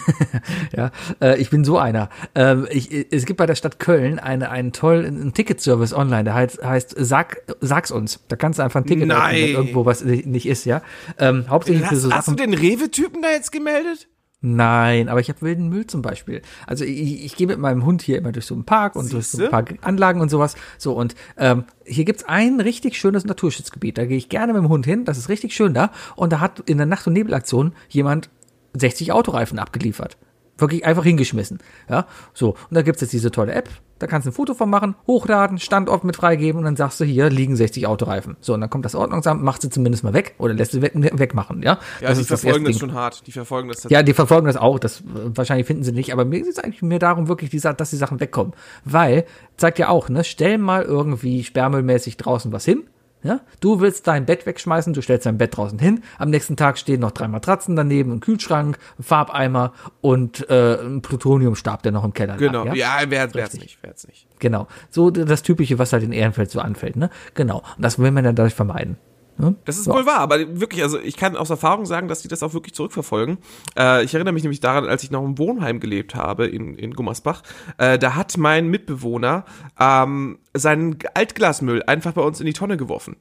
Ja, 0.77 0.91
äh, 1.21 1.41
ich 1.41 1.51
bin 1.51 1.65
so 1.65 1.79
einer. 1.79 2.09
Ähm, 2.35 2.67
ich, 2.71 3.13
es 3.13 3.27
gibt 3.27 3.37
bei 3.37 3.47
der 3.47 3.55
Stadt 3.55 3.79
Köln 3.79 4.19
eine, 4.19 4.51
einen 4.51 4.73
tollen 4.73 5.33
Ticketservice 5.35 5.95
online, 5.95 6.25
der 6.25 6.35
heißt, 6.35 6.65
heißt 6.65 6.95
Sag, 6.99 7.43
Sag's 7.61 7.93
uns. 7.93 8.19
Da 8.27 8.35
kannst 8.35 8.59
du 8.59 8.65
einfach 8.65 8.81
ein 8.81 8.87
Ticket 8.87 9.07
Nein. 9.07 9.19
öffnen, 9.19 9.43
wenn 9.43 9.55
irgendwo 9.55 9.87
was 9.87 10.05
nicht 10.05 10.47
ist, 10.47 10.65
ja. 10.65 10.83
Ähm, 11.19 11.45
hauptsächlich 11.49 11.87
für 11.87 11.95
Hast, 11.95 12.03
so 12.03 12.11
hast 12.11 12.27
du 12.29 12.33
Sachen. 12.33 12.51
den 12.51 12.55
Rewe-Typen 12.55 13.23
da 13.23 13.31
jetzt 13.31 13.53
gemeldet? 13.53 14.09
Nein, 14.47 15.09
aber 15.09 15.21
ich 15.21 15.31
habe 15.31 15.41
wilden 15.41 15.71
Müll 15.71 15.87
zum 15.87 16.03
Beispiel. 16.03 16.43
Also 16.67 16.85
ich, 16.85 17.25
ich 17.25 17.35
gehe 17.35 17.47
mit 17.47 17.59
meinem 17.59 17.87
Hund 17.87 18.03
hier 18.03 18.19
immer 18.19 18.31
durch 18.31 18.45
so 18.45 18.55
einen 18.55 18.65
Park 18.65 18.95
und 18.95 19.11
durch 19.11 19.29
so 19.29 19.39
ein 19.39 19.41
Siehste? 19.41 19.51
paar 19.51 19.65
Anlagen 19.81 20.21
und 20.21 20.29
sowas. 20.29 20.55
So 20.77 20.93
und 20.93 21.15
ähm, 21.39 21.65
hier 21.87 22.05
gibt's 22.05 22.25
ein 22.25 22.61
richtig 22.61 22.99
schönes 22.99 23.25
Naturschutzgebiet. 23.25 23.97
Da 23.97 24.05
gehe 24.05 24.19
ich 24.19 24.29
gerne 24.29 24.53
mit 24.53 24.61
dem 24.63 24.69
Hund 24.69 24.85
hin. 24.85 25.07
Das 25.07 25.17
ist 25.17 25.31
richtig 25.31 25.55
schön 25.55 25.73
da. 25.73 25.93
Und 26.15 26.31
da 26.31 26.41
hat 26.41 26.61
in 26.67 26.77
der 26.77 26.85
Nacht- 26.85 27.07
und 27.07 27.15
Nebelaktion 27.15 27.73
jemand 27.89 28.29
60 28.75 29.13
Autoreifen 29.13 29.59
abgeliefert. 29.59 30.19
Wirklich 30.59 30.85
einfach 30.85 31.05
hingeschmissen. 31.05 31.61
Ja, 31.89 32.07
so. 32.35 32.51
Und 32.51 32.75
da 32.75 32.83
gibt's 32.83 33.01
jetzt 33.01 33.15
diese 33.15 33.31
tolle 33.31 33.55
App. 33.55 33.71
Da 33.99 34.07
kannst 34.07 34.27
du 34.27 34.31
ein 34.31 34.35
Foto 34.35 34.55
von 34.55 34.69
machen, 34.69 34.97
hochladen, 35.07 35.59
Standort 35.59 36.05
mit 36.05 36.17
freigeben 36.17 36.59
und 36.59 36.65
dann 36.65 36.77
sagst 36.77 37.01
du, 37.01 37.05
hier 37.05 37.31
liegen 37.31 37.57
60 37.57 37.87
Autoreifen. 37.87 38.37
So, 38.41 38.55
und 38.55 38.61
dann 38.61 38.71
kommt 38.71 38.85
das 38.85 38.95
Ordnungsamt, 38.95 39.43
macht 39.43 39.63
sie 39.63 39.71
zumindest 39.71 40.05
mal 40.05 40.13
weg 40.13 40.35
oder 40.39 40.55
lässt 40.55 40.73
sie 40.73 40.83
weg, 40.83 40.93
wegmachen, 40.95 41.63
ja? 41.63 41.79
Ja, 42.01 42.09
das 42.09 42.19
die 42.19 42.23
ist 42.23 42.31
das 42.31 42.41
verfolgen 42.41 42.65
das, 42.65 42.73
Ding. 42.73 42.81
schon 42.81 42.95
hart. 42.95 43.27
Die 43.27 43.33
verfolgen 43.33 43.69
das 43.69 43.85
Ja, 43.89 44.03
die 44.03 44.15
verfolgen 44.15 44.47
das 44.47 44.57
auch. 44.57 44.79
Das 44.79 45.03
wahrscheinlich 45.05 45.67
finden 45.67 45.85
sie 45.85 45.93
nicht, 45.93 46.13
aber 46.13 46.25
mir 46.25 46.41
geht 46.41 46.51
es 46.51 46.59
eigentlich 46.59 46.83
mehr 46.83 46.99
darum, 46.99 47.29
wirklich, 47.29 47.51
die, 47.51 47.61
dass 47.61 47.91
die 47.91 47.97
Sachen 47.97 48.21
wegkommen. 48.21 48.53
Weil, 48.85 49.25
zeigt 49.57 49.79
ja 49.79 49.89
auch, 49.89 50.09
ne, 50.09 50.25
stell 50.25 50.59
mal 50.59 50.83
irgendwie 50.83 51.45
sperrmüllmäßig 51.45 52.17
draußen 52.17 52.53
was 52.53 52.65
hin. 52.65 52.85
Ja, 53.25 53.41
du 53.61 53.81
willst 53.81 54.07
dein 54.07 54.27
Bett 54.27 54.45
wegschmeißen, 54.45 54.93
du 54.93 55.01
stellst 55.01 55.25
dein 55.25 55.39
Bett 55.39 55.57
draußen 55.57 55.79
hin. 55.79 56.03
Am 56.19 56.29
nächsten 56.31 56.57
Tag 56.57 56.77
stehen 56.79 57.01
noch 57.01 57.11
drei 57.11 57.27
Matratzen 57.27 57.75
daneben, 57.75 58.13
ein 58.13 58.21
Kühlschrank, 58.21 58.79
ein 58.99 59.03
Farbeimer 59.03 59.73
und 60.03 60.49
äh, 60.51 60.75
ein 60.81 61.01
Plutoniumstab, 61.01 61.83
der 61.83 61.93
noch 61.93 62.05
im 62.05 62.13
Keller 62.13 62.37
Genau. 62.37 62.65
lag. 62.65 62.75
Ja, 62.75 62.99
wer 63.09 63.33
wer 63.35 63.45
Richtig. 63.45 63.61
nicht, 63.61 63.79
wer 63.81 63.91
nicht. 64.07 64.27
Genau. 64.41 64.69
So 64.91 65.11
das 65.11 65.43
Typische, 65.43 65.79
was 65.79 65.93
halt 65.95 66.03
in 66.03 66.13
Ehrenfeld 66.13 66.51
so 66.51 66.61
anfällt, 66.61 66.97
ne? 66.97 67.09
Genau. 67.33 67.63
Und 67.77 67.83
das 67.85 67.99
will 67.99 68.11
man 68.11 68.25
dann 68.25 68.37
dadurch 68.37 68.55
vermeiden. 68.55 68.99
Ne? 69.37 69.55
Das 69.65 69.79
ist 69.79 69.87
Ja. 69.87 69.95
wohl 69.95 70.07
wahr, 70.07 70.19
aber 70.21 70.61
wirklich, 70.61 70.83
also 70.83 70.99
ich 70.99 71.17
kann 71.17 71.37
aus 71.37 71.51
Erfahrung 71.51 71.87
sagen, 71.87 72.09
dass 72.09 72.23
die 72.23 72.29
das 72.29 72.43
auch 72.43 72.55
wirklich 72.55 72.75
zurückverfolgen. 72.75 73.39
Äh, 73.77 74.05
ich 74.05 74.15
erinnere 74.15 74.33
mich 74.33 74.45
nämlich 74.45 74.61
daran, 74.61 74.87
als 74.87 75.03
ich 75.03 75.11
noch 75.11 75.25
im 75.25 75.39
Wohnheim 75.39 75.81
gelebt 75.81 76.15
habe 76.15 76.47
in, 76.47 76.75
in 76.77 76.93
Gummersbach, 76.95 77.43
äh, 77.79 77.99
da 77.99 78.15
hat 78.15 78.37
mein 78.37 78.69
Mitbewohner 78.69 79.45
ähm, 79.81 80.39
seinen 80.55 80.99
Altglasmüll 81.15 81.83
einfach 81.83 82.13
bei 82.13 82.23
uns 82.23 82.39
in 82.41 82.47
die 82.47 82.53
Tonne 82.53 82.77
geworfen. 82.77 83.17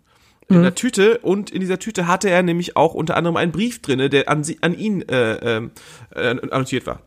In 0.50 0.62
der 0.62 0.76
Tüte 0.76 1.20
und 1.20 1.52
in 1.52 1.62
dieser 1.62 1.80
Tüte 1.80 2.06
hatte 2.06 2.30
er 2.30 2.44
nämlich 2.44 2.76
auch 2.76 2.94
unter 2.94 3.16
anderem 3.16 3.38
einen 3.38 3.54
Brief 3.54 3.82
drinne, 3.82 4.10
der 4.10 4.30
an, 4.30 4.44
sie, 4.44 4.58
an 4.62 4.78
ihn 4.78 5.02
äh, 5.04 5.58
ähm, 5.58 5.72
äh, 6.14 6.36
annotiert 6.52 6.86
war. 6.86 7.00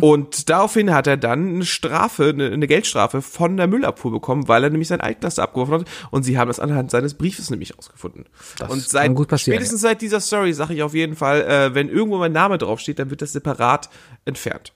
Und 0.00 0.48
daraufhin 0.50 0.94
hat 0.94 1.06
er 1.06 1.16
dann 1.16 1.56
eine 1.56 1.64
Strafe, 1.64 2.28
eine, 2.28 2.66
Geldstrafe 2.66 3.22
von 3.22 3.56
der 3.56 3.66
Müllabfuhr 3.66 4.12
bekommen, 4.12 4.46
weil 4.46 4.62
er 4.62 4.70
nämlich 4.70 4.88
sein 4.88 5.00
Altglas 5.00 5.38
abgeworfen 5.38 5.80
hat. 5.80 5.86
Und 6.10 6.22
sie 6.22 6.38
haben 6.38 6.48
das 6.48 6.60
anhand 6.60 6.90
seines 6.90 7.14
Briefes 7.14 7.50
nämlich 7.50 7.76
ausgefunden. 7.78 8.26
Das 8.58 8.70
und 8.70 8.80
kann 8.80 8.88
seit, 8.88 9.14
gut 9.14 9.28
passieren, 9.28 9.56
spätestens 9.56 9.80
seit 9.80 10.00
dieser 10.00 10.20
Story 10.20 10.52
sage 10.52 10.74
ich 10.74 10.82
auf 10.82 10.94
jeden 10.94 11.16
Fall, 11.16 11.42
äh, 11.42 11.74
wenn 11.74 11.88
irgendwo 11.88 12.18
mein 12.18 12.32
Name 12.32 12.58
draufsteht, 12.58 12.98
dann 12.98 13.10
wird 13.10 13.22
das 13.22 13.32
separat 13.32 13.90
entfernt. 14.24 14.72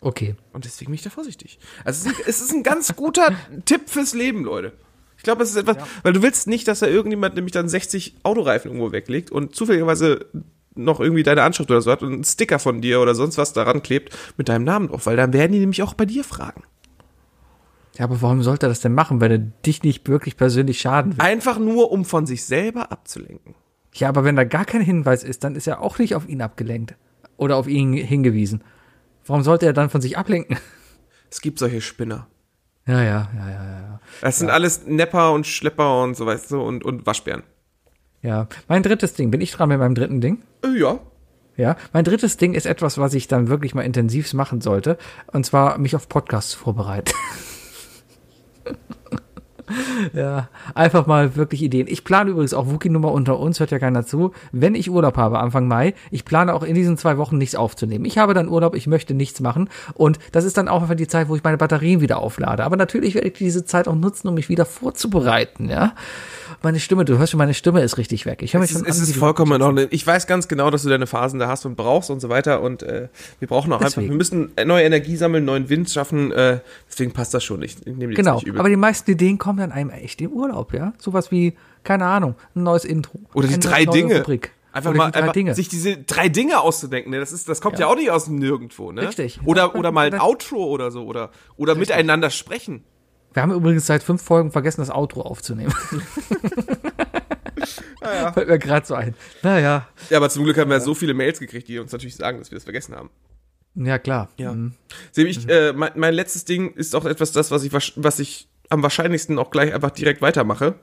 Okay. 0.00 0.36
Und 0.52 0.64
deswegen 0.64 0.90
bin 0.90 0.94
ich 0.94 1.02
da 1.02 1.10
vorsichtig. 1.10 1.58
Also 1.84 2.08
es 2.08 2.12
ist 2.12 2.18
ein, 2.18 2.24
es 2.28 2.40
ist 2.40 2.52
ein 2.52 2.62
ganz 2.62 2.94
guter 2.94 3.32
Tipp 3.64 3.88
fürs 3.88 4.14
Leben, 4.14 4.44
Leute. 4.44 4.72
Ich 5.16 5.24
glaube, 5.24 5.42
es 5.42 5.50
ist 5.50 5.56
etwas, 5.56 5.78
weil 6.04 6.12
du 6.12 6.22
willst 6.22 6.46
nicht, 6.46 6.68
dass 6.68 6.78
da 6.78 6.86
irgendjemand 6.86 7.34
nämlich 7.34 7.52
dann 7.52 7.68
60 7.68 8.18
Autoreifen 8.22 8.70
irgendwo 8.70 8.92
weglegt 8.92 9.32
und 9.32 9.54
zufälligerweise 9.56 10.26
noch 10.78 11.00
irgendwie 11.00 11.22
deine 11.22 11.42
Anschrift 11.42 11.70
oder 11.70 11.80
so 11.80 11.90
hat 11.90 12.02
und 12.02 12.12
einen 12.12 12.24
Sticker 12.24 12.58
von 12.58 12.80
dir 12.80 13.00
oder 13.00 13.14
sonst 13.14 13.38
was 13.38 13.52
daran 13.52 13.82
klebt 13.82 14.16
mit 14.36 14.48
deinem 14.48 14.64
Namen 14.64 14.88
drauf, 14.88 15.06
weil 15.06 15.16
dann 15.16 15.32
werden 15.32 15.52
die 15.52 15.58
nämlich 15.58 15.82
auch 15.82 15.94
bei 15.94 16.06
dir 16.06 16.24
fragen. 16.24 16.62
Ja, 17.96 18.04
aber 18.04 18.22
warum 18.22 18.42
sollte 18.42 18.66
er 18.66 18.68
das 18.68 18.80
denn 18.80 18.94
machen, 18.94 19.20
wenn 19.20 19.30
er 19.32 19.38
dich 19.38 19.82
nicht 19.82 20.08
wirklich 20.08 20.36
persönlich 20.36 20.80
schaden 20.80 21.12
will? 21.12 21.24
Einfach 21.24 21.58
nur, 21.58 21.90
um 21.90 22.04
von 22.04 22.26
sich 22.26 22.44
selber 22.44 22.92
abzulenken. 22.92 23.54
Ja, 23.94 24.08
aber 24.08 24.22
wenn 24.22 24.36
da 24.36 24.44
gar 24.44 24.64
kein 24.64 24.80
Hinweis 24.80 25.24
ist, 25.24 25.42
dann 25.42 25.56
ist 25.56 25.66
er 25.66 25.82
auch 25.82 25.98
nicht 25.98 26.14
auf 26.14 26.28
ihn 26.28 26.40
abgelenkt. 26.40 26.94
Oder 27.36 27.56
auf 27.56 27.66
ihn 27.66 27.92
hingewiesen. 27.92 28.62
Warum 29.26 29.42
sollte 29.42 29.66
er 29.66 29.72
dann 29.72 29.90
von 29.90 30.00
sich 30.00 30.16
ablenken? 30.16 30.56
Es 31.30 31.40
gibt 31.40 31.58
solche 31.58 31.80
Spinner. 31.80 32.26
Ja, 32.86 33.02
ja, 33.02 33.30
ja, 33.36 33.50
ja, 33.50 33.64
ja. 33.64 34.00
Das 34.22 34.38
sind 34.38 34.48
alles 34.48 34.86
Nepper 34.86 35.32
und 35.32 35.46
Schlepper 35.46 36.02
und 36.02 36.16
so, 36.16 36.24
weißt 36.24 36.52
du, 36.52 36.62
und, 36.62 36.84
und 36.84 37.04
Waschbären. 37.04 37.42
Ja, 38.22 38.48
mein 38.66 38.82
drittes 38.82 39.14
Ding. 39.14 39.30
Bin 39.30 39.40
ich 39.40 39.52
dran 39.52 39.68
mit 39.68 39.78
meinem 39.78 39.94
dritten 39.94 40.20
Ding? 40.20 40.42
Äh, 40.64 40.78
ja. 40.78 40.98
Ja, 41.56 41.76
mein 41.92 42.04
drittes 42.04 42.36
Ding 42.36 42.54
ist 42.54 42.66
etwas, 42.66 42.98
was 42.98 43.14
ich 43.14 43.26
dann 43.26 43.48
wirklich 43.48 43.74
mal 43.74 43.82
intensiv 43.82 44.32
machen 44.32 44.60
sollte. 44.60 44.96
Und 45.32 45.44
zwar 45.44 45.78
mich 45.78 45.96
auf 45.96 46.08
Podcasts 46.08 46.54
vorbereiten. 46.54 47.12
ja, 50.12 50.48
einfach 50.74 51.06
mal 51.06 51.36
wirklich 51.36 51.62
Ideen. 51.62 51.86
Ich 51.88 52.04
plane 52.04 52.30
übrigens 52.30 52.54
auch 52.54 52.66
Wookie-Nummer 52.66 53.12
unter 53.12 53.38
uns, 53.38 53.60
hört 53.60 53.70
ja 53.70 53.78
keiner 53.78 54.04
zu. 54.06 54.32
Wenn 54.52 54.74
ich 54.74 54.90
Urlaub 54.90 55.16
habe, 55.16 55.38
Anfang 55.38 55.68
Mai, 55.68 55.94
ich 56.10 56.24
plane 56.24 56.54
auch 56.54 56.62
in 56.62 56.74
diesen 56.74 56.96
zwei 56.96 57.18
Wochen 57.18 57.38
nichts 57.38 57.54
aufzunehmen. 57.54 58.04
Ich 58.04 58.18
habe 58.18 58.34
dann 58.34 58.48
Urlaub, 58.48 58.74
ich 58.74 58.86
möchte 58.86 59.14
nichts 59.14 59.40
machen. 59.40 59.68
Und 59.94 60.18
das 60.32 60.44
ist 60.44 60.56
dann 60.58 60.68
auch 60.68 60.82
einfach 60.82 60.94
die 60.94 61.08
Zeit, 61.08 61.28
wo 61.28 61.36
ich 61.36 61.44
meine 61.44 61.56
Batterien 61.58 62.00
wieder 62.00 62.18
auflade. 62.18 62.64
Aber 62.64 62.76
natürlich 62.76 63.14
werde 63.14 63.28
ich 63.28 63.34
diese 63.34 63.64
Zeit 63.64 63.88
auch 63.88 63.94
nutzen, 63.94 64.28
um 64.28 64.34
mich 64.34 64.48
wieder 64.48 64.64
vorzubereiten, 64.66 65.68
ja. 65.68 65.94
Meine 66.62 66.80
Stimme, 66.80 67.04
du 67.04 67.18
hörst 67.18 67.30
schon, 67.32 67.38
meine 67.38 67.54
Stimme 67.54 67.82
ist 67.82 67.98
richtig 67.98 68.26
weg. 68.26 68.42
Ich 68.42 68.54
höre 68.54 68.60
mich 68.60 68.70
Es 68.70 68.76
ist, 68.76 68.82
schon 68.82 68.88
es 68.90 68.96
an 68.98 69.02
ist 69.04 69.14
wie- 69.14 69.18
vollkommen 69.18 69.52
in 69.52 69.62
Ordnung. 69.62 69.86
Ich 69.90 70.04
weiß 70.06 70.26
ganz 70.26 70.48
genau, 70.48 70.70
dass 70.70 70.82
du 70.82 70.88
deine 70.88 71.06
Phasen 71.06 71.38
da 71.38 71.46
hast 71.46 71.66
und 71.66 71.76
brauchst 71.76 72.10
und 72.10 72.20
so 72.20 72.28
weiter. 72.30 72.62
Und 72.62 72.82
äh, 72.82 73.08
wir 73.38 73.46
brauchen 73.48 73.70
auch 73.72 73.76
einfach, 73.80 73.90
Deswegen. 73.90 74.08
wir 74.10 74.16
müssen 74.16 74.50
neue 74.66 74.82
Energie 74.82 75.16
sammeln, 75.16 75.44
neuen 75.44 75.68
Wind 75.68 75.90
schaffen. 75.90 76.32
Äh, 76.32 76.60
deswegen 76.90 77.12
passt 77.12 77.34
das 77.34 77.44
schon 77.44 77.60
nicht. 77.60 77.80
Ich 77.86 77.94
nehme 77.96 78.12
dir 78.12 78.16
Genau, 78.16 78.32
jetzt 78.32 78.40
nicht 78.42 78.48
übel. 78.48 78.60
aber 78.60 78.68
die 78.70 78.76
meisten 78.76 79.10
Ideen 79.10 79.38
kommen 79.38 79.57
dann 79.58 79.72
einem 79.72 79.90
echt 79.90 80.20
im 80.20 80.32
Urlaub, 80.32 80.72
ja? 80.72 80.92
Sowas 80.98 81.30
wie, 81.30 81.56
keine 81.84 82.06
Ahnung, 82.06 82.34
ein 82.54 82.62
neues 82.62 82.84
Intro. 82.84 83.20
Oder 83.34 83.48
die 83.48 83.58
drei 83.58 83.84
Dinge. 83.84 84.18
Rubrik. 84.18 84.52
Einfach 84.72 84.94
mal 84.94 85.10
einfach 85.10 85.32
Dinge. 85.32 85.54
sich 85.54 85.68
diese 85.68 85.96
drei 85.96 86.28
Dinge 86.28 86.60
auszudenken. 86.60 87.10
Ne? 87.10 87.18
Das, 87.18 87.32
ist, 87.32 87.48
das 87.48 87.60
kommt 87.60 87.78
ja. 87.78 87.86
auch 87.86 87.96
nicht 87.96 88.10
aus 88.10 88.26
dem 88.26 88.36
Nirgendwo. 88.36 88.92
Ne? 88.92 89.08
Richtig. 89.08 89.40
Oder, 89.44 89.74
oder 89.74 89.92
mal 89.92 90.06
ein 90.12 90.20
Outro 90.20 90.64
oder 90.64 90.90
so. 90.90 91.04
Oder, 91.04 91.30
oder 91.56 91.74
miteinander 91.74 92.30
sprechen. 92.30 92.84
Wir 93.32 93.42
haben 93.42 93.52
übrigens 93.52 93.86
seit 93.86 94.02
fünf 94.02 94.22
Folgen 94.22 94.50
vergessen, 94.52 94.80
das 94.80 94.90
Outro 94.90 95.22
aufzunehmen. 95.22 95.72
Fällt 98.34 98.48
mir 98.48 98.58
gerade 98.58 98.86
so 98.86 98.94
ein. 98.94 99.14
Naja, 99.42 99.86
Ja, 100.10 100.16
aber 100.16 100.30
zum 100.30 100.44
Glück 100.44 100.56
haben 100.58 100.70
wir 100.70 100.80
so 100.80 100.94
viele 100.94 101.14
Mails 101.14 101.38
gekriegt, 101.40 101.68
die 101.68 101.78
uns 101.78 101.92
natürlich 101.92 102.16
sagen, 102.16 102.38
dass 102.38 102.50
wir 102.50 102.56
das 102.56 102.64
vergessen 102.64 102.94
haben. 102.94 103.10
ja 103.74 103.98
klar. 103.98 104.28
Ja. 104.36 104.52
Mhm. 104.52 104.72
Sehe 105.12 105.26
ich, 105.26 105.48
äh, 105.48 105.72
mein, 105.72 105.92
mein 105.96 106.14
letztes 106.14 106.44
Ding 106.44 106.72
ist 106.74 106.94
auch 106.94 107.04
etwas 107.04 107.32
das, 107.32 107.50
was 107.50 107.64
ich, 107.64 107.72
was 107.72 108.18
ich 108.18 108.48
am 108.68 108.82
wahrscheinlichsten 108.82 109.38
auch 109.38 109.50
gleich 109.50 109.72
einfach 109.74 109.90
direkt 109.90 110.22
weitermache. 110.22 110.74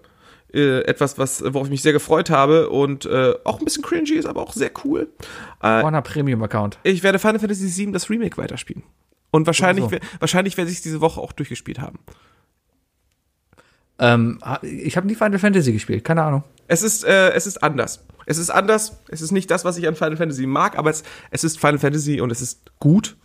Äh, 0.53 0.81
etwas, 0.81 1.17
was, 1.17 1.43
worauf 1.43 1.67
ich 1.67 1.71
mich 1.71 1.81
sehr 1.81 1.91
gefreut 1.91 2.29
habe 2.29 2.69
und 2.69 3.05
äh, 3.05 3.33
auch 3.43 3.59
ein 3.59 3.65
bisschen 3.65 3.83
cringy 3.83 4.13
ist, 4.13 4.25
aber 4.25 4.41
auch 4.41 4.53
sehr 4.53 4.71
cool. 4.83 5.09
Äh, 5.59 5.83
Warner 5.83 6.01
Premium 6.01 6.41
Account. 6.43 6.79
ich 6.83 7.03
werde 7.03 7.19
Final 7.19 7.39
Fantasy 7.39 7.85
VII 7.85 7.91
das 7.91 8.09
Remake 8.09 8.37
weiterspielen. 8.37 8.83
Und 9.31 9.47
wahrscheinlich, 9.47 9.85
so. 9.85 9.97
wahrscheinlich 10.19 10.55
werde 10.55 10.71
ich 10.71 10.77
es 10.77 10.83
diese 10.83 11.01
Woche 11.01 11.19
auch 11.19 11.33
durchgespielt 11.33 11.79
haben. 11.79 11.99
Ähm, 13.99 14.39
ich 14.61 14.95
habe 14.97 15.07
nie 15.07 15.15
Final 15.15 15.39
Fantasy 15.39 15.73
gespielt, 15.73 16.03
keine 16.03 16.23
Ahnung. 16.23 16.43
Es 16.67 16.83
ist, 16.83 17.03
äh, 17.03 17.31
es 17.31 17.47
ist 17.47 17.61
anders. 17.61 18.05
Es 18.25 18.37
ist 18.37 18.49
anders. 18.49 18.99
Es 19.09 19.21
ist 19.21 19.31
nicht 19.31 19.51
das, 19.51 19.65
was 19.65 19.77
ich 19.77 19.87
an 19.87 19.95
Final 19.95 20.17
Fantasy 20.17 20.45
mag, 20.45 20.77
aber 20.77 20.89
es, 20.89 21.03
es 21.31 21.43
ist 21.43 21.59
Final 21.59 21.79
Fantasy 21.79 22.21
und 22.21 22.31
es 22.31 22.41
ist 22.41 22.71
gut. 22.79 23.17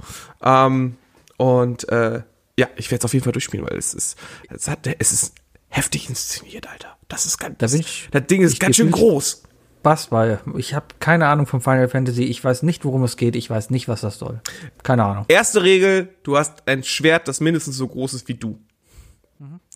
Ähm, 0.43 0.97
und 1.37 1.89
äh, 1.89 2.23
ja, 2.61 2.69
ich 2.77 2.91
werde 2.91 3.01
es 3.01 3.05
auf 3.07 3.13
jeden 3.15 3.25
Fall 3.25 3.33
durchspielen, 3.33 3.67
weil 3.69 3.77
es 3.79 3.95
ist, 3.95 4.17
es, 4.49 4.69
hat, 4.69 4.87
es 4.99 5.13
ist 5.13 5.35
heftig 5.69 6.09
inszeniert, 6.09 6.69
Alter. 6.69 6.97
Das 7.09 7.27
ist 7.27 7.39
ganz, 7.39 7.59
Da 7.59 7.67
ich- 7.67 8.09
das 8.11 8.27
Ding 8.27 8.43
ist 8.43 8.61
ganz 8.61 8.77
schön 8.77 8.91
groß. 8.91 9.43
Spaß, 9.81 10.13
weil 10.13 10.41
ich 10.59 10.75
habe 10.75 10.87
keine 10.99 11.27
Ahnung 11.29 11.47
von 11.47 11.63
Final 11.63 11.89
Fantasy. 11.89 12.25
Ich 12.25 12.45
weiß 12.45 12.63
nicht, 12.65 12.85
worum 12.85 13.03
es 13.03 13.17
geht. 13.17 13.35
Ich 13.35 13.49
weiß 13.49 13.71
nicht, 13.71 13.89
was 13.89 14.03
das 14.03 14.19
soll. 14.19 14.43
Keine 14.83 15.05
Ahnung. 15.07 15.25
Erste 15.29 15.63
Regel, 15.63 16.15
du 16.23 16.37
hast 16.37 16.69
ein 16.69 16.85
Schwert, 16.85 17.29
das 17.29 17.41
mindestens 17.41 17.77
so 17.79 17.89
groß 17.89 18.13
ist 18.13 18.29
wie 18.29 18.35
du. 18.35 18.59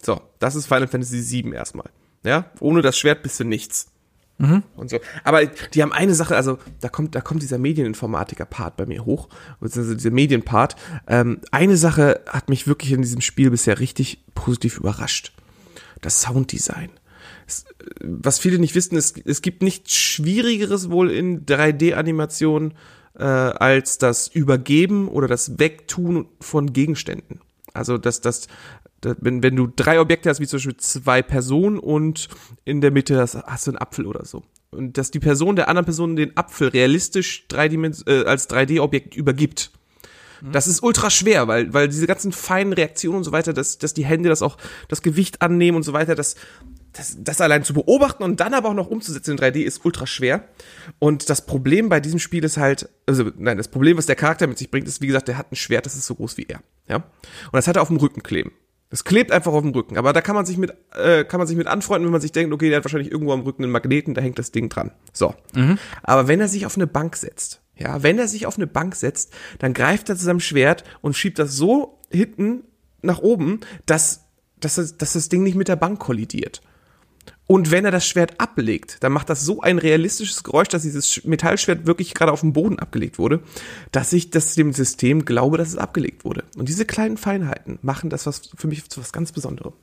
So, 0.02 0.20
das 0.40 0.56
ist 0.56 0.66
Final 0.66 0.89
Fantasy 0.89 1.43
VII 1.44 1.55
erstmal. 1.55 1.89
Ja, 2.23 2.51
ohne 2.61 2.82
das 2.82 2.98
Schwert 2.98 3.23
bist 3.23 3.40
du 3.40 3.44
nichts. 3.44 3.86
Und 4.77 4.90
so. 4.90 4.98
Aber 5.23 5.47
die 5.47 5.82
haben 5.82 5.93
eine 5.93 6.15
Sache, 6.15 6.35
also 6.35 6.59
da 6.81 6.89
kommt, 6.89 7.15
da 7.15 7.20
kommt 7.20 7.43
dieser 7.43 7.59
Medieninformatiker-Part 7.59 8.77
bei 8.77 8.86
mir 8.86 9.05
hoch, 9.05 9.28
beziehungsweise 9.61 9.97
dieser 9.97 10.11
Medienpart. 10.11 10.77
Ähm, 11.06 11.40
eine 11.52 11.77
Sache 11.77 12.20
hat 12.28 12.48
mich 12.48 12.66
wirklich 12.66 12.93
in 12.93 13.02
diesem 13.02 13.20
Spiel 13.20 13.51
bisher 13.51 13.78
richtig 13.78 14.24
positiv 14.35 14.78
überrascht. 14.78 15.32
Das 16.01 16.20
Sounddesign. 16.20 16.90
Es, 17.47 17.65
äh, 17.65 17.85
was 18.01 18.40
viele 18.40 18.59
nicht 18.59 18.74
wissen, 18.74 18.97
es, 18.97 19.15
es 19.24 19.40
gibt 19.40 19.62
nichts 19.62 19.94
Schwierigeres 19.94 20.90
wohl 20.90 21.11
in 21.11 21.47
3D-Animationen 21.47 22.74
äh, 23.16 23.23
als 23.23 23.98
das 23.98 24.27
Übergeben 24.27 25.09
oder 25.09 25.28
das 25.28 25.61
Wegtun 25.61 26.27
von 26.40 26.73
Gegenständen. 26.73 27.40
Also 27.73 27.98
das, 27.98 28.20
das 28.20 28.48
wenn, 29.21 29.43
wenn 29.43 29.57
du 29.57 29.67
drei 29.67 30.01
Objekte 30.01 30.31
hast, 30.31 30.41
wie 30.41 30.47
zum 30.47 30.59
Beispiel 30.59 30.77
zwei 30.77 31.23
Personen 31.23 31.79
und 31.79 32.29
in 32.65 32.81
der 32.81 32.91
Mitte 32.91 33.19
hast, 33.19 33.37
hast 33.37 33.67
du 33.67 33.73
einen 33.73 33.79
Apfel 33.79 34.07
oder 34.07 34.25
so. 34.25 34.43
Und 34.71 34.99
dass 34.99 35.11
die 35.11 35.21
Person 35.21 35.57
der 35.57 35.69
anderen 35.69 35.85
Person 35.85 36.17
den 36.17 36.37
Apfel 36.37 36.69
realistisch 36.69 37.47
äh, 37.53 38.25
als 38.25 38.51
3D-Objekt 38.51 39.17
übergibt. 39.17 39.71
Das 40.53 40.67
ist 40.67 40.83
ultra 40.83 41.09
schwer, 41.09 41.49
weil, 41.49 41.73
weil 41.73 41.89
diese 41.89 42.07
ganzen 42.07 42.31
feinen 42.31 42.75
Reaktionen 42.75 43.19
und 43.19 43.25
so 43.25 43.33
weiter, 43.33 43.55
dass, 43.55 43.79
dass 43.79 43.95
die 43.95 44.05
Hände 44.05 44.29
das 44.29 44.43
auch, 44.43 44.59
das 44.89 45.01
Gewicht 45.01 45.41
annehmen 45.41 45.77
und 45.77 45.85
so 45.85 45.95
weiter, 45.95 46.15
das, 46.15 46.35
das, 46.93 47.17
das 47.19 47.41
allein 47.41 47.65
zu 47.65 47.73
beobachten 47.73 48.23
und 48.23 48.41
dann 48.41 48.53
aber 48.53 48.69
auch 48.69 48.75
noch 48.75 48.89
umzusetzen 48.89 49.33
in 49.33 49.39
3D 49.39 49.63
ist 49.63 49.85
ultra 49.85 50.07
schwer. 50.07 50.49
Und 50.99 51.31
das 51.31 51.47
Problem 51.47 51.89
bei 51.89 52.01
diesem 52.01 52.19
Spiel 52.19 52.45
ist 52.45 52.59
halt, 52.59 52.91
also 53.07 53.31
nein, 53.39 53.57
das 53.57 53.69
Problem, 53.69 53.97
was 53.97 54.07
der 54.07 54.17
Charakter 54.17 54.47
mit 54.47 54.59
sich 54.59 54.71
bringt, 54.71 54.87
ist, 54.87 55.01
wie 55.01 55.07
gesagt, 55.07 55.29
der 55.29 55.39
hat 55.39 55.51
ein 55.51 55.57
Schwert, 55.57 55.87
das 55.87 55.95
ist 55.95 56.07
so 56.07 56.15
groß 56.15 56.37
wie 56.37 56.47
er. 56.47 56.61
Ja. 56.89 56.97
Und 56.97 57.05
das 57.55 57.67
hat 57.67 57.77
er 57.77 57.83
auf 57.83 57.89
dem 57.89 57.97
Rücken 57.97 58.23
kleben. 58.23 58.53
Das 58.95 59.03
klebt 59.03 59.33
einfach 59.33 59.53
auf 59.53 59.62
dem 59.62 59.73
Rücken, 59.73 59.99
aber 59.99 60.12
da 60.12 60.21
kann 60.21 60.37
man 60.37 60.47
sich 60.47 60.57
mit, 60.57 60.73
äh, 60.95 61.25
kann 61.25 61.39
man 61.39 61.49
sich 61.49 61.57
mit 61.57 61.66
anfreunden, 61.66 62.07
wenn 62.07 62.12
man 62.12 62.21
sich 62.21 62.31
denkt, 62.31 62.55
okay, 62.55 62.69
der 62.69 62.77
hat 62.77 62.85
wahrscheinlich 62.85 63.11
irgendwo 63.11 63.33
am 63.33 63.41
Rücken 63.41 63.65
einen 63.65 63.73
Magneten, 63.73 64.15
da 64.15 64.21
hängt 64.21 64.39
das 64.39 64.53
Ding 64.53 64.69
dran. 64.69 64.93
So. 65.12 65.35
Aber 66.05 66.29
wenn 66.29 66.41
er 66.41 66.47
sich 66.47 66.65
auf 66.65 66.77
eine 66.77 66.87
Bank 66.87 67.16
setzt, 67.16 67.61
ja, 67.77 68.05
wenn 68.05 68.21
er 68.21 68.29
sich 68.29 68.47
auf 68.47 68.57
eine 68.57 68.69
Bank 68.69 68.95
setzt, 68.95 69.33
dann 69.59 69.75
greift 69.75 70.11
er 70.11 70.16
zu 70.16 70.25
seinem 70.25 70.39
Schwert 70.39 70.85
und 71.01 71.16
schiebt 71.16 71.41
das 71.41 71.57
so 71.57 71.99
hinten 72.09 72.62
nach 73.03 73.19
oben, 73.19 73.59
dass, 73.85 74.27
dass, 74.61 74.77
das, 74.77 74.97
dass 74.97 75.15
das 75.15 75.29
Ding 75.29 75.43
nicht 75.43 75.57
mit 75.57 75.66
der 75.66 75.75
Bank 75.75 75.99
kollidiert. 75.99 76.62
Und 77.47 77.71
wenn 77.71 77.85
er 77.85 77.91
das 77.91 78.07
Schwert 78.07 78.41
ablegt, 78.41 78.99
dann 79.01 79.12
macht 79.12 79.29
das 79.29 79.45
so 79.45 79.61
ein 79.61 79.79
realistisches 79.79 80.43
Geräusch, 80.45 80.69
dass 80.69 80.83
dieses 80.83 81.25
Metallschwert 81.25 81.87
wirklich 81.87 82.15
gerade 82.15 82.33
auf 82.33 82.41
dem 82.41 82.55
Boden 82.55 82.79
abgelegt 82.79 83.19
wurde, 83.19 83.41
dass 83.93 84.12
ich 84.15 84.31
das 84.31 84.55
dem 84.55 84.73
System 84.73 85.27
glaube, 85.27 85.59
dass 85.59 85.69
es 85.69 85.77
abgelegt 85.77 86.25
wurde. 86.25 86.45
Und 86.57 86.69
diese 86.71 86.87
kleinen 86.87 87.19
Feinheiten 87.19 87.79
machen 87.83 88.09
das 88.09 88.25
was 88.27 88.51
für 88.57 88.66
mich 88.66 88.89
zu 88.89 89.01
was 89.01 89.12
ganz 89.12 89.33
Besonderem. 89.33 89.75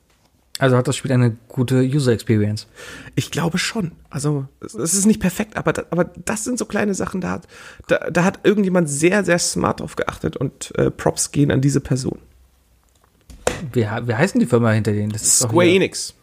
Also 0.58 0.76
hat 0.76 0.86
das 0.86 0.96
Spiel 0.96 1.12
eine 1.12 1.36
gute 1.48 1.82
User 1.82 2.12
Experience. 2.12 2.66
Ich 3.14 3.30
glaube 3.30 3.58
schon. 3.58 3.92
Also 4.10 4.46
es 4.60 4.74
ist 4.74 5.06
nicht 5.06 5.20
perfekt, 5.20 5.56
aber, 5.56 5.72
da, 5.72 5.84
aber 5.90 6.04
das 6.04 6.44
sind 6.44 6.58
so 6.58 6.66
kleine 6.66 6.94
Sachen, 6.94 7.20
da 7.20 7.30
hat, 7.30 7.48
da, 7.88 8.10
da 8.10 8.24
hat 8.24 8.40
irgendjemand 8.44 8.88
sehr, 8.88 9.24
sehr 9.24 9.38
smart 9.38 9.80
drauf 9.80 9.96
geachtet 9.96 10.36
und 10.36 10.72
äh, 10.76 10.90
Props 10.90 11.32
gehen 11.32 11.50
an 11.50 11.60
diese 11.60 11.80
Person. 11.80 12.18
Wie, 13.72 13.80
wie 13.82 14.14
heißen 14.14 14.40
die 14.40 14.46
Firma 14.46 14.72
hinter 14.72 14.92
denen? 14.92 15.10
Das 15.10 15.22
ist 15.22 15.42
doch 15.42 15.48
Square 15.48 15.68
Enix. 15.68 16.14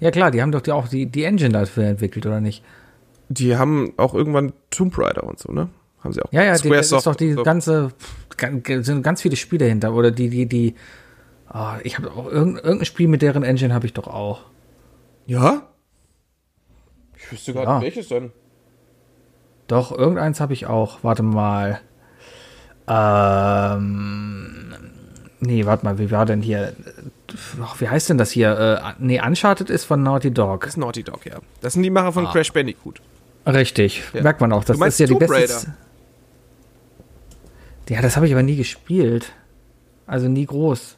Ja 0.00 0.10
klar, 0.10 0.30
die 0.30 0.42
haben 0.42 0.52
doch 0.52 0.60
die 0.60 0.72
auch 0.72 0.88
die, 0.88 1.06
die 1.06 1.24
Engine 1.24 1.50
dafür 1.52 1.84
entwickelt, 1.84 2.26
oder 2.26 2.40
nicht? 2.40 2.62
Die 3.28 3.56
haben 3.56 3.94
auch 3.96 4.14
irgendwann 4.14 4.52
Tomb 4.70 4.96
Raider 4.98 5.24
und 5.24 5.38
so, 5.38 5.52
ne? 5.52 5.68
Haben 6.02 6.12
sie 6.12 6.22
auch. 6.22 6.30
Ja, 6.32 6.42
ja, 6.42 6.56
die, 6.58 6.68
das 6.68 6.92
ist 6.92 7.06
doch 7.06 7.14
die 7.16 7.32
so. 7.32 7.42
ganze, 7.42 7.92
gan- 8.36 8.62
sind 8.64 9.02
ganz 9.02 9.22
viele 9.22 9.36
Spiele 9.36 9.64
hinter. 9.64 9.94
Oder 9.94 10.10
die, 10.10 10.28
die, 10.28 10.44
die, 10.46 10.74
oh, 11.52 11.72
ich 11.82 11.96
habe 11.96 12.10
auch 12.12 12.26
irgendein, 12.26 12.62
irgendein 12.64 12.84
Spiel 12.84 13.08
mit 13.08 13.22
deren 13.22 13.42
Engine 13.42 13.72
habe 13.72 13.86
ich 13.86 13.94
doch 13.94 14.06
auch. 14.08 14.42
Ja? 15.26 15.68
Ich 17.16 17.32
wüsste 17.32 17.54
gar 17.54 17.64
Ja. 17.64 17.74
nicht, 17.78 17.84
welches 17.84 18.08
denn. 18.08 18.32
Doch, 19.68 19.96
irgendeins 19.96 20.40
habe 20.40 20.52
ich 20.52 20.66
auch. 20.66 20.98
Warte 21.02 21.22
mal. 21.22 21.80
Ähm, 22.86 24.74
nee, 25.44 25.66
warte 25.66 25.84
mal, 25.84 25.98
wie 25.98 26.10
war 26.10 26.26
denn 26.26 26.42
hier? 26.42 26.72
Ach, 27.62 27.80
wie 27.80 27.88
heißt 27.88 28.10
denn 28.10 28.18
das 28.18 28.30
hier? 28.30 28.82
Äh, 28.82 28.92
nee, 28.98 29.20
Uncharted 29.20 29.70
ist 29.70 29.84
von 29.84 30.02
Naughty 30.02 30.30
Dog. 30.32 30.62
Das 30.62 30.70
ist 30.70 30.76
Naughty 30.76 31.02
Dog, 31.02 31.24
ja. 31.26 31.36
Das 31.60 31.74
sind 31.74 31.82
die 31.82 31.90
Macher 31.90 32.12
von 32.12 32.26
Crash 32.26 32.52
Bandicoot. 32.52 33.00
Richtig, 33.46 34.02
Ja. 34.12 34.22
merkt 34.22 34.40
man 34.40 34.52
auch. 34.52 34.64
Das 34.64 34.78
ist 34.80 35.00
ja 35.00 35.06
die 35.06 35.12
Tomb 35.12 35.20
beste. 35.20 35.34
Raider? 35.34 35.76
Ja, 37.90 38.00
das 38.02 38.16
habe 38.16 38.26
ich 38.26 38.32
aber 38.32 38.42
nie 38.42 38.56
gespielt. 38.56 39.32
Also 40.06 40.28
nie 40.28 40.46
groß. 40.46 40.96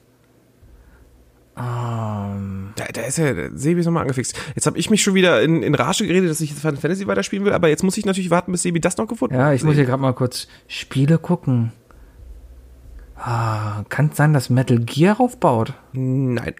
Ähm, 1.58 2.72
Da, 2.76 2.84
da 2.92 3.00
ist 3.02 3.18
ja, 3.18 3.32
Sebi 3.54 3.80
ist 3.80 3.86
nochmal 3.86 4.02
angefixt. 4.02 4.36
Jetzt 4.54 4.66
habe 4.66 4.78
ich 4.78 4.90
mich 4.90 5.02
schon 5.02 5.14
wieder 5.14 5.42
in, 5.42 5.62
in 5.62 5.74
Rage 5.74 6.06
geredet, 6.06 6.28
dass 6.30 6.40
ich 6.40 6.50
jetzt 6.50 6.60
Final 6.60 6.76
Fantasy 6.76 7.06
weiterspielen 7.06 7.44
will, 7.46 7.52
aber 7.54 7.68
jetzt 7.68 7.82
muss 7.82 7.96
ich 7.96 8.04
natürlich 8.04 8.30
warten, 8.30 8.52
bis 8.52 8.62
Sebi 8.62 8.78
das 8.80 8.96
noch 8.98 9.06
gefunden 9.08 9.36
ja, 9.36 9.46
hat. 9.46 9.54
ich 9.54 9.64
muss 9.64 9.74
hier 9.74 9.86
gerade 9.86 10.02
mal 10.02 10.12
kurz 10.12 10.48
Spiele 10.68 11.18
gucken. 11.18 11.72
Ah, 13.18 13.84
kann 13.88 14.08
es 14.10 14.16
sein, 14.16 14.32
dass 14.32 14.50
Metal 14.50 14.78
Gear 14.78 15.20
aufbaut? 15.20 15.72
Nein. 15.92 16.54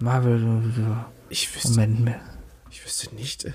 Marvel. 0.00 0.64
Ich 1.28 1.54
wüsste, 1.54 1.70
Moment. 1.80 2.16
ich 2.70 2.84
wüsste 2.84 3.14
nicht. 3.14 3.44
äh, 3.44 3.52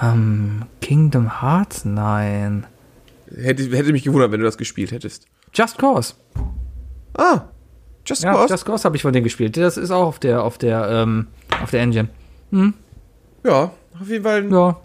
Ähm, 0.00 0.64
Kingdom 0.80 1.40
Hearts? 1.40 1.84
Nein. 1.84 2.66
Hätte, 3.34 3.64
hätte 3.76 3.92
mich 3.92 4.02
gewundert, 4.04 4.32
wenn 4.32 4.40
du 4.40 4.46
das 4.46 4.58
gespielt 4.58 4.90
hättest. 4.90 5.26
Just 5.54 5.78
Cause. 5.78 6.14
Ah, 7.14 7.42
Just 8.06 8.22
Ja, 8.24 8.32
Cause. 8.32 8.52
Just 8.52 8.64
Cause 8.64 8.84
habe 8.84 8.96
ich 8.96 9.02
von 9.02 9.12
denen 9.12 9.24
gespielt. 9.24 9.56
Das 9.56 9.76
ist 9.76 9.90
auch 9.90 10.06
auf 10.06 10.18
der, 10.18 10.42
auf 10.42 10.58
der, 10.58 10.88
ähm, 10.90 11.28
auf 11.62 11.70
der 11.70 11.82
Engine. 11.82 12.08
ja, 13.44 13.70
auf 14.00 14.08
jeden 14.08 14.24
Fall 14.24 14.50
Ja. 14.50 14.80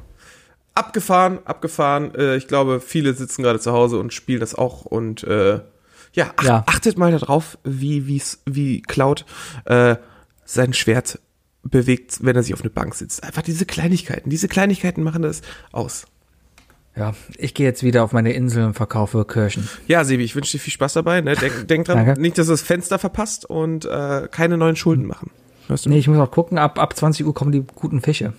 Abgefahren, 0.77 1.39
abgefahren. 1.45 2.13
Äh, 2.15 2.35
ich 2.37 2.47
glaube, 2.47 2.79
viele 2.79 3.13
sitzen 3.13 3.43
gerade 3.43 3.59
zu 3.59 3.71
Hause 3.73 3.99
und 3.99 4.13
spielen 4.13 4.39
das 4.39 4.55
auch 4.55 4.85
und 4.85 5.23
äh, 5.23 5.59
ja, 6.13 6.31
ach, 6.37 6.43
Ja. 6.43 6.63
achtet 6.65 6.97
mal 6.97 7.11
darauf, 7.11 7.57
wie 7.63 8.07
wie's, 8.07 8.39
wie 8.45 8.81
Cloud 8.81 9.25
äh, 9.65 9.97
sein 10.45 10.73
Schwert 10.73 11.19
bewegt, 11.63 12.19
wenn 12.21 12.35
er 12.35 12.43
sich 12.43 12.53
auf 12.53 12.61
eine 12.61 12.69
Bank 12.69 12.95
sitzt. 12.95 13.23
Einfach 13.23 13.41
diese 13.41 13.65
Kleinigkeiten, 13.65 14.29
diese 14.29 14.47
Kleinigkeiten 14.47 15.03
machen 15.03 15.21
das 15.21 15.41
aus. 15.71 16.05
Ja, 16.95 17.13
ich 17.37 17.53
gehe 17.53 17.67
jetzt 17.67 17.83
wieder 17.83 18.03
auf 18.03 18.11
meine 18.13 18.33
Insel 18.33 18.63
und 18.65 18.73
verkaufe 18.73 19.23
Kirschen. 19.25 19.69
Ja, 19.87 20.03
Sebi, 20.03 20.23
ich 20.23 20.35
wünsche 20.35 20.53
dir 20.53 20.59
viel 20.59 20.73
Spaß 20.73 20.93
dabei. 20.93 21.21
Ne? 21.21 21.35
Denk, 21.35 21.67
denk 21.67 21.85
dran, 21.85 22.03
Danke. 22.05 22.19
nicht, 22.21 22.37
dass 22.39 22.47
du 22.47 22.53
das 22.53 22.63
Fenster 22.63 22.97
verpasst 22.97 23.45
und 23.45 23.85
äh, 23.85 24.27
keine 24.31 24.57
neuen 24.57 24.75
Schulden 24.75 25.05
machen. 25.05 25.29
Hörst 25.67 25.85
du? 25.85 25.89
Nee, 25.89 25.99
ich 25.99 26.07
muss 26.07 26.17
auch 26.17 26.31
gucken, 26.31 26.57
ab, 26.57 26.79
ab 26.79 26.95
20 26.97 27.25
Uhr 27.27 27.33
kommen 27.35 27.51
die 27.51 27.63
guten 27.75 28.01
Fische. 28.01 28.33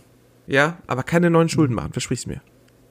Ja, 0.49 0.79
aber 0.87 1.03
keine 1.03 1.31
neuen 1.31 1.49
Schulden 1.49 1.75
machen, 1.75 1.93
versprich's 1.93 2.27
mir. 2.27 2.41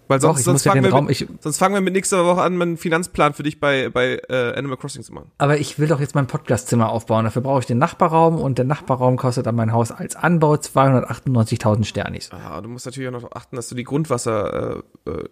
Weil 0.10 0.20
Doch, 0.20 0.28
sonst, 0.38 0.40
ich 0.40 0.46
sonst, 0.46 0.64
ja 0.66 0.72
fangen 0.72 0.84
den 0.84 0.92
wir 0.92 0.96
Raum- 0.96 1.08
mit, 1.08 1.28
sonst 1.44 1.58
fangen 1.58 1.74
wir 1.76 1.82
mit 1.82 1.94
nächster 1.94 2.24
Woche 2.24 2.42
an, 2.42 2.62
einen 2.62 2.78
Finanzplan 2.78 3.34
für 3.34 3.44
dich 3.44 3.60
bei, 3.60 3.90
bei 3.90 4.22
äh, 4.30 4.54
Animal 4.56 4.78
Crossing 4.78 5.04
zu 5.04 5.14
machen. 5.14 5.32
Aber 5.38 5.58
ich 5.58 5.80
will 5.80 5.88
doch 5.90 6.00
jetzt 6.00 6.16
mein 6.16 6.28
Podcastzimmer 6.28 6.90
aufbauen. 6.90 7.26
Dafür 7.26 7.42
brauche 7.42 7.60
ich 7.60 7.66
den 7.66 7.78
Nachbarraum 7.78 8.40
und 8.40 8.58
der 8.58 8.64
Nachbarraum 8.64 9.18
kostet 9.18 9.48
an 9.48 9.56
mein 9.56 9.74
Haus 9.74 9.92
als 9.92 10.16
Anbau 10.16 10.54
298.000 10.54 11.84
Sternis. 11.84 12.30
Ah, 12.32 12.62
du 12.62 12.70
musst 12.70 12.86
natürlich 12.86 13.10
auch 13.14 13.22
noch 13.22 13.32
achten, 13.34 13.58
dass 13.58 13.68
du 13.68 13.76
die 13.76 13.84
Grundwasser 13.84 14.84
äh, 15.06 15.10
äh, 15.10 15.24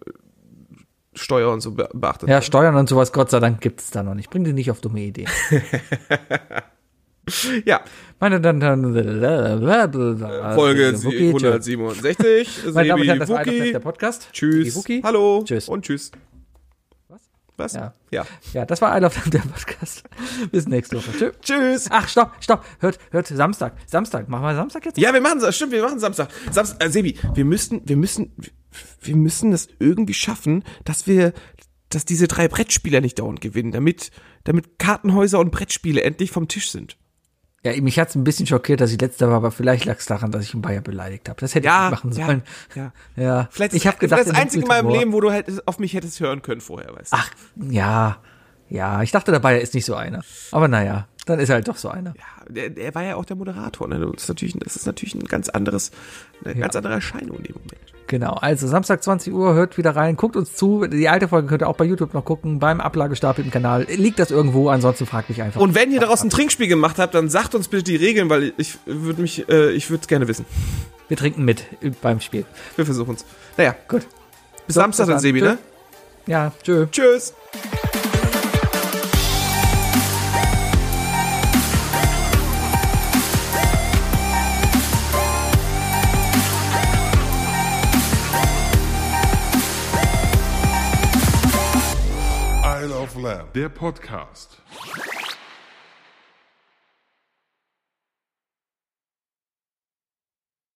Steuer 1.14 1.50
und 1.50 1.60
so 1.62 1.72
be 1.72 1.88
beachtet. 1.94 2.28
Ja, 2.28 2.42
Steuern 2.42 2.76
und 2.76 2.86
sowas, 2.90 3.12
Gott 3.14 3.30
sei 3.30 3.40
Dank, 3.40 3.62
gibt 3.62 3.80
es 3.80 3.90
da 3.90 4.02
noch 4.02 4.14
nicht. 4.14 4.28
Bring 4.28 4.44
die 4.44 4.52
nicht 4.52 4.70
auf 4.70 4.82
dumme 4.82 5.00
Ideen. 5.00 5.30
ja. 7.64 7.80
Meine 8.20 8.40
Damen 8.40 8.84
und 8.84 8.94
Herren, 8.94 10.54
Folge 10.54 11.04
Wookie, 11.04 11.34
tschö. 11.34 11.48
167. 11.48 12.64
Meine 12.74 12.88
Damen 12.88 13.02
und 13.02 13.08
Herren, 13.08 13.18
das 13.18 13.28
war 13.28 13.44
der 13.44 13.80
Podcast. 13.80 14.28
Tschüss. 14.32 14.84
Hallo. 15.02 15.42
Tschüss. 15.44 15.68
Und 15.68 15.84
tschüss. 15.84 16.12
Was? 17.08 17.20
Was? 17.56 17.72
Ja. 17.74 17.94
ja. 18.10 18.26
Ja, 18.52 18.64
das 18.64 18.80
war 18.80 18.96
I 18.96 19.00
Love 19.00 19.30
der 19.30 19.40
Podcast. 19.40 20.04
Bis 20.52 20.66
nächste 20.68 20.96
Woche. 20.96 21.12
Tschö. 21.18 21.32
Tschüss. 21.42 21.88
Ach, 21.90 22.08
stopp, 22.08 22.32
stopp. 22.40 22.64
Hört, 22.78 22.98
hört, 23.10 23.26
Samstag. 23.26 23.74
Samstag. 23.86 24.28
Machen 24.28 24.44
wir 24.44 24.54
Samstag 24.54 24.86
jetzt? 24.86 24.98
Ja, 24.98 25.12
wir 25.12 25.20
machen. 25.20 25.40
Stimmt, 25.52 25.72
wir 25.72 25.82
machen 25.82 25.98
Samstag. 25.98 26.28
Samstag 26.50 26.84
äh, 26.84 26.90
Sebi, 26.90 27.18
wir 27.34 27.44
müssen, 27.44 27.82
wir 27.84 27.96
müssen, 27.96 28.32
wir 29.00 29.16
müssen 29.16 29.50
das 29.50 29.68
irgendwie 29.80 30.14
schaffen, 30.14 30.64
dass 30.84 31.06
wir, 31.06 31.32
dass 31.88 32.04
diese 32.04 32.28
drei 32.28 32.46
Brettspieler 32.46 33.00
nicht 33.00 33.18
dauernd 33.18 33.40
gewinnen, 33.40 33.72
damit, 33.72 34.10
damit 34.44 34.78
Kartenhäuser 34.78 35.40
und 35.40 35.50
Brettspiele 35.50 36.02
endlich 36.02 36.30
vom 36.30 36.48
Tisch 36.48 36.70
sind. 36.70 36.96
Ja, 37.72 37.82
mich 37.82 37.98
hat's 37.98 38.14
ein 38.14 38.22
bisschen 38.24 38.46
schockiert, 38.46 38.80
dass 38.80 38.92
ich 38.92 39.00
letzter 39.00 39.28
war, 39.28 39.36
aber 39.36 39.50
vielleicht 39.50 39.84
lag 39.86 39.98
es 39.98 40.06
daran, 40.06 40.30
dass 40.30 40.44
ich 40.44 40.52
einen 40.54 40.62
Bayer 40.62 40.80
beleidigt 40.80 41.28
habe. 41.28 41.40
Das 41.40 41.54
hätte 41.54 41.66
Ja, 41.66 41.86
ich 41.86 42.04
nicht 42.04 42.04
machen 42.04 42.18
ja, 42.18 42.26
sollen. 42.26 42.42
ja. 42.74 42.92
ja. 43.22 43.48
Vielleicht 43.50 43.74
ich 43.74 43.86
habe 43.86 43.98
gedacht, 43.98 44.20
das 44.20 44.30
einzige 44.30 44.66
Mal 44.66 44.80
im 44.80 44.88
Leben, 44.88 45.12
wo 45.12 45.20
du 45.20 45.30
hättest, 45.32 45.66
auf 45.66 45.78
mich 45.78 45.94
hättest 45.94 46.20
hören 46.20 46.42
können 46.42 46.60
vorher, 46.60 46.94
weißt 46.94 47.12
du. 47.12 47.16
Ach, 47.18 47.30
ja. 47.70 48.18
Ja, 48.68 49.02
ich 49.02 49.12
dachte, 49.12 49.30
der 49.30 49.38
Bayer 49.38 49.60
ist 49.60 49.74
nicht 49.74 49.84
so 49.84 49.94
einer. 49.94 50.22
Aber 50.50 50.68
naja, 50.68 51.06
dann 51.26 51.40
ist 51.40 51.48
er 51.48 51.56
halt 51.56 51.68
doch 51.68 51.76
so 51.76 51.88
einer. 51.88 52.14
Ja, 52.16 52.44
der, 52.48 52.70
der 52.70 52.94
war 52.94 53.02
ja 53.02 53.16
auch 53.16 53.24
der 53.24 53.36
Moderator. 53.36 53.88
Ne? 53.88 53.98
Das, 53.98 54.22
ist 54.22 54.28
natürlich, 54.28 54.56
das 54.58 54.76
ist 54.76 54.86
natürlich 54.86 55.14
ein 55.14 55.24
ganz 55.24 55.48
anderes, 55.48 55.90
eine 56.44 56.54
ganz 56.54 56.76
andere 56.76 56.94
Erscheinung 56.94 57.38
in 57.38 57.42
dem 57.42 57.54
Moment. 57.54 57.80
Genau, 58.06 58.34
also 58.34 58.68
Samstag 58.68 59.02
20 59.02 59.32
Uhr, 59.32 59.54
hört 59.54 59.76
wieder 59.76 59.96
rein, 59.96 60.16
guckt 60.16 60.36
uns 60.36 60.54
zu. 60.54 60.86
Die 60.86 61.08
alte 61.08 61.26
Folge 61.26 61.48
könnt 61.48 61.62
ihr 61.62 61.68
auch 61.68 61.76
bei 61.76 61.84
YouTube 61.84 62.14
noch 62.14 62.24
gucken, 62.24 62.60
beim 62.60 62.80
Ablagestapel 62.80 63.44
im 63.44 63.50
Kanal. 63.50 63.84
Liegt 63.90 64.20
das 64.20 64.30
irgendwo, 64.30 64.68
ansonsten 64.68 65.06
fragt 65.06 65.28
mich 65.28 65.42
einfach. 65.42 65.60
Und 65.60 65.74
wenn 65.74 65.90
ihr 65.90 65.98
daraus 65.98 66.22
ein 66.22 66.30
Trinkspiel 66.30 66.68
gemacht 66.68 66.98
habt, 66.98 67.14
dann 67.14 67.28
sagt 67.28 67.56
uns 67.56 67.66
bitte 67.66 67.82
die 67.82 67.96
Regeln, 67.96 68.30
weil 68.30 68.52
ich 68.56 68.78
würde 68.86 69.20
mich, 69.20 69.48
äh, 69.48 69.72
ich 69.72 69.90
würde 69.90 70.02
es 70.02 70.08
gerne 70.08 70.28
wissen. 70.28 70.46
wir 71.08 71.16
trinken 71.16 71.44
mit 71.44 71.66
beim 72.00 72.20
Spiel. 72.20 72.44
Wir 72.76 72.84
versuchen 72.84 73.16
es. 73.16 73.24
Naja, 73.56 73.74
Gut. 73.88 74.06
bis 74.68 74.76
Samstag 74.76 75.08
dann. 75.08 75.18
Sebi, 75.18 75.42
ne? 75.42 75.58
Ja, 76.28 76.52
tschö. 76.62 76.86
Tschüss. 76.92 77.34
Der 93.56 93.70
Podcast. 93.70 94.65